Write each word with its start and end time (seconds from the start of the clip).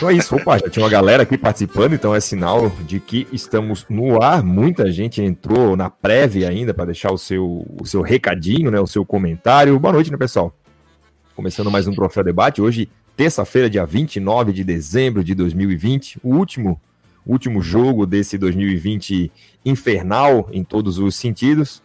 Então 0.00 0.08
é 0.08 0.14
isso, 0.14 0.34
opa, 0.34 0.58
já 0.58 0.68
tinha 0.68 0.82
uma 0.84 0.90
galera 0.90 1.24
aqui 1.24 1.36
participando, 1.36 1.94
então 1.94 2.14
é 2.14 2.20
sinal 2.20 2.70
de 2.86 2.98
que 2.98 3.26
estamos 3.32 3.84
no 3.88 4.22
ar. 4.22 4.42
Muita 4.42 4.90
gente 4.90 5.20
entrou 5.20 5.76
na 5.76 5.90
prévia 5.90 6.48
ainda 6.48 6.72
para 6.72 6.86
deixar 6.86 7.12
o 7.12 7.18
seu, 7.18 7.66
o 7.80 7.84
seu 7.84 8.00
recadinho, 8.00 8.70
né, 8.70 8.80
o 8.80 8.86
seu 8.86 9.04
comentário. 9.04 9.78
Boa 9.78 9.92
noite, 9.92 10.10
né, 10.10 10.16
pessoal? 10.16 10.54
Começando 11.34 11.70
mais 11.70 11.86
um 11.86 11.92
Troféu 11.92 12.24
Debate. 12.24 12.62
Hoje, 12.62 12.88
terça-feira, 13.16 13.68
dia 13.68 13.84
29 13.84 14.52
de 14.52 14.64
dezembro 14.64 15.22
de 15.22 15.34
2020, 15.34 16.18
o 16.22 16.34
último, 16.34 16.80
último 17.26 17.60
jogo 17.60 18.06
desse 18.06 18.38
2020 18.38 19.30
infernal 19.64 20.48
em 20.52 20.64
todos 20.64 20.98
os 20.98 21.14
sentidos. 21.14 21.82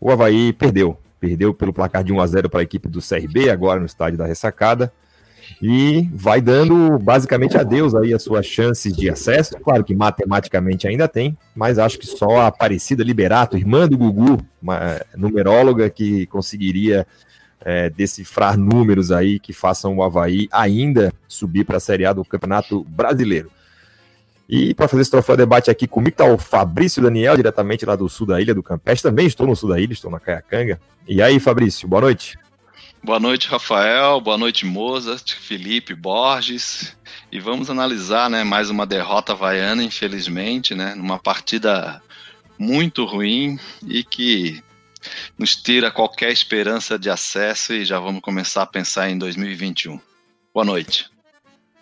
O 0.00 0.10
Havaí 0.10 0.52
perdeu, 0.52 0.98
perdeu 1.20 1.54
pelo 1.54 1.72
placar 1.72 2.02
de 2.02 2.12
1 2.12 2.20
a 2.20 2.26
0 2.26 2.50
para 2.50 2.60
a 2.60 2.64
equipe 2.64 2.88
do 2.88 3.00
CRB, 3.00 3.50
agora 3.50 3.78
no 3.78 3.86
estádio 3.86 4.18
da 4.18 4.26
Ressacada 4.26 4.92
e 5.60 6.08
vai 6.12 6.40
dando 6.40 6.98
basicamente 6.98 7.56
adeus 7.56 7.94
aí 7.94 8.14
as 8.14 8.22
suas 8.22 8.46
chances 8.46 8.96
de 8.96 9.10
acesso. 9.10 9.56
Claro 9.58 9.84
que 9.84 9.94
matematicamente 9.94 10.86
ainda 10.86 11.08
tem, 11.08 11.36
mas 11.54 11.78
acho 11.78 11.98
que 11.98 12.06
só 12.06 12.38
a 12.38 12.46
Aparecida 12.46 13.02
Liberato, 13.02 13.56
irmã 13.56 13.88
do 13.88 13.98
Gugu, 13.98 14.38
uma 14.62 15.00
numeróloga 15.16 15.90
que 15.90 16.26
conseguiria 16.26 17.06
é, 17.64 17.90
decifrar 17.90 18.56
números 18.56 19.12
aí 19.12 19.38
que 19.38 19.52
façam 19.52 19.96
o 19.96 20.02
Havaí 20.02 20.48
ainda 20.52 21.12
subir 21.28 21.64
para 21.64 21.76
a 21.76 21.80
Série 21.80 22.04
A 22.04 22.12
do 22.12 22.24
Campeonato 22.24 22.84
Brasileiro. 22.84 23.50
E 24.48 24.74
para 24.74 24.88
fazer 24.88 25.02
esse 25.02 25.10
troféu 25.10 25.36
debate 25.36 25.70
aqui 25.70 25.86
comigo 25.86 26.10
está 26.10 26.26
o 26.26 26.36
Fabrício 26.36 27.02
Daniel, 27.02 27.36
diretamente 27.36 27.86
lá 27.86 27.96
do 27.96 28.08
sul 28.08 28.26
da 28.26 28.40
ilha 28.40 28.54
do 28.54 28.62
Campestre. 28.62 29.10
Também 29.10 29.26
estou 29.26 29.46
no 29.46 29.56
sul 29.56 29.70
da 29.70 29.80
ilha, 29.80 29.92
estou 29.92 30.10
na 30.10 30.20
Caiacanga. 30.20 30.78
E 31.08 31.22
aí, 31.22 31.40
Fabrício, 31.40 31.88
boa 31.88 32.02
noite. 32.02 32.36
Boa 33.04 33.18
noite, 33.18 33.48
Rafael. 33.48 34.20
Boa 34.20 34.38
noite, 34.38 34.64
Mozart, 34.64 35.34
Felipe, 35.34 35.92
Borges. 35.92 36.96
E 37.32 37.40
vamos 37.40 37.68
analisar, 37.68 38.30
né, 38.30 38.44
mais 38.44 38.70
uma 38.70 38.86
derrota 38.86 39.32
havaiana, 39.32 39.82
infelizmente, 39.82 40.72
né, 40.72 40.94
numa 40.94 41.18
partida 41.18 42.00
muito 42.56 43.04
ruim 43.04 43.58
e 43.84 44.04
que 44.04 44.62
nos 45.36 45.56
tira 45.56 45.90
qualquer 45.90 46.30
esperança 46.30 46.96
de 46.96 47.10
acesso 47.10 47.72
e 47.72 47.84
já 47.84 47.98
vamos 47.98 48.22
começar 48.22 48.62
a 48.62 48.66
pensar 48.66 49.10
em 49.10 49.18
2021. 49.18 49.98
Boa 50.54 50.64
noite. 50.64 51.10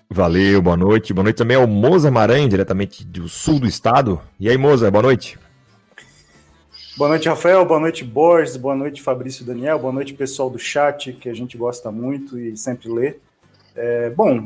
Valeu, 0.09 0.63
boa 0.63 0.77
noite. 0.77 1.13
Boa 1.13 1.25
noite 1.25 1.37
também 1.37 1.57
ao 1.57 1.67
Moza 1.67 2.11
Maranhão, 2.11 2.49
diretamente 2.49 3.05
do 3.05 3.29
sul 3.29 3.61
do 3.61 3.67
estado. 3.67 4.23
E 4.41 4.49
aí, 4.49 4.57
Moza, 4.57 4.91
boa 4.91 5.03
noite. 5.03 5.39
Boa 7.01 7.09
noite, 7.09 7.31
Rafael. 7.31 7.65
Boa 7.65 7.81
noite, 7.81 8.05
Borges. 8.05 8.59
Boa 8.59 8.75
noite, 8.75 9.01
Fabrício 9.01 9.43
Daniel. 9.43 9.79
Boa 9.79 9.91
noite, 9.91 10.13
pessoal 10.13 10.51
do 10.51 10.59
chat, 10.59 11.15
que 11.15 11.31
a 11.31 11.35
gente 11.35 11.57
gosta 11.57 11.91
muito 11.91 12.39
e 12.39 12.55
sempre 12.59 12.91
lê. 12.91 13.17
É, 13.75 14.11
bom, 14.11 14.39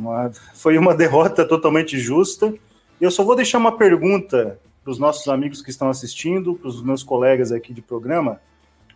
foi 0.55 0.79
uma 0.79 0.95
derrota 0.95 1.45
totalmente 1.45 1.99
justa. 1.99 2.55
Eu 3.01 3.11
só 3.11 3.25
vou 3.25 3.35
deixar 3.35 3.59
uma 3.59 3.77
pergunta 3.77 4.57
para 4.85 4.91
os 4.93 5.01
nossos 5.01 5.27
amigos 5.27 5.61
que 5.63 5.71
estão 5.71 5.89
assistindo, 5.91 6.55
para 6.55 6.69
os 6.69 6.81
meus 6.81 7.03
colegas 7.03 7.51
aqui 7.51 7.75
de 7.75 7.83
programa. 7.83 8.41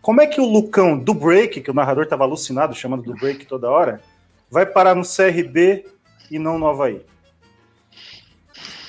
Como 0.01 0.21
é 0.21 0.25
que 0.25 0.39
o 0.39 0.49
Lucão 0.49 0.97
do 0.97 1.13
Break, 1.13 1.59
que 1.59 1.69
o 1.69 1.73
narrador 1.73 2.05
estava 2.05 2.23
alucinado 2.23 2.73
chamando 2.73 3.03
do 3.03 3.13
Break 3.13 3.45
toda 3.45 3.69
hora, 3.69 3.99
vai 4.49 4.65
parar 4.65 4.95
no 4.95 5.03
CRB 5.03 5.85
e 6.31 6.39
não 6.39 6.57
no 6.57 6.65
Havaí? 6.65 7.01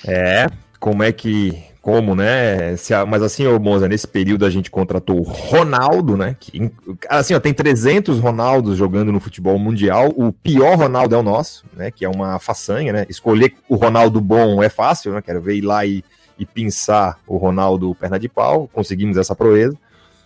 É, 0.07 0.47
como 0.79 1.03
é 1.03 1.11
que 1.11 1.70
como, 1.81 2.15
né? 2.15 2.77
Se, 2.77 2.93
mas 3.07 3.23
assim, 3.23 3.47
ô 3.47 3.59
Moza, 3.59 3.89
nesse 3.89 4.07
período 4.07 4.45
a 4.45 4.51
gente 4.51 4.71
contratou 4.71 5.19
o 5.19 5.23
Ronaldo, 5.23 6.17
né? 6.17 6.37
Que, 6.39 6.71
assim, 7.09 7.35
ó, 7.35 7.41
tem 7.41 7.55
300 7.55 8.19
Ronaldos 8.19 8.77
jogando 8.77 9.11
no 9.11 9.21
futebol 9.21 9.59
mundial. 9.59 10.13
O 10.15 10.33
pior 10.33 10.77
Ronaldo 10.77 11.15
é 11.15 11.19
o 11.19 11.23
nosso, 11.23 11.65
né? 11.75 11.91
Que 11.91 12.05
é 12.05 12.09
uma 12.09 12.39
façanha, 12.39 12.93
né? 12.93 13.07
Escolher 13.09 13.55
o 13.69 13.77
Ronaldo 13.77 14.21
bom 14.21 14.63
é 14.63 14.69
fácil, 14.69 15.13
né? 15.13 15.23
Quero 15.23 15.41
ver 15.41 15.57
ir 15.57 15.63
lá 15.63 15.85
e, 15.87 16.05
e 16.39 16.45
pinçar 16.45 17.19
o 17.27 17.39
Ronaldo 17.39 17.95
perna 17.95 18.19
de 18.19 18.29
pau. 18.29 18.69
Conseguimos 18.73 19.17
essa 19.17 19.35
proeza. 19.35 19.77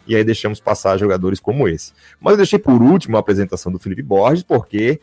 E 0.07 0.15
aí 0.15 0.25
deixamos 0.25 0.61
passar 0.61 0.99
jogadores 0.99 1.41
como 1.41 1.69
esse. 1.69 1.93
Mas 2.21 2.33
eu 2.33 2.39
deixei 2.39 2.59
por 2.59 2.83
último 2.83 3.17
a 3.17 3.21
apresentação 3.21 3.73
do 3.73 3.79
Felipe 3.79 4.03
Borges, 4.03 4.43
porque 4.43 5.01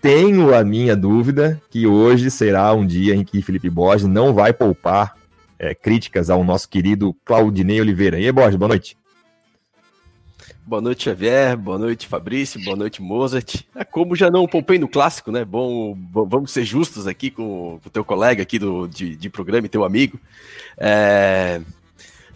tenho 0.00 0.54
a 0.54 0.64
minha 0.64 0.96
dúvida 0.96 1.60
que 1.68 1.86
hoje 1.86 2.30
será 2.30 2.72
um 2.72 2.86
dia 2.86 3.14
em 3.14 3.24
que 3.24 3.42
Felipe 3.42 3.68
Borges 3.68 4.06
não 4.06 4.32
vai 4.32 4.52
poupar 4.52 5.17
é, 5.58 5.74
críticas 5.74 6.30
ao 6.30 6.44
nosso 6.44 6.68
querido 6.68 7.14
Claudinei 7.24 7.80
Oliveira. 7.80 8.18
E 8.18 8.26
aí, 8.26 8.32
Borges, 8.32 8.56
boa 8.56 8.68
noite. 8.68 8.96
Boa 10.68 10.82
noite, 10.82 11.04
Xavier. 11.04 11.56
Boa 11.56 11.78
noite, 11.78 12.06
Fabrício. 12.06 12.62
Boa 12.62 12.76
noite, 12.76 13.00
Mozart. 13.00 13.62
É 13.74 13.84
como 13.84 14.14
já 14.14 14.30
não 14.30 14.46
poupei 14.46 14.78
no 14.78 14.86
clássico, 14.86 15.32
né? 15.32 15.42
Bom, 15.42 15.96
vamos 16.12 16.50
ser 16.50 16.62
justos 16.62 17.06
aqui 17.06 17.30
com 17.30 17.80
o 17.82 17.90
teu 17.90 18.04
colega 18.04 18.42
aqui 18.42 18.58
do, 18.58 18.86
de, 18.86 19.16
de 19.16 19.30
programa 19.30 19.66
e 19.66 19.70
teu 19.70 19.82
amigo. 19.82 20.20
É... 20.76 21.62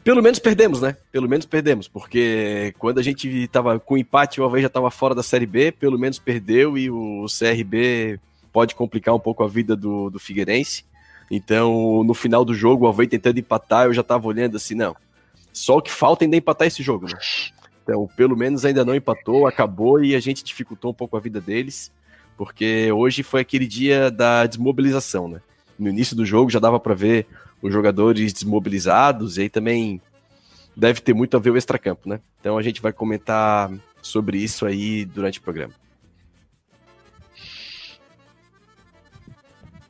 Pelo 0.03 0.23
menos 0.23 0.39
perdemos, 0.39 0.81
né? 0.81 0.97
Pelo 1.13 1.29
menos 1.29 1.45
perdemos, 1.45 1.87
porque 1.87 2.75
quando 2.79 2.99
a 2.99 3.03
gente 3.03 3.47
tava 3.49 3.79
com 3.79 3.99
empate, 3.99 4.41
o 4.41 4.45
Havaí 4.45 4.63
já 4.63 4.67
estava 4.67 4.91
fora 4.91 5.15
da 5.15 5.23
Série 5.23 5.47
B, 5.47 5.71
pelo 5.71 5.99
menos 5.99 6.19
perdeu 6.19 6.77
e 6.77 6.91
o 6.91 7.27
CRB 7.27 8.19
pode 8.51 8.75
complicar 8.75 9.15
um 9.15 9.21
pouco 9.21 9.45
a 9.45 9.49
vida 9.49 9.77
do, 9.77 10.09
do 10.09 10.19
Figueirense. 10.19 10.85
Então, 11.35 12.05
no 12.05 12.13
final 12.13 12.45
do 12.45 12.53
jogo, 12.53 12.85
o 12.85 12.89
Havaí 12.89 13.07
tentando 13.07 13.41
empatar, 13.41 13.87
eu 13.87 13.95
já 13.95 14.03
tava 14.03 14.29
olhando 14.29 14.59
assim, 14.59 14.75
não. 14.75 14.95
Só 15.51 15.79
o 15.79 15.83
que 15.83 15.91
falta 15.91 16.27
ainda 16.27 16.37
é 16.37 16.39
empatar 16.39 16.69
esse 16.69 16.83
jogo, 16.83 17.07
né? 17.07 17.19
Então, 17.83 18.07
pelo 18.15 18.37
menos 18.37 18.67
ainda 18.67 18.85
não 18.85 18.95
empatou, 18.95 19.47
acabou 19.47 20.05
e 20.05 20.15
a 20.15 20.21
gente 20.21 20.45
dificultou 20.45 20.91
um 20.91 20.95
pouco 20.95 21.17
a 21.17 21.21
vida 21.21 21.41
deles, 21.41 21.91
porque 22.37 22.93
hoje 22.93 23.23
foi 23.23 23.41
aquele 23.41 23.67
dia 23.67 24.11
da 24.11 24.45
desmobilização, 24.45 25.27
né? 25.27 25.41
No 25.79 25.89
início 25.89 26.15
do 26.15 26.27
jogo 26.27 26.51
já 26.51 26.59
dava 26.59 26.79
para 26.79 26.93
ver 26.93 27.27
os 27.63 27.73
jogadores 27.73 28.31
desmobilizados 28.35 29.39
e 29.39 29.43
aí 29.43 29.49
também 29.49 30.03
deve 30.77 31.01
ter 31.01 31.15
muito 31.15 31.35
a 31.35 31.41
ver 31.41 31.49
o 31.49 31.57
extracampo, 31.57 32.11
né? 32.11 32.21
Então 32.41 32.59
a 32.59 32.63
gente 32.63 32.83
vai 32.83 32.93
comentar 32.93 33.71
sobre 34.03 34.37
isso 34.37 34.67
aí 34.67 35.07
durante 35.07 35.39
o 35.39 35.43
programa. 35.43 35.73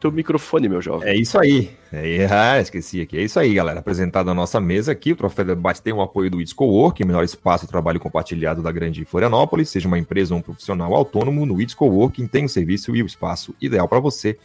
Teu 0.03 0.11
microfone, 0.11 0.69
meu 0.69 0.83
jovem. 0.83 1.09
É 1.09 1.15
isso 1.15 1.39
aí. 1.39 1.71
É, 1.93 2.27
ah, 2.29 2.61
esqueci 2.61 3.01
aqui. 3.01 3.17
É 3.17 3.23
isso 3.23 3.39
aí, 3.39 3.55
galera. 3.55 3.79
Apresentado 3.79 4.29
a 4.29 4.35
nossa 4.35 4.61
mesa 4.61 4.91
aqui, 4.91 5.13
o 5.13 5.17
Troféu 5.17 5.45
Debate 5.45 5.81
tem 5.81 5.93
o 5.93 6.03
apoio 6.03 6.29
do 6.29 6.41
It's 6.41 6.53
Cowork, 6.53 7.05
melhor 7.05 7.23
espaço 7.23 7.67
de 7.67 7.71
trabalho 7.71 8.01
compartilhado 8.01 8.63
da 8.63 8.73
grande 8.73 9.05
Florianópolis. 9.05 9.69
Seja 9.69 9.87
uma 9.87 9.99
empresa 9.99 10.35
ou 10.35 10.41
um 10.41 10.43
profissional 10.43 10.93
autônomo, 10.93 11.47
no 11.47 11.61
It's 11.63 11.75
Coworking 11.75 12.27
tem 12.27 12.45
o 12.45 12.49
serviço 12.49 12.95
e 12.97 13.03
o 13.03 13.07
espaço 13.07 13.55
ideal 13.61 13.87
para 13.89 14.01
você. 14.01 14.37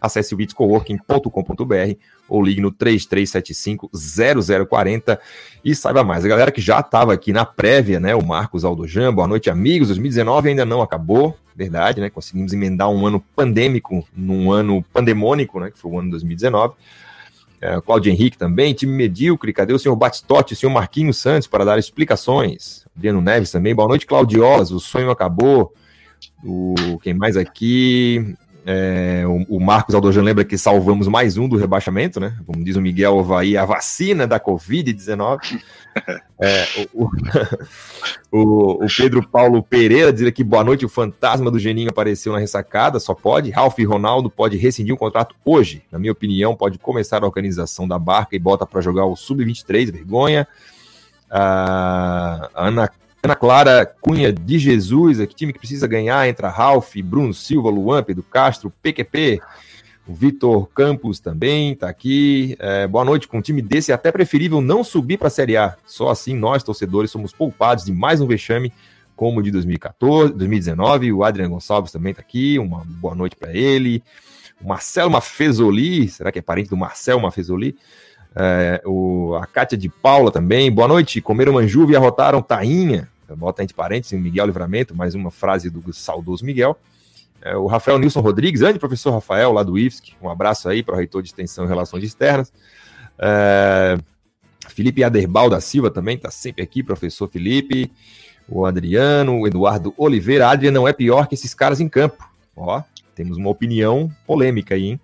Acesse 0.00 0.34
o 0.34 0.40
itscoworking.com.br 0.40 1.96
ou 2.28 2.42
ligue 2.42 2.60
no 2.60 2.70
3375-0040 2.72 5.18
e 5.64 5.74
saiba 5.74 6.04
mais. 6.04 6.24
A 6.24 6.28
galera 6.28 6.52
que 6.52 6.60
já 6.60 6.80
estava 6.80 7.12
aqui 7.12 7.32
na 7.32 7.44
prévia, 7.44 8.00
né? 8.00 8.14
O 8.14 8.24
Marcos 8.24 8.64
Aldojan, 8.64 9.12
boa 9.12 9.28
noite, 9.28 9.50
amigos. 9.50 9.88
2019 9.88 10.50
ainda 10.50 10.64
não 10.64 10.80
acabou, 10.82 11.36
verdade, 11.54 12.00
né? 12.00 12.08
Conseguimos 12.10 12.52
emendar 12.52 12.90
um 12.90 13.06
ano 13.06 13.22
pandêmico 13.34 14.06
num 14.14 14.50
ano 14.50 14.82
pandemônico, 14.92 15.60
né? 15.60 15.70
Que 15.70 15.78
foi 15.78 15.90
o 15.90 15.98
ano 15.98 16.08
de 16.08 16.12
2019. 16.12 16.74
É, 17.60 17.80
Cláudio 17.80 18.12
Henrique 18.12 18.36
também, 18.36 18.74
time 18.74 18.92
medíocre, 18.92 19.52
cadê 19.52 19.72
o 19.72 19.78
senhor 19.78 19.96
Batistotti, 19.96 20.52
o 20.52 20.56
senhor 20.56 20.70
Marquinhos 20.70 21.16
Santos 21.16 21.48
para 21.48 21.64
dar 21.64 21.78
explicações? 21.78 22.84
Adriano 22.94 23.22
Neves 23.22 23.50
também, 23.50 23.74
boa 23.74 23.88
noite, 23.88 24.06
Claudiolas, 24.06 24.70
o 24.70 24.78
sonho 24.78 25.10
acabou. 25.10 25.72
O, 26.44 26.98
quem 27.02 27.14
mais 27.14 27.38
aqui? 27.38 28.36
É, 28.66 29.24
o, 29.26 29.56
o, 29.56 29.60
Marcos 29.60 29.94
Aldojan 29.94 30.22
lembra 30.22 30.42
que 30.42 30.56
salvamos 30.56 31.06
mais 31.06 31.36
um 31.36 31.46
do 31.46 31.58
rebaixamento, 31.58 32.18
né? 32.18 32.34
Como 32.46 32.64
diz 32.64 32.76
o 32.76 32.80
Miguel 32.80 33.14
Ovaí, 33.14 33.58
a 33.58 33.64
vacina 33.64 34.26
da 34.26 34.40
Covid-19. 34.40 35.60
É, 36.40 36.88
o, 36.92 37.08
o, 38.32 38.84
o, 38.84 38.86
Pedro 38.88 39.24
Paulo 39.24 39.62
Pereira 39.62 40.12
diz 40.12 40.26
aqui: 40.26 40.42
boa 40.42 40.64
noite, 40.64 40.84
o 40.84 40.88
fantasma 40.88 41.52
do 41.52 41.58
Geninho 41.60 41.88
apareceu 41.88 42.32
na 42.32 42.40
ressacada, 42.40 42.98
só 42.98 43.14
pode. 43.14 43.52
Ralf 43.52 43.78
Ronaldo 43.78 44.28
pode 44.28 44.56
rescindir 44.56 44.92
o 44.92 44.98
contrato 44.98 45.36
hoje. 45.44 45.84
Na 45.92 45.98
minha 46.00 46.10
opinião, 46.10 46.56
pode 46.56 46.76
começar 46.80 47.22
a 47.22 47.26
organização 47.26 47.86
da 47.86 47.96
barca 48.00 48.34
e 48.34 48.40
bota 48.40 48.66
para 48.66 48.80
jogar 48.80 49.04
o 49.04 49.14
Sub-23, 49.14 49.92
vergonha. 49.92 50.48
A 51.30 52.50
Ana 52.52 52.90
Ana 53.24 53.34
Clara 53.34 53.86
Cunha 54.02 54.30
de 54.30 54.58
Jesus, 54.58 55.18
aqui 55.18 55.34
time 55.34 55.50
que 55.50 55.58
precisa 55.58 55.86
ganhar, 55.86 56.28
entra 56.28 56.50
Ralph, 56.50 56.94
Bruno 57.02 57.32
Silva, 57.32 57.70
Luan, 57.70 58.02
Pedro 58.02 58.22
Castro, 58.22 58.70
PQP, 58.82 59.40
o 60.06 60.12
Vitor 60.12 60.68
Campos 60.74 61.20
também 61.20 61.72
está 61.72 61.88
aqui. 61.88 62.54
É, 62.58 62.86
boa 62.86 63.02
noite, 63.02 63.26
com 63.26 63.38
um 63.38 63.40
time 63.40 63.62
desse 63.62 63.92
é 63.92 63.94
até 63.94 64.12
preferível 64.12 64.60
não 64.60 64.84
subir 64.84 65.16
para 65.16 65.28
a 65.28 65.30
Série 65.30 65.56
A. 65.56 65.74
Só 65.86 66.10
assim 66.10 66.36
nós, 66.36 66.62
torcedores, 66.62 67.10
somos 67.10 67.32
poupados 67.32 67.86
de 67.86 67.92
mais 67.94 68.20
um 68.20 68.26
vexame 68.26 68.70
como 69.16 69.40
o 69.40 69.42
de 69.42 69.50
2014, 69.50 70.34
2019. 70.34 71.10
O 71.10 71.24
Adriano 71.24 71.54
Gonçalves 71.54 71.92
também 71.92 72.10
está 72.10 72.20
aqui. 72.20 72.58
Uma 72.58 72.84
boa 72.84 73.14
noite 73.14 73.36
para 73.36 73.56
ele. 73.56 74.02
O 74.60 74.68
Marcelo 74.68 75.10
Mafezoli, 75.10 76.10
será 76.10 76.30
que 76.30 76.40
é 76.40 76.42
parente 76.42 76.68
do 76.68 76.76
Marcel 76.76 77.18
Mafezoli? 77.18 77.74
É, 78.36 78.82
o, 78.84 79.34
a 79.40 79.46
Kátia 79.46 79.78
de 79.78 79.88
Paula 79.88 80.30
também. 80.30 80.70
Boa 80.70 80.88
noite. 80.88 81.22
Comeram 81.22 81.54
manjuva 81.54 81.92
e 81.92 81.96
arrotaram 81.96 82.42
tainha 82.42 83.08
bota 83.36 83.62
entre 83.62 83.74
parênteses, 83.74 84.18
Miguel 84.18 84.46
Livramento, 84.46 84.96
mais 84.96 85.14
uma 85.14 85.30
frase 85.30 85.70
do 85.70 85.92
saudoso 85.92 86.44
Miguel. 86.44 86.78
É, 87.42 87.56
o 87.56 87.66
Rafael 87.66 87.98
Nilson 87.98 88.20
Rodrigues, 88.20 88.60
grande 88.60 88.78
professor 88.78 89.12
Rafael, 89.12 89.52
lá 89.52 89.62
do 89.62 89.78
IFSC, 89.78 90.14
um 90.22 90.30
abraço 90.30 90.68
aí 90.68 90.82
para 90.82 90.94
o 90.94 90.96
reitor 90.96 91.22
de 91.22 91.28
extensão 91.28 91.64
e 91.64 91.68
relações 91.68 92.02
externas. 92.02 92.52
É, 93.18 93.98
Felipe 94.68 95.04
Aderbal 95.04 95.50
da 95.50 95.60
Silva 95.60 95.90
também 95.90 96.16
está 96.16 96.30
sempre 96.30 96.62
aqui, 96.62 96.82
professor 96.82 97.28
Felipe. 97.28 97.92
O 98.48 98.66
Adriano, 98.66 99.40
o 99.40 99.46
Eduardo 99.46 99.94
Oliveira. 99.96 100.48
Adrian 100.48 100.70
não 100.70 100.86
é 100.86 100.92
pior 100.92 101.26
que 101.26 101.34
esses 101.34 101.54
caras 101.54 101.80
em 101.80 101.88
campo. 101.88 102.28
Ó, 102.56 102.82
temos 103.14 103.36
uma 103.36 103.50
opinião 103.50 104.10
polêmica 104.26 104.74
aí, 104.74 104.84
hein? 104.90 105.00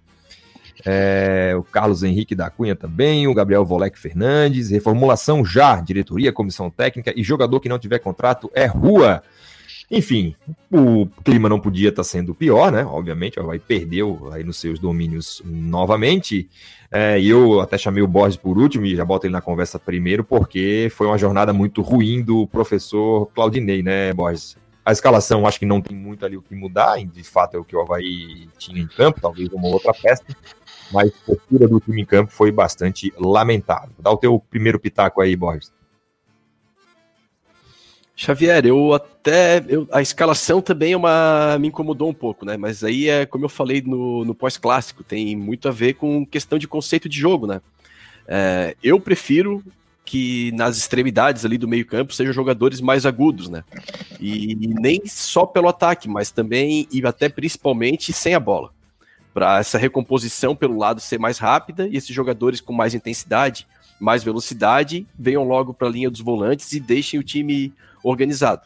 É, 0.85 1.55
o 1.57 1.63
Carlos 1.63 2.03
Henrique 2.03 2.35
da 2.35 2.51
Cunha 2.51 2.75
também, 2.75 3.27
o 3.27 3.35
Gabriel 3.35 3.65
Volek 3.65 3.99
Fernandes, 3.99 4.71
reformulação 4.71 5.45
já, 5.45 5.81
diretoria, 5.81 6.33
comissão 6.33 6.71
técnica 6.71 7.13
e 7.17 7.23
jogador 7.23 7.61
que 7.61 7.69
não 7.69 7.79
tiver 7.79 7.99
contrato 7.99 8.51
é 8.55 8.67
rua. 8.67 9.23
Enfim, 9.91 10.37
o 10.71 11.09
clima 11.25 11.49
não 11.49 11.59
podia 11.59 11.89
estar 11.89 12.03
tá 12.03 12.09
sendo 12.09 12.33
pior, 12.33 12.71
né? 12.71 12.85
Obviamente, 12.85 13.41
vai 13.41 13.59
perdeu 13.59 14.31
aí 14.33 14.45
nos 14.45 14.59
seus 14.59 14.79
domínios 14.79 15.43
novamente. 15.45 16.49
É, 16.93 17.21
eu 17.21 17.61
até 17.61 17.77
chamei 17.77 18.01
o 18.01 18.07
Borges 18.07 18.37
por 18.37 18.57
último 18.57 18.87
e 18.87 18.95
já 18.95 19.05
boto 19.05 19.27
ele 19.27 19.33
na 19.33 19.41
conversa 19.41 19.81
primeiro, 19.81 20.23
porque 20.23 20.89
foi 20.93 21.09
uma 21.09 21.19
jornada 21.19 21.53
muito 21.53 21.83
ruim 21.83 22.23
do 22.23 22.47
professor 22.47 23.27
Claudinei, 23.35 23.83
né, 23.83 24.13
Borges? 24.13 24.57
A 24.85 24.93
escalação 24.93 25.47
acho 25.47 25.59
que 25.59 25.67
não 25.67 25.81
tem 25.81 25.97
muito 25.97 26.25
ali 26.25 26.37
o 26.37 26.43
que 26.43 26.55
mudar, 26.55 26.97
de 27.05 27.25
fato 27.25 27.57
é 27.57 27.61
o 27.61 27.65
que 27.65 27.77
o 27.77 27.81
Havaí 27.81 28.49
tinha 28.59 28.81
em 28.81 28.87
campo, 28.87 29.21
talvez 29.21 29.49
uma 29.53 29.69
outra 29.69 29.93
peça 29.93 30.25
mas 30.91 31.11
a 31.11 31.27
postura 31.27 31.69
do 31.69 31.81
time 31.81 32.03
em 32.03 32.05
campo 32.05 32.33
foi 32.33 32.51
bastante 32.51 33.13
lamentável. 33.17 33.91
Dá 33.99 34.11
o 34.11 34.17
teu 34.17 34.39
primeiro 34.39 34.79
pitaco 34.79 35.21
aí, 35.21 35.37
Borges. 35.37 35.73
Xavier, 38.17 38.67
eu 38.67 38.93
até. 38.93 39.65
Eu, 39.67 39.89
a 39.91 40.03
escalação 40.03 40.61
também 40.61 40.93
é 40.93 40.97
uma, 40.97 41.57
me 41.59 41.69
incomodou 41.69 42.11
um 42.11 42.15
pouco, 42.15 42.45
né? 42.45 42.57
Mas 42.57 42.85
aí 42.85 43.09
é 43.09 43.25
como 43.25 43.47
eu 43.47 43.49
falei 43.49 43.81
no, 43.81 44.27
no 44.27 44.35
pós-clássico, 44.35 45.03
tem 45.03 45.35
muito 45.35 45.69
a 45.69 45.71
ver 45.71 45.95
com 45.95 46.27
questão 46.27 46.59
de 46.59 46.69
conceito 46.69 47.09
de 47.09 47.19
jogo, 47.19 47.47
né? 47.47 47.63
É, 48.29 48.77
eu 48.83 49.01
prefiro 49.01 49.65
que 50.05 50.53
nas 50.53 50.77
extremidades 50.77 51.47
ali 51.47 51.57
do 51.57 51.69
meio-campo 51.69 52.13
sejam 52.13 52.33
jogadores 52.33 52.81
mais 52.83 53.07
agudos, 53.07 53.49
né? 53.49 53.65
E, 54.21 54.53
e 54.53 54.67
nem 54.67 55.01
só 55.07 55.47
pelo 55.47 55.69
ataque, 55.69 56.07
mas 56.07 56.31
também 56.31 56.87
e 56.93 57.01
até 57.07 57.29
principalmente 57.29 58.13
sem 58.13 58.35
a 58.35 58.41
bola 58.41 58.71
para 59.33 59.59
essa 59.59 59.79
recomposição 59.79 60.57
pelo 60.57 60.77
lado 60.77 61.01
ser 61.01 61.19
mais 61.19 61.39
rápida 61.39 61.87
e 61.89 61.97
esses 61.97 62.15
jogadores 62.15 62.61
com 62.61 62.73
mais 62.73 62.95
intensidade, 62.95 63.67
mais 64.01 64.25
velocidade, 64.25 65.07
venham 65.19 65.45
logo 65.45 65.75
para 65.75 65.89
a 65.89 65.91
linha 65.91 66.11
dos 66.11 66.21
volantes 66.21 66.73
e 66.73 66.81
deixem 66.81 67.21
o 67.21 67.23
time 67.23 67.73
organizado. 68.03 68.63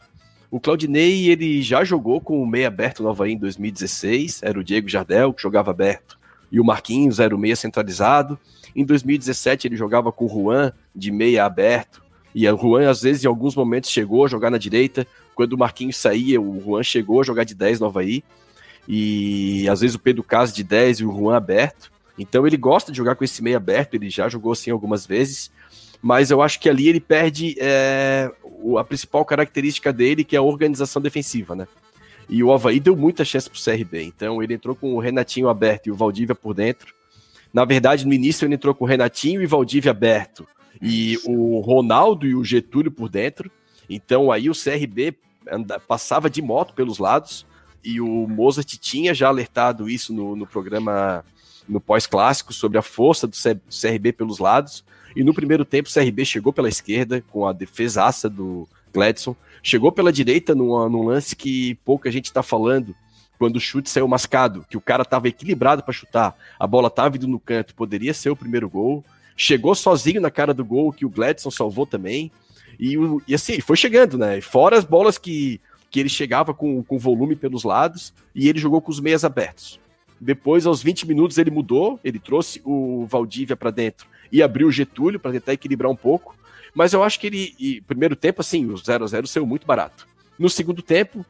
O 0.49 0.59
Claudinei, 0.59 1.27
ele 1.29 1.61
já 1.61 1.83
jogou 1.83 2.21
com 2.21 2.41
o 2.41 2.47
meia 2.47 2.67
aberto 2.67 3.03
no 3.03 3.09
Havaí 3.09 3.33
em 3.33 3.37
2016, 3.37 4.41
era 4.41 4.57
o 4.57 4.63
Diego 4.63 4.87
Jardel 4.87 5.33
que 5.33 5.41
jogava 5.41 5.71
aberto, 5.71 6.17
e 6.51 6.59
o 6.59 6.63
Marquinhos 6.63 7.19
era 7.19 7.35
o 7.35 7.37
meia 7.37 7.55
centralizado. 7.55 8.39
Em 8.75 8.85
2017 8.85 9.67
ele 9.67 9.75
jogava 9.75 10.11
com 10.11 10.25
o 10.25 10.29
Juan 10.29 10.71
de 10.95 11.11
meia 11.11 11.45
aberto, 11.45 12.01
e 12.33 12.49
o 12.49 12.57
Juan 12.57 12.89
às 12.89 13.01
vezes 13.01 13.23
em 13.23 13.27
alguns 13.27 13.55
momentos 13.55 13.89
chegou 13.89 14.23
a 14.23 14.27
jogar 14.29 14.49
na 14.49 14.57
direita, 14.57 15.05
quando 15.33 15.53
o 15.53 15.57
Marquinhos 15.57 15.97
saía, 15.97 16.39
o 16.39 16.61
Juan 16.61 16.83
chegou 16.83 17.19
a 17.19 17.23
jogar 17.23 17.43
de 17.43 17.53
10 17.53 17.81
no 17.81 17.87
Havaí 17.87 18.23
e 18.87 19.67
às 19.69 19.81
vezes 19.81 19.95
o 19.95 19.99
Pedro 19.99 20.23
Caso 20.23 20.53
de 20.53 20.63
10 20.63 20.99
e 20.99 21.05
o 21.05 21.11
Juan 21.11 21.35
aberto. 21.35 21.91
Então 22.17 22.45
ele 22.45 22.57
gosta 22.57 22.91
de 22.91 22.97
jogar 22.97 23.15
com 23.15 23.23
esse 23.23 23.43
meio 23.43 23.57
aberto, 23.57 23.95
ele 23.95 24.09
já 24.09 24.29
jogou 24.29 24.53
assim 24.53 24.71
algumas 24.71 25.05
vezes, 25.05 25.51
mas 26.01 26.31
eu 26.31 26.41
acho 26.41 26.59
que 26.59 26.69
ali 26.69 26.87
ele 26.87 26.99
perde 26.99 27.55
é, 27.59 28.31
a 28.77 28.83
principal 28.83 29.25
característica 29.25 29.91
dele, 29.91 30.23
que 30.23 30.35
é 30.35 30.39
a 30.39 30.43
organização 30.43 31.01
defensiva, 31.01 31.55
né? 31.55 31.67
E 32.29 32.43
o 32.43 32.51
Havaí 32.51 32.79
deu 32.79 32.95
muita 32.95 33.23
chance 33.23 33.49
pro 33.49 33.61
CRB, 33.61 34.03
então 34.03 34.41
ele 34.41 34.53
entrou 34.53 34.75
com 34.75 34.95
o 34.95 34.99
Renatinho 34.99 35.49
aberto 35.49 35.87
e 35.87 35.91
o 35.91 35.95
Valdívia 35.95 36.33
por 36.33 36.53
dentro. 36.53 36.93
Na 37.53 37.65
verdade, 37.65 38.05
no 38.05 38.13
início 38.13 38.45
ele 38.45 38.55
entrou 38.55 38.73
com 38.73 38.85
o 38.85 38.87
Renatinho 38.87 39.41
e 39.41 39.45
Valdívia 39.45 39.91
aberto, 39.91 40.47
e 40.81 41.17
o 41.25 41.59
Ronaldo 41.59 42.25
e 42.25 42.35
o 42.35 42.43
Getúlio 42.43 42.91
por 42.91 43.09
dentro. 43.09 43.51
Então 43.89 44.31
aí 44.31 44.49
o 44.49 44.53
CRB 44.53 45.15
passava 45.87 46.29
de 46.29 46.41
moto 46.41 46.73
pelos 46.73 46.97
lados, 46.97 47.45
e 47.85 48.01
o 48.01 48.27
Mozart 48.27 48.77
tinha 48.77 49.13
já 49.13 49.27
alertado 49.27 49.87
isso 49.87 50.11
no, 50.11 50.35
no 50.35 50.47
programa 50.47 51.23
no 51.67 51.79
pós-clássico 51.79 52.53
sobre 52.53 52.77
a 52.77 52.81
força 52.81 53.27
do 53.27 53.35
CRB 53.35 54.11
pelos 54.13 54.39
lados. 54.39 54.83
E 55.15 55.23
no 55.23 55.33
primeiro 55.33 55.63
tempo, 55.63 55.87
o 55.87 55.93
CRB 55.93 56.25
chegou 56.25 56.51
pela 56.51 56.67
esquerda 56.67 57.23
com 57.31 57.47
a 57.47 57.53
defesaça 57.53 58.29
do 58.29 58.67
Gladson, 58.93 59.35
chegou 59.63 59.91
pela 59.91 60.11
direita 60.11 60.53
num, 60.53 60.89
num 60.89 61.03
lance 61.03 61.35
que 61.35 61.75
pouca 61.85 62.11
gente 62.11 62.25
está 62.25 62.43
falando, 62.43 62.95
quando 63.37 63.57
o 63.57 63.59
chute 63.59 63.89
saiu 63.89 64.07
mascado, 64.07 64.65
que 64.69 64.77
o 64.77 64.81
cara 64.81 65.03
estava 65.03 65.27
equilibrado 65.27 65.83
para 65.83 65.93
chutar, 65.93 66.35
a 66.59 66.65
bola 66.65 66.87
estava 66.87 67.15
indo 67.17 67.27
no 67.27 67.39
canto, 67.39 67.75
poderia 67.75 68.13
ser 68.13 68.29
o 68.29 68.35
primeiro 68.35 68.69
gol. 68.69 69.03
Chegou 69.37 69.75
sozinho 69.75 70.21
na 70.21 70.31
cara 70.31 70.53
do 70.53 70.63
gol, 70.63 70.93
que 70.93 71.05
o 71.05 71.09
Gladson 71.09 71.51
salvou 71.51 71.85
também. 71.85 72.31
E, 72.79 72.95
e 73.27 73.35
assim, 73.35 73.59
foi 73.59 73.75
chegando, 73.75 74.17
né? 74.17 74.39
Fora 74.39 74.77
as 74.77 74.85
bolas 74.85 75.17
que 75.17 75.59
que 75.95 75.99
ele 76.01 76.09
chegava 76.09 76.53
com, 76.53 76.83
com 76.83 76.99
volume 76.99 77.37
pelos 77.37 77.63
lados 77.63 78.13
e 78.35 78.49
ele 78.49 78.59
jogou 78.59 78.81
com 78.81 78.91
os 78.91 78.99
meias 78.99 79.23
abertos. 79.23 79.79
Depois, 80.19 80.65
aos 80.65 80.83
20 80.83 81.07
minutos, 81.07 81.37
ele 81.37 81.49
mudou, 81.49 81.97
ele 82.03 82.19
trouxe 82.19 82.61
o 82.65 83.05
Valdívia 83.05 83.55
para 83.55 83.71
dentro 83.71 84.05
e 84.29 84.43
abriu 84.43 84.67
o 84.67 84.71
Getúlio 84.73 85.21
para 85.21 85.31
tentar 85.31 85.53
equilibrar 85.53 85.89
um 85.89 85.95
pouco. 85.95 86.35
Mas 86.73 86.91
eu 86.91 87.01
acho 87.01 87.17
que 87.17 87.27
ele, 87.27 87.55
e, 87.57 87.79
primeiro 87.79 88.13
tempo, 88.13 88.41
assim, 88.41 88.65
o 88.65 88.75
0 88.75 89.05
a 89.05 89.07
0 89.07 89.25
saiu 89.25 89.45
muito 89.45 89.65
barato. 89.65 90.05
No 90.37 90.49
segundo 90.49 90.81
tempo, 90.81 91.25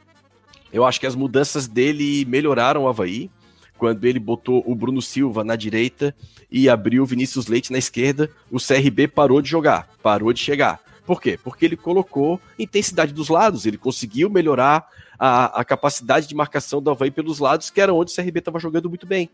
eu 0.73 0.83
acho 0.83 0.99
que 0.99 1.05
as 1.05 1.13
mudanças 1.13 1.67
dele 1.67 2.25
melhoraram 2.25 2.85
o 2.85 2.87
Havaí, 2.87 3.29
quando 3.77 4.03
ele 4.05 4.17
botou 4.17 4.63
o 4.65 4.73
Bruno 4.73 4.99
Silva 4.99 5.43
na 5.43 5.55
direita 5.55 6.15
e 6.49 6.67
abriu 6.67 7.03
o 7.03 7.05
Vinícius 7.05 7.45
Leite 7.45 7.71
na 7.71 7.77
esquerda, 7.77 8.31
o 8.49 8.57
CRB 8.57 9.09
parou 9.09 9.43
de 9.43 9.49
jogar, 9.49 9.87
parou 10.01 10.33
de 10.33 10.39
chegar. 10.39 10.81
Por 11.05 11.21
quê? 11.21 11.39
Porque 11.41 11.65
ele 11.65 11.77
colocou 11.77 12.41
intensidade 12.57 13.13
dos 13.13 13.29
lados, 13.29 13.65
ele 13.65 13.77
conseguiu 13.77 14.29
melhorar 14.29 14.87
a, 15.19 15.61
a 15.61 15.63
capacidade 15.63 16.27
de 16.27 16.35
marcação 16.35 16.81
do 16.81 16.89
Havaí 16.89 17.11
pelos 17.11 17.39
lados, 17.39 17.69
que 17.69 17.79
era 17.79 17.93
onde 17.93 18.11
o 18.11 18.15
CRB 18.15 18.39
estava 18.39 18.59
jogando 18.59 18.89
muito 18.89 19.05
bem. 19.05 19.29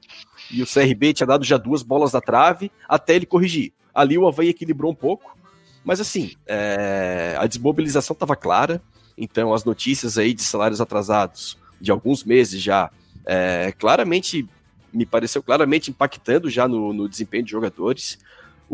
E 0.49 0.61
o 0.61 0.67
CRB 0.67 1.13
tinha 1.13 1.27
dado 1.27 1.43
já 1.45 1.57
duas 1.57 1.81
bolas 1.81 2.11
da 2.11 2.21
trave 2.21 2.71
até 2.87 3.15
ele 3.15 3.25
corrigir. 3.25 3.71
Ali 3.93 4.17
o 4.17 4.27
Havaí 4.27 4.49
equilibrou 4.49 4.91
um 4.91 4.95
pouco, 4.95 5.37
mas 5.83 5.99
assim, 5.99 6.33
é, 6.45 7.35
a 7.39 7.47
desmobilização 7.47 8.13
estava 8.13 8.35
clara, 8.35 8.81
então 9.17 9.53
as 9.53 9.63
notícias 9.63 10.17
aí 10.17 10.33
de 10.33 10.43
salários 10.43 10.81
atrasados 10.81 11.57
de 11.79 11.89
alguns 11.89 12.23
meses 12.23 12.61
já, 12.61 12.91
é, 13.25 13.73
claramente, 13.77 14.47
me 14.93 15.05
pareceu 15.05 15.41
claramente 15.41 15.89
impactando 15.89 16.49
já 16.49 16.67
no, 16.67 16.93
no 16.93 17.09
desempenho 17.09 17.43
de 17.43 17.51
jogadores. 17.51 18.19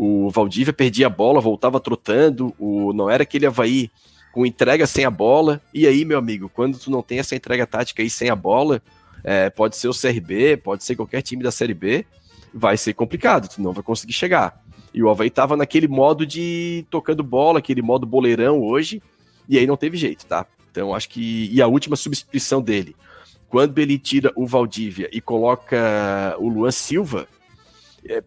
O 0.00 0.30
Valdívia 0.30 0.72
perdia 0.72 1.08
a 1.08 1.10
bola, 1.10 1.40
voltava 1.40 1.80
trotando, 1.80 2.54
o, 2.56 2.92
não 2.92 3.10
era 3.10 3.24
aquele 3.24 3.46
Havaí 3.46 3.90
com 4.30 4.46
entrega 4.46 4.86
sem 4.86 5.04
a 5.04 5.10
bola. 5.10 5.60
E 5.74 5.88
aí, 5.88 6.04
meu 6.04 6.16
amigo, 6.16 6.48
quando 6.48 6.78
tu 6.78 6.88
não 6.88 7.02
tem 7.02 7.18
essa 7.18 7.34
entrega 7.34 7.66
tática 7.66 8.00
aí 8.00 8.08
sem 8.08 8.30
a 8.30 8.36
bola, 8.36 8.80
é, 9.24 9.50
pode 9.50 9.76
ser 9.76 9.88
o 9.88 9.92
CRB, 9.92 10.58
pode 10.58 10.84
ser 10.84 10.94
qualquer 10.94 11.20
time 11.22 11.42
da 11.42 11.50
Série 11.50 11.74
B, 11.74 12.06
vai 12.54 12.76
ser 12.76 12.94
complicado, 12.94 13.48
tu 13.48 13.60
não 13.60 13.72
vai 13.72 13.82
conseguir 13.82 14.12
chegar. 14.12 14.62
E 14.94 15.02
o 15.02 15.10
Havaí 15.10 15.30
tava 15.30 15.56
naquele 15.56 15.88
modo 15.88 16.24
de 16.24 16.86
tocando 16.88 17.24
bola, 17.24 17.58
aquele 17.58 17.82
modo 17.82 18.06
boleirão 18.06 18.62
hoje, 18.62 19.02
e 19.48 19.58
aí 19.58 19.66
não 19.66 19.76
teve 19.76 19.96
jeito, 19.96 20.24
tá? 20.26 20.46
Então 20.70 20.94
acho 20.94 21.08
que. 21.08 21.50
E 21.52 21.60
a 21.60 21.66
última 21.66 21.96
substituição 21.96 22.62
dele, 22.62 22.94
quando 23.48 23.76
ele 23.80 23.98
tira 23.98 24.32
o 24.36 24.46
Valdívia 24.46 25.10
e 25.12 25.20
coloca 25.20 26.36
o 26.38 26.48
Luan 26.48 26.70
Silva, 26.70 27.26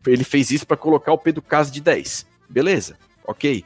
ele 0.06 0.24
fez 0.24 0.52
isso 0.52 0.68
para 0.68 0.78
colocar 0.78 1.12
o 1.12 1.18
Pedro 1.18 1.42
Caso 1.42 1.72
de 1.72 1.82
10. 1.82 2.26
Beleza, 2.48 2.98
ok. 3.26 3.66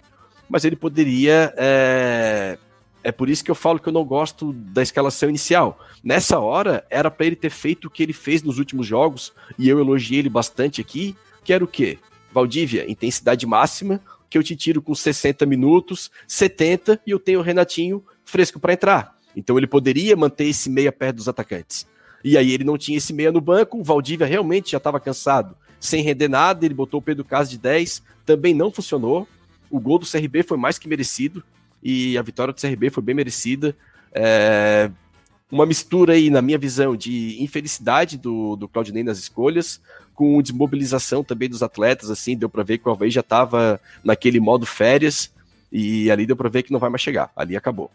Mas 0.49 0.63
ele 0.63 0.75
poderia. 0.75 1.53
É, 1.57 2.57
é 3.03 3.11
por 3.11 3.29
isso 3.29 3.43
que 3.43 3.51
eu 3.51 3.55
falo 3.55 3.79
que 3.79 3.89
eu 3.89 3.93
não 3.93 4.05
gosto 4.05 4.53
da 4.53 4.81
escalação 4.81 5.29
inicial. 5.29 5.79
Nessa 6.03 6.39
hora, 6.39 6.85
era 6.89 7.11
para 7.11 7.25
ele 7.25 7.35
ter 7.35 7.49
feito 7.49 7.85
o 7.85 7.89
que 7.89 8.01
ele 8.01 8.13
fez 8.13 8.41
nos 8.41 8.57
últimos 8.57 8.87
jogos, 8.87 9.33
e 9.59 9.67
eu 9.67 9.79
elogiei 9.79 10.19
ele 10.19 10.29
bastante 10.29 10.81
aqui, 10.81 11.15
que 11.43 11.53
era 11.53 11.63
o 11.63 11.67
quê? 11.67 11.99
Valdívia, 12.31 12.89
intensidade 12.89 13.45
máxima, 13.45 14.01
que 14.29 14.37
eu 14.37 14.43
te 14.43 14.55
tiro 14.55 14.81
com 14.81 14.93
60 14.95 15.45
minutos, 15.45 16.09
70, 16.27 16.99
e 17.05 17.11
eu 17.11 17.19
tenho 17.19 17.39
o 17.39 17.43
Renatinho 17.43 18.03
fresco 18.23 18.59
para 18.59 18.73
entrar. 18.73 19.15
Então 19.35 19.57
ele 19.57 19.67
poderia 19.67 20.15
manter 20.15 20.45
esse 20.45 20.69
meia 20.69 20.91
perto 20.91 21.17
dos 21.17 21.29
atacantes. 21.29 21.87
E 22.23 22.37
aí 22.37 22.51
ele 22.51 22.63
não 22.63 22.77
tinha 22.77 22.97
esse 22.97 23.13
meia 23.13 23.31
no 23.31 23.39
banco, 23.39 23.77
o 23.79 23.83
Valdívia 23.83 24.25
realmente 24.25 24.71
já 24.71 24.77
estava 24.77 24.99
cansado 24.99 25.55
sem 25.85 26.03
render 26.03 26.27
nada, 26.27 26.65
ele 26.65 26.73
botou 26.73 26.99
o 26.99 27.03
Pedro 27.03 27.23
Caso 27.23 27.49
de 27.49 27.57
10, 27.57 28.01
também 28.25 28.53
não 28.53 28.71
funcionou. 28.71 29.27
O 29.69 29.79
gol 29.79 29.99
do 29.99 30.09
CRB 30.09 30.43
foi 30.43 30.57
mais 30.57 30.77
que 30.77 30.87
merecido 30.87 31.43
e 31.83 32.17
a 32.17 32.21
vitória 32.21 32.53
do 32.53 32.59
CRB 32.59 32.89
foi 32.89 33.03
bem 33.03 33.15
merecida. 33.15 33.75
É... 34.13 34.89
Uma 35.51 35.65
mistura 35.65 36.13
aí, 36.13 36.29
na 36.29 36.41
minha 36.41 36.57
visão, 36.57 36.95
de 36.95 37.41
infelicidade 37.41 38.17
do, 38.17 38.55
do 38.55 38.67
Claudinei 38.67 39.03
nas 39.03 39.19
escolhas, 39.19 39.79
com 40.15 40.41
desmobilização 40.41 41.23
também 41.23 41.47
dos 41.47 41.61
atletas, 41.61 42.09
assim, 42.09 42.35
deu 42.35 42.49
para 42.49 42.63
ver 42.63 42.79
que 42.79 42.87
o 42.87 42.89
Alvei 42.89 43.11
já 43.11 43.21
estava 43.21 43.79
naquele 44.03 44.39
modo 44.39 44.65
férias 44.65 45.31
e 45.71 46.09
ali 46.09 46.25
deu 46.25 46.35
para 46.35 46.49
ver 46.49 46.63
que 46.63 46.71
não 46.71 46.79
vai 46.79 46.89
mais 46.89 47.01
chegar, 47.01 47.31
ali 47.35 47.55
acabou. 47.55 47.91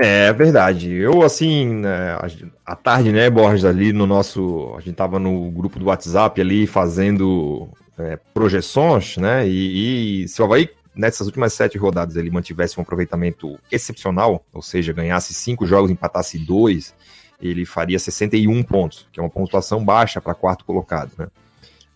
É 0.00 0.32
verdade. 0.32 0.92
Eu, 0.92 1.22
assim, 1.22 1.66
né, 1.66 2.16
à 2.64 2.76
tarde, 2.76 3.10
né, 3.10 3.28
Borges, 3.28 3.64
ali 3.64 3.92
no 3.92 4.06
nosso. 4.06 4.72
A 4.76 4.80
gente 4.80 4.94
tava 4.94 5.18
no 5.18 5.50
grupo 5.50 5.76
do 5.76 5.86
WhatsApp 5.86 6.40
ali 6.40 6.68
fazendo 6.68 7.68
é, 7.98 8.16
projeções, 8.32 9.16
né? 9.16 9.48
E, 9.48 10.22
e 10.22 10.28
se 10.28 10.40
o 10.40 10.44
Havaí, 10.44 10.70
nessas 10.94 11.26
últimas 11.26 11.52
sete 11.52 11.76
rodadas, 11.76 12.14
ele 12.14 12.30
mantivesse 12.30 12.78
um 12.78 12.82
aproveitamento 12.82 13.58
excepcional, 13.72 14.44
ou 14.52 14.62
seja, 14.62 14.92
ganhasse 14.92 15.34
cinco 15.34 15.66
jogos, 15.66 15.90
empatasse 15.90 16.38
dois, 16.38 16.94
ele 17.42 17.64
faria 17.64 17.98
61 17.98 18.62
pontos, 18.62 19.04
que 19.12 19.18
é 19.18 19.22
uma 19.22 19.28
pontuação 19.28 19.84
baixa 19.84 20.20
para 20.20 20.32
quarto 20.32 20.64
colocado, 20.64 21.10
né? 21.18 21.26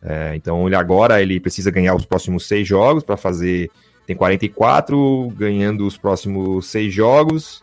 É, 0.03 0.35
então, 0.35 0.67
ele 0.67 0.75
agora 0.75 1.23
ele 1.23 1.39
precisa 1.39 1.71
ganhar 1.71 1.95
os 1.95 2.05
próximos 2.05 2.49
seis 2.49 2.67
jogos 2.67 3.05
para 3.05 3.17
fazer. 3.17 3.71
Tem 4.05 4.17
44, 4.17 5.33
ganhando 5.37 5.87
os 5.87 5.97
próximos 5.97 6.67
seis 6.67 6.93
jogos 6.93 7.63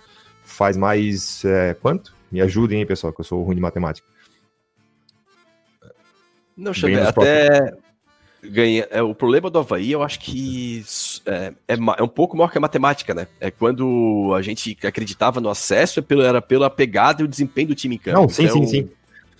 faz 0.60 0.75
mais 0.75 1.46
é, 1.46 1.74
quanto? 1.74 2.13
Me 2.30 2.42
ajudem 2.42 2.80
aí, 2.80 2.86
pessoal, 2.86 3.13
que 3.13 3.22
eu 3.22 3.25
sou 3.25 3.42
ruim 3.42 3.56
de 3.56 3.62
matemática. 3.62 4.06
Não, 6.56 6.74
deixa 6.74 6.89
eu 6.89 7.08
até 7.08 7.74
ganha. 8.44 8.86
É, 8.92 9.01
o 9.01 9.16
problema 9.16 9.50
do 9.50 9.58
Havaí, 9.58 9.94
eu 9.94 10.04
acho 10.04 10.20
que 10.20 10.84
é, 11.25 11.54
é, 11.66 11.78
é, 11.98 12.04
um 12.04 12.10
pouco 12.10 12.36
maior 12.36 12.51
que 12.51 12.58
a 12.58 12.62
matemática, 12.62 13.13
né? 13.13 13.25
É 13.39 13.50
quando 13.50 14.34
a 14.36 14.42
gente 14.42 14.78
acreditava 14.84 15.39
no 15.39 15.50
acesso, 15.50 16.00
é 16.00 16.01
pelo, 16.01 16.24
era 16.24 16.42
pela 16.42 16.70
pegada 16.70 17.22
e 17.22 17.25
o 17.25 17.28
desempenho 17.28 17.70
do 17.70 17.75
time 17.75 17.96
em 17.96 17.98
campo. 17.98 18.20
Não, 18.20 18.28
sim, 18.28 18.44
então, 18.44 18.58
sim, 18.58 18.68
sim. 18.68 18.89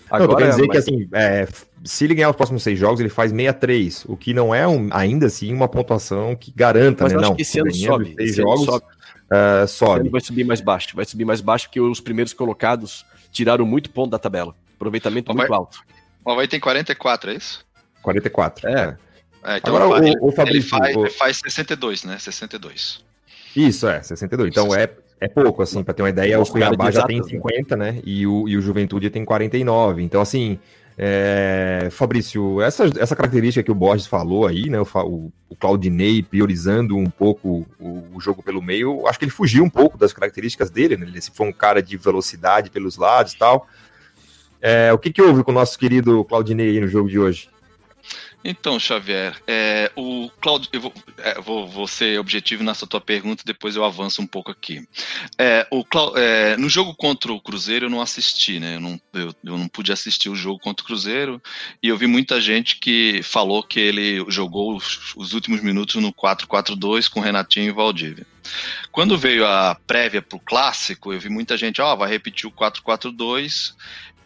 Agora, 0.10 0.38
quer 0.38 0.50
dizer 0.52 0.68
mas... 0.68 0.72
que 0.72 0.78
assim, 0.78 1.10
é, 1.12 1.48
se 1.84 2.06
ele 2.06 2.16
ganhar 2.16 2.30
os 2.30 2.36
próximos 2.38 2.64
seis 2.64 2.80
jogos, 2.80 3.02
ele 3.02 3.10
faz 3.10 3.30
63, 3.32 4.06
o 4.06 4.16
que 4.16 4.34
não 4.34 4.56
é 4.56 4.66
um, 4.66 4.88
ainda 4.92 5.26
assim 5.28 5.54
uma 5.54 5.68
pontuação 5.68 6.34
que 6.34 6.52
garanta, 6.56 7.04
mas 7.04 7.14
né? 7.14 7.20
Não, 7.20 7.36
esse 7.38 7.60
ano 7.60 7.74
sobe. 7.74 8.16
Seis 8.16 8.30
esse 8.30 8.42
jogos, 8.42 8.66
sobe 8.66 8.86
uh, 9.32 9.68
sobe. 9.68 10.10
Vai 10.10 10.22
subir 10.22 10.44
mais 10.44 10.62
baixo, 10.62 10.96
vai 10.96 11.06
subir 11.06 11.26
mais 11.26 11.42
baixo 11.42 11.68
porque 11.68 11.80
os 11.80 12.00
primeiros 12.00 12.34
colocados 12.34 13.06
tiraram 13.32 13.66
muito 13.66 13.90
ponto 13.90 14.12
da 14.12 14.20
tabela. 14.20 14.56
Aproveitamento 14.76 15.34
muito 15.34 15.54
alto. 15.54 15.80
O 16.26 16.32
Havaí 16.32 16.48
tem 16.48 16.60
44, 16.60 17.32
é 17.32 17.36
isso? 17.36 17.66
44. 18.02 18.68
É. 18.68 18.98
é. 19.44 19.58
então 19.58 19.76
Agora, 19.76 20.04
o, 20.22 20.28
o 20.28 20.32
Fabrício, 20.32 20.76
ele 20.76 20.82
faz, 20.82 20.96
o... 20.96 21.00
ele 21.02 21.10
faz 21.10 21.38
62, 21.38 22.04
né? 22.04 22.18
62. 22.18 23.04
Isso, 23.56 23.88
é, 23.88 24.02
62. 24.02 24.50
Então 24.50 24.74
é, 24.74 24.90
é 25.20 25.28
pouco, 25.28 25.62
assim, 25.62 25.84
para 25.84 25.94
ter 25.94 26.04
uma 26.04 26.10
ideia, 26.10 26.40
o 26.40 26.46
Cuiabá 26.46 26.92
já 26.92 27.06
tem 27.06 27.22
50, 27.22 27.76
né? 27.76 27.92
né? 27.92 28.02
E 28.06 28.26
o, 28.26 28.48
e 28.48 28.58
o 28.58 28.62
Juventude 28.62 29.10
tem 29.10 29.26
49. 29.26 30.02
Então, 30.04 30.22
assim, 30.22 30.60
é, 31.02 31.88
Fabrício, 31.92 32.62
essa, 32.62 32.84
essa 33.00 33.16
característica 33.16 33.64
que 33.64 33.72
o 33.72 33.76
Borges 33.76 34.06
falou 34.06 34.46
aí, 34.46 34.70
né? 34.70 34.82
O, 34.82 35.32
o, 35.50 35.56
Claudinei 35.56 36.22
priorizando 36.22 36.98
um 36.98 37.10
pouco 37.10 37.66
o, 37.80 38.04
o, 38.14 38.20
jogo 38.20 38.44
pelo 38.44 38.62
meio, 38.62 39.08
acho 39.08 39.18
que 39.18 39.24
ele 39.24 39.32
fugiu 39.32 39.64
um 39.64 39.70
pouco 39.70 39.98
das 39.98 40.12
características 40.12 40.70
dele, 40.70 40.98
né? 40.98 41.06
Ele 41.08 41.22
foi 41.34 41.48
um 41.48 41.54
cara 41.54 41.82
de 41.82 41.96
velocidade 41.96 42.70
pelos 42.70 42.98
lados 42.98 43.32
e 43.32 43.38
tal. 43.38 43.66
É, 44.62 44.92
o 44.92 44.98
que, 44.98 45.10
que 45.14 45.22
houve 45.22 45.42
com 45.42 45.52
o 45.52 45.54
nosso 45.54 45.80
querido 45.80 46.26
Claudinei 46.26 46.82
no 46.82 46.88
jogo 46.90 47.08
de 47.08 47.18
hoje? 47.18 47.50
Então, 48.44 48.80
Xavier, 48.80 49.36
é, 49.46 49.92
o 49.98 50.30
Claudio, 50.40 50.70
eu 50.72 50.80
vou, 50.80 50.94
é, 51.18 51.42
vou, 51.42 51.68
vou, 51.68 51.88
ser 51.88 52.18
objetivo 52.20 52.64
nessa 52.64 52.88
tua 52.88 53.02
pergunta, 53.02 53.44
depois 53.46 53.76
eu 53.76 53.84
avanço 53.84 54.22
um 54.22 54.28
pouco 54.28 54.50
aqui. 54.50 54.88
É, 55.38 55.68
o, 55.70 55.84
é, 56.16 56.56
no 56.56 56.70
jogo 56.70 56.96
contra 56.96 57.34
o 57.34 57.42
Cruzeiro 57.42 57.88
eu 57.88 57.90
não 57.90 58.02
assisti, 58.02 58.60
né? 58.60 58.76
Eu 58.76 58.80
não, 58.80 59.02
eu, 59.14 59.36
eu, 59.44 59.58
não 59.58 59.68
pude 59.68 59.92
assistir 59.92 60.30
o 60.30 60.36
jogo 60.36 60.58
contra 60.60 60.84
o 60.84 60.88
Cruzeiro 60.88 61.42
e 61.84 61.90
eu 61.90 61.98
vi 61.98 62.08
muita 62.08 62.40
gente 62.40 62.78
que 62.78 63.22
falou 63.24 63.62
que 63.62 63.80
ele 63.80 64.24
jogou 64.30 64.78
os, 64.78 65.14
os 65.18 65.34
últimos 65.34 65.62
minutos 65.62 65.96
no 65.96 66.14
4-4-2 66.14 67.10
com 67.10 67.20
Renatinho 67.20 67.68
e 67.68 67.74
Valdívia. 67.74 68.26
Quando 68.90 69.18
veio 69.18 69.46
a 69.46 69.76
prévia 69.86 70.22
para 70.22 70.38
o 70.38 70.42
clássico, 70.42 71.12
eu 71.12 71.20
vi 71.20 71.30
muita 71.30 71.58
gente, 71.58 71.82
ó, 71.82 71.94
oh, 71.94 71.98
vai 71.98 72.10
repetir 72.10 72.48
o 72.48 72.52
4-4-2 72.52 73.74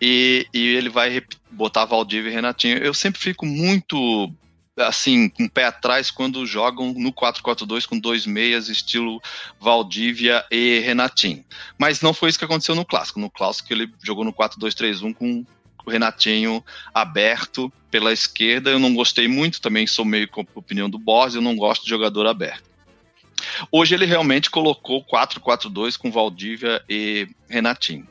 e, 0.06 0.46
e 0.54 0.76
ele 0.76 0.90
vai 0.90 1.24
botar 1.50 1.86
Valdívia 1.86 2.30
e 2.30 2.34
Renatinho. 2.34 2.78
Eu 2.78 2.94
sempre 2.94 3.22
fico 3.22 3.46
muito 3.46 4.30
assim, 4.76 5.30
com 5.30 5.46
o 5.46 5.50
pé 5.50 5.64
atrás 5.66 6.12
quando 6.12 6.46
jogam 6.46 6.94
no 6.94 7.14
4-4-2 7.14 7.86
com 7.86 7.98
dois 7.98 8.26
meias, 8.26 8.68
estilo 8.68 9.22
Valdívia 9.62 10.44
e 10.52 10.80
Renatinho. 10.80 11.46
Mas 11.78 12.02
não 12.02 12.14
foi 12.14 12.30
isso 12.30 12.38
que 12.38 12.44
aconteceu 12.44 12.76
no 12.76 12.84
clássico. 12.84 13.18
No 13.18 13.30
clássico 13.30 13.72
ele 13.72 13.90
jogou 14.04 14.26
no 14.26 14.34
4-2-3-1 14.34 15.14
com 15.14 15.46
o 15.86 15.90
Renatinho 15.90 16.62
aberto 16.94 17.72
pela 17.90 18.12
esquerda. 18.12 18.72
Eu 18.72 18.80
não 18.80 18.94
gostei 18.94 19.30
muito, 19.30 19.62
também 19.62 19.88
sou 19.88 20.04
meio 20.04 20.28
com 20.28 20.42
a 20.42 20.46
opinião 20.56 20.90
do 20.90 21.00
Borges, 21.00 21.36
eu 21.36 21.42
não 21.42 21.56
gosto 21.56 21.84
de 21.84 21.90
jogador 21.90 22.28
aberto. 22.28 22.74
Hoje 23.72 23.96
ele 23.96 24.06
realmente 24.06 24.50
colocou 24.50 25.04
4-4-2 25.04 25.98
com 25.98 26.12
Valdívia 26.12 26.84
e 26.90 27.28
Renatinho. 27.50 28.08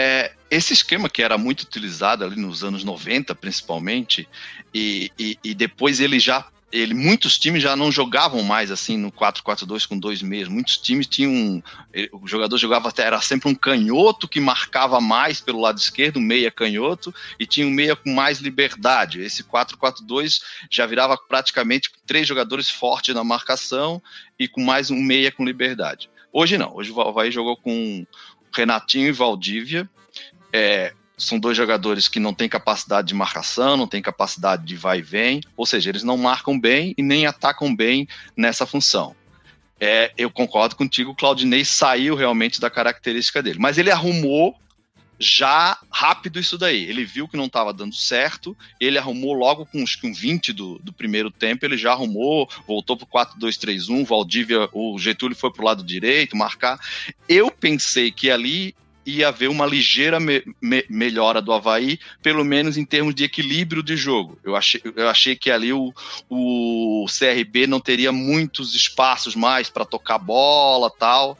É, 0.00 0.30
esse 0.48 0.72
esquema 0.72 1.10
que 1.10 1.24
era 1.24 1.36
muito 1.36 1.62
utilizado 1.62 2.24
ali 2.24 2.36
nos 2.36 2.62
anos 2.62 2.84
90, 2.84 3.34
principalmente, 3.34 4.28
e, 4.72 5.10
e, 5.18 5.36
e 5.42 5.52
depois 5.52 5.98
ele 5.98 6.20
já 6.20 6.46
ele, 6.70 6.94
muitos 6.94 7.36
times 7.36 7.62
já 7.62 7.74
não 7.74 7.90
jogavam 7.90 8.42
mais 8.44 8.70
assim 8.70 8.96
no 8.96 9.10
4-4-2 9.10 9.88
com 9.88 9.98
dois 9.98 10.22
meias. 10.22 10.46
Muitos 10.46 10.76
times 10.76 11.06
tinham. 11.08 11.60
O 12.12 12.28
jogador 12.28 12.58
jogava 12.58 12.90
até, 12.90 13.02
era 13.02 13.20
sempre 13.22 13.48
um 13.48 13.54
canhoto 13.56 14.28
que 14.28 14.38
marcava 14.38 15.00
mais 15.00 15.40
pelo 15.40 15.60
lado 15.60 15.78
esquerdo, 15.78 16.20
meia 16.20 16.50
canhoto, 16.50 17.12
e 17.40 17.44
tinha 17.44 17.66
um 17.66 17.70
meia 17.70 17.96
com 17.96 18.14
mais 18.14 18.38
liberdade. 18.38 19.20
Esse 19.20 19.42
4-4-2 19.42 20.42
já 20.70 20.86
virava 20.86 21.16
praticamente 21.16 21.90
três 22.06 22.28
jogadores 22.28 22.70
fortes 22.70 23.14
na 23.14 23.24
marcação 23.24 24.00
e 24.38 24.46
com 24.46 24.62
mais 24.62 24.92
um 24.92 25.02
meia 25.02 25.32
com 25.32 25.44
liberdade. 25.44 26.08
Hoje 26.30 26.58
não, 26.58 26.76
hoje 26.76 26.92
o 26.92 27.00
Havaí 27.00 27.30
jogou 27.30 27.56
com 27.56 28.06
Renatinho 28.52 29.08
e 29.08 29.12
Valdívia. 29.12 29.88
É, 30.52 30.92
são 31.18 31.38
dois 31.38 31.56
jogadores 31.56 32.06
que 32.06 32.20
não 32.20 32.32
têm 32.32 32.48
capacidade 32.48 33.08
de 33.08 33.14
marcação, 33.14 33.76
não 33.76 33.88
têm 33.88 34.00
capacidade 34.00 34.64
de 34.64 34.76
vai 34.76 35.00
e 35.00 35.02
vem, 35.02 35.40
ou 35.56 35.66
seja, 35.66 35.90
eles 35.90 36.04
não 36.04 36.16
marcam 36.16 36.58
bem 36.58 36.94
e 36.96 37.02
nem 37.02 37.26
atacam 37.26 37.74
bem 37.74 38.06
nessa 38.36 38.64
função. 38.64 39.16
É, 39.80 40.12
eu 40.16 40.30
concordo 40.30 40.76
contigo, 40.76 41.10
o 41.10 41.14
Claudinei 41.14 41.64
saiu 41.64 42.14
realmente 42.14 42.60
da 42.60 42.70
característica 42.70 43.42
dele, 43.42 43.58
mas 43.60 43.78
ele 43.78 43.90
arrumou 43.90 44.56
já 45.18 45.78
rápido 45.90 46.38
isso 46.38 46.56
daí. 46.56 46.84
Ele 46.84 47.04
viu 47.04 47.26
que 47.26 47.36
não 47.36 47.46
estava 47.46 47.72
dando 47.72 47.94
certo, 47.94 48.56
ele 48.80 48.98
arrumou 48.98 49.32
logo 49.32 49.66
com 49.66 49.82
uns 49.82 49.96
com 49.96 50.12
20 50.12 50.52
do, 50.52 50.78
do 50.78 50.92
primeiro 50.92 51.30
tempo, 51.30 51.64
ele 51.64 51.76
já 51.76 51.92
arrumou, 51.92 52.48
voltou 52.66 52.96
para 52.96 53.04
o 53.04 53.38
4-2-3-1, 53.38 54.04
Valdívia, 54.04 54.68
o 54.72 54.98
Getúlio 54.98 55.36
foi 55.36 55.52
para 55.52 55.62
o 55.62 55.64
lado 55.64 55.82
direito, 55.82 56.36
marcar. 56.36 56.78
Eu 57.28 57.50
pensei 57.50 58.10
que 58.10 58.30
ali 58.30 58.74
ia 59.04 59.28
haver 59.28 59.48
uma 59.48 59.64
ligeira 59.64 60.20
me, 60.20 60.44
me, 60.60 60.84
melhora 60.88 61.40
do 61.40 61.52
Havaí, 61.52 61.98
pelo 62.22 62.44
menos 62.44 62.76
em 62.76 62.84
termos 62.84 63.14
de 63.14 63.24
equilíbrio 63.24 63.82
de 63.82 63.96
jogo. 63.96 64.38
Eu 64.44 64.54
achei, 64.54 64.82
eu 64.94 65.08
achei 65.08 65.34
que 65.34 65.50
ali 65.50 65.72
o, 65.72 65.94
o 66.28 67.06
CRB 67.06 67.66
não 67.66 67.80
teria 67.80 68.12
muitos 68.12 68.74
espaços 68.74 69.34
mais 69.34 69.70
para 69.70 69.86
tocar 69.86 70.18
bola 70.18 70.90
tal 70.90 71.38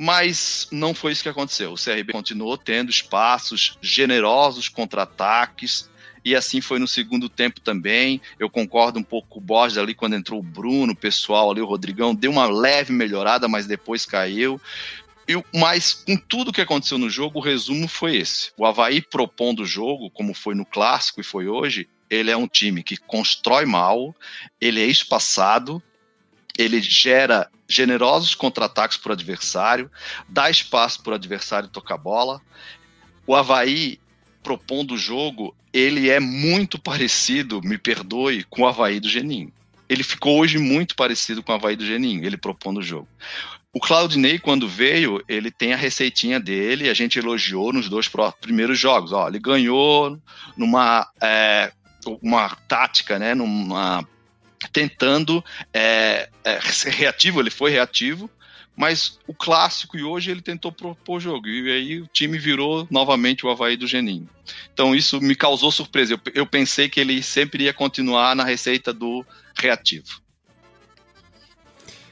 mas 0.00 0.68
não 0.70 0.94
foi 0.94 1.10
isso 1.10 1.24
que 1.24 1.28
aconteceu. 1.28 1.72
O 1.72 1.74
CRB 1.74 2.12
continuou 2.12 2.56
tendo 2.56 2.88
espaços 2.88 3.76
generosos 3.82 4.68
contra-ataques, 4.68 5.90
e 6.24 6.36
assim 6.36 6.60
foi 6.60 6.78
no 6.78 6.86
segundo 6.86 7.28
tempo 7.28 7.60
também. 7.60 8.20
Eu 8.38 8.48
concordo 8.48 9.00
um 9.00 9.02
pouco 9.02 9.28
com 9.28 9.38
o 9.40 9.42
Borges 9.42 9.76
ali 9.76 9.94
quando 9.94 10.14
entrou 10.14 10.38
o 10.38 10.42
Bruno, 10.42 10.92
o 10.92 10.96
pessoal 10.96 11.50
ali, 11.50 11.60
o 11.60 11.66
Rodrigão, 11.66 12.14
deu 12.14 12.30
uma 12.30 12.46
leve 12.46 12.92
melhorada, 12.92 13.48
mas 13.48 13.66
depois 13.66 14.06
caiu. 14.06 14.60
Eu, 15.26 15.44
mas 15.52 15.92
com 15.92 16.16
tudo 16.16 16.52
que 16.52 16.60
aconteceu 16.60 16.96
no 16.96 17.10
jogo, 17.10 17.40
o 17.40 17.42
resumo 17.42 17.88
foi 17.88 18.16
esse. 18.16 18.52
O 18.56 18.64
Havaí 18.64 19.02
propondo 19.02 19.62
o 19.62 19.66
jogo, 19.66 20.10
como 20.10 20.32
foi 20.32 20.54
no 20.54 20.64
clássico 20.64 21.20
e 21.20 21.24
foi 21.24 21.48
hoje, 21.48 21.88
ele 22.08 22.30
é 22.30 22.36
um 22.36 22.46
time 22.46 22.84
que 22.84 22.96
constrói 22.96 23.66
mal, 23.66 24.14
ele 24.60 24.80
é 24.80 24.86
espaçado, 24.86 25.82
ele 26.56 26.80
gera 26.80 27.50
generosos 27.68 28.34
contra-ataques 28.34 28.98
o 29.04 29.12
adversário, 29.12 29.90
dá 30.28 30.50
espaço 30.50 31.02
para 31.02 31.12
o 31.12 31.14
adversário 31.14 31.68
tocar 31.68 31.98
bola. 31.98 32.40
O 33.26 33.34
Havaí, 33.34 34.00
propondo 34.42 34.94
o 34.94 34.98
jogo, 34.98 35.54
ele 35.72 36.08
é 36.08 36.18
muito 36.18 36.78
parecido, 36.80 37.60
me 37.62 37.76
perdoe, 37.76 38.44
com 38.44 38.62
o 38.62 38.66
Havaí 38.66 38.98
do 38.98 39.08
Geninho. 39.08 39.52
Ele 39.88 40.02
ficou 40.02 40.38
hoje 40.38 40.58
muito 40.58 40.96
parecido 40.96 41.42
com 41.42 41.52
o 41.52 41.54
Havaí 41.54 41.76
do 41.76 41.84
Geninho, 41.84 42.24
ele 42.24 42.36
propondo 42.36 42.78
o 42.78 42.82
jogo. 42.82 43.08
O 43.72 43.80
Claudinei, 43.80 44.38
quando 44.38 44.66
veio, 44.66 45.22
ele 45.28 45.50
tem 45.50 45.74
a 45.74 45.76
receitinha 45.76 46.40
dele, 46.40 46.88
a 46.88 46.94
gente 46.94 47.18
elogiou 47.18 47.72
nos 47.72 47.88
dois 47.88 48.10
primeiros 48.40 48.78
jogos. 48.78 49.12
Ó, 49.12 49.28
ele 49.28 49.38
ganhou 49.38 50.18
numa 50.56 51.06
é, 51.20 51.70
uma 52.22 52.48
tática, 52.66 53.18
né, 53.18 53.34
numa 53.34 54.06
tentando 54.72 55.44
é, 55.72 56.28
é, 56.44 56.60
ser 56.60 56.92
reativo, 56.92 57.40
ele 57.40 57.50
foi 57.50 57.70
reativo, 57.70 58.30
mas 58.76 59.18
o 59.26 59.34
clássico 59.34 59.98
e 59.98 60.04
hoje 60.04 60.30
ele 60.30 60.40
tentou 60.40 60.70
propor 60.70 61.20
jogo, 61.20 61.48
e 61.48 61.70
aí 61.70 62.00
o 62.00 62.06
time 62.06 62.38
virou 62.38 62.86
novamente 62.90 63.44
o 63.44 63.50
Havaí 63.50 63.76
do 63.76 63.86
Geninho. 63.86 64.28
Então 64.72 64.94
isso 64.94 65.20
me 65.20 65.34
causou 65.34 65.72
surpresa, 65.72 66.14
eu, 66.14 66.20
eu 66.34 66.46
pensei 66.46 66.88
que 66.88 67.00
ele 67.00 67.22
sempre 67.22 67.64
ia 67.64 67.74
continuar 67.74 68.36
na 68.36 68.44
receita 68.44 68.92
do 68.92 69.24
reativo. 69.56 70.22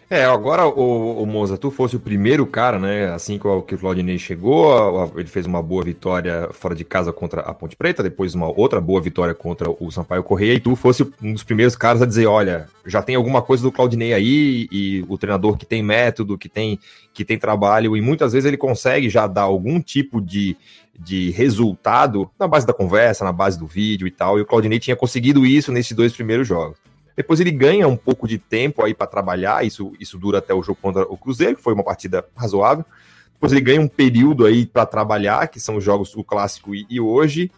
É, 0.09 0.25
agora 0.25 0.65
o, 0.69 1.21
o 1.21 1.27
Moza, 1.27 1.59
tu 1.59 1.69
fosse 1.69 1.97
o 1.97 2.01
primeiro 2.01 2.47
cara, 2.47 2.79
né? 2.79 3.13
Assim 3.13 3.41
que 3.41 3.47
o, 3.47 3.61
que 3.61 3.75
o 3.75 3.79
Claudinei 3.79 4.17
chegou, 4.19 5.13
ele 5.17 5.27
fez 5.27 5.47
uma 5.47 5.61
boa 5.61 5.83
vitória 5.83 6.49
fora 6.53 6.77
de 6.77 6.85
casa 6.85 7.13
contra 7.13 7.41
a 7.41 7.53
Ponte 7.53 7.75
Preta, 7.75 8.05
depois 8.05 8.33
uma 8.33 8.47
outra 8.47 8.81
boa 8.81 9.01
vitória 9.01 9.35
contra 9.35 9.69
o 9.69 9.91
Sampaio 9.91 10.23
Correia, 10.23 10.55
e 10.55 10.61
tu 10.61 10.77
fosse 10.77 11.03
um 11.21 11.33
dos 11.33 11.43
primeiros 11.43 11.75
caras 11.75 12.01
a 12.03 12.07
dizer: 12.07 12.27
olha, 12.27 12.69
já 12.87 13.03
tem 13.03 13.17
alguma 13.17 13.43
coisa 13.43 13.65
do 13.65 13.73
Claudinei 13.73 14.15
aí, 14.15 14.69
e 14.71 15.05
o 15.09 15.19
treinador 15.19 15.57
que 15.57 15.67
tem 15.67 15.83
método, 15.83 16.39
que 16.39 16.49
tem, 16.49 16.79
que 17.13 17.25
tem 17.25 17.37
trabalho, 17.37 17.97
e 17.97 18.01
muitas 18.01 18.33
vezes 18.33 18.47
ele 18.47 18.57
consegue 18.57 19.11
já 19.11 19.27
dar 19.27 19.43
algum 19.43 19.81
tipo 19.81 20.21
de, 20.21 20.57
de 20.97 21.33
resultado 21.33 22.31
na 22.39 22.47
base 22.47 22.65
da 22.65 22.73
conversa, 22.73 23.25
na 23.25 23.33
base 23.33 23.59
do 23.59 23.67
vídeo 23.67 24.07
e 24.07 24.11
tal, 24.13 24.39
e 24.39 24.43
o 24.43 24.47
Claudinei 24.47 24.79
tinha 24.79 24.95
conseguido 24.95 25.45
isso 25.45 25.73
nesses 25.73 25.97
dois 25.97 26.13
primeiros 26.13 26.47
jogos. 26.47 26.79
Depois 27.17 27.41
ele 27.41 27.51
ganha 27.51 27.89
um 27.89 27.97
pouco 27.97 28.29
de 28.29 28.37
tempo 28.37 28.85
aí 28.85 28.93
para 28.93 29.07
trabalhar, 29.07 29.65
isso, 29.65 29.93
isso 29.99 30.19
dura 30.19 30.39
até 30.39 30.53
o 30.53 30.63
jogo 30.63 30.79
contra 30.81 31.03
o 31.03 31.17
Cruzeiro, 31.17 31.57
que 31.57 31.63
foi 31.63 31.73
uma 31.73 31.83
partida 31.83 32.25
razoável. 32.37 32.85
Depois 33.33 33.53
ele 33.53 33.63
ganha 33.63 33.81
um 33.81 33.89
período 33.89 34.45
aí 34.45 34.67
para 34.67 34.85
trabalhar, 34.85 35.49
que 35.49 35.59
são 35.59 35.77
os 35.77 35.85
jogos 35.85 36.15
o 36.15 36.23
clássico 36.23 36.75
e, 36.75 36.87
e, 36.91 37.01
hoje, 37.01 37.51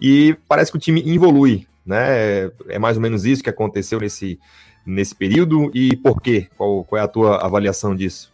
e 0.00 0.36
parece 0.48 0.70
que 0.70 0.76
o 0.76 0.80
time 0.80 1.02
evolui, 1.12 1.66
né? 1.84 2.50
É 2.68 2.78
mais 2.78 2.96
ou 2.96 3.02
menos 3.02 3.24
isso 3.24 3.42
que 3.42 3.50
aconteceu 3.50 3.98
nesse, 3.98 4.38
nesse 4.86 5.14
período 5.14 5.70
e 5.74 5.96
por 5.96 6.20
quê? 6.20 6.48
Qual, 6.56 6.84
qual 6.84 7.00
é 7.00 7.04
a 7.04 7.08
tua 7.08 7.44
avaliação 7.44 7.94
disso? 7.94 8.32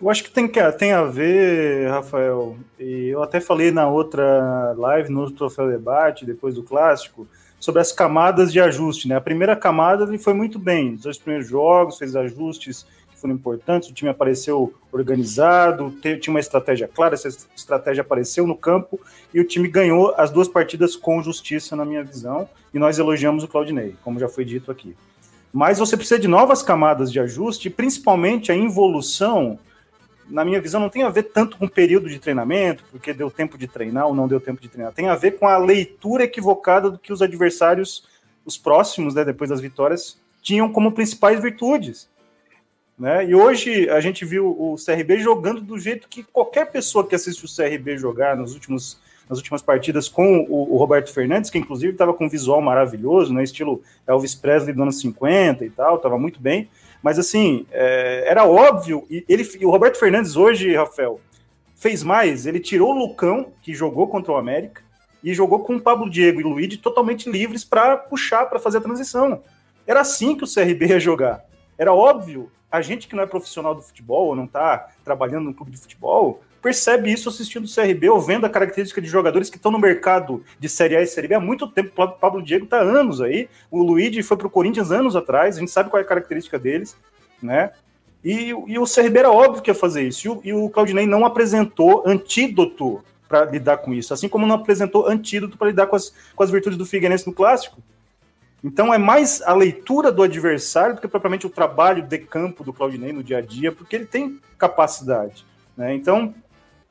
Eu 0.00 0.08
acho 0.08 0.22
que 0.22 0.30
tem, 0.30 0.46
que 0.46 0.72
tem 0.72 0.92
a 0.92 1.04
ver, 1.04 1.88
Rafael, 1.90 2.56
e 2.78 3.08
eu 3.08 3.20
até 3.20 3.40
falei 3.40 3.72
na 3.72 3.88
outra 3.88 4.72
live, 4.78 5.10
no 5.10 5.20
outro 5.20 5.34
troféu 5.34 5.68
debate, 5.68 6.24
depois 6.24 6.54
do 6.54 6.62
clássico, 6.62 7.26
sobre 7.60 7.80
as 7.80 7.92
camadas 7.92 8.52
de 8.52 8.60
ajuste. 8.60 9.08
Né? 9.08 9.16
A 9.16 9.20
primeira 9.20 9.56
camada 9.56 10.04
ele 10.04 10.18
foi 10.18 10.34
muito 10.34 10.58
bem, 10.58 10.94
os 10.94 11.02
dois 11.02 11.18
primeiros 11.18 11.48
jogos, 11.48 11.98
fez 11.98 12.14
ajustes 12.14 12.86
que 13.10 13.20
foram 13.20 13.34
importantes, 13.34 13.88
o 13.88 13.92
time 13.92 14.10
apareceu 14.10 14.72
organizado, 14.92 15.94
tinha 16.00 16.32
uma 16.32 16.40
estratégia 16.40 16.88
clara, 16.88 17.14
essa 17.14 17.28
estratégia 17.28 18.02
apareceu 18.02 18.46
no 18.46 18.56
campo 18.56 19.00
e 19.34 19.40
o 19.40 19.44
time 19.44 19.68
ganhou 19.68 20.14
as 20.16 20.30
duas 20.30 20.48
partidas 20.48 20.94
com 20.94 21.22
justiça, 21.22 21.74
na 21.74 21.84
minha 21.84 22.04
visão, 22.04 22.48
e 22.72 22.78
nós 22.78 22.98
elogiamos 22.98 23.42
o 23.42 23.48
Claudinei, 23.48 23.96
como 24.02 24.20
já 24.20 24.28
foi 24.28 24.44
dito 24.44 24.70
aqui. 24.70 24.94
Mas 25.52 25.78
você 25.78 25.96
precisa 25.96 26.20
de 26.20 26.28
novas 26.28 26.62
camadas 26.62 27.10
de 27.10 27.18
ajuste, 27.18 27.70
principalmente 27.70 28.52
a 28.52 28.54
involução 28.54 29.58
na 30.30 30.44
minha 30.44 30.60
visão, 30.60 30.80
não 30.80 30.88
tem 30.88 31.02
a 31.02 31.08
ver 31.08 31.24
tanto 31.24 31.56
com 31.56 31.64
o 31.64 31.70
período 31.70 32.08
de 32.08 32.18
treinamento, 32.18 32.84
porque 32.90 33.12
deu 33.12 33.30
tempo 33.30 33.56
de 33.56 33.66
treinar 33.66 34.06
ou 34.06 34.14
não 34.14 34.28
deu 34.28 34.40
tempo 34.40 34.60
de 34.60 34.68
treinar. 34.68 34.92
Tem 34.92 35.08
a 35.08 35.14
ver 35.14 35.38
com 35.38 35.46
a 35.46 35.56
leitura 35.56 36.24
equivocada 36.24 36.90
do 36.90 36.98
que 36.98 37.12
os 37.12 37.22
adversários, 37.22 38.06
os 38.44 38.56
próximos, 38.58 39.14
né, 39.14 39.24
depois 39.24 39.50
das 39.50 39.60
vitórias, 39.60 40.18
tinham 40.42 40.70
como 40.70 40.92
principais 40.92 41.40
virtudes. 41.40 42.08
Né? 42.98 43.26
E 43.26 43.34
hoje 43.34 43.88
a 43.90 44.00
gente 44.00 44.24
viu 44.24 44.46
o 44.48 44.76
CRB 44.76 45.18
jogando 45.18 45.60
do 45.60 45.78
jeito 45.78 46.08
que 46.08 46.22
qualquer 46.22 46.70
pessoa 46.70 47.06
que 47.06 47.14
assiste 47.14 47.44
o 47.44 47.48
CRB 47.48 47.96
jogar 47.96 48.36
nos 48.36 48.54
últimos, 48.54 49.00
nas 49.28 49.38
últimas 49.38 49.62
partidas 49.62 50.08
com 50.08 50.40
o, 50.48 50.74
o 50.74 50.76
Roberto 50.76 51.12
Fernandes, 51.12 51.48
que 51.48 51.58
inclusive 51.58 51.92
estava 51.92 52.12
com 52.12 52.26
um 52.26 52.28
visual 52.28 52.60
maravilhoso, 52.60 53.32
né, 53.32 53.42
estilo 53.42 53.82
Elvis 54.06 54.34
Presley 54.34 54.74
dos 54.74 54.82
anos 54.82 55.00
50 55.00 55.64
e 55.64 55.70
tal, 55.70 55.96
estava 55.96 56.18
muito 56.18 56.40
bem 56.40 56.68
mas 57.02 57.18
assim, 57.18 57.66
é, 57.70 58.24
era 58.26 58.46
óbvio, 58.46 59.06
e 59.10 59.24
ele, 59.28 59.48
e 59.58 59.66
o 59.66 59.70
Roberto 59.70 59.98
Fernandes 59.98 60.36
hoje, 60.36 60.74
Rafael, 60.74 61.20
fez 61.76 62.02
mais, 62.02 62.46
ele 62.46 62.60
tirou 62.60 62.90
o 62.90 62.98
Lucão, 62.98 63.52
que 63.62 63.74
jogou 63.74 64.08
contra 64.08 64.32
o 64.32 64.36
América, 64.36 64.82
e 65.22 65.34
jogou 65.34 65.60
com 65.60 65.76
o 65.76 65.80
Pablo 65.80 66.08
Diego 66.08 66.40
e 66.40 66.44
o 66.44 66.48
Luigi 66.48 66.76
totalmente 66.76 67.30
livres 67.30 67.64
para 67.64 67.96
puxar, 67.96 68.46
para 68.46 68.58
fazer 68.58 68.78
a 68.78 68.82
transição. 68.82 69.42
Era 69.86 70.00
assim 70.00 70.36
que 70.36 70.44
o 70.44 70.52
CRB 70.52 70.86
ia 70.86 71.00
jogar. 71.00 71.44
Era 71.76 71.92
óbvio, 71.92 72.50
a 72.70 72.80
gente 72.82 73.08
que 73.08 73.16
não 73.16 73.22
é 73.22 73.26
profissional 73.26 73.74
do 73.74 73.82
futebol, 73.82 74.28
ou 74.28 74.36
não 74.36 74.44
está 74.44 74.88
trabalhando 75.04 75.44
no 75.44 75.54
clube 75.54 75.72
de 75.72 75.78
futebol, 75.78 76.42
percebe 76.60 77.12
isso 77.12 77.28
assistindo 77.28 77.64
o 77.64 77.74
CRB 77.74 78.08
ou 78.08 78.20
vendo 78.20 78.44
a 78.44 78.50
característica 78.50 79.00
de 79.00 79.08
jogadores 79.08 79.48
que 79.48 79.56
estão 79.56 79.70
no 79.70 79.78
mercado 79.78 80.44
de 80.58 80.68
Série 80.68 80.96
A 80.96 81.02
e 81.02 81.06
Série 81.06 81.28
B 81.28 81.34
há 81.34 81.40
muito 81.40 81.66
tempo. 81.68 81.90
O 82.02 82.08
Pablo 82.08 82.42
Diego 82.42 82.64
está 82.64 82.80
anos 82.80 83.20
aí. 83.20 83.48
O 83.70 83.82
Luigi 83.82 84.22
foi 84.22 84.36
para 84.36 84.46
o 84.46 84.50
Corinthians 84.50 84.90
anos 84.90 85.16
atrás. 85.16 85.56
A 85.56 85.60
gente 85.60 85.70
sabe 85.70 85.90
qual 85.90 86.00
é 86.00 86.04
a 86.04 86.08
característica 86.08 86.58
deles, 86.58 86.96
né? 87.42 87.70
E, 88.24 88.48
e 88.48 88.78
o 88.78 88.84
CRB 88.84 89.18
era 89.18 89.30
óbvio 89.30 89.62
que 89.62 89.70
ia 89.70 89.74
fazer 89.74 90.02
isso. 90.02 90.26
E 90.26 90.30
o, 90.30 90.40
e 90.44 90.52
o 90.52 90.68
Claudinei 90.68 91.06
não 91.06 91.24
apresentou 91.24 92.02
antídoto 92.06 93.02
para 93.28 93.44
lidar 93.44 93.78
com 93.78 93.92
isso, 93.92 94.14
assim 94.14 94.28
como 94.28 94.46
não 94.46 94.54
apresentou 94.54 95.06
antídoto 95.06 95.58
para 95.58 95.68
lidar 95.68 95.86
com 95.86 95.94
as, 95.94 96.12
com 96.34 96.42
as 96.42 96.50
virtudes 96.50 96.78
do 96.78 96.86
Figueirense 96.86 97.26
no 97.26 97.32
clássico. 97.32 97.80
Então 98.64 98.92
é 98.92 98.98
mais 98.98 99.42
a 99.42 99.54
leitura 99.54 100.10
do 100.10 100.22
adversário 100.22 100.94
do 100.94 101.00
que 101.00 101.06
propriamente 101.06 101.46
o 101.46 101.50
trabalho 101.50 102.02
de 102.02 102.18
campo 102.18 102.64
do 102.64 102.72
Claudinei 102.72 103.12
no 103.12 103.22
dia 103.22 103.38
a 103.38 103.40
dia, 103.40 103.70
porque 103.70 103.94
ele 103.94 104.06
tem 104.06 104.40
capacidade. 104.56 105.44
Né? 105.76 105.94
Então, 105.94 106.34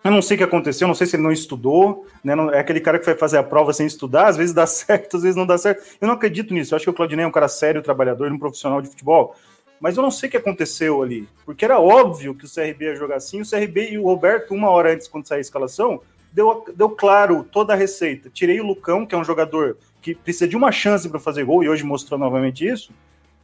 eu 0.04 0.12
não 0.12 0.22
sei 0.22 0.36
o 0.36 0.38
que 0.38 0.44
aconteceu, 0.44 0.88
não 0.88 0.96
sei 0.96 1.08
se 1.08 1.16
ele 1.16 1.24
não 1.24 1.32
estudou, 1.32 2.06
né? 2.24 2.36
Não, 2.36 2.52
é 2.52 2.60
aquele 2.60 2.80
cara 2.80 3.00
que 3.00 3.06
vai 3.06 3.16
fazer 3.16 3.38
a 3.38 3.44
prova 3.44 3.74
sem 3.74 3.86
estudar, 3.86 4.28
às 4.28 4.38
vezes 4.38 4.54
dá 4.54 4.66
certo, 4.68 5.18
às 5.18 5.24
vezes 5.24 5.36
não 5.36 5.46
dá 5.46 5.58
certo. 5.58 5.84
Eu 6.00 6.08
não 6.08 6.16
acredito 6.16 6.54
nisso. 6.54 6.74
Eu 6.74 6.78
acho 6.78 6.86
que 6.86 6.90
o 6.90 6.94
Claudinei 6.94 7.26
é 7.26 7.28
um 7.28 7.32
cara 7.32 7.48
sério, 7.48 7.82
trabalhador, 7.82 8.32
um 8.32 8.40
profissional 8.40 8.82
de 8.82 8.90
futebol. 8.90 9.36
Mas 9.80 9.96
eu 9.96 10.04
não 10.04 10.10
sei 10.10 10.28
o 10.28 10.32
que 10.32 10.38
aconteceu 10.38 11.04
ali, 11.04 11.28
porque 11.46 11.64
era 11.64 11.80
óbvio 11.80 12.34
que 12.34 12.46
o 12.46 12.50
CRB 12.50 12.86
ia 12.86 12.96
jogar 12.96 13.18
assim. 13.18 13.42
O 13.42 13.48
CRB 13.48 13.92
e 13.92 13.98
o 13.98 14.04
Roberto, 14.04 14.54
uma 14.54 14.70
hora 14.70 14.94
antes, 14.94 15.08
quando 15.08 15.28
sair 15.28 15.40
a 15.40 15.42
escalação, 15.42 16.02
deu, 16.32 16.66
deu 16.76 16.90
claro 16.90 17.44
toda 17.44 17.74
a 17.74 17.76
receita. 17.76 18.30
Tirei 18.30 18.60
o 18.60 18.66
Lucão, 18.66 19.06
que 19.06 19.14
é 19.14 19.18
um 19.18 19.24
jogador 19.24 19.78
que 20.02 20.16
precisa 20.16 20.48
de 20.48 20.56
uma 20.56 20.72
chance 20.72 21.08
para 21.08 21.20
fazer 21.20 21.44
gol, 21.44 21.64
e 21.64 21.70
hoje 21.70 21.84
mostrou 21.84 22.20
novamente 22.20 22.68
isso, 22.68 22.92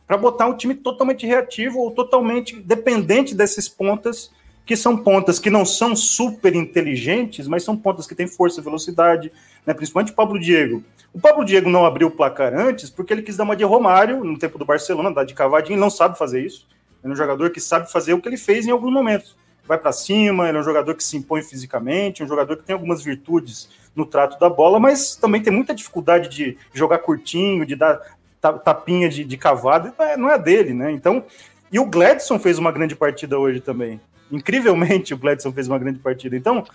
para 0.07 0.17
botar 0.17 0.47
um 0.47 0.55
time 0.55 0.73
totalmente 0.75 1.25
reativo 1.25 1.79
ou 1.79 1.91
totalmente 1.91 2.55
dependente 2.59 3.35
desses 3.35 3.69
pontas 3.69 4.31
que 4.65 4.75
são 4.75 4.95
pontas 4.95 5.39
que 5.39 5.49
não 5.49 5.65
são 5.65 5.95
super 5.95 6.55
inteligentes, 6.55 7.47
mas 7.47 7.63
são 7.63 7.75
pontas 7.75 8.07
que 8.07 8.15
têm 8.15 8.27
força 8.27 8.59
e 8.59 8.63
velocidade, 8.63 9.31
né? 9.65 9.73
principalmente 9.73 10.11
o 10.11 10.15
Pablo 10.15 10.39
Diego. 10.39 10.83
O 11.13 11.19
Pablo 11.19 11.43
Diego 11.43 11.69
não 11.69 11.85
abriu 11.85 12.07
o 12.07 12.11
placar 12.11 12.53
antes 12.53 12.89
porque 12.89 13.13
ele 13.13 13.21
quis 13.21 13.37
dar 13.37 13.43
uma 13.43 13.55
de 13.55 13.63
Romário 13.63 14.23
no 14.23 14.37
tempo 14.37 14.57
do 14.57 14.65
Barcelona, 14.65 15.13
dar 15.13 15.25
de 15.25 15.33
cavadinho, 15.33 15.75
ele 15.75 15.81
não 15.81 15.89
sabe 15.89 16.17
fazer 16.17 16.45
isso. 16.45 16.65
Ele 17.03 17.11
é 17.11 17.13
um 17.13 17.17
jogador 17.17 17.49
que 17.49 17.59
sabe 17.59 17.91
fazer 17.91 18.13
o 18.13 18.21
que 18.21 18.29
ele 18.29 18.37
fez 18.37 18.65
em 18.65 18.71
alguns 18.71 18.91
momentos. 18.91 19.35
Vai 19.65 19.77
para 19.77 19.91
cima, 19.91 20.47
ele 20.47 20.57
é 20.57 20.61
um 20.61 20.63
jogador 20.63 20.95
que 20.95 21.03
se 21.03 21.15
impõe 21.17 21.41
fisicamente, 21.41 22.23
um 22.23 22.27
jogador 22.27 22.57
que 22.57 22.63
tem 22.63 22.73
algumas 22.73 23.03
virtudes 23.03 23.69
no 23.95 24.05
trato 24.05 24.39
da 24.39 24.49
bola, 24.49 24.79
mas 24.79 25.15
também 25.15 25.41
tem 25.41 25.53
muita 25.53 25.75
dificuldade 25.75 26.29
de 26.29 26.57
jogar 26.73 26.99
curtinho, 26.99 27.65
de 27.65 27.75
dar 27.75 28.01
tapinha 28.41 29.07
de, 29.07 29.23
de 29.23 29.37
cavado, 29.37 29.93
não 30.17 30.29
é, 30.29 30.35
é 30.35 30.39
dele, 30.39 30.73
né? 30.73 30.91
Então, 30.91 31.23
e 31.71 31.79
o 31.79 31.85
Gladson 31.85 32.37
fez 32.37 32.59
uma 32.59 32.71
grande 32.71 32.95
partida 32.95 33.39
hoje 33.39 33.61
também. 33.61 34.01
Incrivelmente, 34.35 35.13
o 35.13 35.17
Gladson 35.17 35.51
fez 35.51 35.67
uma 35.67 35.77
grande 35.77 35.99
partida. 35.99 36.35
Então, 36.35 36.65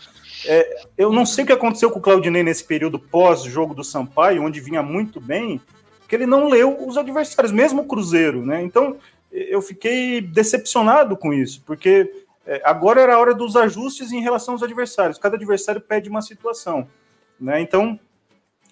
é, 0.46 0.82
eu 0.96 1.12
não 1.12 1.26
sei 1.26 1.42
o 1.42 1.46
que 1.46 1.52
aconteceu 1.52 1.90
com 1.90 1.98
o 1.98 2.02
Claudinei 2.02 2.42
nesse 2.42 2.64
período 2.64 2.98
pós-jogo 2.98 3.74
do 3.74 3.82
Sampaio, 3.82 4.44
onde 4.44 4.60
vinha 4.60 4.82
muito 4.82 5.20
bem, 5.20 5.60
que 6.06 6.14
ele 6.14 6.26
não 6.26 6.48
leu 6.48 6.86
os 6.86 6.96
adversários, 6.96 7.52
mesmo 7.52 7.82
o 7.82 7.84
Cruzeiro, 7.84 8.46
né? 8.46 8.62
Então, 8.62 8.96
eu 9.30 9.60
fiquei 9.60 10.20
decepcionado 10.20 11.16
com 11.16 11.34
isso, 11.34 11.62
porque 11.66 12.10
é, 12.46 12.62
agora 12.64 13.00
era 13.00 13.14
a 13.14 13.18
hora 13.18 13.34
dos 13.34 13.56
ajustes 13.56 14.12
em 14.12 14.22
relação 14.22 14.54
aos 14.54 14.62
adversários. 14.62 15.18
Cada 15.18 15.36
adversário 15.36 15.80
pede 15.80 16.08
uma 16.08 16.22
situação, 16.22 16.88
né? 17.38 17.60
Então, 17.60 17.98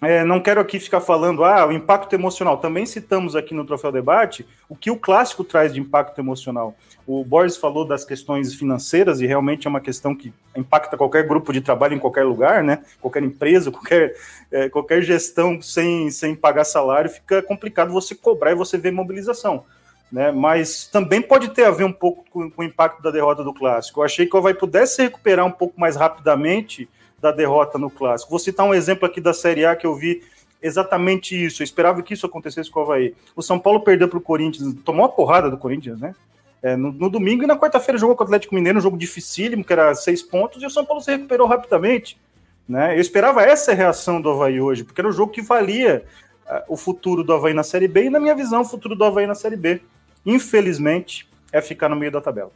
é, 0.01 0.23
não 0.23 0.39
quero 0.39 0.61
aqui 0.61 0.79
ficar 0.79 1.01
falando, 1.01 1.43
ah, 1.43 1.65
o 1.65 1.71
impacto 1.71 2.13
emocional. 2.13 2.57
Também 2.57 2.85
citamos 2.85 3.35
aqui 3.35 3.53
no 3.53 3.65
Troféu 3.65 3.91
Debate 3.91 4.45
o 4.69 4.75
que 4.75 4.91
o 4.91 4.95
clássico 4.95 5.43
traz 5.43 5.73
de 5.73 5.79
impacto 5.79 6.19
emocional. 6.19 6.75
O 7.05 7.23
Boris 7.23 7.57
falou 7.57 7.83
das 7.83 8.05
questões 8.05 8.53
financeiras 8.53 9.21
e 9.21 9.25
realmente 9.25 9.65
é 9.65 9.69
uma 9.69 9.79
questão 9.79 10.13
que 10.13 10.31
impacta 10.55 10.97
qualquer 10.97 11.25
grupo 11.25 11.51
de 11.51 11.61
trabalho 11.61 11.95
em 11.95 11.99
qualquer 11.99 12.25
lugar, 12.25 12.63
né? 12.63 12.83
Qualquer 13.01 13.23
empresa, 13.23 13.71
qualquer, 13.71 14.13
é, 14.51 14.69
qualquer 14.69 15.01
gestão 15.01 15.59
sem, 15.61 16.11
sem 16.11 16.35
pagar 16.35 16.65
salário, 16.65 17.09
fica 17.09 17.41
complicado 17.41 17.91
você 17.91 18.13
cobrar 18.13 18.51
e 18.51 18.55
você 18.55 18.77
ver 18.77 18.91
mobilização. 18.91 19.63
Né? 20.11 20.31
Mas 20.31 20.85
também 20.85 21.21
pode 21.21 21.49
ter 21.49 21.65
a 21.65 21.71
ver 21.71 21.85
um 21.85 21.91
pouco 21.91 22.23
com, 22.29 22.51
com 22.51 22.61
o 22.61 22.65
impacto 22.65 23.01
da 23.01 23.09
derrota 23.09 23.43
do 23.43 23.53
clássico. 23.53 23.99
Eu 23.99 24.05
achei 24.05 24.27
que 24.27 24.35
o 24.35 24.39
Havaí 24.39 24.53
pudesse 24.53 25.01
recuperar 25.01 25.45
um 25.45 25.51
pouco 25.51 25.79
mais 25.79 25.95
rapidamente 25.95 26.87
da 27.27 27.31
derrota 27.31 27.77
no 27.77 27.89
clássico. 27.89 28.29
Vou 28.29 28.39
citar 28.39 28.65
um 28.65 28.73
exemplo 28.73 29.05
aqui 29.05 29.19
da 29.19 29.33
Série 29.33 29.65
A 29.65 29.75
que 29.75 29.85
eu 29.85 29.95
vi 29.95 30.23
exatamente 30.61 31.35
isso. 31.45 31.61
Eu 31.61 31.65
esperava 31.65 32.01
que 32.01 32.13
isso 32.13 32.25
acontecesse 32.25 32.71
com 32.71 32.79
o 32.79 32.83
Havaí. 32.83 33.13
O 33.35 33.41
São 33.41 33.59
Paulo 33.59 33.81
perdeu 33.81 34.07
para 34.07 34.17
o 34.17 34.21
Corinthians, 34.21 34.73
tomou 34.83 35.03
uma 35.03 35.09
porrada 35.09 35.49
do 35.49 35.57
Corinthians, 35.57 35.99
né? 35.99 36.15
É, 36.61 36.75
no, 36.75 36.91
no, 36.91 37.09
domingo 37.09 37.43
e 37.43 37.47
na 37.47 37.55
quarta-feira 37.55 37.99
jogou 37.99 38.15
com 38.15 38.23
o 38.23 38.25
Atlético 38.25 38.55
Mineiro, 38.55 38.79
um 38.79 38.81
jogo 38.81 38.97
dificílimo, 38.97 39.63
que 39.63 39.71
era 39.71 39.93
seis 39.93 40.23
pontos, 40.23 40.61
e 40.63 40.65
o 40.65 40.69
São 40.69 40.83
Paulo 40.83 41.03
se 41.03 41.11
recuperou 41.11 41.47
rapidamente. 41.47 42.19
Né? 42.67 42.95
Eu 42.95 42.99
esperava 42.99 43.43
essa 43.43 43.73
reação 43.73 44.19
do 44.19 44.29
Havaí 44.31 44.59
hoje, 44.59 44.83
porque 44.83 44.99
era 44.99 45.07
o 45.07 45.11
jogo 45.11 45.31
que 45.31 45.41
valia 45.41 46.03
uh, 46.47 46.73
o 46.73 46.75
futuro 46.75 47.23
do 47.23 47.31
Havaí 47.31 47.53
na 47.53 47.61
Série 47.61 47.87
B, 47.87 48.05
e 48.05 48.09
na 48.09 48.19
minha 48.19 48.33
visão, 48.33 48.61
o 48.61 48.65
futuro 48.65 48.95
do 48.95 49.03
Havaí 49.03 49.27
na 49.27 49.35
Série 49.35 49.55
B, 49.55 49.81
infelizmente, 50.25 51.29
é 51.51 51.61
ficar 51.61 51.89
no 51.89 51.95
meio 51.95 52.11
da 52.11 52.19
tabela. 52.19 52.51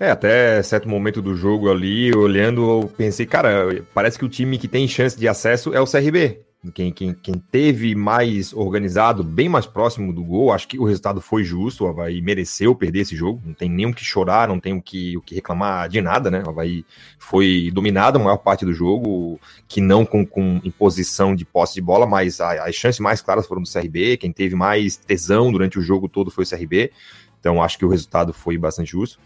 É, 0.00 0.10
até 0.10 0.62
certo 0.62 0.88
momento 0.88 1.20
do 1.20 1.34
jogo 1.34 1.70
ali, 1.70 2.14
olhando, 2.14 2.62
eu 2.62 2.92
pensei, 2.96 3.26
cara, 3.26 3.84
parece 3.92 4.18
que 4.18 4.24
o 4.24 4.28
time 4.28 4.58
que 4.58 4.68
tem 4.68 4.86
chance 4.86 5.18
de 5.18 5.26
acesso 5.26 5.74
é 5.74 5.80
o 5.80 5.86
CRB. 5.86 6.40
quem, 6.72 6.92
quem, 6.92 7.12
quem 7.14 7.34
teve 7.34 7.94
mais 7.96 8.52
organizado, 8.52 9.24
bem 9.24 9.48
mais 9.48 9.66
próximo 9.66 10.12
do 10.12 10.22
gol, 10.22 10.52
acho 10.52 10.68
que 10.68 10.78
o 10.78 10.84
resultado 10.84 11.20
foi 11.20 11.42
justo. 11.42 11.84
O 11.84 11.88
Havaí 11.88 12.22
mereceu 12.22 12.76
perder 12.76 13.00
esse 13.00 13.16
jogo, 13.16 13.42
não 13.44 13.54
tem 13.54 13.68
nem 13.68 13.86
o 13.86 13.94
que 13.94 14.04
chorar, 14.04 14.46
não 14.46 14.60
tem 14.60 14.72
o 14.72 14.80
que, 14.80 15.16
o 15.16 15.20
que 15.20 15.34
reclamar 15.34 15.88
de 15.88 16.00
nada, 16.00 16.30
né? 16.30 16.44
O 16.46 16.50
Havaí 16.50 16.84
foi 17.18 17.70
dominado 17.72 18.18
a 18.18 18.22
maior 18.22 18.38
parte 18.38 18.64
do 18.64 18.72
jogo, 18.72 19.40
que 19.66 19.80
não 19.80 20.06
com, 20.06 20.24
com 20.24 20.60
imposição 20.62 21.34
de 21.34 21.44
posse 21.44 21.74
de 21.74 21.80
bola, 21.80 22.06
mas 22.06 22.40
a, 22.40 22.64
as 22.66 22.74
chances 22.76 23.00
mais 23.00 23.20
claras 23.20 23.46
foram 23.46 23.62
do 23.62 23.70
CRB. 23.70 24.16
Quem 24.16 24.32
teve 24.32 24.54
mais 24.54 24.96
tesão 24.96 25.50
durante 25.50 25.78
o 25.78 25.82
jogo 25.82 26.08
todo 26.08 26.30
foi 26.30 26.44
o 26.44 26.48
CRB. 26.48 26.92
Então 27.40 27.62
acho 27.62 27.78
que 27.78 27.84
o 27.84 27.88
resultado 27.88 28.32
foi 28.32 28.56
bastante 28.58 28.92
justo. 28.92 29.18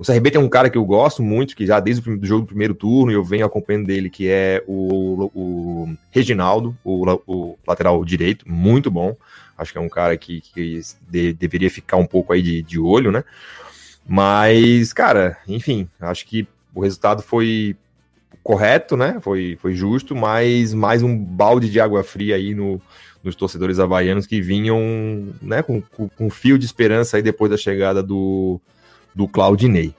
O 0.00 0.02
CRB 0.02 0.30
tem 0.30 0.40
um 0.40 0.48
cara 0.48 0.70
que 0.70 0.78
eu 0.78 0.84
gosto 0.86 1.22
muito, 1.22 1.54
que 1.54 1.66
já 1.66 1.78
desde 1.78 2.08
o 2.08 2.24
jogo 2.24 2.40
do 2.40 2.46
primeiro 2.46 2.74
turno 2.74 3.12
eu 3.12 3.22
venho 3.22 3.44
acompanhando 3.44 3.86
dele, 3.86 4.08
que 4.08 4.30
é 4.30 4.64
o, 4.66 5.30
o 5.34 5.94
Reginaldo, 6.10 6.74
o, 6.82 7.04
o, 7.26 7.58
lateral 7.68 8.02
direito, 8.02 8.50
muito 8.50 8.90
bom. 8.90 9.14
Acho 9.58 9.72
que 9.72 9.76
é 9.76 9.80
um 9.80 9.90
cara 9.90 10.16
que, 10.16 10.40
que 10.40 10.80
de, 11.06 11.34
deveria 11.34 11.68
ficar 11.68 11.98
um 11.98 12.06
pouco 12.06 12.32
aí 12.32 12.40
de, 12.40 12.62
de 12.62 12.78
olho, 12.78 13.12
né? 13.12 13.22
Mas, 14.08 14.94
cara, 14.94 15.36
enfim, 15.46 15.86
acho 16.00 16.24
que 16.24 16.48
o 16.74 16.80
resultado 16.80 17.20
foi 17.20 17.76
correto, 18.42 18.96
né? 18.96 19.18
Foi, 19.20 19.58
foi 19.60 19.74
justo, 19.74 20.16
mas 20.16 20.72
mais 20.72 21.02
um 21.02 21.14
balde 21.14 21.68
de 21.68 21.78
água 21.78 22.02
fria 22.02 22.36
aí 22.36 22.54
no, 22.54 22.80
nos 23.22 23.34
torcedores 23.34 23.78
havaianos 23.78 24.26
que 24.26 24.40
vinham 24.40 25.28
né, 25.42 25.62
com, 25.62 25.82
com, 25.82 26.08
com 26.08 26.30
fio 26.30 26.58
de 26.58 26.64
esperança 26.64 27.18
aí 27.18 27.22
depois 27.22 27.50
da 27.50 27.58
chegada 27.58 28.02
do, 28.02 28.58
do 29.14 29.28
Claudinei. 29.28 29.94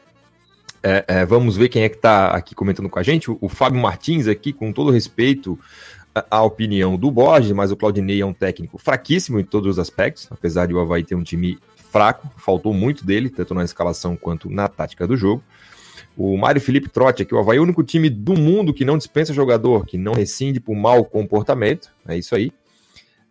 É, 0.83 1.05
é, 1.07 1.25
vamos 1.25 1.55
ver 1.55 1.69
quem 1.69 1.83
é 1.83 1.89
que 1.89 1.95
está 1.95 2.31
aqui 2.31 2.55
comentando 2.55 2.89
com 2.89 2.97
a 2.97 3.03
gente. 3.03 3.29
O, 3.29 3.37
o, 3.39 3.47
Fábio 3.47 3.79
Martins 3.79 4.27
aqui, 4.27 4.51
com 4.51 4.73
todo 4.73 4.89
respeito 4.89 5.59
à 6.29 6.41
opinião 6.41 6.97
do 6.97 7.11
Borges, 7.11 7.51
mas 7.51 7.71
o 7.71 7.77
Claudinei 7.77 8.21
é 8.21 8.25
um 8.25 8.33
técnico 8.33 8.77
fraquíssimo 8.77 9.39
em 9.39 9.43
todos 9.43 9.69
os 9.69 9.79
aspectos, 9.79 10.27
apesar 10.31 10.65
de 10.65 10.73
o 10.73 10.79
Havaí 10.79 11.03
ter 11.03 11.15
um 11.15 11.23
time 11.23 11.57
fraco, 11.91 12.29
faltou 12.37 12.73
muito 12.73 13.05
dele, 13.05 13.29
tanto 13.29 13.53
na 13.53 13.63
escalação 13.63 14.15
quanto 14.15 14.49
na 14.49 14.67
tática 14.67 15.05
do 15.05 15.15
jogo. 15.15 15.43
O 16.17 16.37
Mário 16.37 16.59
Felipe 16.59 16.89
Trotti 16.89 17.21
aqui, 17.21 17.33
o 17.33 17.39
Havaí 17.39 17.57
é 17.57 17.59
o 17.59 17.63
único 17.63 17.83
time 17.83 18.09
do 18.09 18.33
mundo 18.33 18.73
que 18.73 18.83
não 18.83 18.97
dispensa 18.97 19.33
jogador, 19.33 19.85
que 19.85 19.97
não 19.97 20.13
rescinde 20.13 20.59
por 20.59 20.75
mau 20.75 21.05
comportamento, 21.05 21.91
é 22.07 22.17
isso 22.17 22.35
aí. 22.35 22.51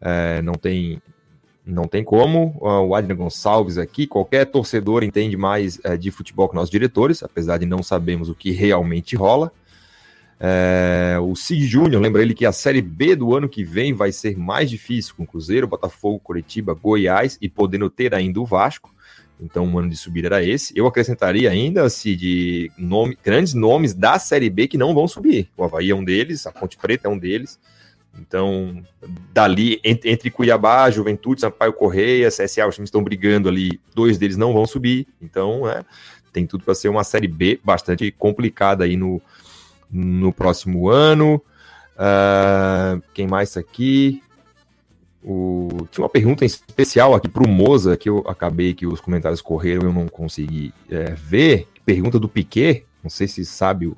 É, 0.01 0.41
não 0.41 0.55
tem 0.55 1.03
não 1.71 1.87
tem 1.87 2.05
como. 2.05 2.57
O 2.61 2.95
Adriano 2.95 3.25
Gonçalves 3.25 3.79
aqui, 3.79 4.07
qualquer 4.07 4.47
torcedor 4.47 5.03
entende 5.03 5.37
mais 5.37 5.81
é, 5.85 5.97
de 5.97 6.11
futebol 6.11 6.49
que 6.49 6.55
nós 6.55 6.71
diretores, 6.71 7.23
apesar 7.23 7.59
de 7.59 7.67
não 7.67 7.83
sabermos 7.83 8.29
o 8.29 8.35
que 8.35 8.51
realmente 8.51 9.17
rola. 9.17 9.53
É, 10.43 11.19
o 11.21 11.37
Cid 11.37 11.67
Júnior, 11.67 12.01
lembra 12.01 12.23
ele 12.23 12.33
que 12.33 12.47
a 12.47 12.53
Série 12.53 12.81
B 12.81 13.15
do 13.15 13.37
ano 13.37 13.49
que 13.49 13.63
vem 13.63 13.93
vai 13.93 14.11
ser 14.11 14.39
mais 14.39 14.71
difícil 14.71 15.15
com 15.15 15.27
Cruzeiro, 15.27 15.67
Botafogo, 15.67 16.19
Curitiba, 16.19 16.73
Goiás 16.73 17.37
e 17.43 17.49
podendo 17.49 17.91
ter 17.91 18.15
ainda 18.15 18.41
o 18.41 18.47
Vasco. 18.47 18.91
Então 19.39 19.67
o 19.73 19.79
ano 19.79 19.89
de 19.89 19.97
subir 19.97 20.25
era 20.25 20.43
esse. 20.43 20.73
Eu 20.77 20.87
acrescentaria 20.87 21.51
ainda, 21.51 21.87
de 21.89 22.71
nome, 22.77 23.19
grandes 23.23 23.55
nomes 23.55 23.95
da 23.95 24.19
Série 24.19 24.51
B 24.51 24.67
que 24.67 24.79
não 24.79 24.95
vão 24.95 25.07
subir. 25.07 25.49
O 25.57 25.65
Havaí 25.65 25.91
é 25.91 25.95
um 25.95 26.05
deles, 26.05 26.47
a 26.47 26.53
Ponte 26.53 26.77
Preta 26.77 27.09
é 27.09 27.11
um 27.11 27.19
deles. 27.19 27.59
Então, 28.19 28.83
dali, 29.33 29.81
entre 29.85 30.31
Cuiabá, 30.31 30.91
Juventude, 30.91 31.41
Sampaio 31.41 31.73
Correia, 31.73 32.29
CSA, 32.29 32.67
os 32.67 32.75
times 32.75 32.89
estão 32.89 33.03
brigando 33.03 33.49
ali, 33.49 33.81
dois 33.95 34.19
deles 34.19 34.37
não 34.37 34.53
vão 34.53 34.67
subir. 34.67 35.07
Então, 35.21 35.69
é, 35.69 35.85
tem 36.33 36.47
tudo 36.47 36.65
para 36.65 36.75
ser 36.75 36.89
uma 36.89 37.05
Série 37.05 37.29
B 37.29 37.61
bastante 37.63 38.11
complicada 38.11 38.85
aí 38.85 38.97
no, 38.97 39.21
no 39.91 40.33
próximo 40.33 40.89
ano. 40.89 41.43
Uh, 41.97 43.03
quem 43.13 43.27
mais 43.27 43.57
aqui? 43.57 44.23
O... 45.23 45.87
Tinha 45.91 46.05
uma 46.05 46.09
pergunta 46.11 46.45
especial 46.45 47.15
aqui 47.15 47.29
para 47.29 47.43
o 47.43 47.49
Moza, 47.49 47.97
que 47.97 48.09
eu 48.09 48.25
acabei 48.27 48.73
que 48.73 48.87
os 48.87 49.01
comentários 49.01 49.43
correram 49.43 49.83
eu 49.83 49.93
não 49.93 50.09
consegui 50.09 50.73
é, 50.91 51.13
ver. 51.13 51.69
Pergunta 51.85 52.19
do 52.19 52.29
Piquet, 52.29 52.87
não 53.03 53.11
sei 53.11 53.29
se 53.29 53.45
sabe 53.45 53.87
o, 53.87 53.97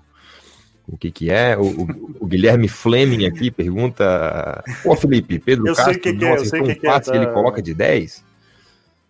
o 0.86 0.96
que 0.96 1.10
que 1.10 1.30
é. 1.30 1.56
O, 1.56 1.62
o, 1.62 2.16
o 2.20 2.26
Guilherme 2.26 2.68
Fleming 2.68 3.26
aqui 3.26 3.50
pergunta, 3.50 4.62
pô 4.82 4.94
Felipe, 4.96 5.38
Pedro 5.38 5.66
eu 5.66 5.74
Castro, 5.74 5.94
sei 5.94 6.02
que 6.02 6.12
que 6.18 6.24
é, 6.24 6.34
eu 6.34 6.44
sei 6.44 6.62
que, 6.62 6.74
que, 6.74 6.86
é, 6.86 7.00
tá... 7.00 7.16
ele 7.16 7.26
coloca 7.28 7.62
de 7.62 7.74
10? 7.74 8.24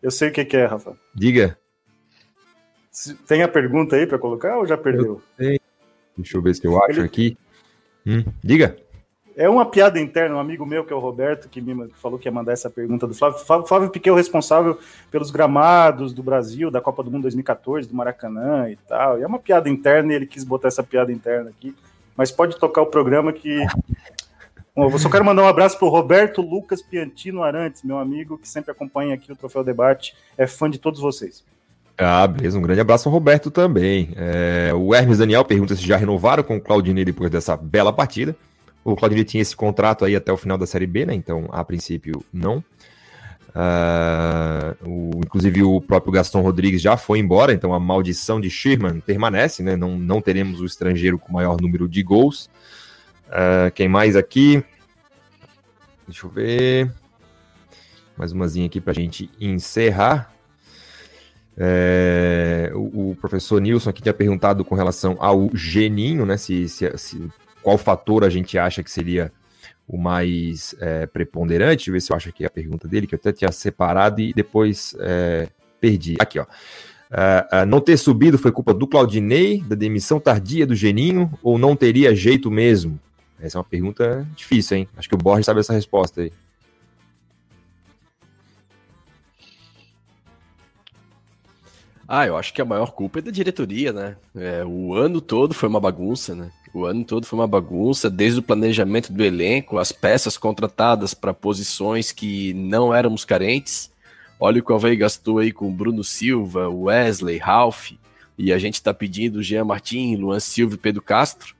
Eu 0.02 0.10
sei 0.10 0.28
o 0.28 0.32
que 0.32 0.44
que 0.44 0.56
é, 0.56 0.66
Rafa. 0.66 0.96
Diga. 1.14 1.56
Tem 3.26 3.42
a 3.42 3.48
pergunta 3.48 3.96
aí 3.96 4.06
para 4.06 4.18
colocar 4.18 4.58
ou 4.58 4.66
já 4.66 4.76
perdeu? 4.76 5.22
Eu 5.38 5.58
Deixa 6.16 6.36
eu 6.36 6.42
ver 6.42 6.54
se 6.54 6.64
eu 6.64 6.82
acho 6.84 7.00
ele... 7.00 7.06
aqui. 7.06 7.38
Hum, 8.06 8.24
diga. 8.42 8.76
É 9.36 9.48
uma 9.48 9.64
piada 9.64 9.98
interna, 9.98 10.36
um 10.36 10.40
amigo 10.40 10.66
meu, 10.66 10.84
que 10.84 10.92
é 10.92 10.96
o 10.96 10.98
Roberto, 10.98 11.48
que 11.48 11.60
me 11.60 11.88
falou 12.02 12.18
que 12.18 12.28
ia 12.28 12.32
mandar 12.32 12.52
essa 12.52 12.68
pergunta 12.68 13.06
do 13.06 13.14
Flávio. 13.14 13.38
Flávio, 13.38 13.66
Flávio 13.66 13.90
Piquet 13.90 14.10
é 14.10 14.12
o 14.12 14.16
responsável 14.16 14.78
pelos 15.10 15.30
gramados 15.30 16.12
do 16.12 16.22
Brasil, 16.22 16.70
da 16.70 16.80
Copa 16.80 17.02
do 17.02 17.10
Mundo 17.10 17.22
2014, 17.22 17.88
do 17.88 17.94
Maracanã 17.94 18.68
e 18.68 18.76
tal. 18.76 19.18
E 19.18 19.22
é 19.22 19.26
uma 19.26 19.38
piada 19.38 19.68
interna 19.68 20.12
e 20.12 20.16
ele 20.16 20.26
quis 20.26 20.44
botar 20.44 20.68
essa 20.68 20.82
piada 20.82 21.12
interna 21.12 21.50
aqui. 21.50 21.74
Mas 22.16 22.30
pode 22.30 22.58
tocar 22.58 22.82
o 22.82 22.86
programa 22.86 23.32
que. 23.32 23.64
Bom, 24.74 24.90
eu 24.90 24.98
só 24.98 25.10
quero 25.10 25.24
mandar 25.24 25.42
um 25.42 25.48
abraço 25.48 25.78
para 25.78 25.86
o 25.86 25.90
Roberto 25.90 26.40
Lucas 26.40 26.80
Piantino 26.80 27.42
Arantes, 27.42 27.82
meu 27.82 27.98
amigo, 27.98 28.38
que 28.38 28.48
sempre 28.48 28.70
acompanha 28.70 29.14
aqui 29.14 29.30
o 29.30 29.36
Troféu 29.36 29.62
Debate, 29.62 30.14
é 30.36 30.46
fã 30.46 30.70
de 30.70 30.78
todos 30.78 30.98
vocês. 30.98 31.44
Ah, 31.98 32.26
beleza. 32.26 32.58
Um 32.58 32.62
grande 32.62 32.80
abraço 32.80 33.08
ao 33.08 33.12
Roberto 33.12 33.50
também. 33.50 34.10
É, 34.16 34.72
o 34.74 34.94
Hermes 34.94 35.18
Daniel 35.18 35.44
pergunta 35.44 35.76
se 35.76 35.86
já 35.86 35.96
renovaram 35.96 36.42
com 36.42 36.56
o 36.56 36.60
Claudinei 36.60 37.04
depois 37.04 37.30
dessa 37.30 37.56
bela 37.56 37.92
partida. 37.92 38.34
O 38.84 38.96
Claudinei 38.96 39.24
tinha 39.24 39.42
esse 39.42 39.54
contrato 39.54 40.04
aí 40.04 40.16
até 40.16 40.32
o 40.32 40.36
final 40.36 40.58
da 40.58 40.66
Série 40.66 40.86
B, 40.86 41.06
né? 41.06 41.14
Então, 41.14 41.48
a 41.52 41.64
princípio, 41.64 42.24
não. 42.32 42.64
Uh, 43.54 44.88
o, 44.88 45.20
inclusive, 45.24 45.62
o 45.62 45.80
próprio 45.80 46.12
Gaston 46.12 46.40
Rodrigues 46.40 46.80
já 46.80 46.96
foi 46.96 47.18
embora, 47.18 47.52
então 47.52 47.74
a 47.74 47.78
maldição 47.78 48.40
de 48.40 48.48
Sherman 48.48 49.00
permanece, 49.00 49.62
né? 49.62 49.76
Não, 49.76 49.98
não 49.98 50.20
teremos 50.20 50.60
o 50.60 50.64
estrangeiro 50.64 51.18
com 51.18 51.32
maior 51.32 51.60
número 51.60 51.88
de 51.88 52.02
gols. 52.02 52.48
Uh, 53.28 53.70
quem 53.74 53.88
mais 53.88 54.16
aqui? 54.16 54.64
Deixa 56.06 56.26
eu 56.26 56.30
ver. 56.30 56.92
Mais 58.16 58.32
umazinha 58.32 58.66
aqui 58.66 58.80
para 58.80 58.92
a 58.92 58.94
gente 58.94 59.30
encerrar. 59.40 60.32
É, 61.56 62.70
o, 62.74 63.10
o, 63.10 63.16
professor 63.20 63.60
Nilson 63.60 63.90
aqui 63.90 64.00
tinha 64.00 64.14
perguntado 64.14 64.64
com 64.64 64.74
relação 64.74 65.16
ao 65.18 65.50
Geninho, 65.54 66.24
né? 66.24 66.38
Se, 66.38 66.66
se, 66.68 66.90
se 66.96 67.30
qual 67.62 67.78
fator 67.78 68.24
a 68.24 68.28
gente 68.28 68.58
acha 68.58 68.82
que 68.82 68.90
seria 68.90 69.32
o 69.86 69.96
mais 69.96 70.74
é, 70.80 71.06
preponderante. 71.06 71.90
Ver 71.90 72.00
se 72.00 72.12
eu 72.12 72.16
acho 72.16 72.28
aqui 72.28 72.44
a 72.44 72.50
pergunta 72.50 72.88
dele, 72.88 73.06
que 73.06 73.14
eu 73.14 73.18
até 73.18 73.32
tinha 73.32 73.52
separado 73.52 74.20
e 74.20 74.32
depois 74.32 74.94
é, 75.00 75.48
perdi. 75.80 76.16
Aqui, 76.18 76.38
ó. 76.38 76.44
Uh, 77.12 77.62
uh, 77.62 77.66
não 77.66 77.78
ter 77.78 77.98
subido 77.98 78.38
foi 78.38 78.50
culpa 78.50 78.72
do 78.72 78.86
Claudinei, 78.86 79.60
da 79.60 79.76
demissão 79.76 80.18
tardia 80.18 80.66
do 80.66 80.74
Geninho, 80.74 81.30
ou 81.42 81.58
não 81.58 81.76
teria 81.76 82.16
jeito 82.16 82.50
mesmo? 82.50 82.98
Essa 83.38 83.58
é 83.58 83.58
uma 83.58 83.64
pergunta 83.64 84.26
difícil, 84.34 84.78
hein? 84.78 84.88
Acho 84.96 85.10
que 85.10 85.14
o 85.14 85.18
Borges 85.18 85.44
sabe 85.44 85.60
essa 85.60 85.74
resposta 85.74 86.22
aí. 86.22 86.32
Ah, 92.08 92.26
eu 92.26 92.36
acho 92.36 92.54
que 92.54 92.62
a 92.62 92.64
maior 92.64 92.92
culpa 92.92 93.18
é 93.18 93.22
da 93.22 93.30
diretoria, 93.30 93.92
né? 93.92 94.16
É, 94.34 94.64
o 94.64 94.94
ano 94.94 95.20
todo 95.20 95.52
foi 95.52 95.68
uma 95.68 95.80
bagunça, 95.80 96.34
né? 96.34 96.50
O 96.74 96.86
ano 96.86 97.04
todo 97.04 97.26
foi 97.26 97.38
uma 97.38 97.46
bagunça, 97.46 98.08
desde 98.08 98.38
o 98.38 98.42
planejamento 98.42 99.12
do 99.12 99.22
elenco, 99.22 99.78
as 99.78 99.92
peças 99.92 100.38
contratadas 100.38 101.12
para 101.12 101.34
posições 101.34 102.12
que 102.12 102.54
não 102.54 102.94
éramos 102.94 103.26
carentes. 103.26 103.90
Olha 104.40 104.60
o 104.60 104.64
que 104.64 104.72
o 104.72 104.74
Alvei 104.74 104.96
gastou 104.96 105.38
aí 105.38 105.52
com 105.52 105.70
Bruno 105.70 106.02
Silva, 106.02 106.68
Wesley, 106.68 107.36
Ralph, 107.36 107.92
e 108.38 108.52
a 108.52 108.58
gente 108.58 108.74
está 108.74 108.94
pedindo 108.94 109.42
Jean 109.42 109.64
Martin, 109.64 110.16
Luan 110.16 110.40
Silva 110.40 110.74
e 110.74 110.78
Pedro 110.78 111.02
Castro. 111.02 111.54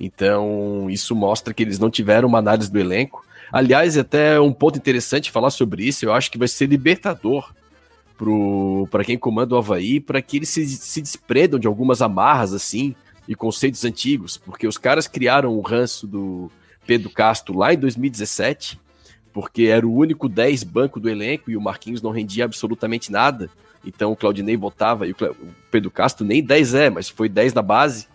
Então, 0.00 0.90
isso 0.90 1.14
mostra 1.14 1.54
que 1.54 1.62
eles 1.62 1.78
não 1.78 1.88
tiveram 1.88 2.28
uma 2.28 2.38
análise 2.38 2.70
do 2.70 2.78
elenco. 2.78 3.24
Aliás, 3.52 3.96
é 3.96 4.00
até 4.00 4.40
um 4.40 4.52
ponto 4.52 4.76
interessante 4.76 5.30
falar 5.30 5.50
sobre 5.50 5.86
isso, 5.86 6.04
eu 6.04 6.12
acho 6.12 6.30
que 6.30 6.38
vai 6.38 6.48
ser 6.48 6.66
libertador 6.66 7.54
para 8.90 9.04
quem 9.04 9.16
comanda 9.16 9.54
o 9.54 9.58
Havaí, 9.58 10.00
para 10.00 10.20
que 10.20 10.38
eles 10.38 10.48
se, 10.48 10.66
se 10.66 11.00
desprendam 11.00 11.58
de 11.58 11.66
algumas 11.66 12.02
amarras 12.02 12.52
assim, 12.52 12.94
e 13.28 13.34
conceitos 13.34 13.84
antigos, 13.84 14.36
porque 14.36 14.66
os 14.66 14.78
caras 14.78 15.06
criaram 15.06 15.56
o 15.56 15.60
ranço 15.60 16.06
do 16.06 16.50
Pedro 16.86 17.10
Castro 17.10 17.56
lá 17.56 17.74
em 17.74 17.78
2017, 17.78 18.78
porque 19.32 19.64
era 19.64 19.86
o 19.86 19.94
único 19.94 20.28
10 20.28 20.62
banco 20.64 21.00
do 21.00 21.08
elenco 21.08 21.50
e 21.50 21.56
o 21.56 21.60
Marquinhos 21.60 22.00
não 22.00 22.10
rendia 22.10 22.44
absolutamente 22.44 23.10
nada. 23.10 23.50
Então 23.84 24.10
o 24.10 24.16
Claudinei 24.16 24.56
botava, 24.56 25.06
e 25.06 25.12
o 25.12 25.16
Pedro 25.70 25.90
Castro 25.90 26.24
nem 26.24 26.42
10 26.42 26.74
é, 26.74 26.90
mas 26.90 27.08
foi 27.08 27.28
10 27.28 27.54
na 27.54 27.62
base. 27.62 28.08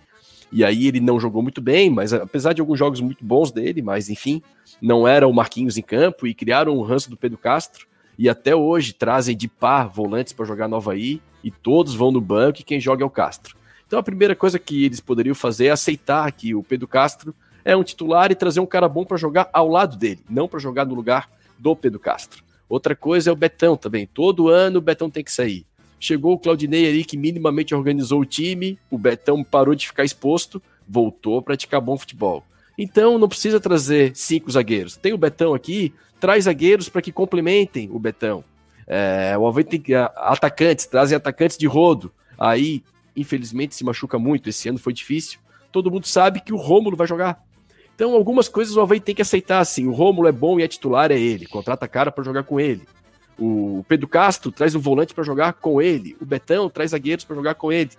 E 0.52 0.66
aí 0.66 0.88
ele 0.88 1.00
não 1.00 1.20
jogou 1.20 1.42
muito 1.42 1.62
bem, 1.62 1.90
mas 1.90 2.12
apesar 2.12 2.54
de 2.54 2.60
alguns 2.60 2.78
jogos 2.78 3.00
muito 3.00 3.24
bons 3.24 3.52
dele, 3.52 3.82
mas 3.82 4.10
enfim, 4.10 4.42
não 4.82 5.08
era 5.08 5.28
o 5.28 5.34
Marquinhos 5.34 5.78
em 5.78 5.82
campo 5.82 6.28
e 6.28 6.34
criaram 6.34 6.76
o 6.76 6.84
ranço 6.84 7.10
do 7.10 7.16
Pedro 7.16 7.38
Castro. 7.38 7.88
E 8.18 8.28
até 8.28 8.54
hoje 8.54 8.94
trazem 8.94 9.36
de 9.36 9.48
par 9.48 9.88
volantes 9.88 10.34
para 10.34 10.46
jogar 10.46 10.68
no 10.68 10.76
Havaí 10.76 11.22
e 11.44 11.50
todos 11.50 11.96
vão 11.96 12.12
no 12.12 12.20
banco 12.20 12.60
e 12.60 12.64
quem 12.64 12.80
joga 12.80 13.04
é 13.04 13.06
o 13.06 13.10
Castro. 13.10 13.56
Então 13.92 14.00
a 14.00 14.04
primeira 14.04 14.34
coisa 14.34 14.58
que 14.58 14.86
eles 14.86 15.02
poderiam 15.02 15.36
fazer 15.36 15.66
é 15.66 15.72
aceitar 15.72 16.32
que 16.32 16.56
o 16.56 16.64
Pedro 16.64 16.88
Castro 16.88 17.36
é 17.66 17.76
um 17.76 17.84
titular 17.84 18.32
e 18.32 18.36
trazer 18.36 18.62
um 18.62 18.66
cara 18.66 18.88
bom 18.88 19.04
para 19.04 19.18
jogar 19.18 19.50
ao 19.52 19.68
lado 19.68 19.98
dele, 19.98 20.22
não 20.30 20.48
para 20.48 20.62
jogar 20.62 20.86
no 20.86 20.96
lugar 20.96 21.28
do 21.60 21.76
Pedro 21.76 22.00
Castro. 22.00 22.42
Outra 22.70 22.96
coisa 22.96 23.30
é 23.30 23.34
o 23.34 23.36
Betão 23.36 23.76
também. 23.76 24.08
Todo 24.08 24.48
ano 24.48 24.78
o 24.78 24.82
Betão 24.82 25.10
tem 25.10 25.22
que 25.22 25.32
sair. 25.32 25.66
Chegou 26.00 26.36
o 26.36 26.40
Claudinei 26.40 26.88
ali 26.88 27.04
que 27.04 27.18
minimamente 27.18 27.76
organizou 27.76 28.22
o 28.22 28.26
time, 28.26 28.80
o 28.90 28.98
Betão 28.98 29.44
parou 29.44 29.76
de 29.76 29.88
ficar 29.88 30.06
exposto, 30.06 30.64
voltou 30.88 31.40
a 31.40 31.42
praticar 31.42 31.82
bom 31.82 31.98
futebol. 31.98 32.46
Então 32.78 33.18
não 33.18 33.28
precisa 33.28 33.60
trazer 33.60 34.16
cinco 34.16 34.50
zagueiros. 34.50 34.96
Tem 34.96 35.12
o 35.12 35.18
Betão 35.18 35.54
aqui, 35.54 35.94
traz 36.18 36.46
zagueiros 36.46 36.88
para 36.88 37.02
que 37.02 37.12
complementem 37.12 37.90
o 37.92 38.00
Betão. 38.00 38.42
É, 38.88 39.38
o 39.38 39.46
Havaí 39.46 39.66
tem 39.66 39.84
atacantes, 40.16 40.86
trazem 40.86 41.18
atacantes 41.18 41.58
de 41.58 41.68
rodo. 41.68 42.10
Aí, 42.40 42.82
infelizmente, 43.16 43.76
se 43.76 43.84
machuca 43.84 44.18
muito. 44.18 44.50
Esse 44.50 44.70
ano 44.70 44.78
foi 44.78 44.94
difícil. 44.94 45.40
Todo 45.72 45.92
mundo 45.92 46.06
sabe 46.08 46.42
que 46.42 46.54
o 46.54 46.58
Rômulo 46.58 46.98
vai 46.98 47.08
jogar. 47.08 47.44
Então, 47.96 48.14
algumas 48.14 48.48
coisas 48.48 48.76
o 48.76 48.82
Havaí 48.82 49.00
tem 49.00 49.14
que 49.14 49.22
aceitar 49.22 49.60
assim. 49.60 49.88
O 49.88 49.92
Rômulo 49.92 50.28
é 50.28 50.32
bom 50.32 50.60
e 50.60 50.64
é 50.64 50.68
titular, 50.68 51.12
é 51.12 51.20
ele. 51.20 51.46
Contrata 51.46 51.88
cara 51.88 52.12
para 52.12 52.24
jogar 52.24 52.44
com 52.44 52.60
ele. 52.60 52.82
O 53.38 53.86
Pedro 53.88 54.08
Castro 54.08 54.52
traz 54.52 54.76
um 54.76 54.80
volante 54.80 55.14
para 55.14 55.24
jogar 55.24 55.54
com 55.54 55.82
ele. 55.82 56.16
O 56.22 56.26
Betão 56.26 56.70
traz 56.70 56.92
zagueiros 56.92 57.26
para 57.26 57.36
jogar 57.36 57.56
com 57.56 57.72
ele. 57.72 57.92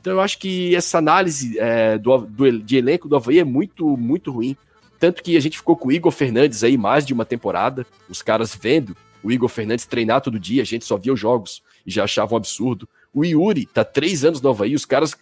Então 0.00 0.14
eu 0.14 0.20
acho 0.20 0.38
que 0.38 0.74
essa 0.74 0.98
análise 0.98 1.58
é, 1.58 1.98
do, 1.98 2.18
do, 2.18 2.58
de 2.60 2.76
elenco 2.76 3.08
do 3.08 3.16
Havaí 3.16 3.38
é 3.38 3.44
muito, 3.44 3.96
muito 3.96 4.30
ruim. 4.30 4.56
Tanto 4.98 5.22
que 5.22 5.36
a 5.36 5.40
gente 5.40 5.56
ficou 5.56 5.76
com 5.76 5.88
o 5.88 5.92
Igor 5.92 6.12
Fernandes 6.12 6.62
aí 6.62 6.76
mais 6.76 7.06
de 7.06 7.12
uma 7.12 7.24
temporada, 7.24 7.86
os 8.08 8.20
caras 8.20 8.54
vendo 8.54 8.96
o 9.22 9.30
Igor 9.30 9.48
Fernandes 9.48 9.86
treinar 9.86 10.20
todo 10.20 10.38
dia, 10.38 10.62
a 10.62 10.66
gente 10.66 10.84
só 10.84 10.96
via 10.96 11.12
os 11.12 11.20
jogos 11.20 11.62
e 11.86 11.90
já 11.90 12.04
achava 12.04 12.34
um 12.34 12.36
absurdo. 12.36 12.88
O 13.12 13.24
Yuri 13.24 13.66
tá 13.66 13.84
três 13.84 14.24
anos 14.24 14.40
no 14.40 14.50
Havaí, 14.50 14.74
os 14.74 14.84
caras 14.84 15.16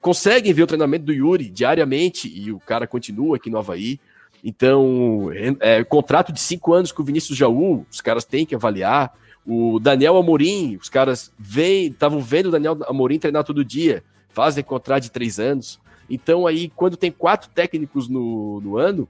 conseguem 0.00 0.52
ver 0.52 0.64
o 0.64 0.66
treinamento 0.66 1.04
do 1.04 1.12
Yuri 1.12 1.48
diariamente 1.48 2.28
e 2.28 2.52
o 2.52 2.58
cara 2.58 2.86
continua 2.86 3.36
aqui 3.36 3.48
no 3.48 3.58
Havaí. 3.58 4.00
Então, 4.44 5.30
é, 5.32 5.78
é, 5.78 5.84
contrato 5.84 6.32
de 6.32 6.40
cinco 6.40 6.72
anos 6.72 6.90
com 6.90 7.02
o 7.02 7.04
Vinícius 7.04 7.38
Jaú, 7.38 7.86
os 7.90 8.00
caras 8.00 8.24
têm 8.24 8.44
que 8.44 8.54
avaliar. 8.54 9.12
O 9.46 9.78
Daniel 9.78 10.16
Amorim, 10.16 10.76
os 10.76 10.88
caras 10.88 11.32
estavam 11.40 12.20
vendo 12.20 12.46
o 12.46 12.50
Daniel 12.50 12.78
Amorim 12.86 13.18
treinar 13.18 13.44
todo 13.44 13.64
dia, 13.64 14.02
fazem 14.30 14.64
contrato 14.64 15.04
de 15.04 15.10
três 15.10 15.38
anos. 15.38 15.80
Então, 16.10 16.46
aí, 16.46 16.68
quando 16.74 16.96
tem 16.96 17.12
quatro 17.12 17.48
técnicos 17.50 18.08
no, 18.08 18.60
no 18.60 18.76
ano, 18.76 19.08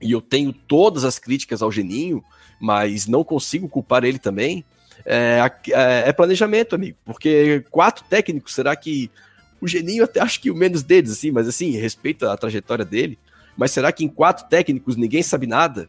e 0.00 0.10
eu 0.10 0.20
tenho 0.20 0.52
todas 0.52 1.04
as 1.04 1.18
críticas 1.18 1.62
ao 1.62 1.70
Geninho, 1.70 2.24
mas 2.60 3.06
não 3.06 3.22
consigo 3.22 3.68
culpar 3.68 4.04
ele 4.04 4.18
também, 4.18 4.64
é, 5.04 5.50
é, 5.68 6.08
é 6.08 6.12
planejamento, 6.12 6.74
amigo. 6.74 6.96
Porque 7.04 7.64
quatro 7.70 8.04
técnicos, 8.08 8.54
será 8.54 8.74
que 8.74 9.10
o 9.60 9.68
Geninho 9.68 10.04
até 10.04 10.20
acho 10.20 10.40
que 10.40 10.50
o 10.50 10.54
menos 10.54 10.82
deles, 10.82 11.10
assim, 11.10 11.30
mas 11.30 11.48
assim, 11.48 11.70
respeito 11.70 12.28
a 12.28 12.36
trajetória 12.36 12.84
dele. 12.84 13.18
Mas 13.56 13.70
será 13.70 13.92
que 13.92 14.04
em 14.04 14.08
quatro 14.08 14.46
técnicos 14.46 14.96
ninguém 14.96 15.22
sabe 15.22 15.46
nada? 15.46 15.88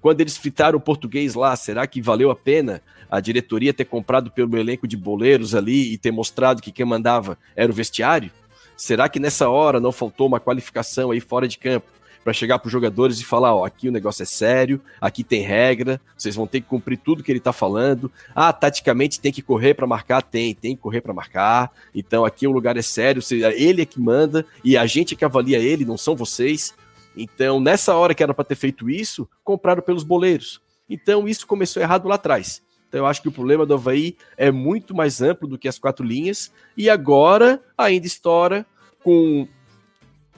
Quando 0.00 0.20
eles 0.20 0.36
fritaram 0.36 0.76
o 0.76 0.80
português 0.80 1.34
lá, 1.34 1.56
será 1.56 1.86
que 1.86 2.02
valeu 2.02 2.30
a 2.30 2.36
pena 2.36 2.82
a 3.10 3.20
diretoria 3.20 3.72
ter 3.72 3.86
comprado 3.86 4.30
pelo 4.30 4.58
elenco 4.58 4.86
de 4.86 4.96
boleiros 4.96 5.54
ali 5.54 5.92
e 5.92 5.96
ter 5.96 6.10
mostrado 6.10 6.60
que 6.60 6.72
quem 6.72 6.84
mandava 6.84 7.38
era 7.56 7.72
o 7.72 7.74
vestiário? 7.74 8.30
Será 8.76 9.08
que 9.08 9.20
nessa 9.20 9.48
hora 9.48 9.80
não 9.80 9.92
faltou 9.92 10.26
uma 10.26 10.40
qualificação 10.40 11.10
aí 11.10 11.20
fora 11.20 11.48
de 11.48 11.56
campo 11.56 11.86
para 12.24 12.32
chegar 12.32 12.58
para 12.58 12.66
os 12.66 12.72
jogadores 12.72 13.20
e 13.20 13.24
falar: 13.24 13.54
ó, 13.54 13.64
aqui 13.64 13.88
o 13.88 13.92
negócio 13.92 14.22
é 14.22 14.26
sério, 14.26 14.80
aqui 15.00 15.22
tem 15.22 15.42
regra, 15.42 16.00
vocês 16.16 16.34
vão 16.34 16.46
ter 16.46 16.62
que 16.62 16.66
cumprir 16.66 16.96
tudo 16.96 17.22
que 17.22 17.30
ele 17.30 17.38
está 17.38 17.52
falando. 17.52 18.10
Ah, 18.34 18.52
taticamente 18.52 19.20
tem 19.20 19.30
que 19.30 19.42
correr 19.42 19.74
para 19.74 19.86
marcar? 19.86 20.22
Tem, 20.22 20.54
tem 20.54 20.74
que 20.74 20.82
correr 20.82 21.02
para 21.02 21.12
marcar. 21.12 21.70
Então 21.94 22.24
aqui 22.24 22.46
o 22.46 22.52
lugar 22.52 22.76
é 22.76 22.82
sério, 22.82 23.22
ele 23.54 23.82
é 23.82 23.86
que 23.86 24.00
manda 24.00 24.44
e 24.64 24.76
a 24.76 24.86
gente 24.86 25.14
é 25.14 25.16
que 25.16 25.24
avalia 25.24 25.58
ele, 25.58 25.84
não 25.84 25.98
são 25.98 26.16
vocês. 26.16 26.74
Então, 27.16 27.60
nessa 27.60 27.94
hora 27.94 28.14
que 28.14 28.22
era 28.22 28.34
para 28.34 28.44
ter 28.44 28.56
feito 28.56 28.90
isso, 28.90 29.28
compraram 29.44 29.82
pelos 29.82 30.02
boleiros. 30.02 30.60
Então, 30.88 31.28
isso 31.28 31.46
começou 31.46 31.80
errado 31.80 32.08
lá 32.08 32.16
atrás. 32.16 32.60
Então, 32.88 33.02
eu 33.02 33.06
acho 33.06 33.22
que 33.22 33.28
o 33.28 33.32
problema 33.32 33.64
do 33.64 33.74
Havaí 33.74 34.16
é 34.36 34.50
muito 34.50 34.94
mais 34.94 35.22
amplo 35.22 35.48
do 35.48 35.58
que 35.58 35.68
as 35.68 35.78
quatro 35.78 36.04
linhas. 36.04 36.52
E 36.76 36.90
agora 36.90 37.62
ainda 37.78 38.06
estoura 38.06 38.66
com 39.02 39.46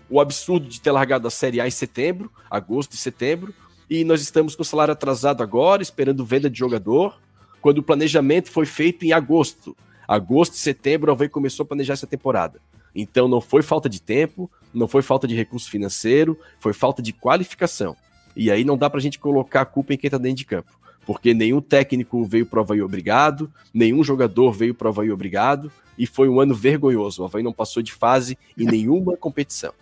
o 0.08 0.20
absurdo 0.20 0.68
de 0.68 0.80
ter 0.80 0.90
largado 0.90 1.26
a 1.26 1.30
Série 1.30 1.60
A 1.60 1.66
em 1.66 1.70
setembro, 1.70 2.30
agosto 2.50 2.92
e 2.92 2.96
setembro. 2.96 3.54
E 3.88 4.04
nós 4.04 4.20
estamos 4.20 4.54
com 4.54 4.62
o 4.62 4.64
salário 4.64 4.92
atrasado 4.92 5.42
agora, 5.42 5.82
esperando 5.82 6.24
venda 6.24 6.50
de 6.50 6.58
jogador, 6.58 7.18
quando 7.60 7.78
o 7.78 7.82
planejamento 7.82 8.50
foi 8.50 8.66
feito 8.66 9.04
em 9.04 9.12
agosto. 9.12 9.76
Agosto 10.06 10.54
e 10.54 10.58
setembro, 10.58 11.10
o 11.10 11.14
Havaí 11.14 11.28
começou 11.28 11.64
a 11.64 11.66
planejar 11.66 11.94
essa 11.94 12.06
temporada. 12.06 12.60
Então 12.94 13.28
não 13.28 13.40
foi 13.40 13.62
falta 13.62 13.88
de 13.88 14.00
tempo, 14.00 14.50
não 14.72 14.88
foi 14.88 15.02
falta 15.02 15.26
de 15.28 15.34
recurso 15.34 15.70
financeiro, 15.70 16.38
foi 16.58 16.72
falta 16.72 17.02
de 17.02 17.12
qualificação. 17.12 17.96
E 18.34 18.50
aí 18.50 18.64
não 18.64 18.76
dá 18.76 18.88
pra 18.88 19.00
gente 19.00 19.18
colocar 19.18 19.62
a 19.62 19.66
culpa 19.66 19.94
em 19.94 19.98
quem 19.98 20.10
tá 20.10 20.18
dentro 20.18 20.38
de 20.38 20.44
campo. 20.44 20.70
Porque 21.04 21.32
nenhum 21.32 21.60
técnico 21.60 22.24
veio 22.24 22.46
pro 22.46 22.60
Havaí 22.60 22.82
obrigado, 22.82 23.52
nenhum 23.72 24.02
jogador 24.02 24.52
veio 24.52 24.74
pro 24.74 24.88
Havaí 24.88 25.10
obrigado, 25.10 25.70
e 25.98 26.06
foi 26.06 26.28
um 26.28 26.40
ano 26.40 26.54
vergonhoso. 26.54 27.22
O 27.22 27.24
Havaí 27.24 27.42
não 27.42 27.52
passou 27.52 27.82
de 27.82 27.92
fase 27.92 28.36
em 28.58 28.64
nenhuma 28.64 29.16
competição. 29.16 29.72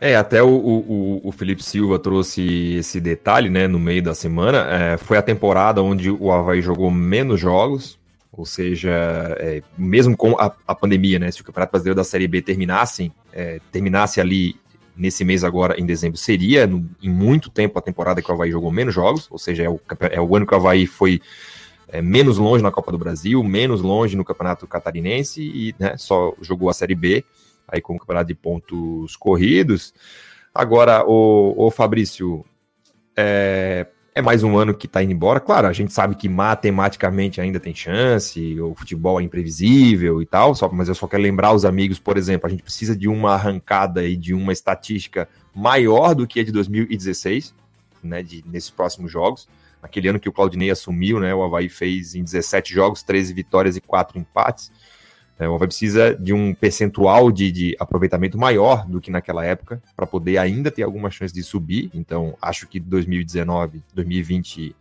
É, 0.00 0.16
até 0.16 0.42
o, 0.42 0.48
o, 0.48 1.20
o, 1.24 1.32
Felipe 1.32 1.62
Silva 1.62 1.98
trouxe 1.98 2.74
esse 2.74 3.00
detalhe, 3.00 3.50
né, 3.50 3.66
no 3.66 3.78
meio 3.78 4.02
da 4.02 4.14
semana. 4.14 4.66
É, 4.70 4.96
foi 4.96 5.18
a 5.18 5.22
temporada 5.22 5.82
onde 5.82 6.10
o 6.10 6.30
Havaí 6.30 6.62
jogou 6.62 6.90
menos 6.90 7.40
jogos, 7.40 7.98
ou 8.32 8.46
seja, 8.46 8.90
é, 9.38 9.60
mesmo 9.76 10.16
com 10.16 10.38
a, 10.38 10.52
a, 10.66 10.74
pandemia, 10.74 11.18
né? 11.18 11.30
Se 11.32 11.40
o 11.40 11.44
Campeonato 11.44 11.72
Brasileiro 11.72 11.96
da 11.96 12.04
Série 12.04 12.28
B 12.28 12.40
terminasse, 12.40 13.10
é, 13.32 13.60
terminasse 13.72 14.20
ali 14.20 14.54
nesse 14.96 15.24
mês 15.24 15.42
agora, 15.42 15.80
em 15.80 15.84
dezembro, 15.84 16.16
seria 16.16 16.64
no, 16.64 16.88
em 17.02 17.08
muito 17.08 17.50
tempo 17.50 17.76
a 17.78 17.82
temporada 17.82 18.22
que 18.22 18.30
o 18.30 18.34
Havaí 18.34 18.50
jogou 18.50 18.70
menos 18.70 18.94
jogos, 18.94 19.26
ou 19.30 19.38
seja, 19.38 19.64
é 19.64 19.68
o, 19.68 19.80
é 20.10 20.20
o 20.20 20.36
ano 20.36 20.46
que 20.46 20.54
o 20.54 20.56
Havaí 20.56 20.86
foi 20.86 21.20
é, 21.88 22.00
menos 22.00 22.38
longe 22.38 22.62
na 22.62 22.70
Copa 22.70 22.92
do 22.92 22.98
Brasil, 22.98 23.42
menos 23.42 23.80
longe 23.80 24.16
no 24.16 24.24
Campeonato 24.24 24.66
Catarinense 24.66 25.42
e 25.42 25.74
né, 25.78 25.96
só 25.96 26.32
jogou 26.40 26.68
a 26.68 26.74
Série 26.74 26.94
B, 26.94 27.24
aí 27.68 27.80
com 27.80 27.94
o 27.94 27.98
Campeonato 27.98 28.28
de 28.28 28.34
Pontos 28.34 29.14
Corridos. 29.16 29.92
Agora, 30.54 31.04
o, 31.06 31.54
o 31.66 31.70
Fabrício, 31.70 32.44
é, 33.16 33.86
é 34.18 34.22
mais 34.22 34.42
um 34.42 34.58
ano 34.58 34.74
que 34.74 34.86
está 34.86 35.02
indo 35.02 35.12
embora. 35.12 35.38
Claro, 35.38 35.68
a 35.68 35.72
gente 35.72 35.92
sabe 35.92 36.16
que 36.16 36.28
matematicamente 36.28 37.40
ainda 37.40 37.60
tem 37.60 37.74
chance, 37.74 38.60
o 38.60 38.74
futebol 38.74 39.20
é 39.20 39.22
imprevisível 39.22 40.20
e 40.20 40.26
tal, 40.26 40.54
só, 40.54 40.68
mas 40.68 40.88
eu 40.88 40.94
só 40.94 41.06
quero 41.06 41.22
lembrar 41.22 41.52
os 41.52 41.64
amigos, 41.64 41.98
por 42.00 42.16
exemplo, 42.16 42.48
a 42.48 42.50
gente 42.50 42.62
precisa 42.62 42.96
de 42.96 43.06
uma 43.06 43.34
arrancada 43.34 44.04
e 44.04 44.16
de 44.16 44.34
uma 44.34 44.52
estatística 44.52 45.28
maior 45.54 46.14
do 46.14 46.26
que 46.26 46.40
a 46.40 46.44
de 46.44 46.50
2016, 46.50 47.54
né, 48.02 48.22
de, 48.22 48.42
nesses 48.46 48.70
próximos 48.70 49.12
jogos. 49.12 49.48
Aquele 49.80 50.08
ano 50.08 50.18
que 50.18 50.28
o 50.28 50.32
Claudinei 50.32 50.70
assumiu, 50.70 51.20
né, 51.20 51.32
o 51.32 51.42
Havaí 51.42 51.68
fez 51.68 52.16
em 52.16 52.24
17 52.24 52.74
jogos, 52.74 53.04
13 53.04 53.32
vitórias 53.32 53.76
e 53.76 53.80
4 53.80 54.18
empates. 54.18 54.72
O 55.46 55.54
Havaí 55.54 55.68
precisa 55.68 56.16
de 56.16 56.32
um 56.32 56.52
percentual 56.52 57.30
de, 57.30 57.52
de 57.52 57.76
aproveitamento 57.78 58.36
maior 58.36 58.86
do 58.86 59.00
que 59.00 59.10
naquela 59.10 59.44
época 59.44 59.80
para 59.94 60.06
poder 60.06 60.38
ainda 60.38 60.70
ter 60.70 60.82
alguma 60.82 61.10
chance 61.10 61.32
de 61.32 61.42
subir. 61.42 61.90
Então, 61.94 62.36
acho 62.42 62.66
que 62.66 62.80
2019, 62.80 63.80
2020 63.94 64.74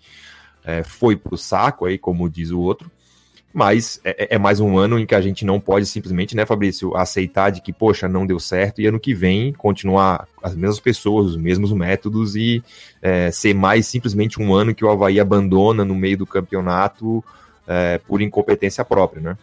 é, 0.65 0.83
foi 0.83 1.15
para 1.15 1.35
o 1.35 1.37
saco, 1.37 1.85
aí, 1.85 1.97
como 1.97 2.29
diz 2.29 2.49
o 2.49 2.59
outro. 2.59 2.89
Mas 3.53 3.99
é, 4.03 4.25
é, 4.25 4.35
é, 4.35 4.37
mais 4.37 4.59
um 4.59 4.77
ano 4.77 4.99
em 4.99 5.05
que 5.05 5.15
a 5.15 5.21
gente 5.21 5.45
não 5.45 5.59
pode 5.59 5.85
simplesmente, 5.85 6.35
né, 6.35 6.45
Fabrício, 6.45 6.95
aceitar 6.95 7.49
de 7.49 7.61
que, 7.61 7.71
poxa, 7.71 8.07
não 8.07 8.25
deu 8.25 8.39
certo 8.39 8.81
e 8.81 8.85
ano 8.85 8.99
que 8.99 9.13
vem 9.15 9.53
continuar 9.53 10.27
as 10.43 10.55
mesmas 10.55 10.79
pessoas, 10.79 11.27
os 11.27 11.37
mesmos 11.37 11.71
métodos 11.71 12.35
e 12.35 12.63
é, 13.01 13.31
ser 13.31 13.55
mais 13.55 13.87
simplesmente 13.87 14.41
um 14.41 14.53
ano 14.53 14.75
que 14.75 14.85
o 14.85 14.89
Havaí 14.89 15.19
abandona 15.19 15.85
no 15.85 15.95
meio 15.95 16.17
do 16.17 16.27
campeonato 16.27 17.23
é, 17.65 17.99
por 17.99 18.21
incompetência 18.21 18.83
própria, 18.85 19.21
né? 19.21 19.37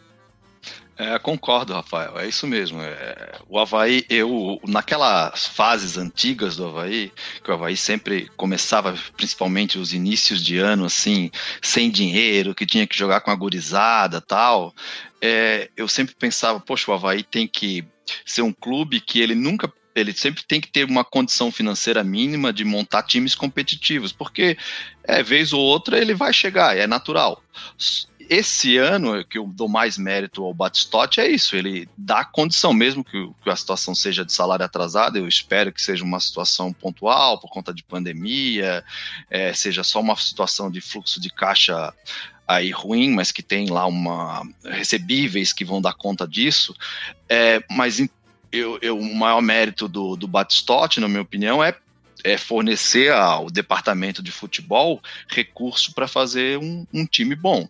É, 0.96 1.18
concordo, 1.18 1.72
Rafael. 1.72 2.18
É 2.18 2.28
isso 2.28 2.46
mesmo. 2.46 2.80
É, 2.80 3.38
o 3.48 3.58
Havaí, 3.58 4.04
eu, 4.08 4.60
naquelas 4.66 5.46
fases 5.46 5.98
antigas 5.98 6.56
do 6.56 6.66
Havaí, 6.66 7.12
que 7.42 7.50
o 7.50 7.54
Havaí 7.54 7.76
sempre 7.76 8.30
começava, 8.36 8.94
principalmente 9.16 9.78
os 9.78 9.92
inícios 9.92 10.42
de 10.42 10.58
ano, 10.58 10.84
assim, 10.84 11.30
sem 11.60 11.90
dinheiro, 11.90 12.54
que 12.54 12.64
tinha 12.64 12.86
que 12.86 12.96
jogar 12.96 13.20
com 13.22 13.30
a 13.32 13.34
gurizada 13.34 14.20
tal, 14.20 14.72
é, 15.20 15.68
eu 15.76 15.88
sempre 15.88 16.14
pensava, 16.14 16.60
poxa, 16.60 16.90
o 16.90 16.94
Havaí 16.94 17.24
tem 17.24 17.48
que 17.48 17.84
ser 18.24 18.42
um 18.42 18.52
clube 18.52 19.00
que 19.00 19.20
ele 19.20 19.34
nunca 19.34 19.72
ele 19.96 20.12
sempre 20.12 20.42
tem 20.42 20.60
que 20.60 20.66
ter 20.68 20.84
uma 20.84 21.04
condição 21.04 21.52
financeira 21.52 22.02
mínima 22.02 22.52
de 22.52 22.64
montar 22.64 23.04
times 23.04 23.32
competitivos, 23.36 24.12
porque 24.12 24.58
é, 25.04 25.22
vez 25.22 25.52
ou 25.52 25.60
outra 25.60 25.96
ele 25.96 26.14
vai 26.14 26.32
chegar, 26.32 26.76
é 26.76 26.84
natural 26.84 27.40
esse 28.28 28.76
ano, 28.76 29.24
que 29.24 29.38
eu 29.38 29.46
dou 29.46 29.68
mais 29.68 29.98
mérito 29.98 30.44
ao 30.44 30.54
Batistotti, 30.54 31.20
é 31.20 31.28
isso, 31.28 31.56
ele 31.56 31.88
dá 31.96 32.24
condição, 32.24 32.72
mesmo 32.72 33.04
que, 33.04 33.30
que, 33.42 33.50
a 33.50 33.56
situação 33.56 33.94
seja 33.94 34.24
de 34.24 34.32
salário 34.32 34.64
atrasado, 34.64 35.16
eu 35.16 35.28
espero 35.28 35.72
que 35.72 35.82
seja 35.82 36.04
uma 36.04 36.20
situação 36.20 36.72
pontual, 36.72 37.40
por 37.40 37.50
conta 37.50 37.72
de 37.72 37.82
pandemia, 37.82 38.84
é, 39.30 39.52
seja 39.52 39.82
só 39.84 40.00
uma 40.00 40.16
situação 40.16 40.70
de 40.70 40.80
fluxo 40.80 41.20
de 41.20 41.30
caixa 41.30 41.92
aí 42.46 42.70
ruim, 42.70 43.10
mas 43.10 43.32
que 43.32 43.42
tem 43.42 43.70
lá 43.70 43.86
uma 43.86 44.46
recebíveis 44.64 45.52
que 45.52 45.64
vão 45.64 45.80
dar 45.80 45.94
conta 45.94 46.26
disso, 46.26 46.74
é, 47.28 47.62
mas 47.70 48.00
eu, 48.52 48.78
eu, 48.80 48.98
o 48.98 49.14
maior 49.14 49.42
mérito 49.42 49.88
do, 49.88 50.16
do 50.16 50.28
Batistotti, 50.28 51.00
na 51.00 51.08
minha 51.08 51.22
opinião, 51.22 51.62
é, 51.62 51.74
é 52.24 52.38
fornecer 52.38 53.12
ao 53.12 53.50
departamento 53.50 54.22
de 54.22 54.32
futebol 54.32 55.00
recursos 55.28 55.92
para 55.92 56.08
fazer 56.08 56.58
um, 56.58 56.86
um, 56.92 57.06
time 57.06 57.34
bom. 57.34 57.68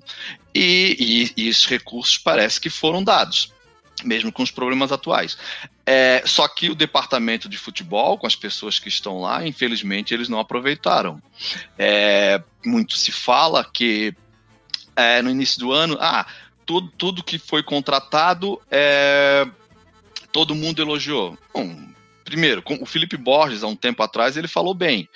E, 0.55 1.33
e, 1.37 1.43
e 1.43 1.49
esses 1.49 1.67
recursos 1.67 2.17
parece 2.17 2.61
que 2.61 2.71
foram 2.71 3.03
dados 3.03 3.53
mesmo 4.03 4.33
com 4.33 4.43
os 4.43 4.51
problemas 4.51 4.93
atuais. 4.93 5.39
É, 5.87 6.23
só 6.27 6.49
que 6.49 6.71
o 6.71 6.75
departamento 6.75 7.49
de 7.49 7.57
futebol, 7.57 8.19
com 8.19 8.27
as 8.27 8.35
pessoas 8.35 8.79
que 8.79 8.89
estão 8.89 9.21
lá, 9.21 9.47
infelizmente 9.47 10.13
eles 10.13 10.29
não 10.29 10.39
aproveitaram. 10.39 11.23
É, 11.79 12.43
muito 12.65 12.97
se 12.97 13.13
fala 13.13 13.65
que 13.65 14.15
é, 14.97 15.23
no 15.23 15.31
início 15.31 15.59
do 15.61 15.73
ano, 15.73 15.97
ah, 16.01 16.27
tudo, 16.67 16.93
tudo 16.97 17.25
que 17.25 17.39
foi 17.39 17.63
contratado, 17.63 18.61
é, 18.71 19.47
todo 20.33 20.55
mundo 20.55 20.81
elogiou. 20.81 21.39
Bom, 21.53 21.94
primeiro, 22.25 22.63
o 22.81 22.87
Felipe 22.87 23.17
Borges, 23.17 23.63
há 23.63 23.67
um 23.67 23.77
tempo 23.77 24.03
atrás, 24.03 24.37
ele 24.37 24.49
falou 24.49 24.75
bem. 24.75 25.09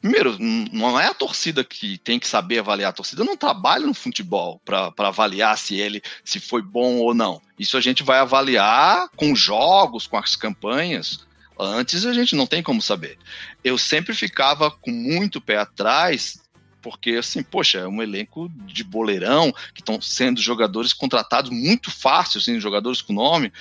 Primeiro, 0.00 0.36
não 0.38 1.00
é 1.00 1.06
a 1.06 1.14
torcida 1.14 1.64
que 1.64 1.98
tem 1.98 2.18
que 2.18 2.28
saber 2.28 2.60
avaliar. 2.60 2.90
A 2.90 2.92
torcida 2.92 3.24
não 3.24 3.36
trabalha 3.36 3.86
no 3.86 3.94
futebol 3.94 4.60
para 4.64 4.92
avaliar 4.98 5.56
se 5.58 5.74
ele 5.74 6.02
se 6.24 6.38
foi 6.38 6.62
bom 6.62 6.98
ou 6.98 7.14
não. 7.14 7.40
Isso 7.58 7.76
a 7.76 7.80
gente 7.80 8.02
vai 8.02 8.18
avaliar 8.18 9.08
com 9.16 9.34
jogos, 9.34 10.06
com 10.06 10.16
as 10.16 10.36
campanhas. 10.36 11.26
Antes 11.58 12.04
a 12.04 12.12
gente 12.12 12.36
não 12.36 12.46
tem 12.46 12.62
como 12.62 12.82
saber. 12.82 13.18
Eu 13.64 13.78
sempre 13.78 14.14
ficava 14.14 14.70
com 14.70 14.90
muito 14.90 15.40
pé 15.40 15.56
atrás, 15.56 16.38
porque 16.82 17.12
assim, 17.12 17.42
poxa, 17.42 17.78
é 17.78 17.88
um 17.88 18.02
elenco 18.02 18.48
de 18.66 18.84
boleirão 18.84 19.52
que 19.74 19.80
estão 19.80 20.00
sendo 20.00 20.40
jogadores 20.40 20.92
contratados 20.92 21.50
muito 21.50 21.90
fácil, 21.90 22.38
assim, 22.38 22.60
jogadores 22.60 23.00
com 23.00 23.14
nome. 23.14 23.52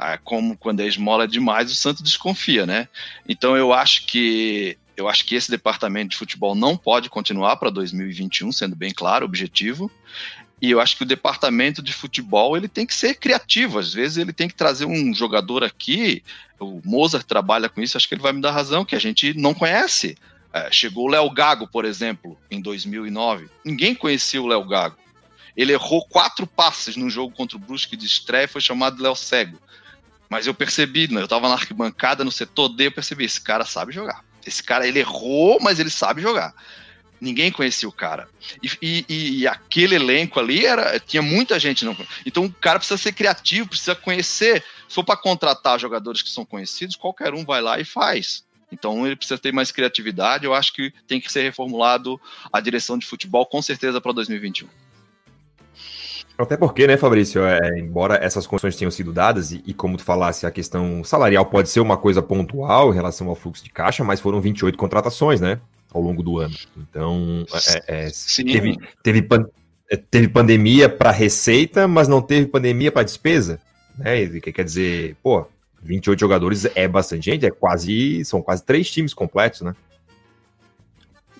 Ah, 0.00 0.16
como 0.16 0.56
quando 0.56 0.78
é 0.78 0.86
esmola 0.86 1.26
demais, 1.26 1.72
o 1.72 1.74
Santos 1.74 2.02
desconfia, 2.02 2.64
né? 2.64 2.86
Então 3.28 3.56
eu 3.56 3.72
acho 3.72 4.06
que 4.06 4.78
eu 4.96 5.08
acho 5.08 5.24
que 5.24 5.34
esse 5.34 5.50
departamento 5.50 6.10
de 6.10 6.16
futebol 6.16 6.54
não 6.54 6.76
pode 6.76 7.10
continuar 7.10 7.56
para 7.56 7.68
2021, 7.68 8.52
sendo 8.52 8.76
bem 8.76 8.92
claro, 8.92 9.26
objetivo. 9.26 9.90
E 10.62 10.70
eu 10.70 10.80
acho 10.80 10.96
que 10.96 11.02
o 11.02 11.06
departamento 11.06 11.82
de 11.82 11.92
futebol 11.92 12.56
ele 12.56 12.68
tem 12.68 12.86
que 12.86 12.94
ser 12.94 13.14
criativo. 13.14 13.80
Às 13.80 13.92
vezes 13.92 14.18
ele 14.18 14.32
tem 14.32 14.48
que 14.48 14.54
trazer 14.54 14.86
um 14.86 15.12
jogador 15.12 15.64
aqui. 15.64 16.22
O 16.60 16.80
Mozart 16.84 17.26
trabalha 17.26 17.68
com 17.68 17.80
isso, 17.80 17.96
acho 17.96 18.08
que 18.08 18.14
ele 18.14 18.22
vai 18.22 18.32
me 18.32 18.40
dar 18.40 18.52
razão, 18.52 18.84
que 18.84 18.94
a 18.94 19.00
gente 19.00 19.34
não 19.34 19.52
conhece. 19.52 20.16
É, 20.52 20.70
chegou 20.70 21.06
o 21.06 21.10
Léo 21.10 21.28
Gago, 21.30 21.66
por 21.66 21.84
exemplo, 21.84 22.38
em 22.48 22.60
2009. 22.60 23.48
Ninguém 23.64 23.96
conhecia 23.96 24.40
o 24.40 24.46
Léo 24.46 24.64
Gago. 24.64 24.96
Ele 25.56 25.72
errou 25.72 26.04
quatro 26.06 26.46
passes 26.46 26.96
num 26.96 27.10
jogo 27.10 27.34
contra 27.34 27.56
o 27.56 27.60
Brusque 27.60 27.96
de 27.96 28.06
estreia 28.06 28.44
e 28.44 28.48
foi 28.48 28.60
chamado 28.60 29.02
Léo 29.02 29.16
Cego. 29.16 29.58
Mas 30.28 30.46
eu 30.46 30.54
percebi, 30.54 31.08
né, 31.12 31.20
eu 31.20 31.24
estava 31.24 31.48
na 31.48 31.54
arquibancada, 31.54 32.24
no 32.24 32.30
setor 32.30 32.68
D, 32.68 32.88
eu 32.88 32.92
percebi, 32.92 33.24
esse 33.24 33.40
cara 33.40 33.64
sabe 33.64 33.92
jogar. 33.92 34.24
Esse 34.46 34.62
cara, 34.62 34.86
ele 34.86 34.98
errou, 34.98 35.58
mas 35.60 35.78
ele 35.78 35.90
sabe 35.90 36.22
jogar. 36.22 36.54
Ninguém 37.20 37.50
conhecia 37.50 37.88
o 37.88 37.92
cara. 37.92 38.28
E, 38.62 38.70
e, 39.08 39.40
e, 39.40 39.46
aquele 39.46 39.96
elenco 39.96 40.38
ali 40.38 40.64
era 40.64 41.00
tinha 41.00 41.20
muita 41.20 41.58
gente 41.58 41.84
não. 41.84 41.96
Então 42.24 42.44
o 42.44 42.52
cara 42.52 42.78
precisa 42.78 42.96
ser 42.96 43.12
criativo, 43.12 43.68
precisa 43.68 43.94
conhecer. 43.94 44.62
Se 44.88 44.94
for 44.94 45.04
para 45.04 45.16
contratar 45.16 45.80
jogadores 45.80 46.22
que 46.22 46.30
são 46.30 46.44
conhecidos, 46.44 46.94
qualquer 46.94 47.34
um 47.34 47.44
vai 47.44 47.60
lá 47.60 47.80
e 47.80 47.84
faz. 47.84 48.44
Então 48.70 49.04
ele 49.04 49.16
precisa 49.16 49.38
ter 49.38 49.52
mais 49.52 49.72
criatividade. 49.72 50.44
Eu 50.44 50.54
acho 50.54 50.72
que 50.72 50.92
tem 51.06 51.20
que 51.20 51.30
ser 51.32 51.42
reformulado 51.42 52.20
a 52.52 52.60
direção 52.60 52.96
de 52.96 53.06
futebol 53.06 53.44
com 53.46 53.60
certeza 53.60 54.00
para 54.00 54.12
2021. 54.12 54.68
Até 56.38 56.56
porque, 56.56 56.86
né, 56.86 56.96
Fabrício, 56.96 57.44
é, 57.44 57.80
embora 57.80 58.14
essas 58.22 58.46
condições 58.46 58.76
tenham 58.76 58.92
sido 58.92 59.12
dadas, 59.12 59.50
e, 59.50 59.60
e, 59.66 59.74
como 59.74 59.96
tu 59.96 60.04
falasse, 60.04 60.46
a 60.46 60.52
questão 60.52 61.02
salarial 61.02 61.44
pode 61.44 61.68
ser 61.68 61.80
uma 61.80 61.96
coisa 61.96 62.22
pontual 62.22 62.92
em 62.92 62.94
relação 62.94 63.28
ao 63.28 63.34
fluxo 63.34 63.64
de 63.64 63.70
caixa, 63.70 64.04
mas 64.04 64.20
foram 64.20 64.40
28 64.40 64.78
contratações, 64.78 65.40
né, 65.40 65.60
ao 65.92 66.00
longo 66.00 66.22
do 66.22 66.38
ano. 66.38 66.54
Então, 66.76 67.44
é, 67.88 68.06
é, 68.06 68.10
teve, 68.36 68.78
teve, 69.02 69.22
pan, 69.22 69.46
é, 69.90 69.96
teve 69.96 70.28
pandemia 70.28 70.88
para 70.88 71.10
receita, 71.10 71.88
mas 71.88 72.06
não 72.06 72.22
teve 72.22 72.46
pandemia 72.46 72.92
para 72.92 73.02
despesa, 73.02 73.60
né, 73.98 74.24
que 74.26 74.52
quer 74.52 74.64
dizer, 74.64 75.16
pô, 75.20 75.44
28 75.82 76.20
jogadores 76.20 76.68
é 76.76 76.86
bastante 76.86 77.32
gente, 77.32 77.46
é 77.46 77.50
quase, 77.50 78.24
são 78.24 78.40
quase 78.40 78.62
três 78.64 78.88
times 78.88 79.12
completos, 79.12 79.62
né. 79.62 79.74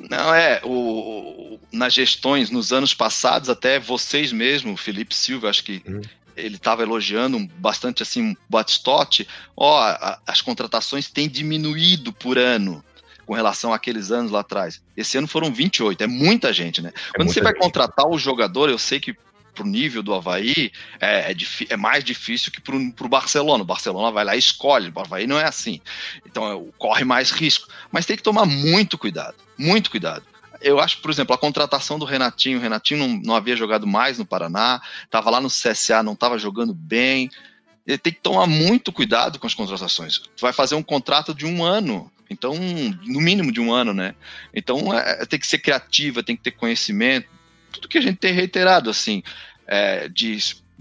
Não, 0.09 0.35
é, 0.35 0.61
o, 0.65 1.59
nas 1.73 1.93
gestões, 1.93 2.51
nos 2.51 2.73
anos 2.73 2.95
passados, 2.95 3.49
até 3.49 3.79
vocês 3.79 4.33
mesmo, 4.33 4.77
Felipe 4.77 5.15
Silva, 5.15 5.51
acho 5.51 5.65
que 5.65 5.83
uhum. 5.87 6.01
ele 6.37 6.57
estava 6.57 6.83
elogiando 6.83 7.39
bastante 7.59 8.03
assim, 8.03 8.37
Batistotti, 8.49 9.27
ó, 9.57 9.81
a, 9.81 10.21
as 10.27 10.41
contratações 10.41 11.11
têm 11.11 11.29
diminuído 11.29 12.13
por 12.13 12.39
ano 12.39 12.85
com 13.27 13.35
relação 13.35 13.75
àqueles 13.75 14.11
anos 14.11 14.33
lá 14.33 14.41
atrás. 14.41 14.81
Esse 14.97 15.19
ano 15.19 15.29
foram 15.29 15.53
28, 15.53 16.03
é 16.03 16.07
muita 16.07 16.51
gente, 16.51 16.81
né? 16.81 16.93
É 17.15 17.19
Quando 17.19 17.31
você 17.31 17.43
vai 17.43 17.53
gente. 17.53 17.61
contratar 17.63 18.09
o 18.09 18.19
jogador, 18.19 18.71
eu 18.71 18.79
sei 18.79 18.99
que 18.99 19.15
pro 19.59 19.67
nível 19.67 20.05
do 20.05 20.15
Havaí 20.15 20.71
é, 21.01 21.33
é, 21.33 21.37
é 21.71 21.77
mais 21.77 22.05
difícil 22.05 22.53
que 22.53 22.61
pro, 22.61 22.93
pro 22.93 23.09
Barcelona. 23.09 23.65
O 23.65 23.67
Barcelona 23.67 24.13
vai 24.13 24.25
lá 24.25 24.37
e 24.37 24.39
escolhe, 24.39 24.93
o 24.95 25.01
Havaí 25.01 25.27
não 25.27 25.39
é 25.39 25.45
assim. 25.45 25.81
Então 26.25 26.53
é, 26.53 26.73
corre 26.79 27.05
mais 27.05 27.33
risco. 27.33 27.67
Mas 27.91 28.07
tem 28.07 28.17
que 28.17 28.23
tomar 28.23 28.47
muito 28.47 28.97
cuidado, 28.97 29.35
muito 29.59 29.91
cuidado. 29.91 30.23
Eu 30.61 30.79
acho, 30.79 31.01
por 31.01 31.11
exemplo, 31.11 31.35
a 31.35 31.39
contratação 31.39 31.99
do 31.99 32.05
Renatinho. 32.05 32.59
O 32.59 32.61
Renatinho 32.61 33.01
não, 33.01 33.21
não 33.25 33.35
havia 33.35 33.57
jogado 33.57 33.87
mais 33.87 34.19
no 34.19 34.27
Paraná, 34.27 34.81
estava 35.05 35.29
lá 35.29 35.41
no 35.41 35.49
CSA, 35.49 36.03
não 36.03 36.13
estava 36.13 36.39
jogando 36.39 36.73
bem. 36.73 37.29
Ele 37.85 37.99
tem 37.99 38.13
que 38.13 38.21
tomar 38.21 38.47
muito 38.47 38.93
cuidado 38.93 39.41
com 39.41 39.47
as 39.47 39.55
contratações. 39.55 40.21
Vai 40.41 40.53
fazer 40.53 40.77
um 40.77 40.83
contrato 40.83 41.35
de 41.35 41.47
um 41.47 41.65
ano, 41.65 42.11
então, 42.31 42.55
no 42.55 43.21
mínimo 43.21 43.51
de 43.51 43.61
um 43.61 43.73
ano, 43.73 43.95
né? 43.95 44.15
Então, 44.53 44.93
é, 44.93 45.25
tem 45.27 45.39
que 45.39 45.47
ser 45.47 45.59
criativa, 45.59 46.23
tem 46.23 46.37
que 46.37 46.43
ter 46.43 46.51
conhecimento, 46.51 47.29
tudo 47.73 47.89
que 47.89 47.99
a 47.99 48.03
gente 48.03 48.19
tem 48.19 48.33
reiterado, 48.33 48.91
assim 48.91 49.23
é, 49.69 50.09
de 50.09 50.39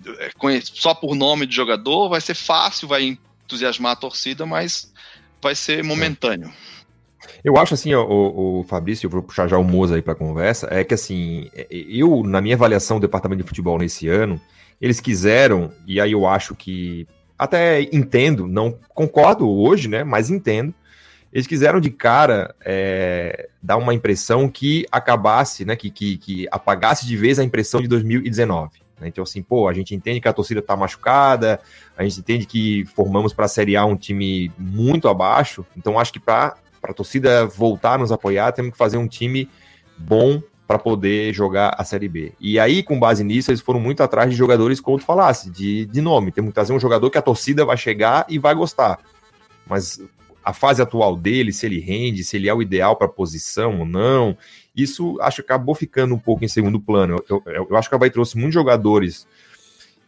é, 0.07 0.61
só 0.63 0.93
por 0.93 1.13
nome 1.13 1.45
de 1.45 1.53
jogador, 1.53 2.07
vai 2.07 2.21
ser 2.21 2.33
fácil, 2.33 2.87
vai 2.87 3.17
entusiasmar 3.43 3.91
a 3.91 3.95
torcida, 3.97 4.45
mas 4.45 4.91
vai 5.41 5.53
ser 5.53 5.83
momentâneo. 5.83 6.51
Eu 7.43 7.57
acho 7.57 7.73
assim, 7.73 7.93
o, 7.93 8.59
o 8.59 8.63
Fabrício, 8.63 9.07
eu 9.07 9.11
vou 9.11 9.21
puxar 9.21 9.47
já 9.47 9.57
o 9.57 9.63
Moza 9.63 9.95
aí 9.95 10.01
para 10.01 10.15
conversa, 10.15 10.67
é 10.71 10.83
que 10.83 10.93
assim, 10.93 11.49
eu, 11.69 12.23
na 12.23 12.39
minha 12.39 12.55
avaliação 12.55 12.97
do 12.97 13.01
departamento 13.01 13.43
de 13.43 13.47
futebol 13.47 13.77
nesse 13.77 14.07
ano, 14.07 14.39
eles 14.79 15.01
quiseram, 15.01 15.73
e 15.85 15.99
aí 15.99 16.13
eu 16.13 16.25
acho 16.25 16.55
que 16.55 17.05
até 17.37 17.81
entendo, 17.81 18.47
não 18.47 18.79
concordo 18.89 19.49
hoje, 19.49 19.87
né, 19.87 20.03
mas 20.03 20.29
entendo, 20.29 20.73
eles 21.31 21.47
quiseram 21.47 21.79
de 21.79 21.89
cara 21.89 22.55
é, 22.63 23.49
dar 23.61 23.77
uma 23.77 23.93
impressão 23.93 24.49
que 24.49 24.85
acabasse, 24.91 25.65
né, 25.65 25.75
que, 25.75 25.89
que, 25.89 26.17
que, 26.17 26.47
apagasse 26.51 27.05
de 27.05 27.17
vez 27.17 27.37
a 27.39 27.43
impressão 27.43 27.81
de 27.81 27.87
2019. 27.87 28.79
Né? 28.99 29.07
Então, 29.07 29.23
assim, 29.23 29.41
pô, 29.41 29.67
a 29.67 29.73
gente 29.73 29.93
entende 29.93 30.19
que 30.19 30.27
a 30.27 30.33
torcida 30.33 30.59
está 30.59 30.75
machucada, 30.75 31.59
a 31.97 32.03
gente 32.03 32.19
entende 32.19 32.45
que 32.45 32.85
formamos 32.95 33.33
para 33.33 33.45
a 33.45 33.49
Série 33.49 33.75
A 33.75 33.85
um 33.85 33.95
time 33.95 34.51
muito 34.57 35.07
abaixo, 35.07 35.65
então 35.75 35.99
acho 35.99 36.13
que 36.13 36.19
para 36.19 36.55
a 36.81 36.93
torcida 36.93 37.45
voltar 37.45 37.93
a 37.93 37.97
nos 37.97 38.11
apoiar, 38.11 38.51
temos 38.51 38.71
que 38.71 38.77
fazer 38.77 38.97
um 38.97 39.07
time 39.07 39.49
bom 39.97 40.41
para 40.67 40.77
poder 40.77 41.33
jogar 41.33 41.73
a 41.77 41.83
Série 41.85 42.09
B. 42.09 42.33
E 42.39 42.59
aí, 42.59 42.83
com 42.83 42.99
base 42.99 43.23
nisso, 43.23 43.49
eles 43.49 43.61
foram 43.61 43.79
muito 43.79 44.03
atrás 44.03 44.29
de 44.29 44.35
jogadores, 44.35 44.81
como 44.81 44.99
tu 44.99 45.05
falasse, 45.05 45.49
de, 45.49 45.85
de 45.85 46.01
nome. 46.01 46.31
Temos 46.31 46.49
que 46.49 46.55
trazer 46.55 46.73
um 46.73 46.79
jogador 46.79 47.09
que 47.09 47.17
a 47.17 47.21
torcida 47.21 47.63
vai 47.63 47.77
chegar 47.77 48.25
e 48.27 48.37
vai 48.37 48.53
gostar. 48.53 48.99
Mas 49.65 50.01
a 50.47 50.53
fase 50.53 50.81
atual 50.81 51.17
dele, 51.17 51.51
se 51.51 51.65
ele 51.65 51.77
rende, 51.77 52.23
se 52.23 52.37
ele 52.37 52.47
é 52.47 52.53
o 52.53 52.61
ideal 52.61 52.95
para 52.95 53.05
a 53.05 53.09
posição 53.09 53.79
ou 53.79 53.85
não. 53.85 54.37
Isso 54.73 55.17
acho 55.19 55.43
que 55.43 55.51
acabou 55.51 55.75
ficando 55.75 56.15
um 56.15 56.17
pouco 56.17 56.45
em 56.45 56.47
segundo 56.47 56.79
plano. 56.79 57.21
Eu, 57.27 57.43
eu, 57.45 57.67
eu 57.69 57.75
acho 57.75 57.89
que 57.89 57.95
a 57.95 57.97
Havaí 57.97 58.09
trouxe 58.09 58.37
muitos 58.37 58.53
jogadores 58.53 59.27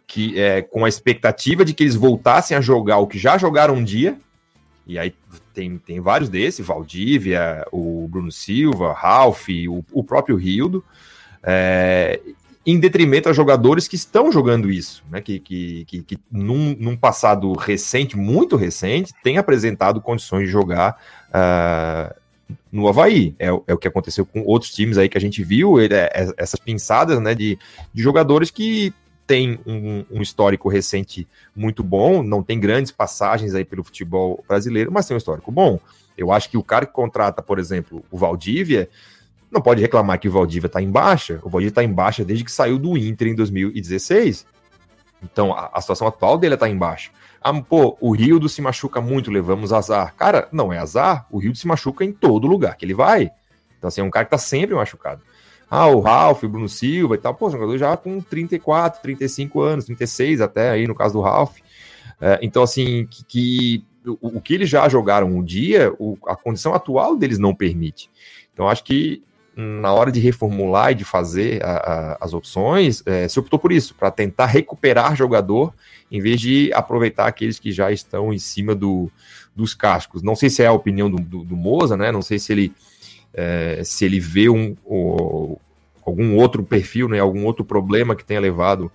que 0.07 0.39
é, 0.39 0.61
com 0.61 0.85
a 0.85 0.89
expectativa 0.89 1.65
de 1.65 1.73
que 1.73 1.83
eles 1.83 1.95
voltassem 1.95 2.55
a 2.55 2.61
jogar 2.61 2.99
o 2.99 3.07
que 3.07 3.19
já 3.19 3.37
jogaram 3.37 3.75
um 3.75 3.83
dia. 3.83 4.17
E 4.87 4.97
aí 4.97 5.13
tem, 5.53 5.77
tem 5.77 5.99
vários 5.99 6.29
desses, 6.29 6.65
Valdívia, 6.65 7.67
o 7.69 8.07
Bruno 8.07 8.31
Silva, 8.31 8.93
Ralph, 8.93 9.49
o, 9.67 9.83
o 9.91 10.05
próprio 10.05 10.37
Rildo. 10.37 10.81
É, 11.43 12.17
em 12.65 12.79
detrimento 12.79 13.29
a 13.29 13.33
jogadores 13.33 13.87
que 13.87 13.95
estão 13.95 14.31
jogando 14.31 14.69
isso, 14.69 15.03
né? 15.09 15.21
Que, 15.21 15.39
que, 15.39 15.85
que, 15.85 16.03
que 16.03 16.19
num, 16.31 16.75
num, 16.77 16.97
passado 16.97 17.53
recente, 17.53 18.17
muito 18.17 18.55
recente, 18.55 19.13
tem 19.23 19.37
apresentado 19.37 20.01
condições 20.01 20.45
de 20.45 20.51
jogar 20.51 21.01
uh, 21.29 22.13
no 22.71 22.87
Havaí. 22.87 23.33
É, 23.39 23.47
é, 23.47 23.73
o 23.73 23.77
que 23.77 23.87
aconteceu 23.87 24.25
com 24.25 24.41
outros 24.41 24.73
times 24.73 24.97
aí 24.97 25.07
que 25.07 25.17
a 25.17 25.21
gente 25.21 25.43
viu, 25.43 25.79
ele, 25.79 25.93
é, 25.93 26.11
é, 26.13 26.33
essas 26.37 26.59
pinçadas 26.59 27.19
né, 27.21 27.33
de, 27.33 27.57
de 27.93 28.03
jogadores 28.03 28.51
que 28.51 28.93
têm 29.25 29.59
um, 29.65 30.03
um, 30.11 30.21
histórico 30.21 30.67
recente 30.69 31.27
muito 31.55 31.83
bom, 31.83 32.23
não 32.23 32.41
tem 32.41 32.59
grandes 32.59 32.91
passagens 32.91 33.53
aí 33.53 33.63
pelo 33.63 33.83
futebol 33.83 34.43
brasileiro, 34.47 34.91
mas 34.91 35.05
tem 35.05 35.15
um 35.15 35.19
histórico 35.19 35.51
bom. 35.51 35.79
Eu 36.17 36.31
acho 36.31 36.49
que 36.49 36.57
o 36.57 36.63
cara 36.63 36.85
que 36.85 36.91
contrata, 36.91 37.41
por 37.41 37.59
exemplo, 37.59 38.03
o 38.11 38.17
Valdívia 38.17 38.89
não 39.51 39.61
pode 39.61 39.81
reclamar 39.81 40.19
que 40.19 40.27
o 40.27 40.31
Valdívia 40.31 40.67
está 40.67 40.81
em 40.81 40.89
baixa. 40.89 41.39
O 41.43 41.49
Valdívia 41.49 41.71
está 41.71 41.83
em 41.83 41.91
baixa 41.91 42.23
desde 42.23 42.43
que 42.43 42.51
saiu 42.51 42.77
do 42.77 42.97
Inter 42.97 43.29
em 43.29 43.35
2016. 43.35 44.45
Então, 45.23 45.53
a, 45.53 45.71
a 45.73 45.81
situação 45.81 46.07
atual 46.07 46.37
dele 46.37 46.53
está 46.53 46.69
em 46.69 46.77
baixa. 46.77 47.11
Ah, 47.41 47.53
pô, 47.61 47.97
o 48.01 48.11
Rildo 48.11 48.49
se 48.49 48.61
machuca 48.61 48.99
muito, 48.99 49.31
levamos 49.31 49.71
azar. 49.71 50.13
Cara, 50.15 50.47
não 50.51 50.71
é 50.73 50.77
azar, 50.77 51.25
o 51.31 51.39
Rildo 51.39 51.57
se 51.57 51.67
machuca 51.67 52.03
em 52.03 52.11
todo 52.11 52.47
lugar 52.47 52.75
que 52.75 52.85
ele 52.85 52.93
vai. 52.93 53.31
Então, 53.77 53.87
assim, 53.87 54.01
é 54.01 54.03
um 54.03 54.09
cara 54.09 54.25
que 54.25 54.31
tá 54.31 54.37
sempre 54.37 54.75
machucado. 54.75 55.21
Ah, 55.69 55.87
o 55.87 55.99
Ralph, 55.99 56.43
o 56.43 56.49
Bruno 56.49 56.67
Silva 56.67 57.15
e 57.15 57.17
tal, 57.17 57.33
pô, 57.33 57.49
jogador 57.49 57.77
já 57.77 57.95
com 57.95 58.19
34, 58.19 59.01
35 59.01 59.61
anos, 59.61 59.85
36 59.85 60.41
até 60.41 60.71
aí 60.71 60.87
no 60.87 60.95
caso 60.95 61.13
do 61.13 61.21
Ralph. 61.21 61.57
É, 62.19 62.39
então, 62.41 62.63
assim, 62.63 63.07
que, 63.09 63.23
que 63.23 63.85
o, 64.05 64.37
o, 64.37 64.41
que 64.41 64.53
eles 64.53 64.69
já 64.69 64.89
jogaram 64.89 65.27
um 65.27 65.43
dia, 65.43 65.93
o, 65.97 66.17
a 66.25 66.35
condição 66.35 66.73
atual 66.73 67.15
deles 67.15 67.37
não 67.37 67.55
permite. 67.55 68.09
Então, 68.51 68.67
acho 68.67 68.83
que 68.83 69.23
na 69.59 69.93
hora 69.93 70.09
de 70.09 70.21
reformular 70.21 70.91
e 70.91 70.95
de 70.95 71.03
fazer 71.03 71.61
a, 71.63 71.71
a, 71.71 72.17
as 72.21 72.33
opções, 72.33 73.03
é, 73.05 73.27
se 73.27 73.37
optou 73.39 73.59
por 73.59 73.73
isso, 73.73 73.93
para 73.93 74.09
tentar 74.09 74.45
recuperar 74.45 75.15
jogador, 75.15 75.73
em 76.09 76.21
vez 76.21 76.39
de 76.39 76.71
aproveitar 76.73 77.27
aqueles 77.27 77.59
que 77.59 77.71
já 77.71 77.91
estão 77.91 78.33
em 78.33 78.39
cima 78.39 78.73
do, 78.73 79.11
dos 79.53 79.73
cascos. 79.73 80.23
Não 80.23 80.35
sei 80.35 80.49
se 80.49 80.63
é 80.63 80.67
a 80.67 80.71
opinião 80.71 81.11
do, 81.11 81.17
do, 81.17 81.43
do 81.43 81.57
Moza, 81.57 81.97
né? 81.97 82.09
Não 82.09 82.21
sei 82.21 82.39
se 82.39 82.53
ele, 82.53 82.73
é, 83.33 83.81
se 83.83 84.05
ele 84.05 84.19
vê 84.19 84.47
um, 84.47 84.77
algum 86.05 86.37
outro 86.37 86.63
perfil, 86.63 87.09
né? 87.09 87.19
algum 87.19 87.45
outro 87.45 87.65
problema 87.65 88.15
que 88.15 88.23
tenha 88.23 88.39
levado 88.39 88.89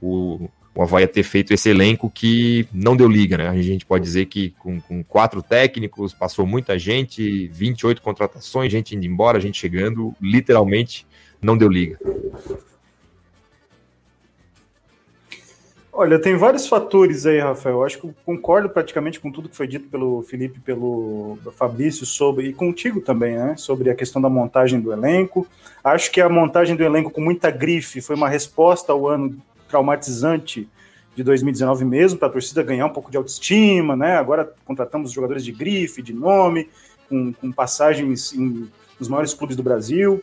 o, 0.00 0.48
o 0.78 0.82
Havaí 0.84 1.02
a 1.02 1.08
ter 1.08 1.24
feito 1.24 1.52
esse 1.52 1.68
elenco 1.68 2.08
que 2.08 2.68
não 2.72 2.96
deu 2.96 3.08
liga, 3.08 3.36
né? 3.36 3.48
A 3.48 3.60
gente 3.60 3.84
pode 3.84 4.04
dizer 4.04 4.26
que 4.26 4.50
com, 4.60 4.80
com, 4.80 5.02
quatro 5.02 5.42
técnicos, 5.42 6.14
passou 6.14 6.46
muita 6.46 6.78
gente, 6.78 7.48
28 7.48 8.00
contratações, 8.00 8.70
gente 8.70 8.94
indo 8.94 9.04
embora, 9.04 9.40
gente 9.40 9.58
chegando, 9.58 10.14
literalmente 10.22 11.04
não 11.42 11.58
deu 11.58 11.68
liga. 11.68 11.98
Olha, 15.92 16.16
tem 16.16 16.36
vários 16.36 16.68
fatores 16.68 17.26
aí, 17.26 17.40
Rafael. 17.40 17.82
Acho 17.82 17.98
que 17.98 18.04
eu 18.06 18.14
concordo 18.24 18.70
praticamente 18.70 19.18
com 19.18 19.32
tudo 19.32 19.48
que 19.48 19.56
foi 19.56 19.66
dito 19.66 19.88
pelo 19.88 20.22
Felipe, 20.22 20.60
pelo 20.60 21.38
Fabrício 21.56 22.06
sobre 22.06 22.46
e 22.46 22.52
contigo 22.52 23.00
também, 23.00 23.36
né? 23.36 23.56
Sobre 23.56 23.90
a 23.90 23.96
questão 23.96 24.22
da 24.22 24.28
montagem 24.28 24.78
do 24.78 24.92
elenco. 24.92 25.44
Acho 25.82 26.08
que 26.12 26.20
a 26.20 26.28
montagem 26.28 26.76
do 26.76 26.84
elenco 26.84 27.10
com 27.10 27.20
muita 27.20 27.50
grife 27.50 28.00
foi 28.00 28.14
uma 28.14 28.28
resposta 28.28 28.92
ao 28.92 29.08
ano 29.08 29.42
traumatizante 29.68 30.68
de 31.14 31.22
2019 31.22 31.84
mesmo, 31.84 32.18
para 32.18 32.28
a 32.28 32.30
torcida 32.30 32.62
ganhar 32.62 32.86
um 32.86 32.92
pouco 32.92 33.10
de 33.10 33.16
autoestima, 33.16 33.96
né? 33.96 34.16
Agora 34.16 34.52
contratamos 34.64 35.10
jogadores 35.10 35.44
de 35.44 35.52
grife, 35.52 36.00
de 36.00 36.12
nome, 36.12 36.68
com, 37.08 37.32
com 37.32 37.50
passagens 37.50 38.32
em, 38.32 38.68
nos 38.98 39.08
maiores 39.08 39.34
clubes 39.34 39.56
do 39.56 39.62
Brasil, 39.62 40.22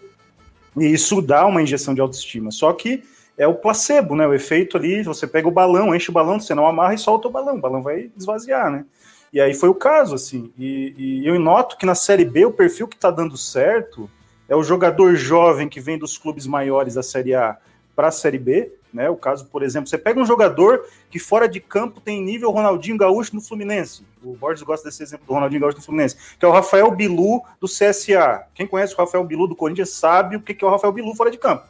e 0.78 0.86
isso 0.86 1.22
dá 1.22 1.46
uma 1.46 1.62
injeção 1.62 1.94
de 1.94 2.02
autoestima. 2.02 2.52
Só 2.52 2.72
que 2.74 3.04
é 3.38 3.46
o 3.46 3.56
placebo, 3.56 4.16
né? 4.16 4.26
O 4.26 4.34
efeito 4.34 4.78
ali, 4.78 5.04
você 5.04 5.28
pega 5.28 5.48
o 5.48 5.52
balão, 5.52 5.94
enche 5.94 6.10
o 6.10 6.14
balão, 6.14 6.40
você 6.40 6.56
não 6.56 6.66
amarra 6.66 6.94
e 6.94 6.98
solta 6.98 7.28
o 7.28 7.32
balão, 7.32 7.56
o 7.56 7.62
balão 7.62 7.82
vai 7.82 8.10
esvaziar, 8.18 8.72
né? 8.72 8.86
E 9.34 9.42
aí 9.42 9.54
foi 9.54 9.68
o 9.68 9.76
caso, 9.76 10.16
assim. 10.16 10.52
E, 10.58 10.94
e 10.98 11.28
eu 11.28 11.38
noto 11.38 11.78
que 11.78 11.86
na 11.86 11.96
Série 11.96 12.24
B 12.24 12.46
o 12.46 12.52
perfil 12.52 12.88
que 12.88 12.96
está 12.96 13.12
dando 13.12 13.36
certo 13.36 14.10
é 14.48 14.56
o 14.56 14.64
jogador 14.64 15.16
jovem 15.16 15.68
que 15.68 15.82
vem 15.82 15.98
dos 15.98 16.18
clubes 16.18 16.48
maiores 16.48 16.94
da 16.94 17.04
Série 17.04 17.34
A 17.34 17.58
para 17.96 18.08
a 18.08 18.12
Série 18.12 18.38
B, 18.38 18.72
né? 18.96 19.10
O 19.10 19.18
caso, 19.18 19.46
por 19.48 19.62
exemplo, 19.62 19.90
você 19.90 19.98
pega 19.98 20.20
um 20.20 20.26
jogador 20.26 20.86
que 21.12 21.20
fora 21.20 21.50
de 21.50 21.60
campo 21.60 22.00
tem 22.00 22.24
nível 22.24 22.50
Ronaldinho 22.50 22.98
Gaúcho 22.98 23.36
no 23.36 23.42
Fluminense. 23.42 24.04
O 24.24 24.38
Borges 24.38 24.64
gosta 24.64 24.88
desse 24.88 25.04
exemplo 25.04 25.28
do 25.28 25.34
Ronaldinho 25.34 25.60
Gaúcho 25.60 25.78
no 25.78 25.84
Fluminense, 25.84 26.16
que 26.40 26.46
é 26.46 26.48
o 26.48 26.52
Rafael 26.52 26.90
Bilu 26.92 27.44
do 27.60 27.68
CSA. 27.68 28.48
Quem 28.56 28.66
conhece 28.66 28.94
o 28.94 28.98
Rafael 28.98 29.26
Bilu 29.26 29.48
do 29.48 29.56
Corinthians 29.56 29.90
sabe 29.90 30.38
o 30.38 30.42
que 30.42 30.56
é 30.64 30.66
o 30.66 30.72
Rafael 30.72 30.94
Bilu 30.94 31.14
fora 31.14 31.30
de 31.30 31.38
campo. 31.38 31.66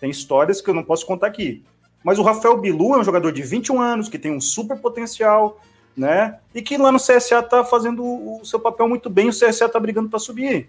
Tem 0.00 0.10
histórias 0.10 0.60
que 0.60 0.68
eu 0.68 0.74
não 0.74 0.82
posso 0.82 1.06
contar 1.06 1.28
aqui. 1.28 1.64
Mas 2.02 2.18
o 2.18 2.22
Rafael 2.22 2.58
Bilu 2.58 2.96
é 2.96 2.98
um 2.98 3.04
jogador 3.04 3.30
de 3.30 3.42
21 3.42 3.80
anos, 3.80 4.08
que 4.08 4.18
tem 4.18 4.32
um 4.32 4.40
super 4.40 4.76
potencial, 4.76 5.60
né? 5.96 6.38
E 6.52 6.60
que 6.60 6.76
lá 6.76 6.90
no 6.90 6.98
CSA 6.98 7.40
tá 7.40 7.64
fazendo 7.64 8.04
o 8.04 8.44
seu 8.44 8.58
papel 8.58 8.88
muito 8.88 9.08
bem, 9.08 9.28
o 9.28 9.32
CSA 9.32 9.68
tá 9.68 9.78
brigando 9.78 10.08
para 10.10 10.18
subir. 10.18 10.68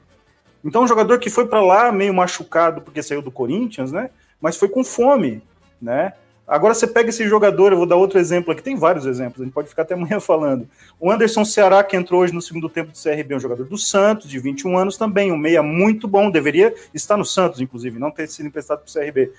Então, 0.64 0.84
um 0.84 0.88
jogador 0.88 1.20
que 1.20 1.32
foi 1.32 1.48
para 1.48 1.62
lá 1.62 1.92
meio 1.92 2.14
machucado 2.14 2.82
porque 2.82 3.02
saiu 3.02 3.24
do 3.24 3.32
Corinthians, 3.32 3.92
né? 3.92 4.12
Mas 4.40 4.56
foi 4.56 4.70
com 4.70 4.84
fome 4.84 5.42
né? 5.82 6.14
Agora 6.48 6.76
você 6.76 6.86
pega 6.86 7.10
esse 7.10 7.28
jogador, 7.28 7.72
eu 7.72 7.78
vou 7.78 7.88
dar 7.88 7.96
outro 7.96 8.20
exemplo 8.20 8.52
aqui, 8.52 8.62
tem 8.62 8.76
vários 8.76 9.08
exemplos, 9.08 9.42
a 9.42 9.46
gente 9.46 9.54
pode 9.54 9.68
ficar 9.68 9.82
até 9.82 9.96
amanhã 9.96 10.20
falando. 10.22 10.70
O 11.00 11.12
Anderson 11.12 11.44
Ceará, 11.44 11.84
que 11.84 11.98
entrou 11.98 12.22
hoje 12.22 12.34
no 12.34 12.42
segundo 12.42 12.70
tempo 12.70 12.92
do 12.92 12.98
CRB, 13.02 13.36
um 13.36 13.40
jogador 13.40 13.66
do 13.66 13.78
Santos, 13.78 14.30
de 14.30 14.38
21 14.38 14.78
anos 14.78 14.96
também, 14.96 15.32
um 15.32 15.38
meia 15.38 15.64
muito 15.64 16.08
bom, 16.08 16.30
deveria 16.30 16.74
estar 16.94 17.18
no 17.18 17.26
Santos, 17.26 17.60
inclusive, 17.60 17.98
não 17.98 18.12
ter 18.12 18.28
sido 18.28 18.46
emprestado 18.46 18.82
para 18.82 18.90
o 18.90 18.94
CRB. 18.94 19.32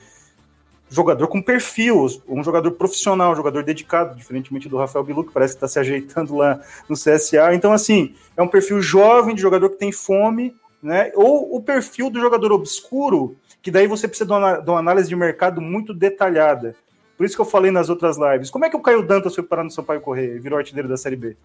Jogador 0.88 1.26
com 1.28 1.40
perfil, 1.42 2.06
um 2.28 2.42
jogador 2.42 2.72
profissional, 2.72 3.32
um 3.32 3.36
jogador 3.36 3.62
dedicado, 3.62 4.16
diferentemente 4.16 4.68
do 4.68 4.76
Rafael 4.76 5.04
Bilu, 5.04 5.24
que 5.24 5.32
parece 5.32 5.54
que 5.54 5.58
está 5.58 5.68
se 5.68 5.78
ajeitando 5.78 6.36
lá 6.36 6.60
no 6.88 6.96
CSA. 6.96 7.54
Então, 7.54 7.72
assim, 7.72 8.14
é 8.36 8.42
um 8.42 8.48
perfil 8.48 8.80
jovem 8.80 9.34
de 9.34 9.42
jogador 9.42 9.70
que 9.70 9.78
tem 9.78 9.90
fome, 9.90 10.54
né? 10.80 11.10
Ou 11.16 11.56
o 11.56 11.60
perfil 11.60 12.08
do 12.08 12.20
jogador 12.20 12.52
obscuro, 12.52 13.36
que 13.66 13.70
daí 13.72 13.88
você 13.88 14.06
precisa 14.06 14.24
de 14.24 14.32
uma, 14.32 14.60
de 14.60 14.70
uma, 14.70 14.78
análise 14.78 15.08
de 15.08 15.16
mercado 15.16 15.60
muito 15.60 15.92
detalhada. 15.92 16.76
Por 17.16 17.26
isso 17.26 17.34
que 17.34 17.40
eu 17.40 17.44
falei 17.44 17.72
nas 17.72 17.88
outras 17.88 18.16
lives. 18.16 18.48
Como 18.48 18.64
é 18.64 18.70
que 18.70 18.76
o 18.76 18.80
Caio 18.80 19.02
Dantas 19.02 19.34
foi 19.34 19.42
parar 19.42 19.64
no 19.64 19.72
Sampaio 19.72 20.00
Correia 20.00 20.36
e 20.36 20.38
virou 20.38 20.56
artilheiro 20.56 20.88
da 20.88 20.96
Série 20.96 21.16
B? 21.16 21.36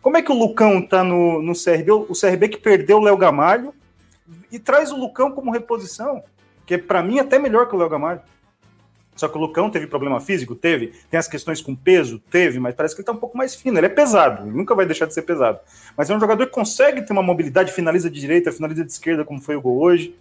Como 0.00 0.16
é 0.16 0.22
que 0.22 0.32
o 0.32 0.34
Lucão 0.34 0.82
tá 0.82 1.04
no, 1.04 1.40
no 1.40 1.52
CRB, 1.52 1.92
o 1.92 2.20
CRB 2.20 2.48
que 2.48 2.58
perdeu 2.58 2.96
o 2.96 3.00
Léo 3.00 3.16
Gamalho 3.16 3.72
e 4.50 4.58
traz 4.58 4.90
o 4.90 4.96
Lucão 4.96 5.30
como 5.30 5.52
reposição, 5.52 6.24
que 6.66 6.74
é 6.74 6.78
para 6.78 7.00
mim 7.00 7.20
até 7.20 7.38
melhor 7.38 7.68
que 7.68 7.76
o 7.76 7.78
Léo 7.78 7.88
Gamalho. 7.88 8.22
Só 9.14 9.28
que 9.28 9.38
o 9.38 9.40
Lucão 9.40 9.70
teve 9.70 9.86
problema 9.86 10.18
físico? 10.18 10.56
Teve. 10.56 10.92
Tem 11.08 11.20
as 11.20 11.28
questões 11.28 11.60
com 11.60 11.76
peso? 11.76 12.18
Teve, 12.28 12.58
mas 12.58 12.74
parece 12.74 12.96
que 12.96 13.02
ele 13.02 13.06
tá 13.06 13.12
um 13.12 13.18
pouco 13.18 13.38
mais 13.38 13.54
fino. 13.54 13.78
Ele 13.78 13.86
é 13.86 13.88
pesado, 13.88 14.48
ele 14.48 14.56
nunca 14.56 14.74
vai 14.74 14.84
deixar 14.84 15.06
de 15.06 15.14
ser 15.14 15.22
pesado. 15.22 15.60
Mas 15.96 16.10
é 16.10 16.16
um 16.16 16.18
jogador 16.18 16.44
que 16.44 16.52
consegue 16.52 17.02
ter 17.02 17.12
uma 17.12 17.22
mobilidade, 17.22 17.70
finaliza 17.70 18.10
de 18.10 18.18
direita, 18.18 18.50
finaliza 18.50 18.84
de 18.84 18.90
esquerda, 18.90 19.24
como 19.24 19.40
foi 19.40 19.54
o 19.54 19.60
gol 19.60 19.80
hoje. 19.80 20.12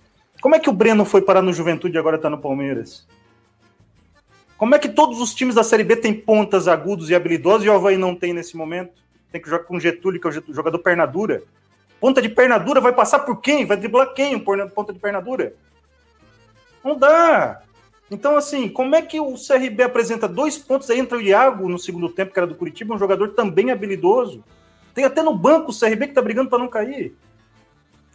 Como 0.42 0.56
é 0.56 0.60
que 0.60 0.70
o 0.70 0.74
Breno 0.74 1.06
foi 1.06 1.22
parar 1.22 1.44
no 1.44 1.54
Juventude 1.54 1.96
e 1.96 2.00
agora 2.00 2.16
está 2.16 2.28
no 2.28 2.40
Palmeiras? 2.40 3.08
Como 4.58 4.74
é 4.74 4.80
que 4.80 4.90
todos 4.90 5.22
os 5.22 5.36
times 5.36 5.54
da 5.54 5.64
Série 5.64 5.84
B 5.84 5.96
têm 5.96 6.14
pontas 6.14 6.68
agudos 6.68 7.12
e 7.12 7.16
habilidosos 7.16 7.66
e 7.66 7.70
o 7.70 7.74
Havaí 7.74 7.96
não 7.96 8.16
tem 8.16 8.34
nesse 8.34 8.58
momento? 8.58 8.94
Tem 9.32 9.40
que 9.40 9.50
jogar 9.50 9.66
com 9.66 9.78
o 9.78 9.80
Getúlio, 9.80 10.20
que 10.20 10.28
é 10.28 10.32
o 10.32 10.54
jogador 10.54 10.80
perna 10.80 11.06
dura. 11.06 11.44
Ponta 12.00 12.22
de 12.22 12.28
perna 12.28 12.58
dura 12.58 12.82
vai 12.82 12.92
passar 12.92 13.20
por 13.20 13.40
quem? 13.40 13.66
Vai 13.66 13.78
driblar 13.78 14.14
quem? 14.14 14.38
Ponta 14.40 14.92
de 14.92 15.00
perna 15.00 15.22
dura? 15.22 15.54
Não 16.84 16.98
dá. 16.98 17.62
Então, 18.10 18.36
assim, 18.36 18.68
como 18.68 18.96
é 18.96 19.02
que 19.02 19.20
o 19.20 19.36
CRB 19.36 19.84
apresenta 19.84 20.28
dois 20.28 20.58
pontos? 20.58 20.90
Aí 20.90 21.00
entra 21.00 21.20
o 21.20 21.22
Iago 21.22 21.70
no 21.70 21.78
segundo 21.78 22.10
tempo, 22.10 22.34
que 22.34 22.40
era 22.40 22.48
do 22.48 22.56
Curitiba, 22.56 22.96
um 22.96 23.00
jogador 23.00 23.30
também 23.30 23.70
habilidoso. 23.70 24.44
Tem 24.94 25.06
até 25.06 25.22
no 25.22 25.36
banco 25.36 25.72
o 25.72 25.80
CRB 25.80 26.08
que 26.08 26.12
está 26.12 26.22
brigando 26.22 26.50
para 26.50 26.60
não 26.60 26.68
cair. 26.68 27.16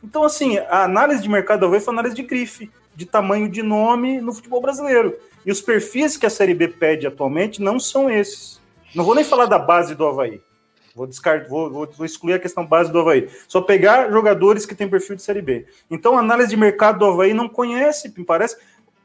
Então, 0.07 0.23
assim, 0.23 0.57
a 0.57 0.85
análise 0.85 1.21
de 1.21 1.29
mercado 1.29 1.61
da 1.61 1.67
Havaí 1.67 1.81
foi 1.81 1.93
análise 1.93 2.15
de 2.15 2.23
grife, 2.23 2.71
de 2.95 3.05
tamanho 3.05 3.49
de 3.49 3.61
nome 3.61 4.21
no 4.21 4.33
futebol 4.33 4.61
brasileiro. 4.61 5.19
E 5.45 5.51
os 5.51 5.61
perfis 5.61 6.17
que 6.17 6.25
a 6.25 6.31
Série 6.31 6.55
B 6.55 6.69
pede 6.69 7.09
atualmente 7.09 7.61
não 7.61 7.81
são 7.81 8.09
esses. 8.09 8.61
Não 8.95 9.03
vou 9.03 9.17
nem 9.17 9.25
falar 9.25 9.47
da 9.47 9.59
base 9.59 9.97
do 9.97 10.07
Havaí. 10.07 10.41
Vou, 10.95 11.09
descartar, 11.09 11.49
vou, 11.49 11.69
vou, 11.69 11.89
vou, 11.91 12.07
excluir 12.07 12.35
a 12.35 12.39
questão 12.39 12.65
base 12.65 12.93
do 12.93 13.01
Havaí. 13.01 13.29
Só 13.49 13.61
pegar 13.61 14.09
jogadores 14.13 14.65
que 14.65 14.77
têm 14.77 14.89
perfil 14.89 15.17
de 15.17 15.23
Série 15.23 15.43
B. 15.43 15.67
Então, 15.91 16.17
a 16.17 16.21
análise 16.21 16.51
de 16.51 16.57
mercado 16.57 17.01
do 17.01 17.07
Havaí 17.07 17.35
não 17.35 17.49
conhece, 17.49 18.15
me 18.17 18.25
parece. 18.25 18.57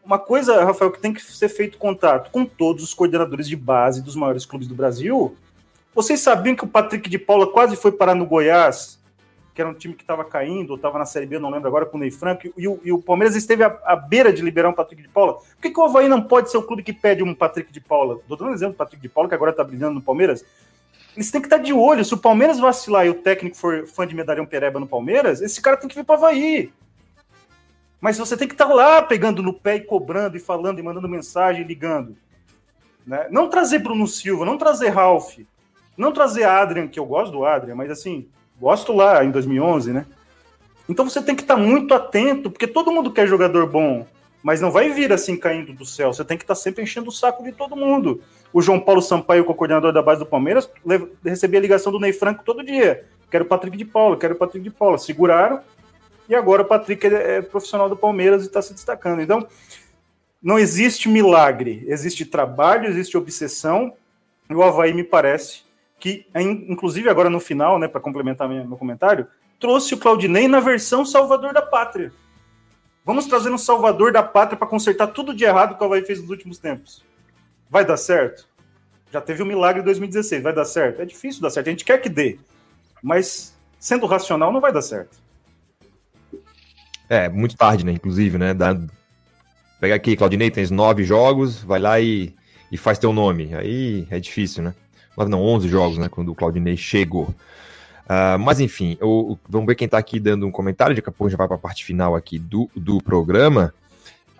Uma 0.05 0.19
coisa, 0.19 0.63
Rafael, 0.63 0.91
que 0.91 1.01
tem 1.01 1.11
que 1.11 1.21
ser 1.23 1.49
feito 1.49 1.79
contato 1.79 2.29
com 2.29 2.45
todos 2.45 2.83
os 2.83 2.93
coordenadores 2.93 3.47
de 3.47 3.55
base 3.55 4.03
dos 4.03 4.15
maiores 4.15 4.45
clubes 4.45 4.67
do 4.67 4.75
Brasil. 4.75 5.35
Vocês 5.95 6.19
sabiam 6.19 6.55
que 6.55 6.63
o 6.63 6.67
Patrick 6.67 7.09
de 7.09 7.17
Paula 7.17 7.51
quase 7.51 7.75
foi 7.75 7.91
parar 7.91 8.13
no 8.13 8.25
Goiás 8.25 9.00
que 9.53 9.61
era 9.61 9.69
um 9.69 9.73
time 9.73 9.93
que 9.93 10.03
estava 10.03 10.23
caindo, 10.23 10.71
ou 10.71 10.75
estava 10.75 10.97
na 10.97 11.05
Série 11.05 11.25
B, 11.25 11.37
não 11.37 11.49
lembro 11.49 11.67
agora, 11.67 11.85
com 11.85 11.97
o 11.97 11.99
Ney 11.99 12.11
Franco, 12.11 12.47
e, 12.57 12.67
o, 12.67 12.79
e 12.83 12.91
o 12.91 13.01
Palmeiras 13.01 13.35
esteve 13.35 13.63
à, 13.63 13.77
à, 13.83 13.95
beira 13.95 14.31
de 14.31 14.41
liberar 14.41 14.69
um 14.69 14.73
Patrick 14.73 15.01
de 15.01 15.09
Paula. 15.09 15.33
Por 15.33 15.61
que, 15.61 15.69
que 15.69 15.79
o 15.79 15.83
Havaí 15.83 16.07
não 16.07 16.21
pode 16.21 16.49
ser 16.49 16.57
o 16.57 16.63
clube 16.63 16.83
que 16.83 16.93
pede 16.93 17.21
um 17.21 17.33
Patrick 17.33 17.71
de 17.71 17.81
Paula? 17.81 18.15
Estou 18.15 18.37
dando 18.37 18.51
um 18.51 18.53
exemplo 18.53 18.73
do 18.73 18.77
Patrick 18.77 19.01
de 19.01 19.09
Paula, 19.09 19.27
que 19.27 19.35
agora 19.35 19.51
está 19.51 19.63
brilhando 19.63 19.95
no 19.95 20.01
Palmeiras. 20.01 20.45
Eles 21.15 21.29
têm 21.29 21.41
que 21.41 21.47
estar 21.47 21.57
tá 21.57 21.63
de 21.63 21.73
olho. 21.73 22.05
Se 22.05 22.13
o 22.13 22.17
Palmeiras 22.17 22.59
vacilar 22.59 23.05
e 23.05 23.09
o 23.09 23.15
técnico 23.15 23.57
for 23.57 23.85
fã 23.87 24.07
de 24.07 24.15
Medalhão 24.15 24.45
Pereba 24.45 24.79
no 24.79 24.87
Palmeiras, 24.87 25.41
esse 25.41 25.61
cara 25.61 25.75
tem 25.75 25.89
que 25.89 25.95
vir 25.95 26.05
para 26.05 26.13
o 26.13 26.17
Havaí. 26.17 26.71
Mas 27.99 28.17
você 28.17 28.37
tem 28.37 28.47
que 28.47 28.53
estar 28.53 28.67
tá 28.67 28.73
lá 28.73 29.01
pegando 29.01 29.43
no 29.43 29.53
pé 29.53 29.75
e 29.75 29.81
cobrando, 29.81 30.37
e 30.37 30.39
falando, 30.39 30.79
e 30.79 30.83
mandando 30.83 31.09
mensagem, 31.09 31.63
ligando. 31.63 32.15
Né? 33.05 33.27
Não 33.29 33.49
trazer 33.49 33.79
Bruno 33.79 34.07
Silva, 34.07 34.45
não 34.45 34.57
trazer 34.57 34.89
Ralph, 34.89 35.37
não 35.97 36.11
trazer 36.11 36.43
Adrian, 36.45 36.87
que 36.87 36.99
eu 36.99 37.05
gosto 37.05 37.31
do 37.31 37.45
Adrian, 37.45 37.75
mas 37.75 37.91
assim, 37.91 38.27
Gosto 38.61 38.93
lá 38.93 39.25
em 39.25 39.31
2011, 39.31 39.91
né? 39.91 40.05
Então 40.87 41.09
você 41.09 41.19
tem 41.19 41.35
que 41.35 41.41
estar 41.41 41.55
tá 41.55 41.59
muito 41.59 41.95
atento, 41.95 42.51
porque 42.51 42.67
todo 42.67 42.91
mundo 42.91 43.11
quer 43.11 43.25
jogador 43.25 43.65
bom, 43.65 44.05
mas 44.43 44.61
não 44.61 44.69
vai 44.69 44.89
vir 44.89 45.11
assim 45.11 45.35
caindo 45.35 45.73
do 45.73 45.83
céu. 45.83 46.13
Você 46.13 46.23
tem 46.23 46.37
que 46.37 46.43
estar 46.43 46.53
tá 46.53 46.61
sempre 46.61 46.83
enchendo 46.83 47.09
o 47.09 47.11
saco 47.11 47.43
de 47.43 47.51
todo 47.51 47.75
mundo. 47.75 48.21
O 48.53 48.61
João 48.61 48.79
Paulo 48.79 49.01
Sampaio, 49.01 49.43
que 49.43 49.49
é 49.49 49.51
o 49.51 49.55
coordenador 49.55 49.91
da 49.91 50.03
base 50.03 50.19
do 50.19 50.27
Palmeiras, 50.27 50.69
recebia 51.25 51.57
a 51.57 51.61
ligação 51.61 51.91
do 51.91 51.99
Ney 51.99 52.13
Franco 52.13 52.43
todo 52.43 52.63
dia. 52.63 53.03
Quero 53.31 53.45
o 53.45 53.47
Patrick 53.47 53.75
de 53.75 53.85
Paula, 53.85 54.15
quero 54.15 54.35
o 54.35 54.37
Patrick 54.37 54.63
de 54.63 54.69
Paula. 54.69 54.99
Seguraram 54.99 55.61
e 56.29 56.35
agora 56.35 56.61
o 56.61 56.65
Patrick 56.65 57.07
é, 57.07 57.37
é 57.37 57.41
profissional 57.41 57.89
do 57.89 57.97
Palmeiras 57.97 58.43
e 58.43 58.45
está 58.45 58.61
se 58.61 58.75
destacando. 58.75 59.23
Então, 59.23 59.47
não 60.39 60.59
existe 60.59 61.09
milagre, 61.09 61.83
existe 61.87 62.25
trabalho, 62.25 62.87
existe 62.87 63.17
obsessão. 63.17 63.93
E 64.47 64.53
o 64.53 64.61
Havaí, 64.61 64.93
me 64.93 65.03
parece, 65.03 65.63
que, 66.01 66.25
inclusive 66.35 67.07
agora 67.07 67.29
no 67.29 67.39
final, 67.39 67.77
né, 67.77 67.87
para 67.87 68.01
complementar 68.01 68.49
meu 68.49 68.75
comentário, 68.75 69.27
trouxe 69.59 69.93
o 69.93 69.97
Claudinei 69.97 70.47
na 70.47 70.59
versão 70.59 71.05
Salvador 71.05 71.53
da 71.53 71.61
Pátria. 71.61 72.11
Vamos 73.05 73.27
trazer 73.27 73.51
um 73.51 73.57
Salvador 73.57 74.11
da 74.11 74.23
Pátria 74.23 74.57
para 74.57 74.67
consertar 74.67 75.07
tudo 75.07 75.31
de 75.31 75.43
errado 75.43 75.77
que 75.77 75.83
o 75.83 75.85
Havaí 75.85 76.03
fez 76.03 76.19
nos 76.19 76.31
últimos 76.31 76.57
tempos. 76.57 77.03
Vai 77.69 77.85
dar 77.85 77.97
certo? 77.97 78.47
Já 79.11 79.21
teve 79.21 79.43
um 79.43 79.45
milagre 79.45 79.81
em 79.81 79.85
2016, 79.85 80.41
vai 80.41 80.53
dar 80.53 80.65
certo? 80.65 81.03
É 81.03 81.05
difícil 81.05 81.39
dar 81.39 81.51
certo, 81.51 81.67
a 81.67 81.71
gente 81.71 81.85
quer 81.85 81.99
que 81.99 82.09
dê, 82.09 82.39
mas 83.03 83.55
sendo 83.79 84.07
racional 84.07 84.51
não 84.51 84.59
vai 84.59 84.73
dar 84.73 84.81
certo. 84.81 85.17
É, 87.07 87.29
muito 87.29 87.55
tarde, 87.55 87.85
né? 87.85 87.91
Inclusive, 87.91 88.39
né? 88.39 88.55
Dá... 88.55 88.75
Pega 89.79 89.93
aqui, 89.93 90.15
Claudinei, 90.15 90.49
tens 90.49 90.71
nove 90.71 91.03
jogos, 91.03 91.61
vai 91.61 91.79
lá 91.79 91.99
e, 91.99 92.33
e 92.71 92.77
faz 92.77 92.97
teu 92.97 93.13
nome. 93.13 93.53
Aí 93.53 94.07
é 94.09 94.19
difícil, 94.19 94.63
né? 94.63 94.73
Não, 95.17 95.41
11 95.41 95.67
jogos, 95.67 95.97
né, 95.97 96.09
quando 96.09 96.31
o 96.31 96.35
Claudinei 96.35 96.77
chegou. 96.77 97.33
Uh, 98.05 98.37
mas 98.39 98.59
enfim, 98.59 98.97
eu, 98.99 99.39
vamos 99.47 99.67
ver 99.67 99.75
quem 99.75 99.85
está 99.85 99.97
aqui 99.97 100.19
dando 100.19 100.45
um 100.45 100.51
comentário, 100.51 100.95
daqui 100.95 101.07
a 101.07 101.11
pouco 101.11 101.29
já 101.29 101.37
vai 101.37 101.47
para 101.47 101.55
a 101.55 101.59
parte 101.59 101.85
final 101.85 102.15
aqui 102.15 102.37
do, 102.37 102.69
do 102.75 103.01
programa. 103.01 103.73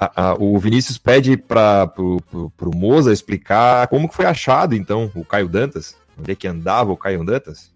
Uh, 0.01 0.43
uh, 0.43 0.55
o 0.55 0.59
Vinícius 0.59 0.97
pede 0.97 1.37
para 1.37 1.89
o 1.97 2.75
Moza 2.75 3.13
explicar 3.13 3.87
como 3.87 4.09
que 4.09 4.15
foi 4.15 4.25
achado, 4.25 4.75
então, 4.75 5.11
o 5.15 5.23
Caio 5.23 5.47
Dantas, 5.47 5.95
onde 6.19 6.31
é 6.31 6.35
que 6.35 6.47
andava 6.47 6.91
o 6.91 6.97
Caio 6.97 7.23
Dantas? 7.23 7.71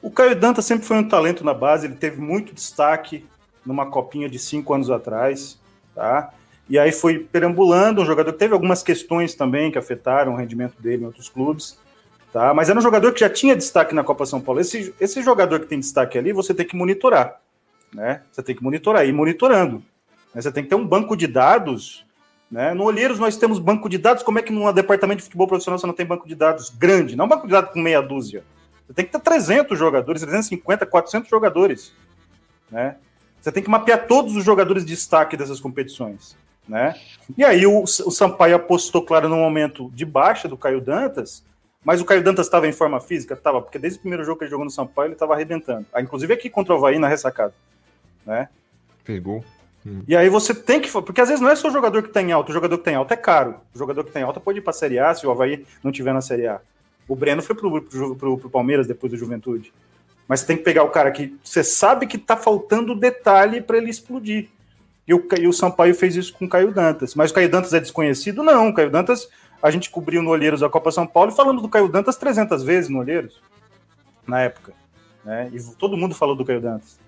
O 0.00 0.10
Caio 0.10 0.36
Dantas 0.36 0.64
sempre 0.64 0.86
foi 0.86 0.98
um 0.98 1.08
talento 1.08 1.44
na 1.44 1.54
base, 1.54 1.86
ele 1.86 1.96
teve 1.96 2.20
muito 2.20 2.54
destaque 2.54 3.24
numa 3.66 3.86
copinha 3.86 4.28
de 4.28 4.38
cinco 4.38 4.72
anos 4.72 4.90
atrás, 4.90 5.58
tá? 5.94 6.32
E 6.68 6.78
aí 6.78 6.92
foi 6.92 7.18
perambulando, 7.18 8.02
um 8.02 8.06
jogador 8.06 8.32
que 8.32 8.38
teve 8.38 8.52
algumas 8.52 8.82
questões 8.82 9.34
também 9.34 9.72
que 9.72 9.78
afetaram 9.78 10.34
o 10.34 10.36
rendimento 10.36 10.80
dele 10.80 11.02
em 11.02 11.06
outros 11.06 11.28
clubes, 11.28 11.78
Tá? 12.38 12.54
Mas 12.54 12.70
era 12.70 12.78
um 12.78 12.82
jogador 12.82 13.12
que 13.12 13.18
já 13.18 13.28
tinha 13.28 13.56
destaque 13.56 13.92
na 13.92 14.04
Copa 14.04 14.24
São 14.24 14.40
Paulo. 14.40 14.60
Esse, 14.60 14.94
esse 15.00 15.20
jogador 15.24 15.58
que 15.58 15.66
tem 15.66 15.80
destaque 15.80 16.16
ali, 16.16 16.32
você 16.32 16.54
tem 16.54 16.64
que 16.64 16.76
monitorar. 16.76 17.40
Né? 17.92 18.22
Você 18.30 18.40
tem 18.44 18.54
que 18.54 18.62
monitorar 18.62 19.04
e 19.04 19.12
monitorando. 19.12 19.82
Né? 20.32 20.40
Você 20.40 20.52
tem 20.52 20.62
que 20.62 20.68
ter 20.68 20.76
um 20.76 20.86
banco 20.86 21.16
de 21.16 21.26
dados. 21.26 22.06
Né? 22.48 22.72
No 22.74 22.84
Olheiros 22.84 23.18
nós 23.18 23.36
temos 23.36 23.58
banco 23.58 23.88
de 23.88 23.98
dados. 23.98 24.22
Como 24.22 24.38
é 24.38 24.42
que 24.42 24.52
num 24.52 24.72
departamento 24.72 25.16
de 25.16 25.24
futebol 25.24 25.48
profissional 25.48 25.80
você 25.80 25.86
não 25.88 25.92
tem 25.92 26.06
banco 26.06 26.28
de 26.28 26.36
dados 26.36 26.70
grande? 26.70 27.16
Não 27.16 27.26
banco 27.26 27.44
de 27.44 27.52
dados 27.54 27.72
com 27.72 27.80
meia 27.80 28.00
dúzia. 28.00 28.44
Você 28.86 28.94
tem 28.94 29.04
que 29.04 29.10
ter 29.10 29.18
300 29.18 29.76
jogadores, 29.76 30.22
350, 30.22 30.86
400 30.86 31.28
jogadores. 31.28 31.92
Né? 32.70 32.98
Você 33.40 33.50
tem 33.50 33.64
que 33.64 33.68
mapear 33.68 34.06
todos 34.06 34.36
os 34.36 34.44
jogadores 34.44 34.84
de 34.84 34.94
destaque 34.94 35.36
dessas 35.36 35.58
competições. 35.58 36.36
Né? 36.68 36.94
E 37.36 37.44
aí 37.44 37.66
o, 37.66 37.82
o 37.82 38.10
Sampaio 38.12 38.54
apostou, 38.54 39.02
claro, 39.02 39.28
no 39.28 39.38
momento 39.38 39.90
de 39.92 40.06
baixa 40.06 40.46
do 40.46 40.56
Caio 40.56 40.80
Dantas, 40.80 41.42
mas 41.88 42.02
o 42.02 42.04
Caio 42.04 42.22
Dantas 42.22 42.44
estava 42.44 42.68
em 42.68 42.72
forma 42.72 43.00
física? 43.00 43.32
Estava, 43.32 43.62
porque 43.62 43.78
desde 43.78 43.98
o 43.98 44.02
primeiro 44.02 44.22
jogo 44.22 44.36
que 44.38 44.44
ele 44.44 44.50
jogou 44.50 44.66
no 44.66 44.70
São 44.70 44.86
Paulo, 44.86 45.06
ele 45.06 45.14
estava 45.14 45.32
arrebentando. 45.32 45.86
Ah, 45.90 46.02
inclusive 46.02 46.34
aqui 46.34 46.50
contra 46.50 46.74
o 46.74 46.76
Havaí 46.76 46.98
na 46.98 47.08
ressacada. 47.08 47.54
Né? 48.26 48.46
Pegou. 49.02 49.42
Hum. 49.86 50.02
E 50.06 50.14
aí 50.14 50.28
você 50.28 50.54
tem 50.54 50.82
que. 50.82 50.92
Porque 50.92 51.18
às 51.18 51.30
vezes 51.30 51.40
não 51.40 51.48
é 51.48 51.56
só 51.56 51.68
o 51.68 51.70
jogador 51.70 52.02
que 52.02 52.10
tem 52.10 52.30
alta, 52.30 52.50
o 52.50 52.52
jogador 52.52 52.76
que 52.76 52.84
tem 52.84 52.94
alta 52.94 53.14
é 53.14 53.16
caro. 53.16 53.54
O 53.74 53.78
jogador 53.78 54.04
que 54.04 54.10
tem 54.10 54.22
alta 54.22 54.38
pode 54.38 54.58
ir 54.58 54.60
para 54.60 54.72
a 54.72 54.74
Série 54.74 54.98
A 54.98 55.14
se 55.14 55.26
o 55.26 55.30
Havaí 55.30 55.64
não 55.82 55.90
tiver 55.90 56.12
na 56.12 56.20
Série 56.20 56.46
A. 56.46 56.60
O 57.08 57.16
Breno 57.16 57.40
foi 57.40 57.56
pro, 57.56 57.80
pro, 57.80 58.16
pro, 58.16 58.36
pro 58.36 58.50
Palmeiras 58.50 58.86
depois 58.86 59.10
do 59.10 59.18
Juventude. 59.18 59.72
Mas 60.28 60.40
você 60.40 60.46
tem 60.48 60.58
que 60.58 60.64
pegar 60.64 60.82
o 60.82 60.90
cara 60.90 61.10
que 61.10 61.38
você 61.42 61.64
sabe 61.64 62.06
que 62.06 62.18
tá 62.18 62.36
faltando 62.36 62.94
detalhe 62.94 63.62
para 63.62 63.78
ele 63.78 63.88
explodir. 63.88 64.50
E 65.06 65.14
o, 65.14 65.26
e 65.40 65.48
o 65.48 65.54
Sampaio 65.54 65.94
fez 65.94 66.16
isso 66.16 66.34
com 66.34 66.44
o 66.44 66.48
Caio 66.50 66.70
Dantas. 66.70 67.14
Mas 67.14 67.30
o 67.30 67.34
Caio 67.34 67.48
Dantas 67.48 67.72
é 67.72 67.80
desconhecido? 67.80 68.42
Não. 68.42 68.68
O 68.68 68.74
Caio 68.74 68.90
Dantas 68.90 69.26
a 69.62 69.70
gente 69.70 69.90
cobriu 69.90 70.22
no 70.22 70.30
Olheiros 70.30 70.62
a 70.62 70.68
Copa 70.68 70.90
São 70.90 71.06
Paulo 71.06 71.32
e 71.32 71.36
falamos 71.36 71.62
do 71.62 71.68
Caio 71.68 71.88
Dantas 71.88 72.16
300 72.16 72.62
vezes 72.62 72.88
no 72.88 72.98
Olheiros, 72.98 73.40
na 74.26 74.40
época. 74.40 74.72
Né? 75.24 75.50
E 75.52 75.62
todo 75.76 75.96
mundo 75.96 76.14
falou 76.14 76.36
do 76.36 76.44
Caio 76.44 76.60
Dantas. 76.60 76.98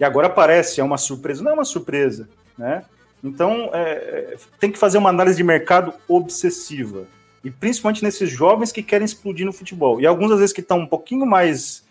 E 0.00 0.04
agora 0.04 0.26
aparece, 0.26 0.80
é 0.80 0.84
uma 0.84 0.98
surpresa. 0.98 1.42
Não 1.42 1.52
é 1.52 1.54
uma 1.54 1.64
surpresa, 1.64 2.28
né? 2.56 2.84
Então, 3.22 3.70
é, 3.72 3.92
é, 3.92 4.36
tem 4.58 4.72
que 4.72 4.78
fazer 4.78 4.98
uma 4.98 5.10
análise 5.10 5.36
de 5.36 5.44
mercado 5.44 5.94
obsessiva. 6.08 7.06
E 7.44 7.50
principalmente 7.50 8.02
nesses 8.02 8.28
jovens 8.28 8.72
que 8.72 8.82
querem 8.82 9.04
explodir 9.04 9.46
no 9.46 9.52
futebol. 9.52 10.00
E 10.00 10.06
alguns, 10.06 10.32
às 10.32 10.38
vezes, 10.38 10.52
que 10.52 10.60
estão 10.60 10.80
um 10.80 10.86
pouquinho 10.86 11.24
mais 11.24 11.84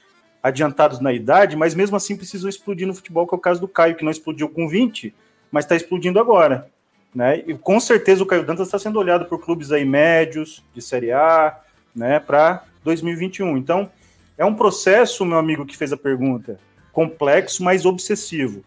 adiantados 0.44 1.00
na 1.00 1.14
idade, 1.14 1.56
mas 1.56 1.76
mesmo 1.76 1.96
assim 1.96 2.18
precisam 2.18 2.50
explodir 2.50 2.88
no 2.88 2.94
futebol, 2.94 3.28
que 3.28 3.34
é 3.34 3.38
o 3.38 3.42
caso 3.42 3.62
do 3.62 3.68
Caio, 3.68 3.96
que 3.96 4.04
não 4.04 4.12
explodiu 4.12 4.50
com 4.50 4.68
20, 4.68 5.14
mas 5.52 5.66
está 5.66 5.76
explodindo 5.76 6.20
agora. 6.20 6.70
Né? 7.14 7.44
E 7.46 7.54
com 7.58 7.80
certeza 7.80 8.24
o 8.24 8.26
Caio 8.26 8.46
Dantas 8.46 8.68
está 8.68 8.80
sendo 8.80 9.00
olhado 9.00 9.26
por 9.26 9.40
clubes 9.40 9.72
aí 9.72 9.84
médios, 9.84 10.64
de 10.74 10.82
Série 10.82 11.12
A, 11.12 11.60
né, 11.96 12.20
para 12.20 12.64
2021. 12.84 13.58
Então, 13.58 13.90
é 14.38 14.46
um 14.46 14.56
processo, 14.56 15.26
meu 15.26 15.38
amigo 15.38 15.66
que 15.66 15.78
fez 15.78 15.92
a 15.92 15.98
pergunta, 15.98 16.60
complexo, 16.92 17.64
mas 17.64 17.86
obsessivo. 17.86 18.64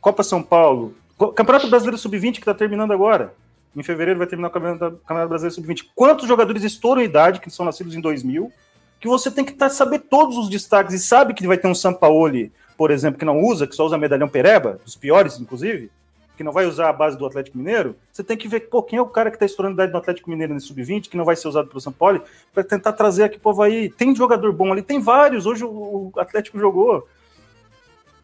Copa 0.00 0.22
São 0.22 0.42
Paulo, 0.42 0.94
Campeonato 1.34 1.68
Brasileiro 1.68 1.98
Sub-20 1.98 2.32
que 2.34 2.38
está 2.40 2.54
terminando 2.54 2.92
agora. 2.92 3.32
Em 3.74 3.82
fevereiro 3.82 4.18
vai 4.18 4.26
terminar 4.26 4.48
o 4.48 4.50
Campeonato 4.50 5.28
Brasileiro 5.28 5.54
Sub-20. 5.54 5.86
Quantos 5.94 6.26
jogadores 6.26 6.62
estouram 6.62 7.02
a 7.02 7.04
idade, 7.04 7.40
que 7.40 7.50
são 7.50 7.64
nascidos 7.64 7.94
em 7.94 8.00
2000, 8.00 8.52
que 9.00 9.08
você 9.08 9.30
tem 9.30 9.44
que 9.44 9.52
tá, 9.52 9.68
saber 9.68 10.00
todos 10.00 10.36
os 10.36 10.48
destaques 10.48 10.94
e 10.94 10.98
sabe 10.98 11.34
que 11.34 11.46
vai 11.46 11.58
ter 11.58 11.68
um 11.68 11.74
Sampaoli, 11.74 12.52
por 12.76 12.90
exemplo, 12.90 13.18
que 13.18 13.24
não 13.24 13.40
usa, 13.40 13.66
que 13.66 13.74
só 13.74 13.86
usa 13.86 13.98
medalhão 13.98 14.28
Pereba, 14.28 14.80
dos 14.84 14.96
piores, 14.96 15.38
inclusive, 15.38 15.90
que 16.36 16.44
não 16.44 16.52
vai 16.52 16.66
usar 16.66 16.88
a 16.88 16.92
base 16.92 17.16
do 17.16 17.24
Atlético 17.24 17.56
Mineiro, 17.56 17.96
você 18.12 18.22
tem 18.22 18.36
que 18.36 18.46
ver 18.46 18.68
pô, 18.68 18.82
quem 18.82 18.98
é 18.98 19.02
o 19.02 19.06
cara 19.06 19.30
que 19.30 19.36
está 19.36 19.46
estourando 19.46 19.72
a 19.72 19.84
idade 19.84 19.92
do 19.92 19.98
Atlético 19.98 20.28
Mineiro 20.28 20.52
nesse 20.52 20.66
sub-20, 20.66 21.08
que 21.08 21.16
não 21.16 21.24
vai 21.24 21.34
ser 21.34 21.48
usado 21.48 21.68
pelo 21.68 21.80
São 21.80 21.92
Paulo, 21.92 22.22
para 22.52 22.62
tentar 22.62 22.92
trazer 22.92 23.24
aqui 23.24 23.38
para 23.38 23.48
o 23.48 23.52
Havaí. 23.52 23.88
Tem 23.88 24.14
jogador 24.14 24.52
bom 24.52 24.72
ali, 24.72 24.82
tem 24.82 25.00
vários. 25.00 25.46
Hoje 25.46 25.64
o 25.64 26.12
Atlético 26.16 26.58
jogou. 26.58 27.08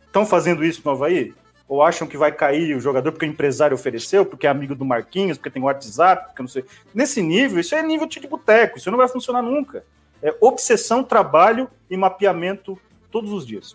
Estão 0.06 0.26
fazendo 0.26 0.62
isso 0.62 0.82
no 0.84 0.90
Havaí? 0.90 1.34
Ou 1.66 1.82
acham 1.82 2.06
que 2.06 2.18
vai 2.18 2.30
cair 2.30 2.76
o 2.76 2.80
jogador 2.80 3.12
porque 3.12 3.24
o 3.24 3.28
empresário 3.28 3.74
ofereceu, 3.74 4.26
porque 4.26 4.46
é 4.46 4.50
amigo 4.50 4.74
do 4.74 4.84
Marquinhos, 4.84 5.38
porque 5.38 5.50
tem 5.50 5.62
WhatsApp, 5.62 6.26
porque 6.26 6.42
não 6.42 6.48
sei. 6.48 6.64
Nesse 6.94 7.22
nível, 7.22 7.60
isso 7.60 7.74
é 7.74 7.82
nível 7.82 8.06
de 8.06 8.20
boteco, 8.28 8.76
isso 8.76 8.90
não 8.90 8.98
vai 8.98 9.08
funcionar 9.08 9.40
nunca. 9.40 9.82
É 10.22 10.34
obsessão, 10.38 11.02
trabalho 11.02 11.66
e 11.88 11.96
mapeamento 11.96 12.78
todos 13.10 13.32
os 13.32 13.46
dias. 13.46 13.74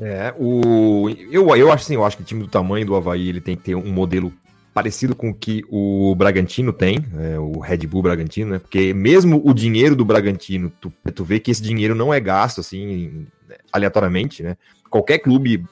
É, 0.00 0.34
o, 0.38 1.08
eu, 1.30 1.54
eu 1.56 1.72
acho 1.72 1.84
assim, 1.84 1.94
eu 1.94 2.04
acho 2.04 2.16
que 2.16 2.22
o 2.22 2.26
time 2.26 2.42
do 2.42 2.48
tamanho 2.48 2.84
do 2.84 2.94
Havaí 2.94 3.28
ele 3.28 3.40
tem 3.40 3.56
que 3.56 3.62
ter 3.62 3.74
um 3.74 3.92
modelo 3.92 4.32
parecido 4.74 5.16
com 5.16 5.30
o 5.30 5.34
que 5.34 5.64
o 5.70 6.14
Bragantino 6.14 6.70
tem, 6.70 6.98
é, 7.18 7.38
o 7.38 7.60
Red 7.60 7.78
Bull 7.86 8.02
Bragantino, 8.02 8.50
né? 8.50 8.58
Porque 8.58 8.92
mesmo 8.92 9.40
o 9.42 9.54
dinheiro 9.54 9.96
do 9.96 10.04
Bragantino, 10.04 10.70
tu, 10.78 10.92
tu 11.14 11.24
vê 11.24 11.40
que 11.40 11.50
esse 11.50 11.62
dinheiro 11.62 11.94
não 11.94 12.12
é 12.12 12.20
gasto 12.20 12.60
assim 12.60 13.26
aleatoriamente, 13.72 14.42
né? 14.42 14.58
Qualquer 14.90 15.18
clube, 15.20 15.64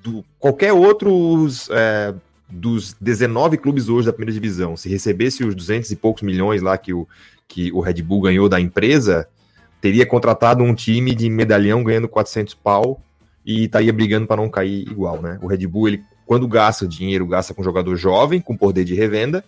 do, 0.00 0.24
qualquer 0.38 0.72
outros 0.72 1.68
é, 1.72 2.14
dos 2.48 2.94
19 3.00 3.56
clubes 3.56 3.88
hoje 3.88 4.06
da 4.06 4.12
primeira 4.12 4.32
divisão, 4.32 4.76
se 4.76 4.88
recebesse 4.88 5.42
os 5.42 5.52
200 5.52 5.90
e 5.90 5.96
poucos 5.96 6.22
milhões 6.22 6.62
lá 6.62 6.78
que 6.78 6.94
o, 6.94 7.08
que 7.48 7.72
o 7.72 7.80
Red 7.80 8.00
Bull 8.00 8.20
ganhou 8.20 8.48
da 8.48 8.60
empresa, 8.60 9.28
teria 9.80 10.06
contratado 10.06 10.62
um 10.62 10.72
time 10.72 11.16
de 11.16 11.28
medalhão 11.28 11.82
ganhando 11.82 12.08
400 12.08 12.54
pau 12.54 13.02
e 13.46 13.64
estaria 13.64 13.92
brigando 13.92 14.26
para 14.26 14.42
não 14.42 14.50
cair 14.50 14.82
igual, 14.90 15.22
né? 15.22 15.38
O 15.40 15.46
Red 15.46 15.64
Bull, 15.68 15.86
ele, 15.86 16.04
quando 16.26 16.48
gasta 16.48 16.86
dinheiro, 16.86 17.26
gasta 17.26 17.54
com 17.54 17.62
jogador 17.62 17.94
jovem, 17.94 18.40
com 18.40 18.56
poder 18.56 18.84
de 18.84 18.94
revenda, 18.94 19.44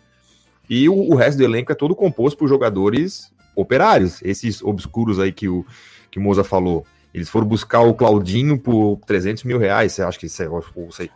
e 0.71 0.89
o, 0.89 0.95
o 0.95 1.17
resto 1.17 1.39
do 1.39 1.45
elenco 1.45 1.73
é 1.73 1.75
todo 1.75 1.97
composto 1.97 2.39
por 2.39 2.49
jogadores 2.49 3.33
operários, 3.57 4.23
esses 4.23 4.63
obscuros 4.63 5.19
aí 5.19 5.33
que 5.33 5.49
o, 5.49 5.67
que 6.11 6.19
o 6.21 6.23
Moza 6.23 6.45
falou. 6.45 6.87
Eles 7.13 7.29
foram 7.29 7.47
buscar 7.47 7.81
o 7.81 7.95
Claudinho 7.95 8.57
por 8.57 9.01
300 9.05 9.43
mil 9.43 9.59
reais, 9.59 9.93
você 9.93 10.03
acha 10.03 10.19
que 10.19 10.27
isso 10.27 10.43
é... 10.43 10.49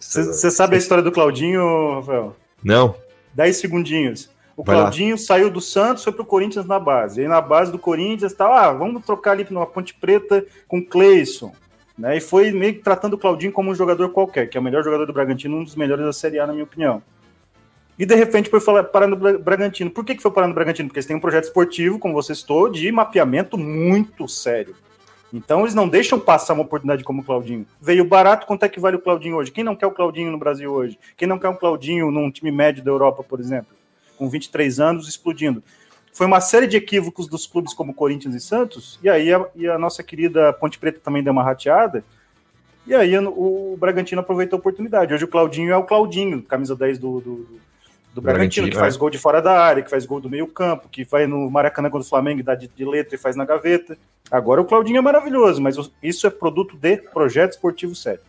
Você 0.00 0.50
sabe 0.50 0.74
a 0.74 0.78
história 0.78 1.04
do 1.04 1.12
Claudinho, 1.12 1.94
Rafael? 1.94 2.34
Não. 2.64 2.96
10 3.34 3.56
segundinhos. 3.56 4.28
O 4.56 4.64
Vai 4.64 4.76
Claudinho 4.76 5.12
lá. 5.12 5.18
saiu 5.18 5.50
do 5.50 5.60
Santos, 5.60 6.02
foi 6.02 6.12
pro 6.12 6.24
Corinthians 6.24 6.66
na 6.66 6.80
base. 6.80 7.20
E 7.20 7.22
aí 7.22 7.28
na 7.28 7.40
base 7.40 7.70
do 7.70 7.78
Corinthians, 7.78 8.32
tá, 8.32 8.46
ah, 8.46 8.72
vamos 8.72 9.04
trocar 9.04 9.32
ali 9.32 9.46
numa 9.50 9.66
Ponte 9.66 9.94
Preta 9.94 10.44
com 10.66 10.78
o 10.78 10.84
Cleison. 10.84 11.52
Né, 12.02 12.16
e 12.16 12.20
foi 12.20 12.50
meio 12.50 12.74
que 12.74 12.80
tratando 12.80 13.14
o 13.14 13.18
Claudinho 13.18 13.52
como 13.52 13.70
um 13.70 13.74
jogador 13.76 14.08
qualquer, 14.08 14.48
que 14.48 14.56
é 14.58 14.60
o 14.60 14.62
melhor 14.62 14.82
jogador 14.82 15.06
do 15.06 15.12
Bragantino, 15.12 15.58
um 15.58 15.62
dos 15.62 15.76
melhores 15.76 16.04
da 16.04 16.12
Série 16.12 16.40
A, 16.40 16.46
na 16.48 16.52
minha 16.52 16.64
opinião. 16.64 17.00
E 17.96 18.04
de 18.04 18.16
repente 18.16 18.50
foi 18.50 18.60
parar 18.82 19.06
no 19.06 19.14
Bragantino. 19.14 19.88
Por 19.88 20.04
que, 20.04 20.16
que 20.16 20.20
foi 20.20 20.32
parar 20.32 20.48
no 20.48 20.54
Bragantino? 20.54 20.88
Porque 20.88 20.98
eles 20.98 21.06
têm 21.06 21.14
um 21.14 21.20
projeto 21.20 21.44
esportivo, 21.44 22.00
como 22.00 22.12
você 22.12 22.34
citou, 22.34 22.68
de 22.68 22.90
mapeamento 22.90 23.56
muito 23.56 24.26
sério. 24.26 24.74
Então 25.32 25.60
eles 25.60 25.76
não 25.76 25.88
deixam 25.88 26.18
passar 26.18 26.54
uma 26.54 26.64
oportunidade 26.64 27.04
como 27.04 27.22
o 27.22 27.24
Claudinho. 27.24 27.64
Veio 27.80 28.04
barato, 28.04 28.48
quanto 28.48 28.64
é 28.64 28.68
que 28.68 28.80
vale 28.80 28.96
o 28.96 29.00
Claudinho 29.00 29.36
hoje? 29.36 29.52
Quem 29.52 29.62
não 29.62 29.76
quer 29.76 29.86
o 29.86 29.92
Claudinho 29.92 30.32
no 30.32 30.38
Brasil 30.38 30.72
hoje? 30.72 30.98
Quem 31.16 31.28
não 31.28 31.38
quer 31.38 31.50
um 31.50 31.54
Claudinho 31.54 32.10
num 32.10 32.32
time 32.32 32.50
médio 32.50 32.82
da 32.82 32.90
Europa, 32.90 33.22
por 33.22 33.38
exemplo? 33.38 33.76
Com 34.18 34.28
23 34.28 34.80
anos, 34.80 35.08
explodindo 35.08 35.62
foi 36.12 36.26
uma 36.26 36.40
série 36.40 36.66
de 36.66 36.76
equívocos 36.76 37.26
dos 37.26 37.46
clubes 37.46 37.72
como 37.72 37.94
Corinthians 37.94 38.34
e 38.34 38.40
Santos, 38.40 38.98
e 39.02 39.08
aí 39.08 39.32
a, 39.32 39.46
e 39.56 39.66
a 39.66 39.78
nossa 39.78 40.02
querida 40.02 40.52
Ponte 40.52 40.78
Preta 40.78 41.00
também 41.02 41.22
deu 41.22 41.32
uma 41.32 41.42
rateada, 41.42 42.04
e 42.86 42.94
aí 42.94 43.16
o, 43.18 43.72
o 43.72 43.76
Bragantino 43.78 44.20
aproveitou 44.20 44.56
a 44.56 44.60
oportunidade. 44.60 45.14
Hoje 45.14 45.24
o 45.24 45.28
Claudinho 45.28 45.72
é 45.72 45.76
o 45.76 45.84
Claudinho, 45.84 46.42
camisa 46.42 46.76
10 46.76 46.98
do, 46.98 47.20
do, 47.20 47.60
do 48.14 48.20
Bragantino, 48.20 48.68
que 48.68 48.76
faz 48.76 48.96
é. 48.96 48.98
gol 48.98 49.08
de 49.08 49.18
fora 49.18 49.40
da 49.40 49.58
área, 49.58 49.82
que 49.82 49.90
faz 49.90 50.04
gol 50.04 50.20
do 50.20 50.28
meio 50.28 50.46
campo, 50.46 50.88
que 50.88 51.04
vai 51.04 51.26
no 51.26 51.50
Maracanã 51.50 51.88
do 51.88 52.04
Flamengo, 52.04 52.42
dá 52.42 52.54
de, 52.54 52.68
de, 52.68 52.84
letra 52.84 53.14
e 53.14 53.18
faz 53.18 53.36
na 53.36 53.44
gaveta. 53.44 53.96
Agora 54.30 54.60
o 54.60 54.64
Claudinho 54.64 54.98
é 54.98 55.00
maravilhoso, 55.00 55.62
mas 55.62 55.76
isso 56.02 56.26
é 56.26 56.30
produto 56.30 56.76
de 56.76 56.96
projeto 56.96 57.52
esportivo 57.52 57.94
sério. 57.94 58.20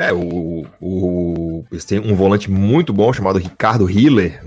É, 0.00 0.14
o, 0.14 0.64
o, 0.80 1.64
eles 1.70 1.84
têm 1.84 2.00
um 2.00 2.14
volante 2.14 2.50
muito 2.50 2.90
bom 2.90 3.12
chamado 3.12 3.38
Ricardo 3.38 3.88
Hiller. 3.88 4.42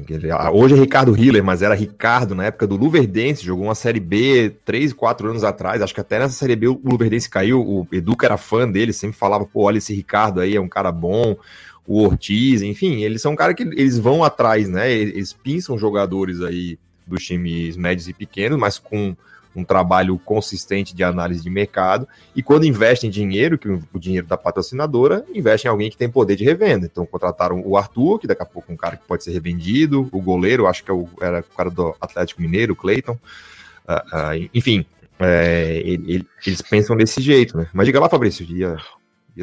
Hoje 0.51 0.73
é 0.73 0.79
Ricardo 0.79 1.15
Hiller, 1.15 1.43
mas 1.43 1.61
era 1.61 1.75
Ricardo 1.75 2.33
na 2.33 2.45
época 2.45 2.65
do 2.65 2.75
Luverdense. 2.75 3.45
Jogou 3.45 3.65
uma 3.65 3.75
Série 3.75 3.99
B 3.99 4.51
três, 4.65 4.91
quatro 4.91 5.29
anos 5.29 5.43
atrás. 5.43 5.83
Acho 5.83 5.93
que 5.93 6.01
até 6.01 6.17
nessa 6.17 6.33
Série 6.33 6.55
B 6.55 6.69
o 6.69 6.81
Luverdense 6.83 7.29
caiu. 7.29 7.61
O 7.61 7.87
Educa 7.91 8.25
era 8.25 8.35
fã 8.35 8.67
dele, 8.67 8.91
sempre 8.91 9.15
falava: 9.15 9.45
pô, 9.45 9.61
olha 9.61 9.77
esse 9.77 9.93
Ricardo 9.93 10.39
aí, 10.39 10.55
é 10.55 10.59
um 10.59 10.67
cara 10.67 10.91
bom 10.91 11.37
o 11.85 12.01
Ortiz, 12.01 12.61
enfim, 12.61 13.03
eles 13.03 13.21
são 13.21 13.33
um 13.33 13.35
cara 13.35 13.53
que 13.53 13.61
eles 13.61 13.99
vão 13.99 14.23
atrás, 14.23 14.69
né? 14.69 14.91
Eles 14.91 15.33
pinçam 15.33 15.77
jogadores 15.77 16.41
aí 16.41 16.79
dos 17.05 17.23
times 17.23 17.75
médios 17.75 18.07
e 18.07 18.13
pequenos, 18.13 18.57
mas 18.57 18.79
com 18.79 19.15
um 19.55 19.63
trabalho 19.63 20.17
consistente 20.19 20.95
de 20.95 21.03
análise 21.03 21.41
de 21.41 21.49
mercado. 21.49 22.07
E 22.35 22.41
quando 22.41 22.65
investem 22.65 23.09
dinheiro, 23.09 23.57
que 23.57 23.67
o 23.69 23.99
dinheiro 23.99 24.27
da 24.27 24.37
patrocinadora, 24.37 25.25
investem 25.33 25.69
em 25.69 25.71
alguém 25.71 25.89
que 25.89 25.97
tem 25.97 26.09
poder 26.09 26.35
de 26.35 26.43
revenda. 26.43 26.85
Então 26.85 27.05
contrataram 27.05 27.61
o 27.65 27.77
Arthur, 27.77 28.19
que 28.19 28.27
daqui 28.27 28.41
a 28.41 28.45
pouco 28.45 28.71
é 28.71 28.73
um 28.73 28.77
cara 28.77 28.97
que 28.97 29.05
pode 29.05 29.23
ser 29.23 29.31
revendido, 29.31 30.09
o 30.11 30.21
goleiro, 30.21 30.67
acho 30.67 30.83
que 30.83 30.91
é 30.91 30.93
o, 30.93 31.07
era 31.21 31.39
o 31.41 31.55
cara 31.55 31.69
do 31.69 31.95
Atlético 32.01 32.41
Mineiro, 32.41 32.73
o 32.73 32.75
Cleiton. 32.75 33.13
Uh, 33.13 33.93
uh, 33.93 34.49
enfim, 34.53 34.85
é, 35.19 35.81
ele, 35.83 36.13
ele, 36.13 36.27
eles 36.45 36.61
pensam 36.61 36.95
desse 36.95 37.21
jeito, 37.21 37.57
né? 37.57 37.67
Mas 37.73 37.85
diga 37.85 37.99
lá, 37.99 38.09
Fabrício, 38.09 38.45
ia 38.45 38.77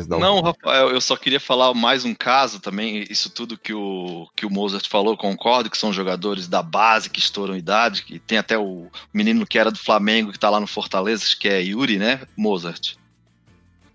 não. 0.08 0.40
Rafael, 0.40 0.90
eu 0.90 1.00
só 1.00 1.16
queria 1.16 1.40
falar 1.40 1.74
mais 1.74 2.04
um 2.04 2.14
caso 2.14 2.60
também. 2.60 3.04
Isso 3.10 3.30
tudo 3.30 3.58
que 3.58 3.74
o, 3.74 4.28
que 4.36 4.46
o 4.46 4.50
Mozart 4.50 4.88
falou, 4.88 5.16
concordo, 5.16 5.70
que 5.70 5.78
são 5.78 5.92
jogadores 5.92 6.46
da 6.46 6.62
base 6.62 7.10
que 7.10 7.18
estouram 7.18 7.56
idade, 7.56 8.04
que 8.04 8.18
tem 8.18 8.38
até 8.38 8.56
o 8.58 8.88
menino 9.12 9.46
que 9.46 9.58
era 9.58 9.70
do 9.70 9.78
Flamengo, 9.78 10.32
que 10.32 10.38
tá 10.38 10.48
lá 10.48 10.60
no 10.60 10.66
Fortaleza, 10.66 11.24
que 11.38 11.48
é 11.48 11.60
Yuri, 11.60 11.98
né? 11.98 12.20
Mozart. 12.36 12.94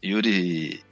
Yuri. 0.04 0.84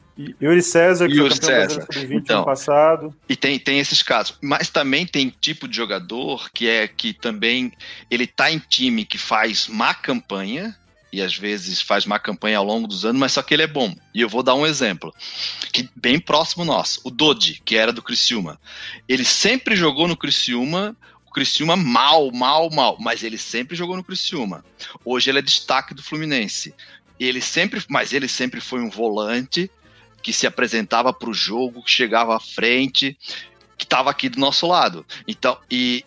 Yuri 0.41 0.61
César, 0.61 1.07
que 1.07 1.15
Yuri 1.15 1.35
foi 1.35 1.45
César. 1.45 1.87
então, 2.11 2.45
passado. 2.45 3.15
E 3.27 3.35
tem, 3.35 3.57
tem 3.59 3.79
esses 3.79 4.03
casos. 4.03 4.37
Mas 4.41 4.69
também 4.69 5.05
tem 5.05 5.33
tipo 5.41 5.67
de 5.67 5.75
jogador 5.75 6.49
que 6.51 6.69
é 6.69 6.87
que 6.87 7.13
também 7.13 7.73
ele 8.09 8.27
tá 8.27 8.51
em 8.51 8.59
time 8.59 9.05
que 9.05 9.17
faz 9.17 9.67
má 9.67 9.93
campanha, 9.93 10.77
e 11.13 11.21
às 11.21 11.37
vezes 11.37 11.79
faz 11.79 12.07
má 12.07 12.17
campanha 12.17 12.57
ao 12.57 12.65
longo 12.65 12.87
dos 12.87 13.05
anos, 13.05 13.19
mas 13.19 13.33
só 13.33 13.43
que 13.43 13.53
ele 13.53 13.61
é 13.61 13.67
bom. 13.67 13.95
E 14.15 14.21
eu 14.21 14.27
vou 14.27 14.41
dar 14.41 14.55
um 14.55 14.65
exemplo, 14.65 15.13
que 15.71 15.87
bem 15.95 16.19
próximo 16.19 16.65
nosso, 16.65 17.01
o 17.03 17.11
Dodi, 17.11 17.61
que 17.63 17.77
era 17.77 17.93
do 17.93 18.01
Criciúma. 18.01 18.59
Ele 19.07 19.23
sempre 19.23 19.75
jogou 19.75 20.07
no 20.07 20.17
Criciúma, 20.17 20.97
o 21.23 21.31
Criciúma 21.31 21.75
mal, 21.75 22.31
mal, 22.31 22.67
mal, 22.71 22.97
mas 22.99 23.21
ele 23.21 23.37
sempre 23.37 23.75
jogou 23.75 23.95
no 23.95 24.03
Criciúma. 24.03 24.65
Hoje 25.05 25.29
ele 25.29 25.37
é 25.37 25.43
destaque 25.43 25.93
do 25.93 26.01
Fluminense. 26.01 26.73
Ele 27.19 27.41
sempre, 27.41 27.79
mas 27.87 28.11
ele 28.11 28.27
sempre 28.27 28.59
foi 28.59 28.81
um 28.81 28.89
volante 28.89 29.69
que 30.23 30.33
se 30.33 30.47
apresentava 30.47 31.13
para 31.13 31.29
o 31.29 31.33
jogo, 31.33 31.83
que 31.83 31.91
chegava 31.91 32.35
à 32.35 32.39
frente, 32.39 33.15
que 33.77 33.85
estava 33.85 34.09
aqui 34.09 34.29
do 34.29 34.39
nosso 34.39 34.65
lado. 34.65 35.05
Então, 35.27 35.59
e 35.69 36.03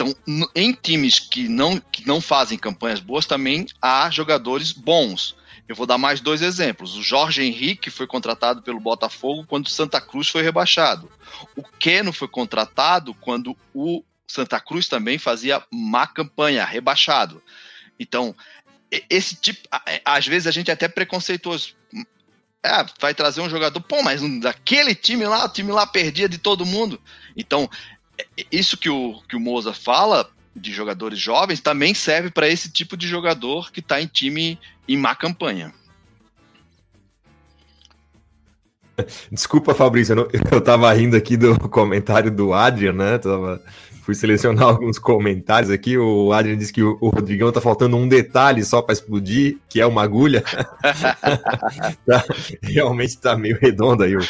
então, 0.00 0.16
em 0.54 0.72
times 0.72 1.18
que 1.18 1.46
não, 1.46 1.78
que 1.78 2.06
não 2.06 2.22
fazem 2.22 2.56
campanhas 2.56 3.00
boas, 3.00 3.26
também 3.26 3.66
há 3.82 4.08
jogadores 4.08 4.72
bons. 4.72 5.36
Eu 5.68 5.76
vou 5.76 5.86
dar 5.86 5.98
mais 5.98 6.22
dois 6.22 6.40
exemplos. 6.40 6.96
O 6.96 7.02
Jorge 7.02 7.42
Henrique 7.42 7.90
foi 7.90 8.06
contratado 8.06 8.62
pelo 8.62 8.80
Botafogo 8.80 9.44
quando 9.46 9.66
o 9.66 9.70
Santa 9.70 10.00
Cruz 10.00 10.28
foi 10.28 10.42
rebaixado. 10.42 11.10
O 11.54 11.62
Keno 11.62 12.14
foi 12.14 12.28
contratado 12.28 13.12
quando 13.12 13.54
o 13.74 14.02
Santa 14.26 14.58
Cruz 14.58 14.88
também 14.88 15.18
fazia 15.18 15.62
má 15.70 16.06
campanha, 16.06 16.64
rebaixado. 16.64 17.42
Então, 17.98 18.34
esse 19.10 19.36
tipo, 19.36 19.68
às 20.02 20.26
vezes 20.26 20.46
a 20.46 20.50
gente 20.50 20.70
é 20.70 20.74
até 20.74 20.88
preconceituoso. 20.88 21.74
É, 22.62 22.84
vai 22.98 23.14
trazer 23.14 23.42
um 23.42 23.50
jogador, 23.50 23.80
pô, 23.82 24.02
mas 24.02 24.22
daquele 24.40 24.94
time 24.94 25.26
lá, 25.26 25.44
o 25.44 25.48
time 25.48 25.70
lá 25.70 25.86
perdia 25.86 26.28
de 26.28 26.38
todo 26.38 26.66
mundo. 26.66 27.00
Então, 27.36 27.68
isso 28.50 28.76
que 28.76 28.88
o, 28.88 29.20
que 29.28 29.36
o 29.36 29.40
Moza 29.40 29.72
fala 29.72 30.28
de 30.54 30.72
jogadores 30.72 31.18
jovens 31.18 31.60
também 31.60 31.94
serve 31.94 32.30
para 32.30 32.48
esse 32.48 32.70
tipo 32.70 32.96
de 32.96 33.06
jogador 33.06 33.70
que 33.70 33.80
está 33.80 34.00
em 34.00 34.06
time 34.06 34.58
em 34.88 34.96
má 34.96 35.14
campanha. 35.14 35.72
Desculpa, 39.30 39.74
Fabrício, 39.74 40.14
eu, 40.14 40.28
estava 40.34 40.60
tava 40.60 40.92
rindo 40.92 41.16
aqui 41.16 41.36
do 41.36 41.58
comentário 41.68 42.30
do 42.30 42.52
Adrian, 42.52 42.92
né? 42.92 43.18
Tava, 43.18 43.62
fui 44.02 44.14
selecionar 44.14 44.64
alguns 44.68 44.98
comentários 44.98 45.70
aqui. 45.70 45.96
O 45.96 46.32
Adrian 46.32 46.56
disse 46.56 46.72
que 46.72 46.82
o, 46.82 46.98
o 47.00 47.08
Rodrigão 47.08 47.50
tá 47.52 47.60
faltando 47.60 47.96
um 47.96 48.08
detalhe 48.08 48.64
só 48.64 48.82
para 48.82 48.92
explodir, 48.92 49.58
que 49.68 49.80
é 49.80 49.86
uma 49.86 50.02
agulha. 50.02 50.42
tá, 52.06 52.24
realmente 52.62 53.18
tá 53.18 53.36
meio 53.36 53.58
redondo 53.60 54.02
aí 54.02 54.16
o, 54.16 54.20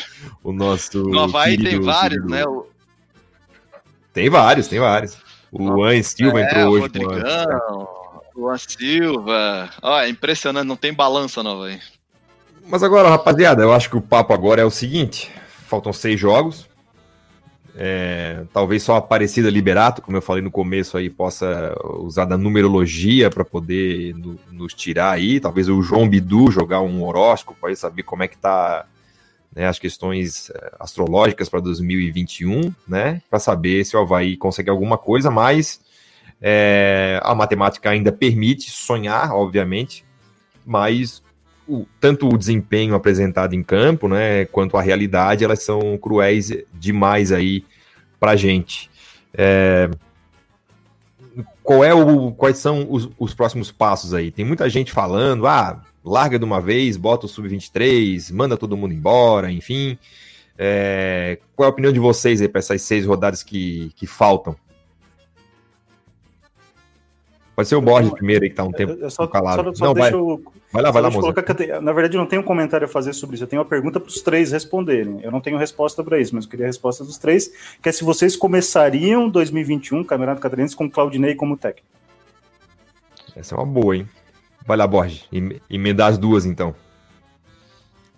o 0.45 0.53
nosso. 0.53 1.03
No 1.03 1.21
Havaí 1.21 1.59
tem 1.59 1.81
vários, 1.81 2.25
né? 2.27 2.45
O, 2.45 2.67
tem 4.13 4.29
vários, 4.29 4.69
tem 4.69 4.79
vários. 4.79 5.17
O 5.53 5.63
Luan 5.63 6.03
Silva 6.03 6.41
é, 6.41 6.45
entrou 6.45 6.73
hoje. 6.73 6.83
Rodrigão, 6.83 7.89
Luan 8.37 8.59
Silva. 8.59 9.71
Ó, 9.83 10.01
é 10.01 10.09
impressionante, 10.09 10.67
não 10.67 10.77
tem 10.77 10.93
balança 10.93 11.43
nova 11.43 11.67
aí. 11.67 11.81
Mas 12.67 12.83
agora, 12.83 13.09
rapaziada, 13.09 13.63
eu 13.63 13.73
acho 13.73 13.91
que 13.91 13.97
o 13.97 14.01
papo 14.01 14.33
agora 14.33 14.63
é 14.63 14.65
o 14.65 14.71
seguinte: 14.71 15.31
faltam 15.67 15.93
seis 15.93 16.19
jogos. 16.19 16.69
É, 17.77 18.45
talvez 18.53 18.83
só 18.83 18.95
a 18.95 18.99
Aparecida 18.99 19.49
Liberato, 19.49 20.03
como 20.03 20.17
eu 20.17 20.23
falei 20.23 20.43
no 20.43 20.51
começo 20.51 20.97
aí, 20.97 21.09
possa 21.09 21.75
usar 22.01 22.25
da 22.25 22.37
numerologia 22.37 23.31
para 23.31 23.45
poder 23.45 24.15
no, 24.15 24.39
nos 24.51 24.75
tirar 24.75 25.13
aí. 25.13 25.41
Talvez 25.41 25.69
o 25.69 25.81
João 25.83 26.09
Bidu 26.09 26.51
jogar 26.51 26.81
um 26.81 27.03
horóscopo 27.05 27.67
aí, 27.67 27.77
saber 27.77 28.03
como 28.03 28.23
é 28.23 28.29
que 28.29 28.37
tá 28.37 28.85
né, 29.55 29.67
as 29.67 29.79
questões 29.79 30.51
eh, 30.51 30.73
astrológicas 30.79 31.49
para 31.49 31.61
2021, 31.61 32.73
né, 32.87 33.21
para 33.29 33.39
saber 33.39 33.85
se 33.85 33.97
o 33.97 34.01
Havaí 34.01 34.37
consegue 34.37 34.71
alguma 34.71 34.97
coisa, 34.97 35.31
mas 35.31 35.81
é, 36.41 37.21
a 37.23 37.35
matemática 37.35 37.91
ainda 37.91 38.13
permite 38.13 38.71
sonhar, 38.71 39.33
obviamente, 39.33 40.05
mas 40.65 41.23
o, 41.69 41.87
tanto 42.01 42.29
o 42.29 42.39
desempenho 42.39 42.95
apresentado 42.95 43.55
em 43.55 43.63
campo, 43.63 44.09
né, 44.09 44.45
quanto 44.47 44.77
a 44.77 44.83
realidade, 44.83 45.45
elas 45.45 45.63
são 45.63 45.99
cruéis 45.99 46.53
demais 46.73 47.33
aí 47.33 47.65
para 48.19 48.37
gente. 48.37 48.91
É, 49.35 49.91
qual 51.63 51.85
é 51.85 51.95
o, 51.95 52.33
quais 52.33 52.59
são 52.59 52.87
os, 52.91 53.09
os 53.19 53.35
próximos 53.35 53.71
passos 53.71 54.15
aí? 54.15 54.31
Tem 54.31 54.45
muita 54.45 54.69
gente 54.69 54.93
falando, 54.93 55.47
ah, 55.47 55.83
larga 56.05 56.39
de 56.39 56.45
uma 56.45 56.61
vez, 56.61 56.97
bota 56.97 57.27
o 57.27 57.29
sub-23, 57.29 58.33
manda 58.33 58.57
todo 58.57 58.77
mundo 58.77 58.95
embora, 58.95 59.51
enfim. 59.51 59.99
É, 60.59 61.39
qual 61.57 61.67
é 61.67 61.71
a 61.71 61.73
opinião 61.73 61.93
de 61.93 61.99
vocês 61.99 62.41
aí 62.41 62.49
para 62.49 62.59
essas 62.59 62.83
seis 62.83 63.07
rodadas 63.07 63.43
que, 63.43 63.93
que 63.97 64.07
faltam? 64.07 64.57
Pode 67.61 67.69
ser 67.69 67.77
o 67.77 67.83
Borges 67.83 68.13
primeiro 68.13 68.45
aí, 68.45 68.51
que 68.51 68.57
tá 68.57 68.65
um 68.65 68.73
tempo 68.73 68.93
eu 68.93 69.11
só, 69.11 69.27
calado. 69.27 69.65
Só, 69.65 69.75
só 69.75 69.85
não, 69.87 69.95
vai, 69.95 70.13
eu, 70.13 70.43
vai 70.73 70.83
lá, 70.83 70.91
vai 70.91 71.03
lá, 71.03 71.11
moça. 71.11 71.43
Tenho, 71.43 71.83
na 71.83 71.93
verdade, 71.93 72.17
eu 72.17 72.21
não 72.21 72.27
tenho 72.27 72.41
um 72.41 72.45
comentário 72.45 72.87
a 72.87 72.89
fazer 72.89 73.13
sobre 73.13 73.35
isso. 73.35 73.45
Eu 73.45 73.49
tenho 73.49 73.61
uma 73.61 73.69
pergunta 73.69 74.01
para 74.01 74.09
os 74.09 74.23
três 74.23 74.51
responderem. 74.53 75.21
Eu 75.23 75.31
não 75.31 75.43
tenho 75.43 75.59
resposta 75.59 76.03
para 76.03 76.19
isso, 76.19 76.35
mas 76.35 76.45
eu 76.45 76.51
queria 76.51 76.65
a 76.65 76.69
resposta 76.69 77.05
dos 77.05 77.19
três, 77.19 77.53
que 77.83 77.89
é 77.89 77.93
se 77.93 78.03
vocês 78.03 78.35
começariam 78.35 79.29
2021, 79.29 80.05
Campeonato 80.05 80.41
Catarinense, 80.41 80.75
com 80.75 80.91
Claudinei 80.91 81.35
como 81.35 81.55
técnico. 81.55 81.87
Essa 83.37 83.55
é 83.55 83.59
uma 83.59 83.67
boa, 83.67 83.95
hein? 83.95 84.09
Vai 84.67 84.77
lá, 84.77 84.87
Borges, 84.87 85.25
emendar 85.69 86.09
as 86.09 86.19
duas 86.19 86.45
então. 86.45 86.75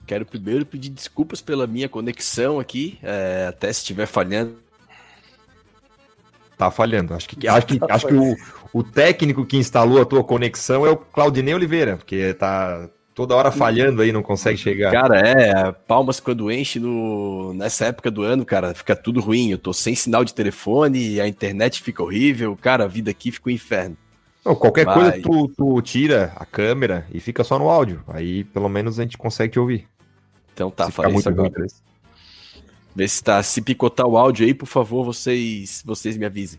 Quero 0.06 0.26
primeiro 0.26 0.66
pedir 0.66 0.90
desculpas 0.90 1.40
pela 1.40 1.66
minha 1.66 1.88
conexão 1.88 2.58
aqui, 2.58 2.98
é, 3.02 3.46
até 3.48 3.72
se 3.72 3.80
estiver 3.80 4.06
falhando. 4.06 4.56
Tá 6.58 6.70
falhando. 6.70 7.14
Acho 7.14 7.28
que, 7.28 7.48
acho 7.48 7.66
que, 7.66 7.78
tá 7.80 7.86
acho 7.88 8.06
que 8.06 8.14
o, 8.14 8.36
o 8.72 8.82
técnico 8.82 9.46
que 9.46 9.56
instalou 9.56 10.02
a 10.02 10.04
tua 10.04 10.22
conexão 10.22 10.86
é 10.86 10.90
o 10.90 10.96
Claudinei 10.96 11.54
Oliveira, 11.54 11.96
porque 11.96 12.34
tá 12.34 12.88
toda 13.14 13.34
hora 13.34 13.50
falhando 13.50 14.02
aí, 14.02 14.12
não 14.12 14.22
consegue 14.22 14.56
chegar. 14.56 14.90
Cara, 14.92 15.18
é, 15.18 15.72
palmas 15.72 16.20
quando 16.20 16.50
enche 16.50 16.78
no, 16.78 17.52
nessa 17.54 17.86
época 17.86 18.10
do 18.10 18.22
ano, 18.22 18.44
cara, 18.44 18.74
fica 18.74 18.96
tudo 18.96 19.20
ruim. 19.20 19.50
Eu 19.50 19.58
tô 19.58 19.72
sem 19.72 19.94
sinal 19.94 20.24
de 20.24 20.34
telefone, 20.34 21.20
a 21.20 21.28
internet 21.28 21.82
fica 21.82 22.02
horrível, 22.02 22.56
cara, 22.60 22.84
a 22.84 22.88
vida 22.88 23.10
aqui 23.10 23.30
fica 23.30 23.48
um 23.48 23.52
inferno. 23.52 23.96
Não, 24.44 24.56
qualquer 24.56 24.84
coisa 24.86 25.20
tu, 25.22 25.48
tu 25.48 25.80
tira 25.82 26.32
a 26.36 26.44
câmera 26.44 27.06
e 27.12 27.20
fica 27.20 27.44
só 27.44 27.58
no 27.58 27.68
áudio. 27.68 28.02
Aí 28.08 28.44
pelo 28.44 28.68
menos 28.68 28.98
a 28.98 29.02
gente 29.02 29.16
consegue 29.16 29.52
te 29.52 29.58
ouvir. 29.60 29.86
Então 30.52 30.70
tá, 30.70 30.86
se 30.86 30.92
falei 30.92 31.14
isso 31.16 31.28
agora. 31.28 31.52
Vê 32.94 33.08
se 33.08 33.22
tá. 33.22 33.42
Se 33.42 33.62
picotar 33.62 34.06
o 34.06 34.18
áudio 34.18 34.44
aí, 34.44 34.52
por 34.52 34.66
favor, 34.66 35.04
vocês, 35.04 35.82
vocês 35.84 36.16
me 36.16 36.26
avisem. 36.26 36.58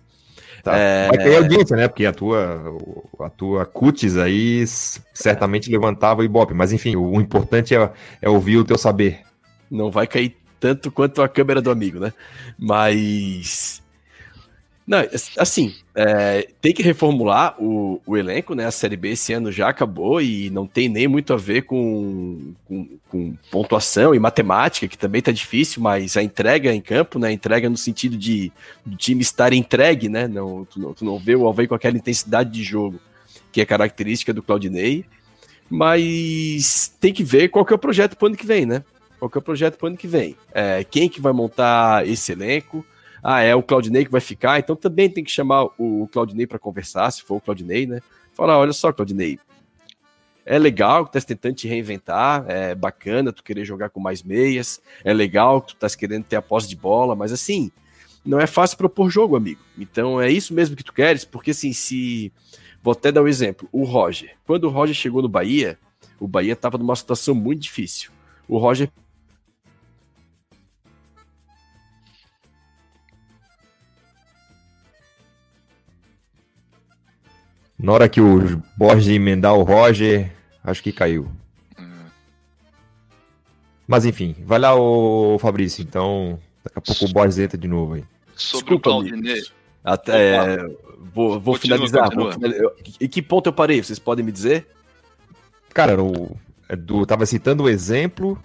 Tá. 0.64 0.76
É... 0.78 1.10
Vai 1.10 1.18
ter 1.18 1.36
audiência, 1.36 1.76
né? 1.76 1.88
Porque 1.90 2.06
a 2.06 2.14
tua, 2.14 2.78
a 3.20 3.30
tua 3.30 3.66
cutis 3.66 4.18
aí 4.18 4.66
certamente 5.14 5.70
levantava 5.70 6.22
o 6.22 6.24
Ibope. 6.24 6.54
Mas 6.54 6.72
enfim, 6.72 6.96
o, 6.96 7.04
o 7.04 7.22
importante 7.22 7.76
é, 7.76 7.92
é 8.22 8.30
ouvir 8.30 8.58
o 8.58 8.64
teu 8.64 8.78
saber. 8.78 9.22
Não 9.70 9.92
vai 9.92 10.08
cair 10.08 10.38
tanto 10.60 10.90
quanto 10.90 11.22
a 11.22 11.28
câmera 11.28 11.62
do 11.62 11.70
amigo, 11.70 12.00
né? 12.00 12.14
Mas 12.58 13.83
Não, 14.86 15.00
assim, 15.38 15.74
é, 15.96 16.50
tem 16.62 16.74
que 16.74 16.84
reformular 16.84 17.56
o, 17.58 18.02
o, 18.06 18.18
elenco, 18.18 18.54
né? 18.54 18.66
A 18.66 18.72
Série 18.72 18.98
B 18.98 19.12
esse 19.12 19.32
ano 19.32 19.50
já 19.50 19.70
acabou 19.70 20.22
e 20.22 20.50
não 20.50 20.68
tem 20.68 20.90
nem 20.90 21.08
muito 21.08 21.32
a 21.34 21.38
ver 21.38 21.62
com, 21.62 22.54
com, 22.66 22.90
com 23.10 23.34
pontuação 23.50 24.14
e 24.14 24.20
matemática, 24.20 24.88
que 24.88 24.98
também 24.98 25.22
tá 25.22 25.32
difícil, 25.32 25.82
mas 25.82 26.18
a 26.18 26.24
entrega 26.24 26.74
em 26.74 26.82
campo, 26.82 27.18
né? 27.18 27.30
A 27.30 27.32
entrega 27.32 27.70
no 27.70 27.78
sentido 27.78 28.18
de 28.18 28.52
do 28.86 28.98
time 28.98 29.22
estar 29.22 29.54
entregue, 29.54 30.10
né? 30.10 30.28
Não, 30.28 30.66
tu, 30.66 30.80
não, 30.80 30.94
tu 30.94 31.06
não 31.06 31.18
vê 31.18 31.36
o 31.36 31.48
Alvei 31.48 31.66
com 31.66 31.76
aquela 31.76 31.96
intensidade 31.96 32.52
de 32.52 32.62
jogo 32.62 33.00
que 33.52 33.62
é 33.62 33.66
característica 33.66 34.34
do 34.34 34.44
Claudinei, 34.44 35.06
mas 35.70 36.94
tem 37.00 37.14
que 37.14 37.24
ver 37.24 37.50
qual 37.50 37.64
que 37.64 37.72
é 37.72 37.76
o 37.76 37.80
projeto 37.80 38.18
pro 38.18 38.28
ano 38.28 38.36
que 38.36 38.46
vem, 38.46 38.66
né? 38.66 38.84
Qual 39.18 39.30
que 39.30 39.38
é 39.38 39.40
o 39.40 39.44
projeto 39.44 39.78
pro 39.78 39.88
ano 39.88 39.96
que 39.96 40.08
vem? 40.08 40.36
É, 40.54 40.84
quem 40.84 41.08
que 41.08 41.22
vai 41.22 41.32
montar 41.32 42.06
esse 42.06 42.34
elenco? 42.34 42.86
Ah, 43.24 43.42
é 43.42 43.56
o 43.56 43.64
Claudinei 43.64 44.04
que 44.06 44.12
vai 44.12 44.22
ficar, 44.22 44.60
então 44.60 44.76
também 44.76 45.10
tem 45.10 45.24
que 45.24 45.32
chamar 45.32 45.66
o 45.78 46.08
Claudinei 46.12 46.46
para 46.46 46.60
conversar, 46.60 47.10
se 47.12 47.24
for 47.24 47.36
o 47.36 47.42
Claudinei, 47.42 47.88
né? 47.88 48.02
Falar, 48.34 48.58
olha 48.58 48.74
só, 48.74 48.92
Claudinei, 48.92 49.40
é 50.46 50.60
legal 50.60 51.06
que 51.06 51.12
tu 51.12 51.22
tá 51.22 51.26
tentando 51.26 51.56
te 51.56 51.68
reinventar, 51.68 52.46
é 52.48 52.76
bacana 52.76 53.32
tu 53.32 53.44
querer 53.44 53.64
jogar 53.64 53.90
com 53.90 54.00
mais 54.00 54.22
meias, 54.22 54.82
é 55.04 55.14
legal 55.14 55.62
que 55.62 55.74
tu 55.74 55.78
tá 55.78 55.88
querendo 55.90 56.26
ter 56.26 56.36
a 56.36 56.42
posse 56.42 56.68
de 56.68 56.76
bola, 56.76 57.16
mas 57.16 57.32
assim, 57.32 57.72
não 58.26 58.40
é 58.40 58.48
fácil 58.48 58.78
propor 58.78 59.10
jogo, 59.10 59.36
amigo. 59.36 59.62
Então 59.78 60.22
é 60.22 60.30
isso 60.30 60.54
mesmo 60.54 60.76
que 60.76 60.84
tu 60.84 60.94
queres, 60.94 61.26
porque 61.26 61.52
assim, 61.52 61.74
se. 61.74 62.32
Vou 62.82 62.92
até 62.92 63.12
dar 63.12 63.22
um 63.24 63.28
exemplo: 63.28 63.68
o 63.72 63.84
Roger. 63.84 64.36
Quando 64.46 64.66
o 64.66 64.70
Roger 64.70 64.96
chegou 64.96 65.22
no 65.22 65.30
Bahia, 65.30 65.78
o 66.20 66.28
Bahia 66.28 66.56
tava 66.56 66.78
numa 66.78 66.96
situação 66.96 67.36
muito 67.36 67.62
difícil. 67.62 68.12
O 68.48 68.58
Roger 68.58 68.90
Na 77.84 77.92
hora 77.92 78.08
que 78.08 78.22
o 78.22 78.64
Borges 78.78 79.10
emendar 79.10 79.54
o 79.56 79.64
Roger, 79.64 80.32
acho 80.64 80.82
que 80.82 80.94
caiu. 80.94 81.30
Mas 83.86 84.06
enfim, 84.06 84.34
vai 84.46 84.58
lá 84.58 84.74
o 84.74 85.38
Fabrício, 85.38 85.84
então 85.84 86.40
daqui 86.64 86.80
a 86.80 86.82
pouco 86.82 87.04
o 87.04 87.12
Borges 87.12 87.40
entra 87.40 87.58
de 87.58 87.68
novo 87.68 87.96
aí. 87.96 88.06
Sobre 88.38 88.78
Desculpa, 88.78 88.90
o 88.90 88.94
Claudinei. 88.94 89.42
Até 89.84 90.60
vou, 91.14 91.38
vou 91.38 91.56
continua, 91.56 91.78
finalizar. 91.78 92.06
Continua. 92.06 92.58
Vou, 92.58 92.74
e 93.02 93.08
que 93.10 93.22
ponto 93.22 93.48
eu 93.48 93.54
parei? 93.54 93.84
Vocês 93.84 94.00
podem 94.00 94.24
me 94.24 94.32
dizer? 94.32 94.66
Cara, 95.74 96.02
o, 96.02 96.38
é 96.70 96.78
do, 96.78 97.06
tava 97.06 97.26
citando 97.26 97.64
o 97.64 97.70
exemplo. 97.70 98.42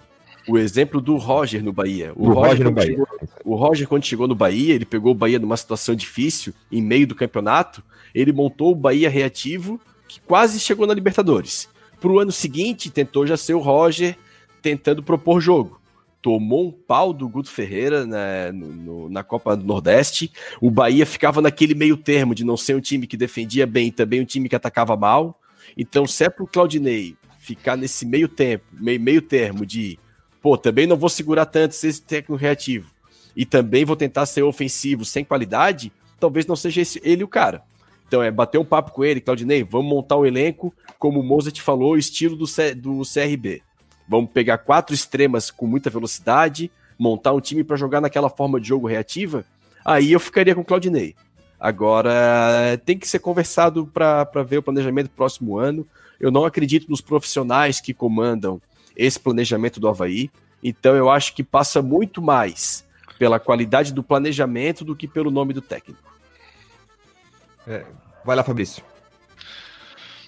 O 0.49 0.57
exemplo 0.57 0.99
do 0.99 1.15
Roger 1.15 1.63
no 1.63 1.71
Bahia. 1.71 2.11
O 2.13 2.25
Roger, 2.33 2.43
Roger 2.43 2.65
no 2.65 2.71
Bahia. 2.71 2.89
Chegou, 2.91 3.07
o 3.45 3.55
Roger, 3.55 3.87
quando 3.87 4.03
chegou 4.03 4.27
no 4.27 4.35
Bahia, 4.35 4.75
ele 4.75 4.85
pegou 4.85 5.13
o 5.13 5.15
Bahia 5.15 5.39
numa 5.39 5.55
situação 5.55 5.95
difícil, 5.95 6.53
em 6.69 6.81
meio 6.81 7.07
do 7.07 7.15
campeonato, 7.15 7.81
ele 8.13 8.31
montou 8.31 8.71
o 8.71 8.75
Bahia 8.75 9.09
reativo, 9.09 9.79
que 10.07 10.19
quase 10.21 10.59
chegou 10.59 10.87
na 10.87 10.93
Libertadores. 10.93 11.69
Para 11.99 12.11
o 12.11 12.19
ano 12.19 12.31
seguinte, 12.31 12.89
tentou 12.89 13.27
já 13.27 13.37
ser 13.37 13.53
o 13.53 13.59
Roger 13.59 14.17
tentando 14.61 15.03
propor 15.03 15.41
jogo. 15.41 15.79
Tomou 16.21 16.67
um 16.67 16.71
pau 16.71 17.13
do 17.13 17.29
Guto 17.29 17.49
Ferreira 17.49 18.05
né, 18.05 18.51
no, 18.51 18.67
no, 18.67 19.09
na 19.09 19.23
Copa 19.23 19.55
do 19.55 19.63
Nordeste. 19.63 20.31
O 20.61 20.69
Bahia 20.69 21.05
ficava 21.05 21.41
naquele 21.41 21.73
meio 21.73 21.95
termo 21.95 22.35
de 22.35 22.43
não 22.43 22.57
ser 22.57 22.75
um 22.75 22.81
time 22.81 23.07
que 23.07 23.15
defendia 23.15 23.65
bem 23.65 23.91
também 23.91 24.21
um 24.21 24.25
time 24.25 24.49
que 24.49 24.55
atacava 24.55 24.97
mal. 24.97 25.39
Então, 25.77 26.05
se 26.05 26.25
é 26.25 26.29
para 26.29 26.43
o 26.43 26.47
Claudinei 26.47 27.15
ficar 27.37 27.77
nesse 27.77 28.05
meio 28.05 28.27
tempo, 28.27 28.65
meio, 28.73 28.99
meio 28.99 29.21
termo 29.21 29.65
de 29.65 29.97
pô, 30.41 30.57
também 30.57 30.85
não 30.85 30.97
vou 30.97 31.09
segurar 31.09 31.45
tanto 31.45 31.71
esse 31.71 32.01
técnico 32.01 32.35
reativo 32.35 32.91
e 33.35 33.45
também 33.45 33.85
vou 33.85 33.95
tentar 33.95 34.25
ser 34.25 34.43
ofensivo 34.43 35.05
sem 35.05 35.23
qualidade, 35.23 35.91
talvez 36.19 36.45
não 36.45 36.55
seja 36.55 36.81
esse, 36.81 37.01
ele 37.03 37.23
o 37.23 37.27
cara. 37.27 37.63
Então 38.09 38.23
é 38.23 38.31
bater 38.31 38.57
um 38.57 38.65
papo 38.65 38.91
com 38.91 39.03
ele, 39.03 39.21
Claudinei, 39.21 39.63
vamos 39.63 39.87
montar 39.87 40.17
um 40.17 40.25
elenco, 40.25 40.73
como 40.97 41.19
o 41.19 41.23
Mozart 41.23 41.61
falou, 41.61 41.95
estilo 41.95 42.35
do, 42.35 42.47
C, 42.47 42.73
do 42.73 43.03
CRB. 43.03 43.61
Vamos 44.07 44.31
pegar 44.31 44.57
quatro 44.57 44.95
extremas 44.95 45.51
com 45.51 45.67
muita 45.67 45.91
velocidade, 45.91 46.71
montar 46.97 47.33
um 47.33 47.39
time 47.39 47.63
para 47.63 47.77
jogar 47.77 48.01
naquela 48.01 48.27
forma 48.27 48.59
de 48.59 48.67
jogo 48.67 48.87
reativa. 48.87 49.45
Aí 49.85 50.11
eu 50.11 50.19
ficaria 50.19 50.55
com 50.55 50.61
o 50.61 50.65
Claudinei. 50.65 51.15
Agora, 51.59 52.81
tem 52.83 52.97
que 52.97 53.07
ser 53.07 53.19
conversado 53.19 53.85
para 53.85 54.23
ver 54.43 54.57
o 54.57 54.63
planejamento 54.63 55.05
do 55.05 55.15
próximo 55.15 55.59
ano. 55.59 55.85
Eu 56.19 56.31
não 56.31 56.45
acredito 56.45 56.89
nos 56.89 57.01
profissionais 57.01 57.79
que 57.79 57.93
comandam 57.93 58.59
esse 58.97 59.19
planejamento 59.19 59.79
do 59.79 59.87
Havaí. 59.87 60.31
Então, 60.63 60.95
eu 60.95 61.11
acho 61.11 61.35
que 61.35 61.43
passa 61.43 61.79
muito 61.79 62.23
mais 62.23 62.83
pela 63.19 63.39
qualidade 63.39 63.93
do 63.93 64.01
planejamento 64.01 64.83
do 64.83 64.95
que 64.95 65.07
pelo 65.07 65.29
nome 65.29 65.53
do 65.53 65.61
técnico. 65.61 66.08
É, 67.67 67.85
vai 68.23 68.35
lá, 68.35 68.43
Fabrício. 68.43 68.83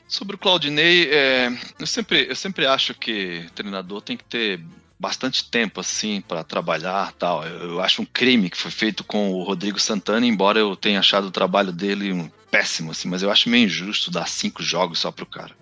Sobre 0.07 0.35
o 0.35 0.39
Claudinei, 0.39 1.09
é, 1.09 1.49
eu, 1.79 1.87
sempre, 1.87 2.27
eu 2.29 2.35
sempre 2.35 2.65
acho 2.65 2.93
que 2.93 3.45
treinador 3.55 4.01
tem 4.01 4.17
que 4.17 4.25
ter 4.25 4.59
bastante 4.99 5.49
tempo 5.49 5.79
assim 5.79 6.21
para 6.21 6.43
trabalhar 6.43 7.11
tal. 7.13 7.45
Eu, 7.47 7.71
eu, 7.71 7.81
acho 7.81 8.01
um 8.01 8.05
crime 8.05 8.49
que 8.49 8.57
foi 8.57 8.69
feito 8.69 9.03
com 9.03 9.31
o 9.31 9.41
Rodrigo 9.43 9.79
Santana, 9.79 10.27
embora 10.27 10.59
eu 10.59 10.75
tenha 10.75 10.99
achado 10.99 11.27
o 11.27 11.31
trabalho 11.31 11.71
dele 11.71 12.13
um 12.13 12.29
péssimo, 12.51 12.91
assim, 12.91 13.07
mas 13.07 13.23
eu 13.23 13.31
acho 13.31 13.49
meio 13.49 13.65
injusto 13.65 14.11
dar 14.11 14.27
cinco 14.27 14.61
jogos 14.61 14.99
só 14.99 15.11
pro 15.11 15.25
cara. 15.25 15.55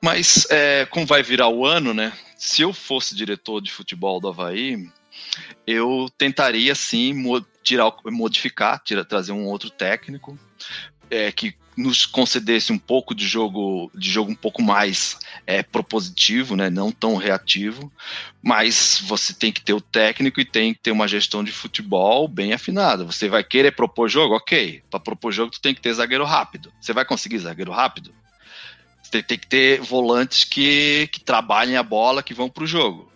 Mas 0.00 0.46
é, 0.50 0.86
como 0.86 1.06
vai 1.06 1.22
virar 1.22 1.48
o 1.48 1.64
ano, 1.64 1.94
né? 1.94 2.12
Se 2.36 2.60
eu 2.60 2.72
fosse 2.72 3.16
diretor 3.16 3.60
de 3.60 3.72
futebol 3.72 4.20
do 4.20 4.28
Havaí, 4.28 4.86
eu 5.66 6.08
tentaria 6.16 6.74
sim 6.74 7.12
tirar, 7.64 7.92
modificar, 8.06 8.80
tirar, 8.84 9.04
trazer 9.04 9.32
um 9.32 9.46
outro 9.46 9.70
técnico 9.70 10.38
é, 11.10 11.32
que 11.32 11.56
nos 11.76 12.06
concedesse 12.06 12.72
um 12.72 12.78
pouco 12.78 13.14
de 13.14 13.26
jogo 13.26 13.90
de 13.94 14.08
jogo 14.08 14.30
um 14.30 14.34
pouco 14.36 14.62
mais 14.62 15.18
é, 15.44 15.62
propositivo, 15.62 16.54
né, 16.54 16.70
não 16.70 16.92
tão 16.92 17.16
reativo, 17.16 17.92
mas 18.40 19.02
você 19.04 19.34
tem 19.34 19.50
que 19.50 19.60
ter 19.60 19.72
o 19.72 19.80
técnico 19.80 20.40
e 20.40 20.44
tem 20.44 20.72
que 20.72 20.80
ter 20.80 20.92
uma 20.92 21.08
gestão 21.08 21.42
de 21.42 21.50
futebol 21.50 22.28
bem 22.28 22.52
afinada. 22.52 23.04
Você 23.04 23.28
vai 23.28 23.42
querer 23.42 23.72
propor 23.72 24.08
jogo, 24.08 24.36
ok? 24.36 24.82
Para 24.88 25.00
propor 25.00 25.32
jogo 25.32 25.50
tu 25.50 25.60
tem 25.60 25.74
que 25.74 25.80
ter 25.80 25.92
zagueiro 25.92 26.24
rápido. 26.24 26.72
Você 26.80 26.92
vai 26.92 27.04
conseguir 27.04 27.38
zagueiro 27.38 27.72
rápido? 27.72 28.14
Você 29.02 29.22
tem 29.22 29.38
que 29.38 29.46
ter 29.46 29.80
volantes 29.80 30.44
que, 30.44 31.08
que 31.12 31.20
trabalhem 31.20 31.76
a 31.76 31.82
bola, 31.82 32.22
que 32.22 32.34
vão 32.34 32.48
para 32.48 32.64
o 32.64 32.66
jogo. 32.68 33.12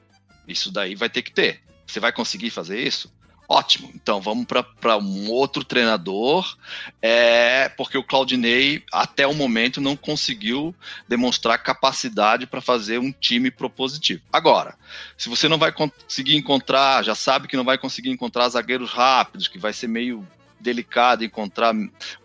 Isso 0.46 0.70
daí 0.72 0.94
vai 0.94 1.08
ter 1.08 1.22
que 1.22 1.32
ter. 1.32 1.60
Você 1.86 2.00
vai 2.00 2.12
conseguir 2.12 2.50
fazer 2.50 2.80
isso? 2.80 3.12
Ótimo, 3.50 3.90
então 3.94 4.20
vamos 4.20 4.46
para 4.78 4.98
um 4.98 5.30
outro 5.30 5.64
treinador, 5.64 6.54
é, 7.00 7.70
porque 7.70 7.96
o 7.96 8.04
Claudinei, 8.04 8.84
até 8.92 9.26
o 9.26 9.32
momento, 9.32 9.80
não 9.80 9.96
conseguiu 9.96 10.74
demonstrar 11.08 11.62
capacidade 11.62 12.46
para 12.46 12.60
fazer 12.60 12.98
um 12.98 13.10
time 13.10 13.50
propositivo. 13.50 14.20
Agora, 14.30 14.76
se 15.16 15.30
você 15.30 15.48
não 15.48 15.56
vai 15.56 15.72
conseguir 15.72 16.36
encontrar, 16.36 17.02
já 17.02 17.14
sabe 17.14 17.48
que 17.48 17.56
não 17.56 17.64
vai 17.64 17.78
conseguir 17.78 18.10
encontrar 18.10 18.50
zagueiros 18.50 18.90
rápidos, 18.90 19.48
que 19.48 19.58
vai 19.58 19.72
ser 19.72 19.88
meio 19.88 20.28
delicado 20.60 21.24
encontrar 21.24 21.74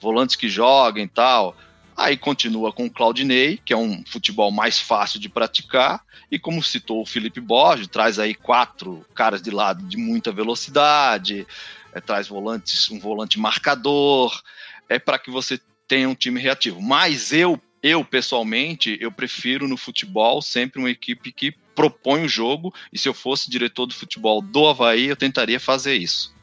volantes 0.01 0.36
que 0.36 0.49
joguem 0.49 1.05
e 1.05 1.07
tal, 1.07 1.55
Aí 1.96 2.18
continua 2.18 2.74
com 2.74 2.86
o 2.86 2.89
Claudinei, 2.89 3.60
que 3.64 3.74
é 3.74 3.78
um 3.78 4.04
futebol 4.06 4.52
mais 4.52 4.80
fácil 4.80 5.20
de 5.20 5.30
praticar, 5.30 6.04
e 6.32 6.39
como 6.39 6.64
citou 6.64 7.02
o 7.02 7.06
Felipe 7.06 7.39
Borges, 7.39 7.88
traz 7.88 8.18
aí 8.18 8.34
quatro 8.34 9.06
caras 9.14 9.41
de 9.41 9.52
lado 9.52 9.86
de 9.86 9.98
muita 9.98 10.32
velocidade, 10.32 11.46
é, 11.94 12.02
traz 12.02 12.28
volantes, 12.28 12.89
um 12.89 13.00
volante 13.00 13.39
marcador, 13.39 14.41
é 14.89 14.98
para 14.98 15.20
que 15.20 15.30
você 15.30 15.60
tenha 15.88 16.10
um 16.10 16.16
time 16.16 16.39
reativo. 16.39 16.82
Mas 16.82 17.32
eu, 17.32 17.62
eu 17.84 18.04
pessoalmente, 18.04 18.98
eu 19.00 19.12
prefiro 19.12 19.68
no 19.68 19.78
futebol 19.78 20.41
sempre 20.41 20.80
uma 20.80 20.89
equipe 20.89 21.32
que 21.32 21.52
propõe 21.76 22.26
o 22.26 22.30
jogo, 22.30 22.74
e 22.91 22.98
se 22.98 23.08
eu 23.08 23.14
fosse 23.14 23.50
diretor 23.50 23.86
do 23.86 23.94
futebol 23.94 24.41
do 24.41 24.68
Havaí, 24.68 25.06
eu 25.06 25.16
tentaria 25.16 25.60
fazer 25.60 25.96
isso. 25.96 26.34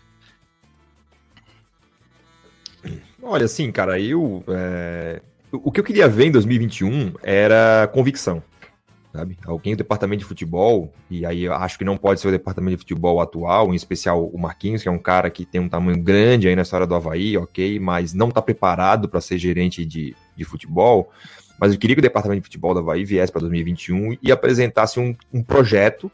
Olha, 3.23 3.45
assim, 3.45 3.71
cara, 3.71 4.01
eu 4.01 4.43
é, 4.49 5.21
o 5.53 5.73
que 5.73 5.81
eu 5.81 5.85
queria 5.85 6.09
ver 6.09 6.27
em 6.27 6.31
2021 6.31 7.15
era 7.23 7.89
convicção, 7.93 8.43
sabe? 9.13 9.37
Alguém 9.45 9.75
do 9.75 9.79
departamento 9.79 10.21
de 10.21 10.25
futebol, 10.25 10.93
e 11.11 11.27
aí 11.27 11.45
eu 11.45 11.55
acho 11.55 11.79
que 11.79 11.85
não 11.85 11.97
pode 11.97 12.21
ser 12.21 12.29
o 12.29 12.31
departamento 12.31 12.77
de 12.77 12.83
futebol 12.83 13.21
atual, 13.21 13.73
em 13.73 13.77
especial 13.77 14.25
o 14.25 14.39
Marquinhos, 14.39 14.83
que 14.83 14.89
é 14.89 14.93
um 14.93 14.99
cara 14.99 15.29
que 15.31 15.45
tem 15.45 15.61
um 15.61 15.69
tamanho 15.69 16.01
grande 16.01 16.49
aí 16.49 16.55
na 16.55 16.63
história 16.63 16.87
do 16.87 16.95
Havaí, 16.95 17.37
ok, 17.37 17.79
mas 17.81 18.15
não 18.15 18.29
está 18.29 18.41
preparado 18.41 19.09
para 19.09 19.21
ser 19.21 19.39
gerente 19.39 19.85
de, 19.85 20.15
de 20.37 20.45
futebol. 20.45 21.11
Mas 21.59 21.73
eu 21.73 21.79
queria 21.79 21.95
que 21.95 22.01
o 22.01 22.03
departamento 22.03 22.41
de 22.41 22.47
futebol 22.47 22.73
do 22.73 22.81
Havaí 22.81 23.05
viesse 23.05 23.31
para 23.31 23.41
2021 23.41 24.17
e 24.23 24.33
apresentasse 24.33 24.99
um, 24.99 25.15
um 25.33 25.43
projeto 25.43 26.11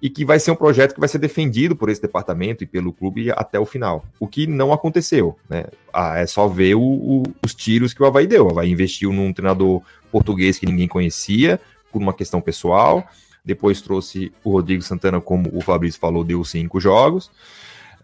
e 0.00 0.10
que 0.10 0.24
vai 0.24 0.38
ser 0.38 0.50
um 0.50 0.56
projeto 0.56 0.94
que 0.94 1.00
vai 1.00 1.08
ser 1.08 1.18
defendido 1.18 1.74
por 1.74 1.88
esse 1.88 2.02
departamento 2.02 2.62
e 2.62 2.66
pelo 2.66 2.92
clube 2.92 3.30
até 3.30 3.58
o 3.58 3.64
final. 3.64 4.04
O 4.20 4.26
que 4.26 4.46
não 4.46 4.72
aconteceu, 4.72 5.36
né? 5.48 5.64
Ah, 5.92 6.18
é 6.18 6.26
só 6.26 6.46
ver 6.46 6.74
o, 6.74 6.82
o, 6.82 7.22
os 7.44 7.54
tiros 7.54 7.94
que 7.94 8.02
o 8.02 8.06
Havaí 8.06 8.26
deu. 8.26 8.46
O 8.46 8.50
Havaí 8.50 8.70
investiu 8.70 9.12
num 9.12 9.32
treinador 9.32 9.82
português 10.12 10.58
que 10.58 10.66
ninguém 10.66 10.86
conhecia, 10.86 11.60
por 11.90 12.00
uma 12.00 12.12
questão 12.12 12.40
pessoal. 12.40 13.06
Depois 13.44 13.80
trouxe 13.80 14.32
o 14.44 14.52
Rodrigo 14.52 14.82
Santana, 14.82 15.20
como 15.20 15.48
o 15.56 15.60
Fabrício 15.60 16.00
falou, 16.00 16.24
deu 16.24 16.44
cinco 16.44 16.80
jogos. 16.80 17.30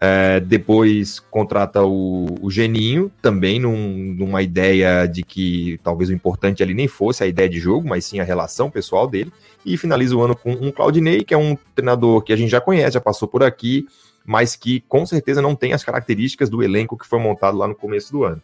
É, 0.05 0.41
depois 0.41 1.21
contrata 1.31 1.81
o, 1.81 2.25
o 2.41 2.51
Geninho, 2.51 3.09
também 3.21 3.57
num, 3.57 4.13
numa 4.13 4.41
ideia 4.41 5.05
de 5.05 5.23
que 5.23 5.79
talvez 5.81 6.09
o 6.09 6.13
importante 6.13 6.61
ali 6.61 6.73
nem 6.73 6.89
fosse 6.89 7.23
a 7.23 7.27
ideia 7.27 7.47
de 7.47 7.57
jogo, 7.57 7.87
mas 7.87 8.03
sim 8.03 8.19
a 8.19 8.23
relação 8.25 8.69
pessoal 8.69 9.07
dele. 9.07 9.31
E 9.65 9.77
finaliza 9.77 10.13
o 10.13 10.21
ano 10.21 10.35
com 10.35 10.51
um 10.51 10.73
Claudinei, 10.73 11.23
que 11.23 11.33
é 11.33 11.37
um 11.37 11.57
treinador 11.73 12.21
que 12.21 12.33
a 12.33 12.35
gente 12.35 12.49
já 12.49 12.59
conhece, 12.59 12.95
já 12.95 12.99
passou 12.99 13.29
por 13.29 13.43
aqui, 13.43 13.87
mas 14.25 14.57
que 14.57 14.81
com 14.89 15.05
certeza 15.05 15.41
não 15.41 15.55
tem 15.55 15.71
as 15.71 15.85
características 15.85 16.49
do 16.49 16.61
elenco 16.61 16.97
que 16.97 17.07
foi 17.07 17.19
montado 17.19 17.57
lá 17.57 17.65
no 17.65 17.73
começo 17.73 18.11
do 18.11 18.25
ano. 18.25 18.43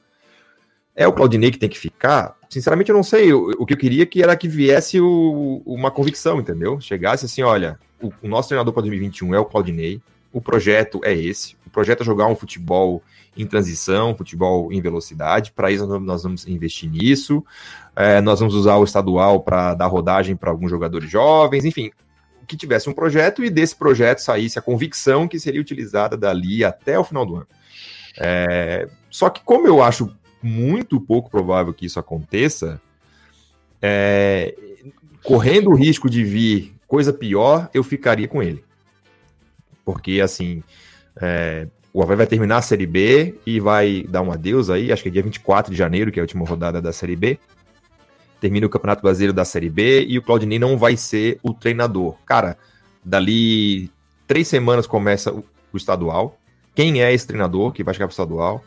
É 0.95 1.05
o 1.05 1.11
Claudinei 1.11 1.51
que 1.51 1.59
tem 1.59 1.67
que 1.67 1.77
ficar? 1.77 2.37
Sinceramente, 2.49 2.89
eu 2.89 2.95
não 2.95 3.03
sei. 3.03 3.33
O, 3.33 3.51
o 3.59 3.65
que 3.65 3.73
eu 3.73 3.77
queria 3.77 4.05
que 4.05 4.23
era 4.23 4.37
que 4.37 4.47
viesse 4.47 5.01
o, 5.01 5.61
uma 5.65 5.91
convicção, 5.91 6.39
entendeu? 6.39 6.79
Chegasse 6.79 7.25
assim: 7.25 7.41
olha, 7.41 7.77
o, 8.01 8.13
o 8.23 8.29
nosso 8.29 8.47
treinador 8.47 8.73
para 8.73 8.83
2021 8.83 9.35
é 9.35 9.39
o 9.39 9.43
Claudinei 9.45 10.01
o 10.31 10.41
projeto 10.41 11.01
é 11.03 11.13
esse. 11.13 11.55
O 11.65 11.69
projeto 11.69 12.01
é 12.01 12.05
jogar 12.05 12.27
um 12.27 12.35
futebol 12.35 13.01
em 13.35 13.45
transição, 13.45 14.15
futebol 14.15 14.71
em 14.71 14.81
velocidade. 14.81 15.51
Para 15.51 15.71
isso, 15.71 15.85
nós 15.99 16.23
vamos 16.23 16.47
investir 16.47 16.89
nisso. 16.89 17.43
É, 17.95 18.21
nós 18.21 18.39
vamos 18.39 18.55
usar 18.55 18.75
o 18.77 18.83
estadual 18.83 19.41
para 19.41 19.73
dar 19.73 19.87
rodagem 19.87 20.35
para 20.35 20.51
alguns 20.51 20.69
jogadores 20.69 21.09
jovens, 21.09 21.65
enfim, 21.65 21.91
que 22.47 22.57
tivesse 22.57 22.89
um 22.89 22.93
projeto 22.93 23.43
e 23.43 23.49
desse 23.49 23.75
projeto 23.75 24.19
saísse 24.19 24.57
a 24.57 24.61
convicção 24.61 25.27
que 25.27 25.39
seria 25.39 25.61
utilizada 25.61 26.17
dali 26.17 26.63
até 26.63 26.97
o 26.97 27.03
final 27.03 27.25
do 27.25 27.35
ano. 27.35 27.47
É, 28.17 28.89
só 29.09 29.29
que, 29.29 29.41
como 29.43 29.67
eu 29.67 29.81
acho 29.81 30.13
muito 30.41 30.99
pouco 30.99 31.29
provável 31.29 31.73
que 31.73 31.85
isso 31.85 31.99
aconteça, 31.99 32.81
é, 33.81 34.55
correndo 35.23 35.69
o 35.69 35.75
risco 35.75 36.09
de 36.09 36.23
vir 36.23 36.73
coisa 36.87 37.13
pior, 37.13 37.69
eu 37.73 37.83
ficaria 37.83 38.27
com 38.27 38.41
ele 38.41 38.63
porque 39.83 40.21
assim, 40.21 40.63
é, 41.21 41.67
o 41.91 42.01
Havaí 42.01 42.15
vai 42.15 42.27
terminar 42.27 42.57
a 42.57 42.61
Série 42.61 42.85
B 42.85 43.35
e 43.45 43.59
vai 43.59 44.05
dar 44.07 44.21
um 44.21 44.31
adeus 44.31 44.69
aí, 44.69 44.91
acho 44.91 45.03
que 45.03 45.09
é 45.09 45.11
dia 45.11 45.23
24 45.23 45.71
de 45.71 45.77
janeiro, 45.77 46.11
que 46.11 46.19
é 46.19 46.21
a 46.21 46.23
última 46.23 46.45
rodada 46.45 46.81
da 46.81 46.93
Série 46.93 47.15
B. 47.15 47.39
Termina 48.39 48.65
o 48.65 48.69
Campeonato 48.69 49.01
Brasileiro 49.01 49.33
da 49.33 49.43
Série 49.43 49.69
B 49.69 50.05
e 50.07 50.17
o 50.17 50.21
Claudinei 50.21 50.59
não 50.59 50.77
vai 50.77 50.95
ser 50.95 51.39
o 51.43 51.53
treinador. 51.53 52.15
Cara, 52.25 52.57
dali 53.03 53.91
três 54.27 54.47
semanas 54.47 54.87
começa 54.87 55.33
o, 55.33 55.43
estadual. 55.73 56.39
Quem 56.73 57.01
é 57.01 57.11
esse 57.13 57.27
treinador 57.27 57.73
que 57.73 57.83
vai 57.83 57.93
chegar 57.93 58.07
para 58.07 58.11
o 58.11 58.13
estadual? 58.13 58.63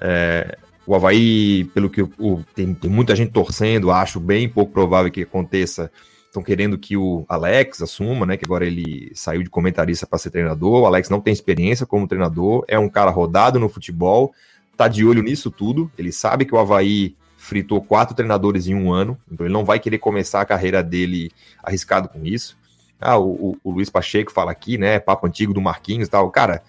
É, 0.00 0.56
o 0.86 0.94
Havaí, 0.94 1.64
pelo 1.74 1.90
que 1.90 2.02
o, 2.02 2.42
tem, 2.54 2.72
tem 2.72 2.90
muita 2.90 3.14
gente 3.16 3.32
torcendo, 3.32 3.90
acho 3.90 4.20
bem 4.20 4.48
pouco 4.48 4.72
provável 4.72 5.10
que 5.10 5.22
aconteça 5.22 5.90
estão 6.34 6.42
querendo 6.42 6.76
que 6.76 6.96
o 6.96 7.24
Alex 7.28 7.80
assuma, 7.80 8.26
né? 8.26 8.36
Que 8.36 8.44
agora 8.44 8.66
ele 8.66 9.12
saiu 9.14 9.44
de 9.44 9.48
comentarista 9.48 10.04
para 10.04 10.18
ser 10.18 10.30
treinador. 10.30 10.82
O 10.82 10.86
Alex 10.86 11.08
não 11.08 11.20
tem 11.20 11.32
experiência 11.32 11.86
como 11.86 12.08
treinador, 12.08 12.64
é 12.66 12.76
um 12.76 12.88
cara 12.88 13.10
rodado 13.10 13.60
no 13.60 13.68
futebol, 13.68 14.34
tá 14.76 14.88
de 14.88 15.04
olho 15.04 15.22
nisso 15.22 15.48
tudo. 15.48 15.88
Ele 15.96 16.10
sabe 16.10 16.44
que 16.44 16.52
o 16.52 16.58
Havaí 16.58 17.14
fritou 17.36 17.80
quatro 17.80 18.16
treinadores 18.16 18.66
em 18.66 18.74
um 18.74 18.92
ano, 18.92 19.16
então 19.30 19.46
ele 19.46 19.52
não 19.52 19.64
vai 19.64 19.78
querer 19.78 19.98
começar 19.98 20.40
a 20.40 20.44
carreira 20.44 20.82
dele 20.82 21.30
arriscado 21.62 22.08
com 22.08 22.24
isso. 22.24 22.56
Ah, 23.00 23.18
o, 23.18 23.56
o, 23.62 23.70
Luiz 23.70 23.90
Pacheco 23.90 24.32
fala 24.32 24.50
aqui, 24.50 24.76
né? 24.76 24.98
Papo 24.98 25.26
antigo 25.26 25.54
do 25.54 25.60
Marquinhos 25.60 26.08
e 26.08 26.10
tal. 26.10 26.28
Cara, 26.30 26.62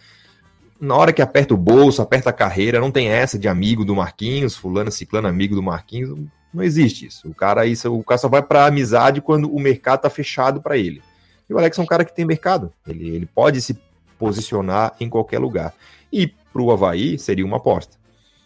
na 0.80 0.96
hora 0.96 1.14
que 1.14 1.22
aperta 1.22 1.54
o 1.54 1.58
bolso, 1.58 2.02
aperta 2.02 2.30
a 2.30 2.34
carreira, 2.34 2.80
não 2.80 2.92
tem 2.92 3.08
essa 3.08 3.40
de 3.40 3.48
amigo 3.48 3.84
do 3.84 3.96
Marquinhos, 3.96 4.56
fulano, 4.56 4.92
ciclano, 4.92 5.28
amigo 5.28 5.56
do 5.56 5.64
Marquinhos. 5.64 6.20
Não 6.56 6.64
existe 6.64 7.06
isso. 7.06 7.28
O 7.28 7.34
cara, 7.34 7.66
isso, 7.66 7.94
o 7.94 8.04
cara 8.04 8.18
só 8.18 8.30
vai 8.30 8.42
para 8.42 8.66
amizade 8.66 9.20
quando 9.20 9.54
o 9.54 9.60
mercado 9.60 10.02
tá 10.02 10.10
fechado 10.10 10.62
para 10.62 10.78
ele. 10.78 11.02
E 11.50 11.54
o 11.54 11.58
Alex 11.58 11.78
é 11.78 11.82
um 11.82 11.86
cara 11.86 12.06
que 12.06 12.16
tem 12.16 12.24
mercado. 12.24 12.72
Ele, 12.88 13.10
ele 13.10 13.26
pode 13.26 13.62
se 13.62 13.78
posicionar 14.18 14.96
em 15.00 15.10
qualquer 15.10 15.40
lugar. 15.40 15.74
E 16.12 16.28
para 16.28 16.62
o 16.62 16.72
Havaí 16.72 17.20
seria 17.20 17.46
uma 17.46 17.58
aposta. 17.58 17.98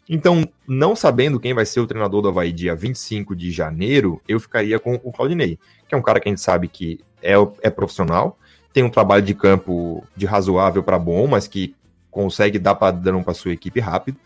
Então, 0.09 0.43
não 0.67 0.95
sabendo 0.95 1.39
quem 1.39 1.53
vai 1.53 1.67
ser 1.67 1.81
o 1.81 1.85
treinador 1.85 2.23
do 2.23 2.29
Havaí 2.29 2.51
dia 2.51 2.75
25 2.75 3.35
de 3.35 3.51
janeiro, 3.51 4.19
eu 4.27 4.39
ficaria 4.39 4.79
com 4.79 4.99
o 5.03 5.11
Claudinei, 5.11 5.59
que 5.87 5.93
é 5.93 5.97
um 5.97 6.01
cara 6.01 6.19
que 6.19 6.27
a 6.27 6.31
gente 6.31 6.41
sabe 6.41 6.67
que 6.67 6.99
é, 7.21 7.35
é 7.61 7.69
profissional, 7.69 8.35
tem 8.73 8.81
um 8.81 8.89
trabalho 8.89 9.23
de 9.23 9.35
campo 9.35 10.03
de 10.17 10.25
razoável 10.25 10.81
para 10.81 10.97
bom, 10.97 11.27
mas 11.27 11.47
que 11.47 11.75
consegue 12.09 12.57
dar 12.57 12.73
padrão 12.73 13.21
para 13.21 13.35
sua 13.35 13.51
equipe 13.51 13.79
rápido. 13.79 14.17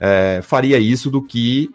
É, 0.00 0.40
faria 0.42 0.78
isso 0.78 1.10
do 1.10 1.20
que 1.22 1.70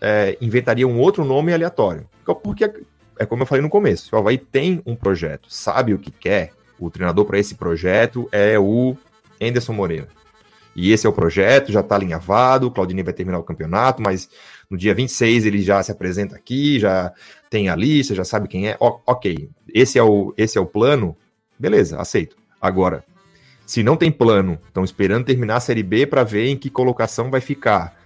é, 0.00 0.36
inventaria 0.40 0.86
um 0.86 0.98
outro 0.98 1.24
nome 1.24 1.52
aleatório. 1.52 2.08
Porque, 2.42 2.72
é 3.18 3.26
como 3.26 3.42
eu 3.42 3.46
falei 3.46 3.62
no 3.62 3.68
começo, 3.68 4.14
o 4.14 4.18
Havaí 4.18 4.38
tem 4.38 4.80
um 4.86 4.96
projeto, 4.96 5.52
sabe 5.52 5.92
o 5.92 5.98
que 5.98 6.10
quer, 6.10 6.52
o 6.78 6.90
treinador 6.90 7.24
para 7.24 7.38
esse 7.38 7.54
projeto 7.54 8.28
é 8.32 8.58
o 8.58 8.96
Anderson 9.40 9.72
Moreira. 9.72 10.08
E 10.74 10.92
esse 10.92 11.06
é 11.06 11.10
o 11.10 11.12
projeto, 11.12 11.72
já 11.72 11.80
está 11.80 11.96
alinhavado, 11.96 12.66
o 12.68 12.70
Claudinei 12.70 13.02
vai 13.02 13.12
terminar 13.12 13.38
o 13.38 13.42
campeonato, 13.42 14.00
mas 14.00 14.30
no 14.70 14.78
dia 14.78 14.94
26 14.94 15.44
ele 15.44 15.60
já 15.60 15.82
se 15.82 15.90
apresenta 15.90 16.36
aqui, 16.36 16.78
já 16.78 17.12
tem 17.50 17.68
a 17.68 17.76
lista, 17.76 18.14
já 18.14 18.24
sabe 18.24 18.48
quem 18.48 18.68
é. 18.68 18.76
O, 18.80 19.00
ok, 19.04 19.50
esse 19.74 19.98
é, 19.98 20.02
o, 20.02 20.32
esse 20.38 20.56
é 20.56 20.60
o 20.60 20.66
plano, 20.66 21.16
beleza, 21.58 22.00
aceito. 22.00 22.36
Agora, 22.60 23.04
se 23.66 23.82
não 23.82 23.96
tem 23.96 24.10
plano, 24.10 24.58
estão 24.66 24.84
esperando 24.84 25.26
terminar 25.26 25.56
a 25.56 25.60
Série 25.60 25.82
B 25.82 26.06
para 26.06 26.24
ver 26.24 26.48
em 26.48 26.56
que 26.56 26.70
colocação 26.70 27.30
vai 27.30 27.40
ficar 27.40 27.99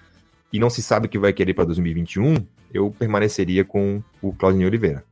e 0.54 0.58
não 0.60 0.70
se 0.70 0.80
sabe 0.80 1.06
o 1.06 1.08
que 1.08 1.18
vai 1.18 1.32
querer 1.32 1.52
para 1.52 1.64
2021, 1.64 2.36
eu 2.72 2.88
permaneceria 2.96 3.64
com 3.64 4.00
o 4.22 4.32
Claudinei 4.32 4.64
Oliveira. 4.64 5.04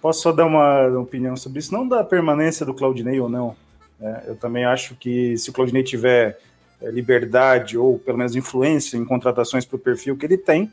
Posso 0.00 0.22
só 0.22 0.30
dar 0.30 0.46
uma 0.46 0.86
opinião 1.00 1.36
sobre 1.36 1.58
isso? 1.58 1.74
Não 1.74 1.86
da 1.86 2.04
permanência 2.04 2.64
do 2.64 2.72
Claudinei 2.72 3.18
ou 3.18 3.28
não. 3.28 3.56
É, 4.00 4.26
eu 4.28 4.36
também 4.36 4.64
acho 4.64 4.94
que 4.94 5.36
se 5.36 5.50
o 5.50 5.52
Claudinei 5.52 5.82
tiver 5.82 6.38
é, 6.80 6.92
liberdade 6.92 7.76
ou 7.76 7.98
pelo 7.98 8.18
menos 8.18 8.36
influência 8.36 8.96
em 8.96 9.04
contratações 9.04 9.64
para 9.64 9.74
o 9.74 9.80
perfil 9.80 10.16
que 10.16 10.24
ele 10.24 10.38
tem, 10.38 10.70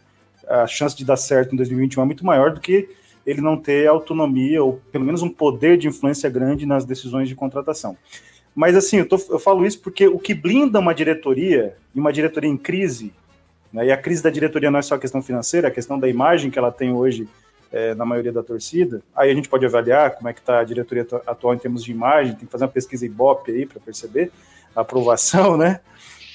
a 0.47 0.67
chance 0.67 0.95
de 0.95 1.03
dar 1.03 1.17
certo 1.17 1.55
em 1.55 1.57
2021 1.57 2.03
é 2.03 2.05
muito 2.05 2.23
maior 2.23 2.53
do 2.53 2.59
que 2.59 2.87
ele 3.25 3.41
não 3.41 3.57
ter 3.57 3.87
autonomia 3.87 4.63
ou 4.63 4.79
pelo 4.91 5.03
menos 5.03 5.23
um 5.23 5.29
poder 5.29 5.79
de 5.79 5.87
influência 5.87 6.29
grande 6.29 6.67
nas 6.67 6.85
decisões 6.85 7.27
de 7.27 7.33
contratação. 7.33 7.97
Mas 8.55 8.75
assim, 8.77 8.97
eu, 8.97 9.07
tô, 9.07 9.17
eu 9.29 9.37
falo 9.37 9.65
isso 9.65 9.81
porque 9.81 10.07
o 10.07 10.17
que 10.17 10.33
blinda 10.33 10.79
uma 10.79 10.95
diretoria, 10.95 11.75
e 11.93 11.99
uma 11.99 12.13
diretoria 12.13 12.49
em 12.49 12.55
crise, 12.55 13.13
né, 13.73 13.87
e 13.87 13.91
a 13.91 13.97
crise 13.97 14.23
da 14.23 14.29
diretoria 14.29 14.71
não 14.71 14.79
é 14.79 14.81
só 14.81 14.95
a 14.95 14.99
questão 14.99 15.21
financeira, 15.21 15.67
a 15.67 15.71
questão 15.71 15.99
da 15.99 16.07
imagem 16.07 16.49
que 16.49 16.57
ela 16.57 16.71
tem 16.71 16.93
hoje 16.93 17.27
é, 17.69 17.93
na 17.93 18.05
maioria 18.05 18.31
da 18.31 18.41
torcida, 18.41 19.01
aí 19.13 19.29
a 19.29 19.35
gente 19.35 19.49
pode 19.49 19.65
avaliar 19.65 20.11
como 20.11 20.29
é 20.29 20.33
que 20.33 20.39
está 20.39 20.59
a 20.59 20.63
diretoria 20.63 21.05
atual 21.27 21.53
em 21.53 21.57
termos 21.57 21.83
de 21.83 21.91
imagem, 21.91 22.33
tem 22.33 22.45
que 22.45 22.51
fazer 22.51 22.63
uma 22.63 22.71
pesquisa 22.71 23.05
Ibope 23.05 23.51
aí 23.51 23.65
para 23.65 23.81
perceber 23.81 24.31
a 24.73 24.81
aprovação, 24.81 25.57
né? 25.57 25.81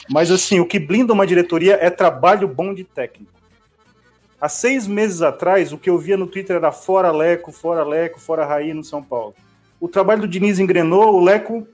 Mas 0.06 0.30
assim, 0.30 0.60
o 0.60 0.66
que 0.66 0.78
blinda 0.78 1.14
uma 1.14 1.26
diretoria 1.26 1.78
é 1.80 1.88
trabalho 1.88 2.46
bom 2.46 2.74
de 2.74 2.84
técnico. 2.84 3.32
Há 4.38 4.48
seis 4.48 4.86
meses 4.86 5.22
atrás, 5.22 5.72
o 5.72 5.78
que 5.78 5.88
eu 5.88 5.96
via 5.96 6.16
no 6.16 6.26
Twitter 6.26 6.56
era 6.56 6.72
fora 6.72 7.10
Leco, 7.10 7.52
fora 7.52 7.84
Leco, 7.84 8.20
fora 8.20 8.44
Raí 8.44 8.74
no 8.74 8.84
São 8.84 9.02
Paulo 9.02 9.34
o 9.80 9.88
trabalho 9.88 10.20
do 10.20 10.28
Diniz 10.28 10.58
engrenou, 10.58 11.14
o 11.14 11.24
Leco, 11.24 11.66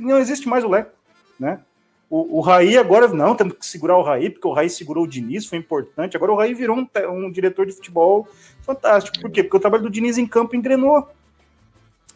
não 0.00 0.18
existe 0.18 0.48
mais 0.48 0.62
o 0.62 0.68
Leco, 0.68 0.92
né? 1.38 1.60
O, 2.08 2.38
o 2.38 2.40
Raí 2.40 2.78
agora, 2.78 3.06
não, 3.08 3.34
temos 3.34 3.54
que 3.54 3.66
segurar 3.66 3.98
o 3.98 4.02
Raí, 4.02 4.30
porque 4.30 4.46
o 4.46 4.52
Raí 4.52 4.70
segurou 4.70 5.04
o 5.04 5.08
Diniz, 5.08 5.44
foi 5.44 5.58
importante. 5.58 6.16
Agora 6.16 6.32
o 6.32 6.36
Raí 6.36 6.54
virou 6.54 6.78
um, 6.78 6.88
um 7.10 7.30
diretor 7.30 7.66
de 7.66 7.72
futebol 7.72 8.26
fantástico. 8.62 9.20
Por 9.20 9.30
quê? 9.30 9.42
Porque 9.42 9.58
o 9.58 9.60
trabalho 9.60 9.82
do 9.82 9.90
Diniz 9.90 10.16
em 10.16 10.26
campo 10.26 10.56
engrenou. 10.56 11.06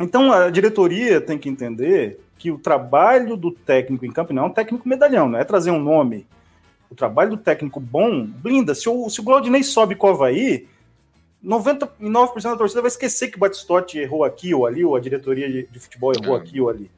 Então 0.01 0.33
a 0.33 0.49
diretoria 0.49 1.21
tem 1.21 1.37
que 1.37 1.49
entender 1.49 2.19
que 2.39 2.51
o 2.51 2.59
trabalho 2.59 3.37
do 3.37 3.53
técnico 3.53 4.07
em 4.07 4.11
campo 4.11 4.33
não 4.33 4.45
é 4.45 4.47
um 4.47 4.51
técnico 4.51 4.89
medalhão, 4.89 5.29
não 5.29 5.39
é 5.39 5.45
trazer 5.45 5.71
um 5.71 5.79
nome. 5.79 6.27
O 6.91 6.95
trabalho 6.95 7.31
do 7.31 7.37
técnico 7.37 7.79
bom 7.79 8.25
blinda. 8.25 8.75
Se 8.75 8.89
o, 8.89 9.11
se 9.11 9.21
o 9.21 9.23
Glaudinei 9.23 9.63
sobe 9.63 9.95
com 9.95 10.07
o 10.07 10.11
Havaí, 10.11 10.67
99% 11.45 12.43
da 12.43 12.57
torcida 12.57 12.81
vai 12.81 12.89
esquecer 12.89 13.29
que 13.29 13.37
o 13.37 13.41
Batistotti 13.41 13.99
errou 13.99 14.25
aqui 14.25 14.55
ou 14.55 14.67
ali, 14.67 14.85
ou 14.85 14.95
a 14.95 15.01
diretoria 15.01 15.51
de, 15.51 15.67
de 15.67 15.81
futebol 15.81 16.13
errou 16.13 16.37
é. 16.37 16.41
aqui 16.41 16.61
ou 16.61 16.69
ali. 16.69 16.91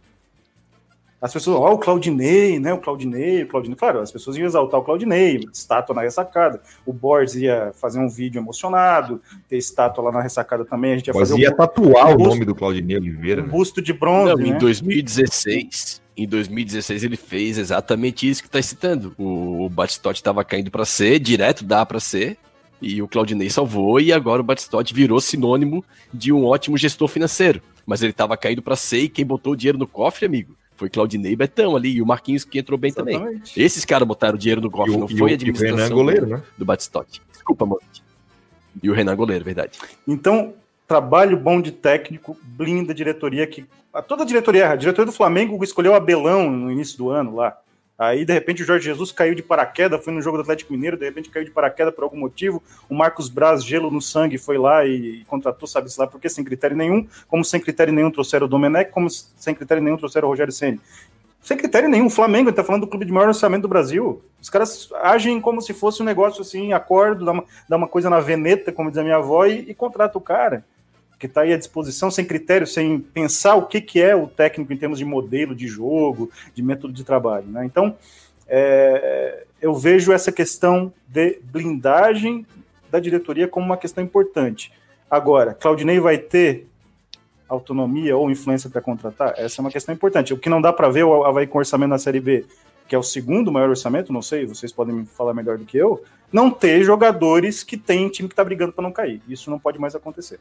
As 1.24 1.32
pessoas, 1.32 1.56
ó, 1.56 1.70
oh, 1.70 1.74
o 1.76 1.78
Claudinei, 1.78 2.60
né? 2.60 2.74
O 2.74 2.78
Claudinei, 2.78 3.44
o 3.44 3.48
Claudinei. 3.48 3.78
Claro, 3.78 4.00
as 4.00 4.12
pessoas 4.12 4.36
iam 4.36 4.44
exaltar 4.44 4.78
o 4.78 4.84
Claudinei, 4.84 5.40
estátua 5.50 5.94
na 5.96 6.02
ressacada. 6.02 6.60
O 6.84 6.92
Borges 6.92 7.36
ia 7.36 7.72
fazer 7.80 7.98
um 7.98 8.10
vídeo 8.10 8.38
emocionado, 8.38 9.22
ter 9.48 9.56
estátua 9.56 10.04
lá 10.04 10.12
na 10.12 10.20
ressacada 10.20 10.66
também. 10.66 10.92
A 10.92 10.96
gente 10.98 11.06
ia 11.06 11.14
fazer. 11.14 11.38
ia 11.38 11.50
um, 11.50 11.56
tatuar 11.56 12.08
um 12.08 12.16
busto, 12.16 12.28
o 12.28 12.32
nome 12.34 12.44
do 12.44 12.54
Claudinei 12.54 12.98
Oliveira. 12.98 13.40
Um 13.40 13.46
né? 13.46 13.50
busto 13.50 13.80
de 13.80 13.94
bronze. 13.94 14.34
Não, 14.34 14.36
né? 14.36 14.48
Em 14.48 14.58
2016, 14.58 16.02
em 16.14 16.28
2016 16.28 17.04
ele 17.04 17.16
fez 17.16 17.56
exatamente 17.56 18.28
isso 18.28 18.42
que 18.42 18.48
está 18.48 18.60
citando. 18.60 19.14
O, 19.16 19.64
o 19.64 19.70
Batistotti 19.70 20.20
estava 20.20 20.44
caindo 20.44 20.70
para 20.70 20.84
C, 20.84 21.18
direto 21.18 21.64
dá 21.64 21.86
para 21.86 22.00
C, 22.00 22.36
e 22.84 23.02
o 23.02 23.08
Claudinei 23.08 23.48
salvou, 23.48 23.98
e 23.98 24.12
agora 24.12 24.40
o 24.40 24.44
Batistotti 24.44 24.92
virou 24.92 25.20
sinônimo 25.20 25.84
de 26.12 26.32
um 26.32 26.44
ótimo 26.44 26.76
gestor 26.76 27.08
financeiro. 27.08 27.62
Mas 27.86 28.02
ele 28.02 28.10
estava 28.10 28.36
caído 28.36 28.62
para 28.62 28.76
ser, 28.76 29.00
e 29.00 29.08
quem 29.08 29.24
botou 29.24 29.54
o 29.54 29.56
dinheiro 29.56 29.78
no 29.78 29.86
cofre, 29.86 30.26
amigo, 30.26 30.54
foi 30.76 30.90
Claudinei 30.90 31.32
e 31.32 31.36
Betão 31.36 31.76
ali, 31.76 31.96
e 31.96 32.02
o 32.02 32.06
Marquinhos 32.06 32.44
que 32.44 32.58
entrou 32.58 32.78
bem 32.78 32.90
Exatamente. 32.90 33.18
também. 33.18 33.42
Esses 33.56 33.84
caras 33.84 34.06
botaram 34.06 34.34
o 34.34 34.38
dinheiro 34.38 34.60
no 34.60 34.70
cofre, 34.70 34.94
o, 34.94 34.98
não 34.98 35.08
foi 35.08 35.32
a 35.32 35.34
administração 35.34 35.96
goleiro, 35.96 36.26
né? 36.26 36.42
do 36.58 36.64
Batistotti. 36.64 37.22
Desculpa, 37.32 37.64
mano. 37.64 37.80
E 38.82 38.90
o 38.90 38.92
Renan 38.92 39.14
Goleiro, 39.14 39.44
verdade. 39.44 39.78
Então, 40.06 40.54
trabalho 40.86 41.36
bom 41.36 41.60
de 41.60 41.70
técnico 41.72 42.36
blinda 42.42 42.92
a 42.92 42.94
diretoria 42.94 43.46
que. 43.46 43.64
A 43.92 44.02
toda 44.02 44.24
a 44.24 44.26
diretoria, 44.26 44.70
a 44.70 44.76
diretoria 44.76 45.06
do 45.06 45.16
Flamengo 45.16 45.62
escolheu 45.62 45.92
o 45.92 45.94
Abelão 45.94 46.50
no 46.50 46.72
início 46.72 46.98
do 46.98 47.10
ano 47.10 47.36
lá. 47.36 47.56
Aí, 47.96 48.24
de 48.24 48.32
repente, 48.32 48.62
o 48.62 48.66
Jorge 48.66 48.84
Jesus 48.84 49.12
caiu 49.12 49.36
de 49.36 49.42
paraquedas, 49.42 50.04
foi 50.04 50.12
no 50.12 50.20
jogo 50.20 50.36
do 50.36 50.40
Atlético 50.40 50.72
Mineiro, 50.72 50.96
de 50.96 51.04
repente 51.04 51.30
caiu 51.30 51.44
de 51.44 51.50
paraquedas 51.52 51.94
por 51.94 52.02
algum 52.02 52.18
motivo. 52.18 52.60
O 52.88 52.94
Marcos 52.94 53.28
Braz, 53.28 53.64
gelo 53.64 53.88
no 53.88 54.02
sangue, 54.02 54.36
foi 54.36 54.58
lá 54.58 54.84
e, 54.84 55.24
contratou, 55.28 55.68
sabe-se 55.68 55.98
lá 56.00 56.06
porque 56.06 56.28
sem 56.28 56.42
critério 56.42 56.76
nenhum, 56.76 57.06
como 57.28 57.44
sem 57.44 57.60
critério 57.60 57.94
nenhum 57.94 58.10
trouxeram 58.10 58.46
o 58.46 58.48
Domenech, 58.48 58.90
como 58.90 59.08
sem 59.08 59.54
critério 59.54 59.82
nenhum 59.82 59.96
trouxeram 59.96 60.26
o 60.26 60.30
Rogério 60.30 60.52
Senni. 60.52 60.80
Sem 61.40 61.56
critério 61.56 61.88
nenhum, 61.88 62.06
o 62.06 62.10
Flamengo 62.10 62.50
está 62.50 62.64
falando 62.64 62.80
do 62.80 62.88
clube 62.88 63.04
de 63.04 63.12
maior 63.12 63.28
orçamento 63.28 63.62
do 63.62 63.68
Brasil. 63.68 64.22
Os 64.40 64.50
caras 64.50 64.88
agem 65.02 65.40
como 65.40 65.60
se 65.60 65.72
fosse 65.72 66.02
um 66.02 66.04
negócio 66.04 66.40
assim, 66.40 66.72
acordo, 66.72 67.24
dá 67.24 67.32
uma, 67.32 67.44
dá 67.68 67.76
uma 67.76 67.86
coisa 67.86 68.10
na 68.10 68.18
veneta, 68.18 68.72
como 68.72 68.88
diz 68.88 68.98
a 68.98 69.04
minha 69.04 69.16
avó, 69.16 69.46
e, 69.46 69.70
e 69.70 69.74
contrata 69.74 70.18
o 70.18 70.20
cara 70.20 70.64
que 71.24 71.30
está 71.30 71.40
aí 71.40 71.54
à 71.54 71.56
disposição, 71.56 72.10
sem 72.10 72.22
critério, 72.22 72.66
sem 72.66 73.00
pensar 73.00 73.54
o 73.54 73.66
que, 73.66 73.80
que 73.80 73.98
é 73.98 74.14
o 74.14 74.26
técnico 74.26 74.70
em 74.74 74.76
termos 74.76 74.98
de 74.98 75.06
modelo 75.06 75.54
de 75.54 75.66
jogo, 75.66 76.30
de 76.54 76.62
método 76.62 76.92
de 76.92 77.02
trabalho. 77.02 77.46
Né? 77.46 77.64
Então, 77.64 77.96
é, 78.46 79.44
eu 79.60 79.74
vejo 79.74 80.12
essa 80.12 80.30
questão 80.30 80.92
de 81.08 81.38
blindagem 81.42 82.46
da 82.90 83.00
diretoria 83.00 83.48
como 83.48 83.64
uma 83.64 83.78
questão 83.78 84.04
importante. 84.04 84.70
Agora, 85.10 85.54
Claudinei 85.54 85.98
vai 85.98 86.18
ter 86.18 86.66
autonomia 87.48 88.14
ou 88.14 88.30
influência 88.30 88.68
para 88.68 88.82
contratar? 88.82 89.32
Essa 89.38 89.60
é 89.60 89.62
uma 89.62 89.70
questão 89.70 89.94
importante. 89.94 90.34
O 90.34 90.38
que 90.38 90.50
não 90.50 90.60
dá 90.60 90.74
para 90.74 90.90
ver 90.90 91.04
o 91.04 91.24
Havaí 91.24 91.46
com 91.46 91.56
orçamento 91.56 91.88
na 91.88 91.98
Série 91.98 92.20
B, 92.20 92.44
que 92.86 92.94
é 92.94 92.98
o 92.98 93.02
segundo 93.02 93.50
maior 93.50 93.70
orçamento, 93.70 94.12
não 94.12 94.20
sei, 94.20 94.44
vocês 94.44 94.70
podem 94.70 94.94
me 94.94 95.06
falar 95.06 95.32
melhor 95.32 95.56
do 95.56 95.64
que 95.64 95.78
eu, 95.78 96.04
não 96.30 96.50
ter 96.50 96.84
jogadores 96.84 97.64
que 97.64 97.78
tem 97.78 98.10
time 98.10 98.28
que 98.28 98.34
está 98.34 98.44
brigando 98.44 98.74
para 98.74 98.82
não 98.82 98.92
cair. 98.92 99.22
Isso 99.26 99.50
não 99.50 99.58
pode 99.58 99.78
mais 99.78 99.94
acontecer. 99.94 100.38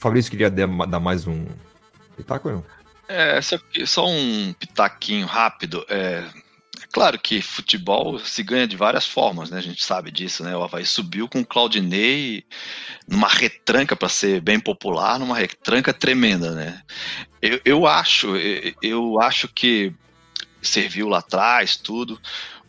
Fabrício 0.00 0.30
queria 0.30 0.50
dar 0.50 0.98
mais 0.98 1.26
um 1.26 1.46
pitaco 2.16 2.50
não? 2.50 2.64
É, 3.06 3.38
só, 3.42 4.06
um 4.08 4.52
pitaquinho 4.54 5.26
rápido. 5.26 5.84
É, 5.88 6.24
é, 6.80 6.86
claro 6.90 7.18
que 7.18 7.42
futebol 7.42 8.18
se 8.18 8.42
ganha 8.42 8.66
de 8.66 8.76
várias 8.76 9.06
formas, 9.06 9.50
né? 9.50 9.58
A 9.58 9.62
gente 9.62 9.84
sabe 9.84 10.10
disso, 10.10 10.42
né? 10.42 10.56
O 10.56 10.62
Havaí 10.62 10.86
subiu 10.86 11.28
com 11.28 11.40
o 11.40 11.46
Claudinei 11.46 12.44
numa 13.06 13.28
retranca, 13.28 13.94
para 13.94 14.08
ser 14.08 14.40
bem 14.40 14.58
popular, 14.58 15.18
numa 15.18 15.36
retranca 15.36 15.92
tremenda, 15.92 16.52
né? 16.52 16.80
Eu, 17.42 17.60
eu 17.64 17.86
acho, 17.86 18.36
eu, 18.36 18.74
eu 18.80 19.20
acho 19.20 19.48
que 19.48 19.92
serviu 20.62 21.08
lá 21.08 21.18
atrás, 21.18 21.76
tudo. 21.76 22.18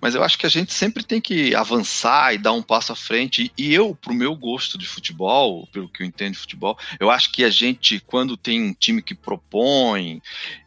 Mas 0.01 0.15
eu 0.15 0.23
acho 0.23 0.37
que 0.37 0.47
a 0.47 0.49
gente 0.49 0.73
sempre 0.73 1.03
tem 1.03 1.21
que 1.21 1.53
avançar 1.53 2.33
e 2.33 2.39
dar 2.39 2.53
um 2.53 2.63
passo 2.63 2.91
à 2.91 2.95
frente. 2.95 3.51
E 3.55 3.73
eu, 3.73 3.93
pro 3.93 4.13
meu 4.13 4.35
gosto 4.35 4.77
de 4.77 4.87
futebol, 4.87 5.67
pelo 5.71 5.87
que 5.87 6.01
eu 6.01 6.07
entendo 6.07 6.33
de 6.33 6.39
futebol, 6.39 6.77
eu 6.99 7.11
acho 7.11 7.31
que 7.31 7.43
a 7.43 7.49
gente, 7.49 7.99
quando 7.99 8.35
tem 8.35 8.63
um 8.63 8.73
time 8.73 9.01
que 9.01 9.13
propõe, 9.13 10.21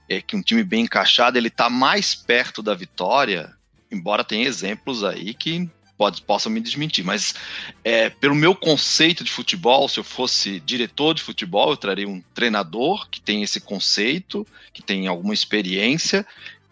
é 0.09 0.23
que 0.23 0.37
um 0.37 0.43
time 0.43 0.63
bem 0.63 0.85
encaixado, 0.85 1.37
ele 1.37 1.51
tá 1.51 1.69
mais 1.69 2.15
perto 2.15 2.63
da 2.63 2.75
vitória, 2.75 3.53
embora 3.91 4.23
tenha 4.23 4.47
exemplos 4.47 5.03
aí 5.03 5.35
que 5.35 5.69
pode, 5.97 6.23
possam 6.23 6.51
me 6.51 6.61
desmentir, 6.61 7.05
mas 7.05 7.35
é, 7.83 8.11
pelo 8.11 8.35
meu 8.35 8.55
conceito 8.55 9.23
de 9.25 9.31
futebol, 9.31 9.89
se 9.89 9.99
eu 9.99 10.05
fosse 10.05 10.61
diretor 10.61 11.15
de 11.15 11.23
futebol, 11.23 11.71
eu 11.71 11.77
traria 11.77 12.09
um 12.09 12.21
treinador 12.35 13.09
que 13.09 13.21
tem 13.21 13.43
esse 13.43 13.61
conceito, 13.61 14.47
que 14.73 14.83
tem 14.83 15.07
alguma 15.07 15.35
experiência 15.35 16.27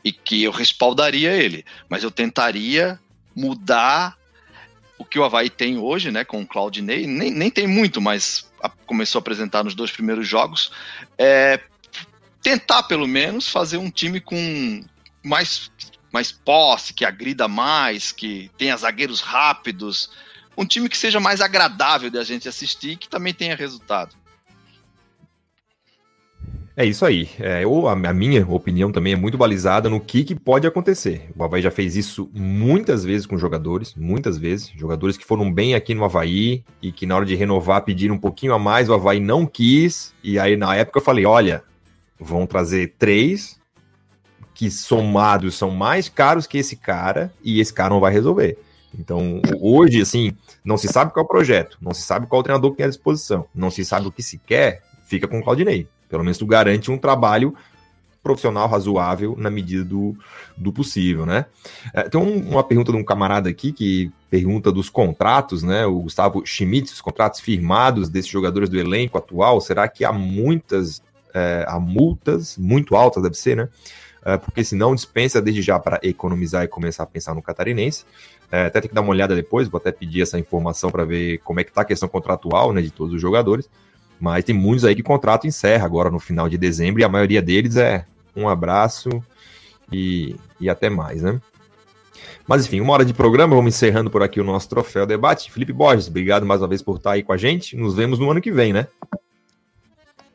e 0.04 0.12
que 0.12 0.42
eu 0.42 0.50
respaldaria 0.50 1.32
ele, 1.32 1.64
mas 1.88 2.02
eu 2.02 2.10
tentaria 2.10 2.98
mudar 3.34 4.16
o 4.98 5.04
que 5.04 5.18
o 5.18 5.24
Havaí 5.24 5.50
tem 5.50 5.78
hoje, 5.78 6.10
né, 6.10 6.24
com 6.24 6.40
o 6.40 6.46
Claudinei, 6.46 7.06
nem, 7.06 7.30
nem 7.30 7.50
tem 7.50 7.66
muito, 7.66 8.00
mas 8.00 8.50
a, 8.62 8.68
começou 8.68 9.18
a 9.18 9.20
apresentar 9.20 9.64
nos 9.64 9.74
dois 9.74 9.90
primeiros 9.90 10.26
jogos, 10.26 10.70
é, 11.18 11.60
tentar 12.40 12.84
pelo 12.84 13.06
menos 13.06 13.48
fazer 13.48 13.78
um 13.78 13.90
time 13.90 14.20
com 14.20 14.84
mais, 15.24 15.70
mais 16.12 16.30
posse, 16.30 16.94
que 16.94 17.04
agrida 17.04 17.48
mais, 17.48 18.12
que 18.12 18.50
tenha 18.56 18.76
zagueiros 18.76 19.20
rápidos, 19.20 20.10
um 20.56 20.64
time 20.64 20.88
que 20.88 20.96
seja 20.96 21.18
mais 21.18 21.40
agradável 21.40 22.10
de 22.10 22.18
a 22.18 22.24
gente 22.24 22.48
assistir 22.48 22.90
e 22.90 22.96
que 22.96 23.08
também 23.08 23.32
tenha 23.32 23.56
resultado. 23.56 24.14
É 26.74 26.86
isso 26.86 27.04
aí. 27.04 27.28
É, 27.38 27.62
eu, 27.64 27.86
a, 27.86 27.92
a, 27.92 28.14
minha 28.14 28.46
opinião 28.48 28.90
também 28.90 29.12
é 29.12 29.16
muito 29.16 29.36
balizada 29.36 29.90
no 29.90 30.00
que, 30.00 30.24
que 30.24 30.34
pode 30.34 30.66
acontecer. 30.66 31.30
O 31.36 31.44
Havaí 31.44 31.60
já 31.60 31.70
fez 31.70 31.96
isso 31.96 32.30
muitas 32.32 33.04
vezes 33.04 33.26
com 33.26 33.36
jogadores, 33.36 33.94
muitas 33.94 34.38
vezes. 34.38 34.72
Jogadores 34.74 35.18
que 35.18 35.24
foram 35.24 35.52
bem 35.52 35.74
aqui 35.74 35.94
no 35.94 36.04
Havaí 36.04 36.64
e 36.80 36.90
que 36.90 37.04
na 37.04 37.16
hora 37.16 37.26
de 37.26 37.34
renovar 37.34 37.84
pediram 37.84 38.14
um 38.14 38.18
pouquinho 38.18 38.54
a 38.54 38.58
mais, 38.58 38.88
o 38.88 38.94
Havaí 38.94 39.20
não 39.20 39.46
quis. 39.46 40.14
E 40.24 40.38
aí 40.38 40.56
na 40.56 40.74
época 40.74 40.98
eu 40.98 41.04
falei: 41.04 41.26
olha, 41.26 41.62
vão 42.18 42.46
trazer 42.46 42.94
três 42.98 43.60
que 44.54 44.70
somados 44.70 45.56
são 45.56 45.70
mais 45.70 46.08
caros 46.08 46.46
que 46.46 46.58
esse 46.58 46.76
cara 46.76 47.32
e 47.42 47.60
esse 47.60 47.72
cara 47.72 47.90
não 47.90 48.00
vai 48.00 48.12
resolver. 48.12 48.58
Então, 48.98 49.40
hoje, 49.58 50.02
assim, 50.02 50.32
não 50.64 50.76
se 50.76 50.86
sabe 50.86 51.12
qual 51.12 51.24
é 51.24 51.26
o 51.26 51.28
projeto, 51.28 51.78
não 51.80 51.94
se 51.94 52.02
sabe 52.02 52.26
qual 52.26 52.40
o 52.40 52.42
treinador 52.42 52.70
que 52.72 52.76
tem 52.76 52.86
à 52.86 52.88
disposição, 52.88 53.46
não 53.54 53.70
se 53.70 53.84
sabe 53.84 54.06
o 54.06 54.12
que 54.12 54.22
se 54.22 54.38
quer, 54.38 54.82
fica 55.04 55.26
com 55.26 55.38
o 55.38 55.42
Claudinei. 55.42 55.88
Pelo 56.12 56.22
menos 56.22 56.36
tu 56.36 56.44
garante 56.44 56.90
um 56.90 56.98
trabalho 56.98 57.54
profissional 58.22 58.68
razoável 58.68 59.34
na 59.36 59.48
medida 59.48 59.82
do, 59.82 60.14
do 60.54 60.70
possível, 60.70 61.24
né? 61.24 61.46
É, 61.94 62.02
tem 62.02 62.20
um, 62.20 62.50
uma 62.50 62.62
pergunta 62.62 62.92
de 62.92 62.98
um 62.98 63.02
camarada 63.02 63.48
aqui 63.48 63.72
que 63.72 64.12
pergunta 64.28 64.70
dos 64.70 64.90
contratos, 64.90 65.62
né? 65.62 65.86
O 65.86 66.00
Gustavo 66.00 66.44
Schmitz, 66.44 66.92
os 66.92 67.00
contratos 67.00 67.40
firmados 67.40 68.10
desses 68.10 68.30
jogadores 68.30 68.68
do 68.68 68.78
elenco 68.78 69.16
atual, 69.16 69.58
será 69.58 69.88
que 69.88 70.04
há 70.04 70.12
muitas, 70.12 71.02
é, 71.32 71.64
há 71.66 71.80
multas 71.80 72.58
muito 72.58 72.94
altas, 72.94 73.22
deve 73.22 73.34
ser, 73.34 73.56
né? 73.56 73.68
É, 74.22 74.36
porque 74.36 74.62
senão 74.62 74.94
dispensa 74.94 75.40
desde 75.40 75.62
já 75.62 75.80
para 75.80 75.98
economizar 76.02 76.62
e 76.62 76.68
começar 76.68 77.04
a 77.04 77.06
pensar 77.06 77.34
no 77.34 77.42
catarinense. 77.42 78.04
É, 78.52 78.66
até 78.66 78.82
tem 78.82 78.90
que 78.90 78.94
dar 78.94 79.00
uma 79.00 79.10
olhada 79.10 79.34
depois, 79.34 79.66
vou 79.66 79.78
até 79.78 79.90
pedir 79.90 80.20
essa 80.20 80.38
informação 80.38 80.90
para 80.90 81.06
ver 81.06 81.38
como 81.38 81.58
é 81.58 81.64
que 81.64 81.70
está 81.70 81.80
a 81.80 81.86
questão 81.86 82.06
contratual 82.06 82.70
né, 82.70 82.82
de 82.82 82.90
todos 82.90 83.14
os 83.14 83.20
jogadores. 83.20 83.66
Mas 84.22 84.44
tem 84.44 84.54
muitos 84.54 84.84
aí 84.84 84.94
que 84.94 85.00
o 85.00 85.04
contrato 85.04 85.48
encerra 85.48 85.84
agora 85.84 86.08
no 86.08 86.20
final 86.20 86.48
de 86.48 86.56
dezembro 86.56 87.00
e 87.00 87.04
a 87.04 87.08
maioria 87.08 87.42
deles 87.42 87.74
é 87.74 88.04
um 88.36 88.48
abraço 88.48 89.10
e, 89.90 90.36
e 90.60 90.70
até 90.70 90.88
mais, 90.88 91.22
né? 91.22 91.40
Mas 92.46 92.64
enfim, 92.64 92.78
uma 92.78 92.92
hora 92.92 93.04
de 93.04 93.12
programa, 93.12 93.56
vamos 93.56 93.74
encerrando 93.74 94.10
por 94.10 94.22
aqui 94.22 94.40
o 94.40 94.44
nosso 94.44 94.68
troféu 94.68 95.04
debate. 95.04 95.50
Felipe 95.50 95.72
Borges, 95.72 96.06
obrigado 96.06 96.46
mais 96.46 96.60
uma 96.60 96.68
vez 96.68 96.80
por 96.80 96.98
estar 96.98 97.10
aí 97.10 97.24
com 97.24 97.32
a 97.32 97.36
gente. 97.36 97.76
Nos 97.76 97.96
vemos 97.96 98.20
no 98.20 98.30
ano 98.30 98.40
que 98.40 98.52
vem, 98.52 98.72
né? 98.72 98.86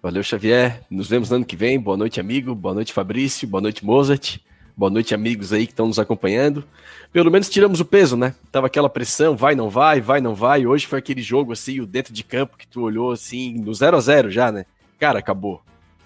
Valeu, 0.03 0.21
Xavier. 0.21 0.81
Nos 0.91 1.07
vemos 1.07 1.29
no 1.29 1.37
ano 1.37 1.45
que 1.45 1.55
vem. 1.55 1.79
Boa 1.79 1.95
noite, 1.95 2.19
amigo. 2.19 2.53
Boa 2.53 2.75
noite, 2.75 2.91
Fabrício. 2.91 3.47
Boa 3.47 3.61
noite, 3.61 3.85
Mozart. 3.85 4.39
Boa 4.77 4.91
noite, 4.91 5.15
amigos 5.15 5.51
aí 5.51 5.65
que 5.65 5.73
estão 5.73 5.87
nos 5.87 5.97
acompanhando. 5.97 6.63
Pelo 7.11 7.31
menos 7.31 7.49
tiramos 7.49 7.79
o 7.79 7.85
peso, 7.85 8.15
né? 8.15 8.35
Tava 8.51 8.67
aquela 8.67 8.87
pressão, 8.87 9.35
vai, 9.35 9.55
não 9.55 9.71
vai, 9.71 9.99
vai, 9.99 10.21
não 10.21 10.35
vai. 10.35 10.67
Hoje 10.67 10.85
foi 10.85 10.99
aquele 10.99 11.23
jogo 11.23 11.51
assim, 11.51 11.79
o 11.79 11.87
dentro 11.87 12.13
de 12.13 12.23
campo 12.23 12.55
que 12.55 12.67
tu 12.67 12.81
olhou 12.83 13.11
assim, 13.11 13.53
no 13.53 13.73
0 13.73 13.97
a 13.97 13.99
0 13.99 14.29
já, 14.29 14.51
né? 14.51 14.67
Cara, 14.99 15.17
acabou. 15.17 15.63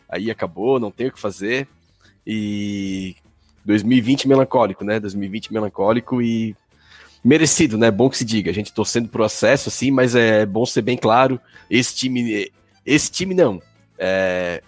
Aí 0.07 0.31
acabou, 0.31 0.79
não 0.79 0.89
tem 0.89 1.07
o 1.07 1.11
que 1.11 1.19
fazer. 1.19 1.67
E 2.25 3.13
2020 3.65 4.29
melancólico, 4.29 4.85
né? 4.85 5.01
2020 5.01 5.51
melancólico 5.51 6.21
e 6.21 6.55
merecido, 7.21 7.77
né? 7.77 7.91
Bom 7.91 8.09
que 8.09 8.19
se 8.19 8.23
diga. 8.23 8.51
A 8.51 8.53
gente 8.53 8.71
torcendo 8.71 9.09
pro 9.09 9.25
acesso, 9.25 9.67
assim, 9.67 9.91
mas 9.91 10.15
é 10.15 10.45
bom 10.45 10.65
ser 10.65 10.81
bem 10.81 10.95
claro. 10.95 11.41
Esse 11.69 11.93
time, 11.93 12.49
esse 12.85 13.11
time 13.11 13.35
não. 13.35 13.61
É, 13.99 14.63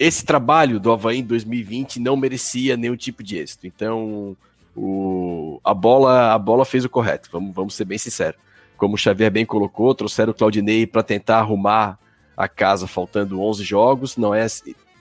esse 0.00 0.24
trabalho 0.24 0.80
do 0.80 0.90
Havaí 0.90 1.18
em 1.18 1.22
2020 1.22 2.00
não 2.00 2.16
merecia 2.16 2.74
nenhum 2.74 2.96
tipo 2.96 3.22
de 3.22 3.36
êxito. 3.36 3.66
Então, 3.66 4.34
o, 4.74 5.60
a, 5.62 5.74
bola, 5.74 6.32
a 6.32 6.38
bola 6.38 6.64
fez 6.64 6.86
o 6.86 6.88
correto, 6.88 7.28
vamos, 7.30 7.54
vamos 7.54 7.74
ser 7.74 7.84
bem 7.84 7.98
sinceros. 7.98 8.40
Como 8.78 8.94
o 8.94 8.98
Xavier 8.98 9.30
bem 9.30 9.44
colocou, 9.44 9.94
trouxeram 9.94 10.30
o 10.30 10.34
Claudinei 10.34 10.86
para 10.86 11.02
tentar 11.02 11.40
arrumar 11.40 11.98
a 12.34 12.48
casa 12.48 12.86
faltando 12.86 13.42
11 13.42 13.62
jogos, 13.62 14.16
não 14.16 14.34
é, 14.34 14.46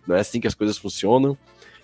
não 0.06 0.18
é 0.18 0.20
assim 0.20 0.42
que 0.42 0.48
as 0.48 0.54
coisas 0.54 0.78
funcionam. 0.78 1.38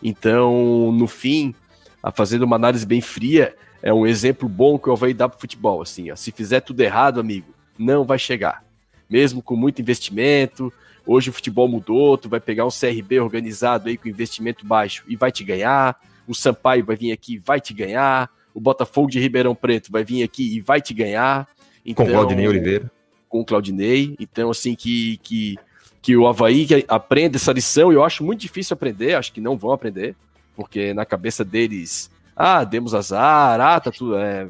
Então, 0.03 0.91
no 0.91 1.07
fim, 1.07 1.55
a 2.03 2.11
fazendo 2.11 2.43
uma 2.43 2.57
análise 2.57 2.85
bem 2.85 2.99
fria, 2.99 3.55
é 3.81 3.93
um 3.93 4.05
exemplo 4.05 4.49
bom 4.49 4.77
que 4.77 4.89
o 4.89 4.91
Havaí 4.91 5.13
dá 5.13 5.29
para 5.29 5.37
o 5.37 5.39
futebol. 5.39 5.81
Assim, 5.81 6.11
ó, 6.11 6.17
se 6.17 6.33
fizer 6.33 6.59
tudo 6.59 6.81
errado, 6.81 7.21
amigo, 7.21 7.47
não 7.79 8.03
vai 8.03 8.19
chegar. 8.19 8.61
Mesmo 9.09 9.41
com 9.41 9.55
muito 9.55 9.81
investimento, 9.81 10.73
Hoje 11.05 11.29
o 11.29 11.33
futebol 11.33 11.67
mudou, 11.67 12.17
tu 12.17 12.27
vai 12.27 12.39
pegar 12.39 12.65
um 12.65 12.69
CRB 12.69 13.19
organizado 13.19 13.89
aí 13.89 13.97
com 13.97 14.09
investimento 14.09 14.65
baixo 14.65 15.03
e 15.07 15.15
vai 15.15 15.31
te 15.31 15.43
ganhar. 15.43 15.99
O 16.27 16.33
Sampaio 16.33 16.83
vai 16.83 16.95
vir 16.95 17.11
aqui 17.11 17.35
e 17.35 17.37
vai 17.37 17.61
te 17.61 17.73
ganhar. 17.73 18.29
O 18.53 18.59
Botafogo 18.59 19.09
de 19.09 19.19
Ribeirão 19.19 19.53
Preto 19.53 19.91
vai 19.91 20.03
vir 20.03 20.23
aqui 20.23 20.55
e 20.55 20.61
vai 20.61 20.81
te 20.81 20.93
ganhar. 20.93 21.47
Então, 21.85 22.05
com 22.05 22.11
Claudinei 22.11 22.47
Oliveira. 22.47 22.91
Com 23.29 23.41
o 23.41 23.45
Claudinei. 23.45 24.15
Então, 24.19 24.49
assim, 24.49 24.73
que, 24.73 25.17
que, 25.17 25.55
que 26.01 26.17
o 26.17 26.25
Havaí 26.25 26.67
aprenda 26.87 27.37
essa 27.37 27.51
lição. 27.51 27.93
Eu 27.93 28.03
acho 28.03 28.23
muito 28.23 28.41
difícil 28.41 28.73
aprender, 28.73 29.13
acho 29.13 29.31
que 29.31 29.41
não 29.41 29.55
vão 29.55 29.71
aprender, 29.71 30.15
porque 30.55 30.93
na 30.93 31.05
cabeça 31.05 31.45
deles, 31.45 32.09
ah, 32.35 32.63
demos 32.63 32.95
azar, 32.95 33.61
ah, 33.61 33.79
tá 33.79 33.91
tudo. 33.91 34.17
É, 34.17 34.47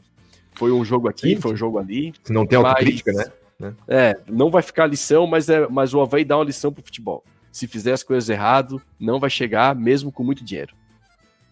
foi 0.54 0.72
um 0.72 0.86
jogo 0.86 1.10
aqui, 1.10 1.36
Sim. 1.36 1.42
foi 1.42 1.54
um 1.54 1.58
jogo 1.58 1.78
ali. 1.78 2.14
Não 2.30 2.46
tem 2.46 2.58
autocrítica, 2.58 3.12
mas, 3.14 3.26
né? 3.26 3.34
Né? 3.60 3.74
É, 3.88 4.18
não 4.28 4.50
vai 4.50 4.62
ficar 4.62 4.86
lição, 4.86 5.26
mas, 5.26 5.50
é, 5.50 5.68
mas 5.68 5.94
o 5.94 6.02
Havaí 6.02 6.26
dá 6.26 6.38
uma 6.38 6.46
lição 6.46 6.72
pro 6.72 6.84
futebol. 6.84 7.24
Se 7.52 7.68
fizer 7.68 7.94
as 7.94 8.04
coisas 8.04 8.30
errado, 8.30 8.82
não 9.00 9.20
vai 9.20 9.30
chegar, 9.30 9.76
mesmo 9.76 10.12
com 10.12 10.24
muito 10.24 10.44
dinheiro. 10.44 10.76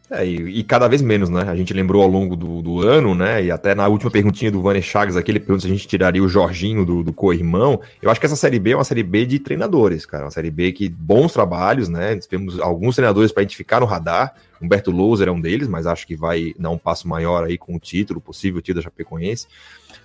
É, 0.10 0.26
e, 0.28 0.60
e, 0.60 0.64
cada 0.64 0.88
vez 0.88 1.02
menos, 1.02 1.30
né? 1.30 1.44
A 1.48 1.56
gente 1.56 1.74
lembrou 1.74 2.04
ao 2.04 2.08
longo 2.10 2.36
do, 2.36 2.62
do, 2.62 2.82
ano, 2.82 3.16
né? 3.16 3.46
E 3.46 3.50
até 3.50 3.74
na 3.74 3.88
última 3.88 4.12
perguntinha 4.12 4.52
do 4.52 4.62
Vane 4.62 4.82
Chagas 4.82 5.16
aqui, 5.16 5.32
ele 5.32 5.40
pergunta 5.40 5.62
se 5.62 5.68
a 5.68 5.72
gente 5.72 5.88
tiraria 5.88 6.22
o 6.22 6.28
Jorginho 6.28 6.86
do, 6.86 7.04
do 7.04 7.14
co-irmão. 7.14 7.82
Eu 8.02 8.12
acho 8.12 8.20
que 8.20 8.26
essa 8.26 8.36
Série 8.36 8.60
B 8.60 8.72
é 8.72 8.76
uma 8.76 8.84
Série 8.84 9.02
B 9.02 9.26
de 9.26 9.40
treinadores, 9.40 10.06
cara. 10.06 10.26
Uma 10.26 10.32
Série 10.32 10.52
B 10.52 10.72
que 10.74 10.90
bons 10.90 11.32
trabalhos, 11.32 11.88
né? 11.88 12.16
Temos 12.30 12.60
alguns 12.60 12.96
treinadores 12.96 13.32
para 13.32 13.44
identificar 13.44 13.80
no 13.80 13.86
radar. 13.86 14.36
Humberto 14.62 14.92
Louser 14.92 15.30
é 15.30 15.32
um 15.32 15.42
deles, 15.42 15.68
mas 15.68 15.88
acho 15.88 16.06
que 16.06 16.16
vai 16.16 16.54
dar 16.60 16.70
um 16.70 16.78
passo 16.78 17.08
maior 17.08 17.46
aí 17.46 17.58
com 17.58 17.76
o 17.76 17.80
título, 17.80 18.22
possível 18.22 18.62
título 18.62 18.84
da 18.84 18.84
Chapecoense. 18.84 19.48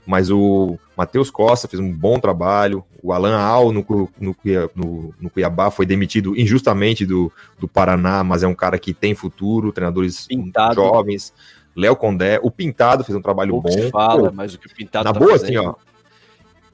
Mas 0.09 0.31
o 0.31 0.79
Matheus 0.97 1.31
Costa 1.31 1.69
fez 1.69 1.79
um 1.79 1.93
bom 1.93 2.19
trabalho. 2.19 2.83
O 3.03 3.13
Alan 3.13 3.37
Al 3.37 3.71
no, 3.71 3.85
no, 4.19 4.35
no, 4.75 5.15
no, 5.21 5.29
Cuiabá 5.29 5.71
foi 5.71 5.85
demitido 5.85 6.35
injustamente 6.35 7.05
do, 7.05 7.31
do 7.59 7.69
Paraná, 7.69 8.25
mas 8.25 8.43
é 8.43 8.47
um 8.47 8.55
cara 8.55 8.79
que 8.79 8.95
tem 8.95 9.15
futuro, 9.15 9.71
treinadores 9.71 10.27
Pintado. 10.27 10.77
jovens. 10.77 11.35
Léo 11.77 11.95
Condé, 11.95 12.41
o 12.43 12.51
Pintado 12.51 13.05
fez 13.05 13.15
um 13.15 13.21
trabalho 13.21 13.51
Pouco 13.51 13.69
bom. 13.69 13.91
fala, 13.91 14.31
Pô, 14.31 14.35
mas 14.35 14.55
o 14.55 14.59
que 14.59 14.67
o 14.67 14.75
Pintado 14.75 15.05
Na 15.05 15.13
tá 15.13 15.21
boa, 15.21 15.33
fazendo... 15.33 15.45
assim, 15.45 15.57
ó. 15.59 15.75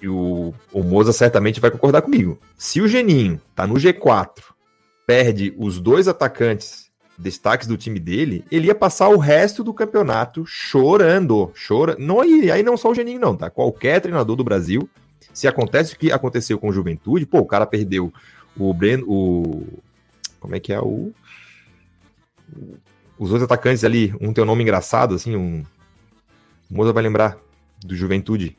E 0.00 0.08
o, 0.08 0.54
o 0.72 0.84
Moza 0.84 1.12
certamente 1.12 1.60
vai 1.60 1.72
concordar 1.72 2.02
comigo. 2.02 2.38
Se 2.56 2.80
o 2.80 2.86
Geninho 2.86 3.40
tá 3.52 3.66
no 3.66 3.74
G4, 3.74 4.44
perde 5.04 5.52
os 5.58 5.80
dois 5.80 6.06
atacantes 6.06 6.83
destaques 7.16 7.66
do 7.66 7.76
time 7.76 8.00
dele, 8.00 8.44
ele 8.50 8.66
ia 8.66 8.74
passar 8.74 9.08
o 9.08 9.18
resto 9.18 9.62
do 9.62 9.72
campeonato 9.72 10.44
chorando, 10.46 11.52
chora. 11.66 11.96
Não 11.98 12.20
aí, 12.20 12.50
aí 12.50 12.62
não 12.62 12.76
só 12.76 12.90
o 12.90 12.94
Geninho 12.94 13.20
não, 13.20 13.36
tá? 13.36 13.48
Qualquer 13.50 14.00
treinador 14.00 14.36
do 14.36 14.44
Brasil, 14.44 14.88
se 15.32 15.46
acontece 15.46 15.94
o 15.94 15.98
que 15.98 16.12
aconteceu 16.12 16.58
com 16.58 16.68
o 16.68 16.72
Juventude, 16.72 17.26
pô, 17.26 17.38
o 17.38 17.46
cara 17.46 17.66
perdeu 17.66 18.12
o 18.56 18.72
Breno, 18.72 19.04
o 19.08 19.82
como 20.40 20.54
é 20.54 20.60
que 20.60 20.72
é 20.72 20.80
o 20.80 21.12
os 23.18 23.30
outros 23.30 23.44
atacantes 23.44 23.84
ali, 23.84 24.14
um 24.20 24.32
tem 24.32 24.42
um 24.44 24.46
nome 24.46 24.62
engraçado 24.62 25.14
assim, 25.14 25.34
um 25.36 25.64
o 26.70 26.74
Moza 26.74 26.92
vai 26.92 27.02
lembrar 27.02 27.36
do 27.84 27.94
Juventude. 27.94 28.56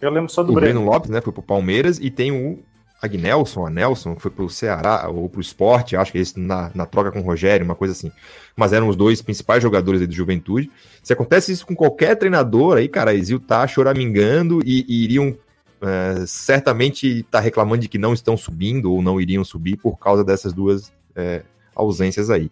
Eu 0.00 0.10
lembro 0.10 0.30
só 0.30 0.42
do 0.42 0.52
o 0.52 0.54
Breno. 0.54 0.80
Breno 0.80 0.90
Lopes, 0.90 1.10
né? 1.10 1.20
Foi 1.20 1.32
pro 1.32 1.42
Palmeiras 1.42 1.98
e 1.98 2.10
tem 2.10 2.30
o 2.30 2.62
Agnelson, 3.02 3.66
a 3.66 3.70
Nelson, 3.70 4.16
foi 4.18 4.30
pro 4.30 4.48
Ceará 4.50 5.08
ou 5.08 5.28
pro 5.28 5.40
esporte, 5.40 5.96
acho 5.96 6.12
que 6.12 6.18
esse 6.18 6.38
na, 6.38 6.70
na 6.74 6.84
troca 6.84 7.10
com 7.10 7.20
o 7.20 7.22
Rogério, 7.22 7.64
uma 7.64 7.74
coisa 7.74 7.92
assim. 7.92 8.12
Mas 8.54 8.72
eram 8.72 8.88
os 8.88 8.96
dois 8.96 9.22
principais 9.22 9.62
jogadores 9.62 10.00
aí 10.00 10.06
do 10.06 10.12
Juventude. 10.12 10.70
Se 11.02 11.12
acontece 11.12 11.50
isso 11.50 11.66
com 11.66 11.74
qualquer 11.74 12.16
treinador 12.16 12.76
aí, 12.76 12.88
cara, 12.88 13.14
eles 13.14 13.30
tá 13.46 13.66
choramingando 13.66 14.60
e, 14.64 14.84
e 14.86 15.04
iriam 15.04 15.36
é, 15.80 16.24
certamente 16.26 17.20
estar 17.20 17.38
tá 17.38 17.40
reclamando 17.40 17.82
de 17.82 17.88
que 17.88 17.98
não 17.98 18.12
estão 18.12 18.36
subindo 18.36 18.92
ou 18.92 19.00
não 19.00 19.20
iriam 19.20 19.44
subir 19.44 19.76
por 19.76 19.98
causa 19.98 20.22
dessas 20.22 20.52
duas 20.52 20.92
é, 21.16 21.42
ausências 21.74 22.28
aí. 22.28 22.50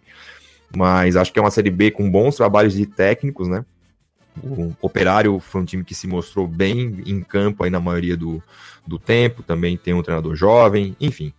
Mas 0.75 1.15
acho 1.15 1.31
que 1.31 1.39
é 1.39 1.41
uma 1.41 1.51
Série 1.51 1.71
B 1.71 1.91
com 1.91 2.09
bons 2.09 2.35
trabalhos 2.35 2.73
de 2.73 2.85
técnicos, 2.85 3.47
né? 3.47 3.63
O 4.41 4.73
Operário 4.81 5.39
foi 5.39 5.61
um 5.61 5.65
time 5.65 5.83
que 5.83 5.95
se 5.95 6.07
mostrou 6.07 6.47
bem 6.47 7.01
em 7.05 7.21
campo 7.21 7.63
aí 7.63 7.69
na 7.69 7.79
maioria 7.79 8.15
do, 8.15 8.41
do 8.89 8.99
tempo, 8.99 9.43
também 9.43 9.77
tem 9.77 9.93
um 9.93 10.03
treinador 10.03 10.35
jovem, 10.35 10.95
enfim. 10.99 11.33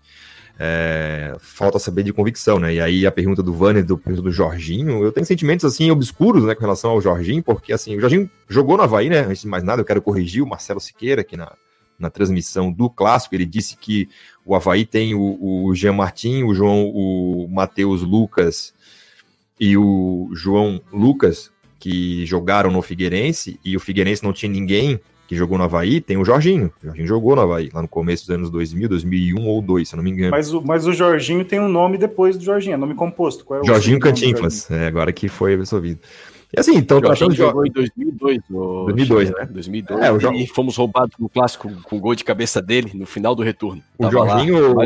É, 0.63 1.35
falta 1.39 1.79
saber 1.79 2.03
de 2.03 2.13
convicção, 2.13 2.59
né? 2.59 2.75
E 2.75 2.81
aí 2.81 3.07
a 3.07 3.11
pergunta 3.13 3.43
do 3.43 3.53
Vanner, 3.53 3.85
do, 3.85 3.97
do 3.97 4.31
Jorginho, 4.31 5.03
eu 5.03 5.11
tenho 5.11 5.27
sentimentos 5.27 5.65
assim 5.65 5.91
obscuros, 5.91 6.45
né, 6.45 6.55
com 6.55 6.61
relação 6.61 6.91
ao 6.91 7.01
Jorginho, 7.01 7.43
porque 7.43 7.73
assim, 7.73 7.97
o 7.97 8.01
Jorginho 8.01 8.31
jogou 8.47 8.77
no 8.77 8.83
Havaí, 8.83 9.09
né? 9.09 9.21
Antes 9.21 9.43
de 9.43 9.49
mais 9.49 9.65
nada, 9.65 9.81
eu 9.81 9.87
quero 9.87 10.03
corrigir 10.03 10.43
o 10.43 10.47
Marcelo 10.47 10.79
Siqueira 10.79 11.23
aqui 11.23 11.35
na, 11.35 11.51
na 11.99 12.11
transmissão 12.11 12.73
do 12.73 12.89
clássico, 12.89 13.35
ele 13.35 13.47
disse 13.47 13.77
que 13.77 14.09
o 14.45 14.55
Havaí 14.55 14.87
tem 14.87 15.15
o, 15.15 15.67
o 15.67 15.75
Jean 15.75 15.93
Martin, 15.93 16.43
o 16.45 16.55
João, 16.55 16.89
o 16.89 17.49
Matheus 17.51 18.03
Lucas 18.03 18.75
e 19.59 19.77
o 19.77 20.31
João 20.35 20.81
Lucas 20.93 21.51
que 21.79 22.25
jogaram 22.27 22.71
no 22.71 22.83
Figueirense 22.83 23.59
e 23.65 23.77
o 23.77 23.81
Figueirense 23.81 24.23
não 24.23 24.33
tinha 24.33 24.51
ninguém 24.51 25.01
que 25.31 25.37
jogou 25.37 25.57
no 25.57 25.63
Havaí, 25.63 26.01
tem 26.01 26.17
o 26.17 26.25
Jorginho. 26.25 26.73
O 26.83 26.87
Jorginho 26.87 27.07
jogou 27.07 27.37
no 27.37 27.43
Havaí, 27.43 27.71
lá 27.73 27.81
no 27.81 27.87
começo 27.87 28.27
dos 28.27 28.35
anos 28.35 28.51
2000, 28.51 28.89
2001 28.89 29.47
ou 29.47 29.63
2, 29.63 29.89
se 29.89 29.95
eu 29.95 29.99
não 29.99 30.03
me 30.03 30.11
engano. 30.11 30.33
Mas 30.33 30.53
o, 30.53 30.61
mas 30.61 30.89
o 30.89 30.93
Jorginho 30.93 31.45
tem 31.45 31.61
um 31.61 31.69
nome 31.69 31.97
depois 31.97 32.37
do 32.37 32.43
Jorginho, 32.43 32.75
é 32.75 32.77
nome 32.77 32.97
composto. 32.97 33.45
Qual 33.45 33.61
é 33.61 33.63
o 33.63 33.65
Jorginho 33.65 34.01
Cantinflas, 34.01 34.69
é, 34.69 34.89
agora 34.89 35.13
que 35.13 35.29
foi 35.29 35.55
resolvido. 35.55 36.01
E 36.53 36.59
assim, 36.59 36.75
então... 36.75 36.99
Jorginho 37.01 37.31
jogou 37.31 37.65
em 37.65 37.71
2002. 37.71 38.41
2002, 38.51 39.31
né? 39.31 39.49
2002, 39.49 40.03
é, 40.03 40.11
o 40.11 40.19
jo... 40.19 40.33
e 40.33 40.49
fomos 40.49 40.77
roubados 40.77 41.15
no 41.17 41.29
clássico 41.29 41.71
com 41.85 41.97
o 41.97 42.01
gol 42.01 42.17
de 42.17 42.25
cabeça 42.25 42.61
dele 42.61 42.91
no 42.93 43.07
final 43.07 43.33
do 43.33 43.45
retorno. 43.45 43.81
O 43.97 44.03
Tava 44.03 44.13
Jorginho, 44.13 44.75
lá, 44.75 44.85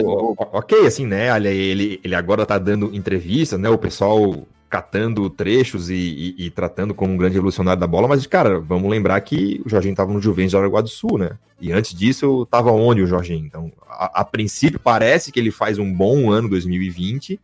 ok, 0.53 0.87
assim, 0.87 1.07
né? 1.07 1.35
Ele, 1.39 1.99
ele 2.05 2.15
agora 2.15 2.45
tá 2.45 2.59
dando 2.59 2.95
entrevista, 2.95 3.57
né? 3.57 3.71
O 3.71 3.79
pessoal 3.79 4.47
catando 4.75 5.31
trechos 5.31 5.89
e, 5.89 5.95
e, 5.95 6.47
e, 6.47 6.51
tratando 6.51 6.93
como 6.93 7.13
um 7.13 7.17
grande 7.17 7.35
revolucionário 7.35 7.79
da 7.79 7.87
bola, 7.87 8.09
mas, 8.09 8.27
cara, 8.27 8.59
vamos 8.59 8.91
lembrar 8.91 9.21
que 9.21 9.63
o 9.65 9.69
Jorginho 9.69 9.93
estava 9.93 10.13
no 10.13 10.21
Juventus 10.21 10.51
de 10.51 10.57
Araguá 10.57 10.81
do 10.81 10.89
Sul, 10.89 11.17
né? 11.17 11.39
E 11.61 11.71
antes 11.71 11.95
disso, 11.95 12.43
estava 12.43 12.73
onde 12.73 13.01
o 13.01 13.07
Jorginho? 13.07 13.47
Então, 13.47 13.71
a, 13.89 14.23
a, 14.23 14.25
princípio, 14.25 14.81
parece 14.81 15.31
que 15.31 15.39
ele 15.39 15.53
faz 15.53 15.79
um 15.79 15.95
bom 15.95 16.29
ano 16.29 16.49
2020, 16.49 17.39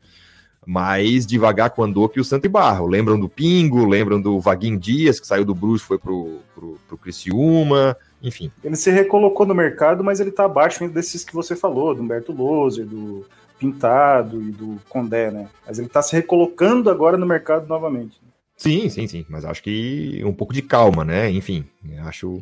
mas 0.66 1.24
devagar 1.24 1.70
com 1.70 1.84
andou 1.84 2.08
que 2.08 2.18
o 2.18 2.24
Santo 2.24 2.48
Barro. 2.48 2.88
Lembram 2.88 3.18
do 3.18 3.28
Pingo, 3.28 3.84
lembram 3.84 4.20
do 4.20 4.40
Vaguinho 4.40 4.76
Dias, 4.76 5.20
que 5.20 5.26
saiu 5.26 5.44
do 5.44 5.54
Bruxo, 5.54 5.86
foi 5.86 5.98
pro, 5.98 6.40
pro, 6.52 6.78
pro 6.88 6.98
Criciúma, 6.98 7.96
enfim. 8.20 8.50
Ele 8.64 8.74
se 8.74 8.90
recolocou 8.90 9.46
no 9.46 9.54
mercado, 9.54 10.02
mas 10.02 10.18
ele 10.18 10.30
está 10.30 10.46
abaixo 10.46 10.88
desses 10.88 11.24
que 11.24 11.32
você 11.32 11.54
falou, 11.54 11.94
do 11.94 12.02
Humberto 12.02 12.32
Loser, 12.32 12.84
do 12.84 13.24
Pintado 13.60 14.42
e 14.42 14.50
do 14.50 14.80
Condé, 14.88 15.30
né? 15.30 15.48
Mas 15.66 15.78
ele 15.78 15.86
está 15.86 16.00
se 16.00 16.16
recolocando 16.16 16.88
agora 16.88 17.18
no 17.18 17.26
mercado 17.26 17.68
novamente. 17.68 18.18
Sim, 18.56 18.88
sim, 18.88 19.06
sim. 19.06 19.26
Mas 19.28 19.44
acho 19.44 19.62
que 19.62 20.22
um 20.24 20.32
pouco 20.32 20.54
de 20.54 20.62
calma, 20.62 21.04
né? 21.04 21.30
Enfim, 21.30 21.66
acho, 22.04 22.40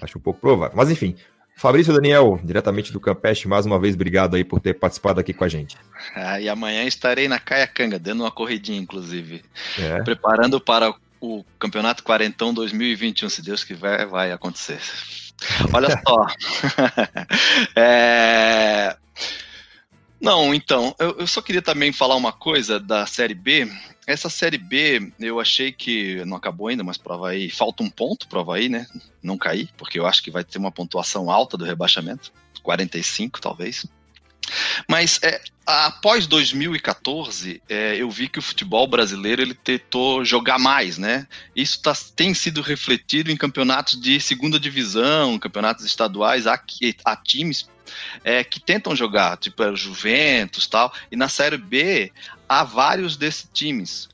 acho 0.00 0.18
um 0.18 0.20
pouco 0.20 0.40
provável. 0.40 0.76
Mas 0.76 0.90
enfim, 0.90 1.16
Fabrício 1.56 1.94
Daniel, 1.94 2.38
diretamente 2.42 2.92
do 2.92 3.00
Campeste, 3.00 3.48
mais 3.48 3.64
uma 3.64 3.78
vez, 3.78 3.94
obrigado 3.94 4.34
aí 4.34 4.44
por 4.44 4.60
ter 4.60 4.74
participado 4.74 5.20
aqui 5.20 5.32
com 5.32 5.44
a 5.44 5.48
gente. 5.48 5.76
Ah, 6.14 6.40
e 6.40 6.48
amanhã 6.48 6.84
estarei 6.84 7.28
na 7.28 7.38
Caiacanga, 7.38 7.98
dando 7.98 8.22
uma 8.24 8.30
corridinha, 8.30 8.80
inclusive. 8.80 9.42
É. 9.78 10.02
Preparando 10.02 10.60
para 10.60 10.94
o 11.20 11.44
Campeonato 11.58 12.02
Quarentão 12.02 12.52
2021, 12.52 13.28
se 13.28 13.42
Deus 13.42 13.64
quiser, 13.64 14.06
vai 14.06 14.32
acontecer. 14.32 14.80
Olha 15.72 15.88
só. 16.06 16.26
é... 17.76 18.96
Não, 20.22 20.54
então, 20.54 20.94
eu, 21.00 21.16
eu, 21.18 21.26
só 21.26 21.42
queria 21.42 21.60
também 21.60 21.92
falar 21.92 22.14
uma 22.14 22.32
coisa 22.32 22.78
da 22.78 23.04
Série 23.06 23.34
B. 23.34 23.68
Essa 24.06 24.30
Série 24.30 24.56
B, 24.56 25.12
eu 25.18 25.40
achei 25.40 25.72
que 25.72 26.24
não 26.24 26.36
acabou 26.36 26.68
ainda, 26.68 26.84
mas 26.84 26.96
prova 26.96 27.30
aí, 27.30 27.50
falta 27.50 27.82
um 27.82 27.90
ponto 27.90 28.28
prova 28.28 28.54
aí, 28.54 28.68
né? 28.68 28.86
Não 29.20 29.36
cair, 29.36 29.68
porque 29.76 29.98
eu 29.98 30.06
acho 30.06 30.22
que 30.22 30.30
vai 30.30 30.44
ter 30.44 30.58
uma 30.58 30.70
pontuação 30.70 31.28
alta 31.28 31.56
do 31.56 31.64
rebaixamento, 31.64 32.32
45 32.62 33.40
talvez. 33.40 33.84
Mas 34.88 35.18
é, 35.24 35.40
após 35.66 36.28
2014, 36.28 37.60
é, 37.68 37.96
eu 37.96 38.08
vi 38.08 38.28
que 38.28 38.38
o 38.38 38.42
futebol 38.42 38.86
brasileiro 38.86 39.42
ele 39.42 39.54
tentou 39.54 40.24
jogar 40.24 40.58
mais, 40.58 40.98
né? 40.98 41.26
Isso 41.54 41.82
tá, 41.82 41.92
tem 42.14 42.32
sido 42.32 42.60
refletido 42.62 43.30
em 43.30 43.36
campeonatos 43.36 44.00
de 44.00 44.20
segunda 44.20 44.60
divisão, 44.60 45.36
campeonatos 45.36 45.84
estaduais, 45.84 46.46
há, 46.46 46.62
há 47.04 47.16
times 47.16 47.68
é, 48.24 48.42
que 48.44 48.60
tentam 48.60 48.94
jogar, 48.94 49.36
tipo 49.36 49.62
é, 49.62 49.74
Juventus 49.74 50.66
tal, 50.66 50.92
e 51.10 51.16
na 51.16 51.28
Série 51.28 51.56
B 51.56 52.12
há 52.48 52.64
vários 52.64 53.16
desses 53.16 53.48
times. 53.52 54.08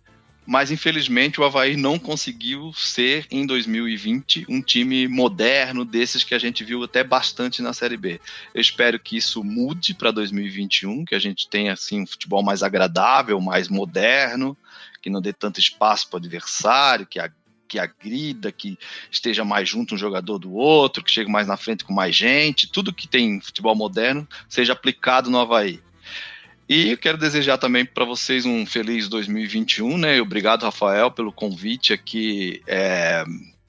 Mas 0.47 0.71
infelizmente 0.71 1.39
o 1.39 1.45
Havaí 1.45 1.77
não 1.77 1.99
conseguiu 1.99 2.73
ser 2.73 3.27
em 3.31 3.45
2020 3.45 4.47
um 4.49 4.63
time 4.63 5.07
moderno 5.07 5.85
desses 5.85 6.25
que 6.25 6.35
a 6.35 6.39
gente 6.39 6.65
viu 6.65 6.83
até 6.83 7.05
bastante 7.05 7.61
na 7.61 7.75
Série 7.75 7.99
B. 7.99 8.19
Eu 8.55 8.61
espero 8.63 8.99
que 8.99 9.19
isso 9.19 9.45
mude 9.45 9.93
para 9.93 10.11
2021, 10.11 11.05
que 11.05 11.15
a 11.15 11.19
gente 11.19 11.51
tenha 11.51 11.75
assim 11.75 12.01
um 12.01 12.07
futebol 12.07 12.43
mais 12.43 12.63
agradável, 12.63 13.39
mais 13.43 13.69
moderno, 13.69 14.57
que 15.03 15.11
não 15.11 15.21
dê 15.21 15.35
tanto 15.35 15.61
espaço 15.61 16.09
para 16.09 16.17
o 16.17 16.21
adversário, 16.21 17.07
que 17.07 17.21
a 17.21 17.31
que 17.69 17.79
agrida, 17.79 18.51
que 18.51 18.79
esteja 19.11 19.45
mais 19.45 19.69
junto 19.69 19.95
um 19.95 19.99
jogador 19.99 20.39
do 20.39 20.53
outro, 20.55 21.05
que 21.05 21.11
chegue 21.11 21.31
mais 21.31 21.47
na 21.47 21.57
frente 21.57 21.85
com 21.85 21.93
mais 21.93 22.17
gente, 22.17 22.71
tudo 22.73 22.93
que 22.93 23.07
tem 23.07 23.41
futebol 23.41 23.77
moderno 23.77 24.27
seja 24.49 24.73
aplicado 24.73 25.31
no 25.31 25.39
Havaí. 25.39 25.81
E 26.69 26.91
eu 26.91 26.99
quero 26.99 27.17
desejar 27.17 27.57
também 27.57 27.85
para 27.85 28.05
vocês 28.05 28.45
um 28.45 28.67
feliz 28.67 29.09
2021, 29.09 29.97
né? 29.97 30.21
Obrigado, 30.21 30.65
Rafael, 30.65 31.11
pelo 31.11 31.33
convite 31.33 31.95
aqui 31.95 32.63
é, 32.67 33.25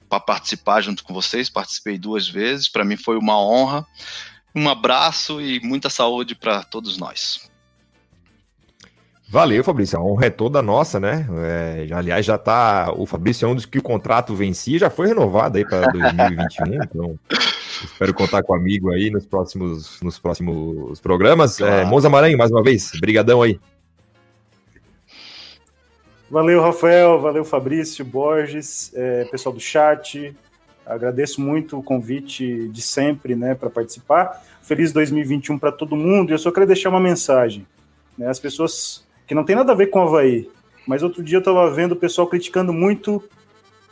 para 0.08 0.20
participar 0.20 0.82
junto 0.82 1.02
com 1.02 1.14
vocês. 1.14 1.48
Participei 1.48 1.96
duas 1.96 2.28
vezes, 2.28 2.68
para 2.68 2.84
mim 2.84 2.98
foi 2.98 3.16
uma 3.16 3.40
honra. 3.40 3.86
Um 4.54 4.68
abraço 4.68 5.40
e 5.40 5.60
muita 5.60 5.88
saúde 5.88 6.34
para 6.34 6.62
todos 6.62 6.98
nós. 6.98 7.50
Valeu, 9.30 9.62
Fabrício. 9.62 9.96
A 9.96 10.02
honra 10.02 10.26
é 10.26 10.30
toda 10.30 10.60
nossa, 10.60 10.98
né? 10.98 11.24
É, 11.44 11.86
aliás, 11.92 12.26
já 12.26 12.36
tá. 12.36 12.92
O 12.96 13.06
Fabrício 13.06 13.46
é 13.46 13.48
um 13.48 13.54
dos 13.54 13.64
que 13.64 13.78
o 13.78 13.82
contrato 13.82 14.34
vencia, 14.34 14.76
já 14.76 14.90
foi 14.90 15.06
renovado 15.06 15.56
aí 15.56 15.64
para 15.64 15.86
2021. 15.92 16.74
então, 16.82 17.18
espero 17.84 18.12
contar 18.12 18.42
com 18.42 18.52
o 18.52 18.56
amigo 18.56 18.90
aí 18.90 19.08
nos 19.08 19.24
próximos, 19.24 20.02
nos 20.02 20.18
próximos 20.18 20.98
programas. 20.98 21.60
É, 21.60 21.64
claro. 21.64 21.80
É, 21.82 21.84
Moza 21.84 22.10
Maranhão, 22.10 22.36
mais 22.36 22.50
uma 22.50 22.60
vez, 22.60 22.90
brigadão 23.00 23.40
aí. 23.40 23.60
Valeu, 26.28 26.60
Rafael. 26.60 27.20
Valeu, 27.20 27.44
Fabrício, 27.44 28.04
Borges, 28.04 28.90
é, 28.96 29.26
pessoal 29.26 29.54
do 29.54 29.60
chat. 29.60 30.34
Agradeço 30.84 31.40
muito 31.40 31.78
o 31.78 31.82
convite 31.84 32.66
de 32.66 32.82
sempre, 32.82 33.36
né, 33.36 33.54
para 33.54 33.70
participar. 33.70 34.42
Feliz 34.60 34.92
2021 34.92 35.56
para 35.56 35.70
todo 35.70 35.94
mundo. 35.94 36.30
E 36.30 36.34
eu 36.34 36.38
só 36.38 36.50
queria 36.50 36.66
deixar 36.66 36.88
uma 36.88 36.98
mensagem. 36.98 37.64
Né, 38.18 38.28
as 38.28 38.40
pessoas 38.40 39.08
que 39.30 39.34
não 39.36 39.44
tem 39.44 39.54
nada 39.54 39.70
a 39.70 39.76
ver 39.76 39.86
com 39.90 40.00
o 40.00 40.02
Havaí. 40.02 40.50
Mas 40.84 41.04
outro 41.04 41.22
dia 41.22 41.36
eu 41.36 41.38
estava 41.38 41.70
vendo 41.70 41.92
o 41.92 41.96
pessoal 41.96 42.26
criticando 42.26 42.72
muito 42.72 43.22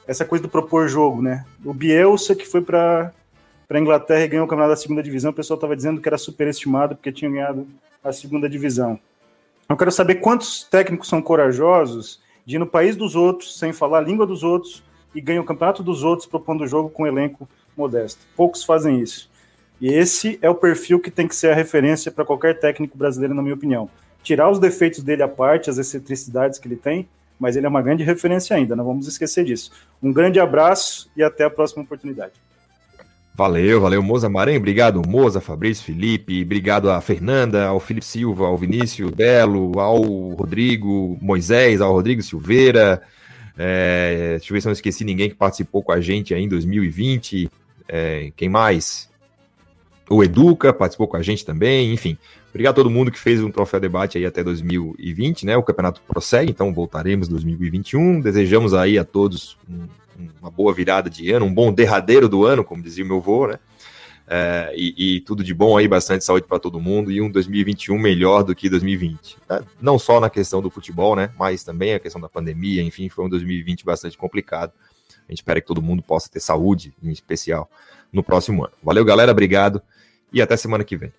essa 0.04 0.24
coisa 0.24 0.42
do 0.42 0.48
propor 0.48 0.88
jogo, 0.88 1.22
né? 1.22 1.44
O 1.64 1.72
Bielsa, 1.72 2.34
que 2.34 2.44
foi 2.44 2.60
para 2.60 3.12
a 3.70 3.78
Inglaterra 3.78 4.24
e 4.24 4.26
ganhou 4.26 4.46
o 4.46 4.48
campeonato 4.48 4.74
da 4.74 4.82
segunda 4.82 5.00
divisão, 5.00 5.30
o 5.30 5.34
pessoal 5.34 5.54
estava 5.56 5.76
dizendo 5.76 6.00
que 6.00 6.08
era 6.08 6.18
superestimado 6.18 6.96
porque 6.96 7.12
tinha 7.12 7.30
ganhado 7.30 7.68
a 8.02 8.12
segunda 8.12 8.48
divisão. 8.48 8.98
Eu 9.68 9.76
quero 9.76 9.92
saber 9.92 10.16
quantos 10.16 10.64
técnicos 10.64 11.06
são 11.06 11.22
corajosos 11.22 12.20
de 12.44 12.56
ir 12.56 12.58
no 12.58 12.66
país 12.66 12.96
dos 12.96 13.14
outros, 13.14 13.60
sem 13.60 13.72
falar 13.72 13.98
a 13.98 14.02
língua 14.02 14.26
dos 14.26 14.42
outros, 14.42 14.82
e 15.14 15.20
ganham 15.20 15.44
o 15.44 15.46
campeonato 15.46 15.84
dos 15.84 16.02
outros 16.02 16.26
propondo 16.26 16.64
o 16.64 16.66
jogo 16.66 16.90
com 16.90 17.04
um 17.04 17.06
elenco 17.06 17.48
modesto. 17.76 18.26
Poucos 18.34 18.64
fazem 18.64 19.00
isso. 19.00 19.30
E 19.80 19.86
esse 19.86 20.36
é 20.42 20.50
o 20.50 20.54
perfil 20.56 20.98
que 20.98 21.12
tem 21.12 21.28
que 21.28 21.36
ser 21.36 21.52
a 21.52 21.54
referência 21.54 22.10
para 22.10 22.24
qualquer 22.24 22.58
técnico 22.58 22.98
brasileiro, 22.98 23.36
na 23.36 23.42
minha 23.42 23.54
opinião 23.54 23.88
tirar 24.28 24.50
os 24.50 24.58
defeitos 24.58 25.02
dele 25.02 25.22
à 25.22 25.28
parte, 25.28 25.70
as 25.70 25.78
excentricidades 25.78 26.58
que 26.58 26.68
ele 26.68 26.76
tem, 26.76 27.08
mas 27.40 27.56
ele 27.56 27.64
é 27.64 27.68
uma 27.68 27.80
grande 27.80 28.04
referência 28.04 28.54
ainda, 28.54 28.76
não 28.76 28.84
vamos 28.84 29.08
esquecer 29.08 29.42
disso. 29.42 29.72
Um 30.02 30.12
grande 30.12 30.38
abraço 30.38 31.10
e 31.16 31.22
até 31.22 31.44
a 31.44 31.50
próxima 31.50 31.82
oportunidade. 31.82 32.34
Valeu, 33.34 33.80
valeu, 33.80 34.02
Moza 34.02 34.28
Maranhão, 34.28 34.58
obrigado, 34.58 35.00
Moza, 35.08 35.40
Fabrício, 35.40 35.82
Felipe, 35.82 36.42
obrigado 36.42 36.90
a 36.90 37.00
Fernanda, 37.00 37.68
ao 37.68 37.80
Felipe 37.80 38.04
Silva, 38.04 38.46
ao 38.46 38.58
Vinícius 38.58 39.10
Belo, 39.12 39.80
ao 39.80 40.02
Rodrigo 40.34 41.16
Moisés, 41.22 41.80
ao 41.80 41.92
Rodrigo 41.92 42.20
Silveira, 42.20 43.00
é, 43.56 44.36
deixa 44.38 44.52
eu 44.52 44.54
ver 44.54 44.60
se 44.60 44.66
eu 44.66 44.70
não 44.70 44.74
esqueci 44.74 45.04
ninguém 45.04 45.30
que 45.30 45.36
participou 45.36 45.82
com 45.82 45.92
a 45.92 46.02
gente 46.02 46.34
aí 46.34 46.42
em 46.42 46.48
2020, 46.48 47.48
é, 47.88 48.30
quem 48.36 48.50
mais? 48.50 49.08
O 50.10 50.22
Educa 50.22 50.72
participou 50.72 51.08
com 51.08 51.16
a 51.16 51.22
gente 51.22 51.46
também, 51.46 51.94
enfim, 51.94 52.18
Obrigado 52.58 52.72
a 52.72 52.74
todo 52.74 52.90
mundo 52.90 53.12
que 53.12 53.20
fez 53.20 53.40
um 53.40 53.52
troféu 53.52 53.78
debate 53.78 54.18
aí 54.18 54.26
até 54.26 54.42
2020, 54.42 55.46
né? 55.46 55.56
O 55.56 55.62
campeonato 55.62 56.02
prossegue, 56.02 56.50
então 56.50 56.74
voltaremos 56.74 57.28
em 57.28 57.30
2021. 57.30 58.20
Desejamos 58.20 58.74
aí 58.74 58.98
a 58.98 59.04
todos 59.04 59.56
um, 59.70 59.86
uma 60.40 60.50
boa 60.50 60.74
virada 60.74 61.08
de 61.08 61.30
ano, 61.30 61.46
um 61.46 61.54
bom 61.54 61.72
derradeiro 61.72 62.28
do 62.28 62.44
ano, 62.44 62.64
como 62.64 62.82
dizia 62.82 63.04
o 63.04 63.06
meu 63.06 63.18
avô, 63.18 63.46
né? 63.46 63.60
É, 64.26 64.74
e, 64.76 65.18
e, 65.18 65.20
tudo 65.20 65.44
de 65.44 65.54
bom 65.54 65.78
aí, 65.78 65.86
bastante 65.86 66.24
saúde 66.24 66.48
para 66.48 66.58
todo 66.58 66.80
mundo 66.80 67.12
e 67.12 67.20
um 67.20 67.30
2021 67.30 67.96
melhor 67.96 68.42
do 68.42 68.56
que 68.56 68.68
2020. 68.68 69.36
É, 69.48 69.62
não 69.80 69.96
só 69.96 70.18
na 70.18 70.28
questão 70.28 70.60
do 70.60 70.68
futebol, 70.68 71.14
né? 71.14 71.30
Mas 71.38 71.62
também 71.62 71.94
a 71.94 72.00
questão 72.00 72.20
da 72.20 72.28
pandemia, 72.28 72.82
enfim, 72.82 73.08
foi 73.08 73.24
um 73.24 73.28
2020 73.28 73.84
bastante 73.84 74.18
complicado. 74.18 74.72
A 75.28 75.30
gente 75.30 75.38
espera 75.38 75.60
que 75.60 75.66
todo 75.68 75.80
mundo 75.80 76.02
possa 76.02 76.28
ter 76.28 76.40
saúde, 76.40 76.92
em 77.00 77.12
especial, 77.12 77.70
no 78.12 78.20
próximo 78.20 78.64
ano. 78.64 78.72
Valeu, 78.82 79.04
galera, 79.04 79.30
obrigado 79.30 79.80
e 80.32 80.42
até 80.42 80.56
semana 80.56 80.82
que 80.82 80.96
vem. 80.96 81.12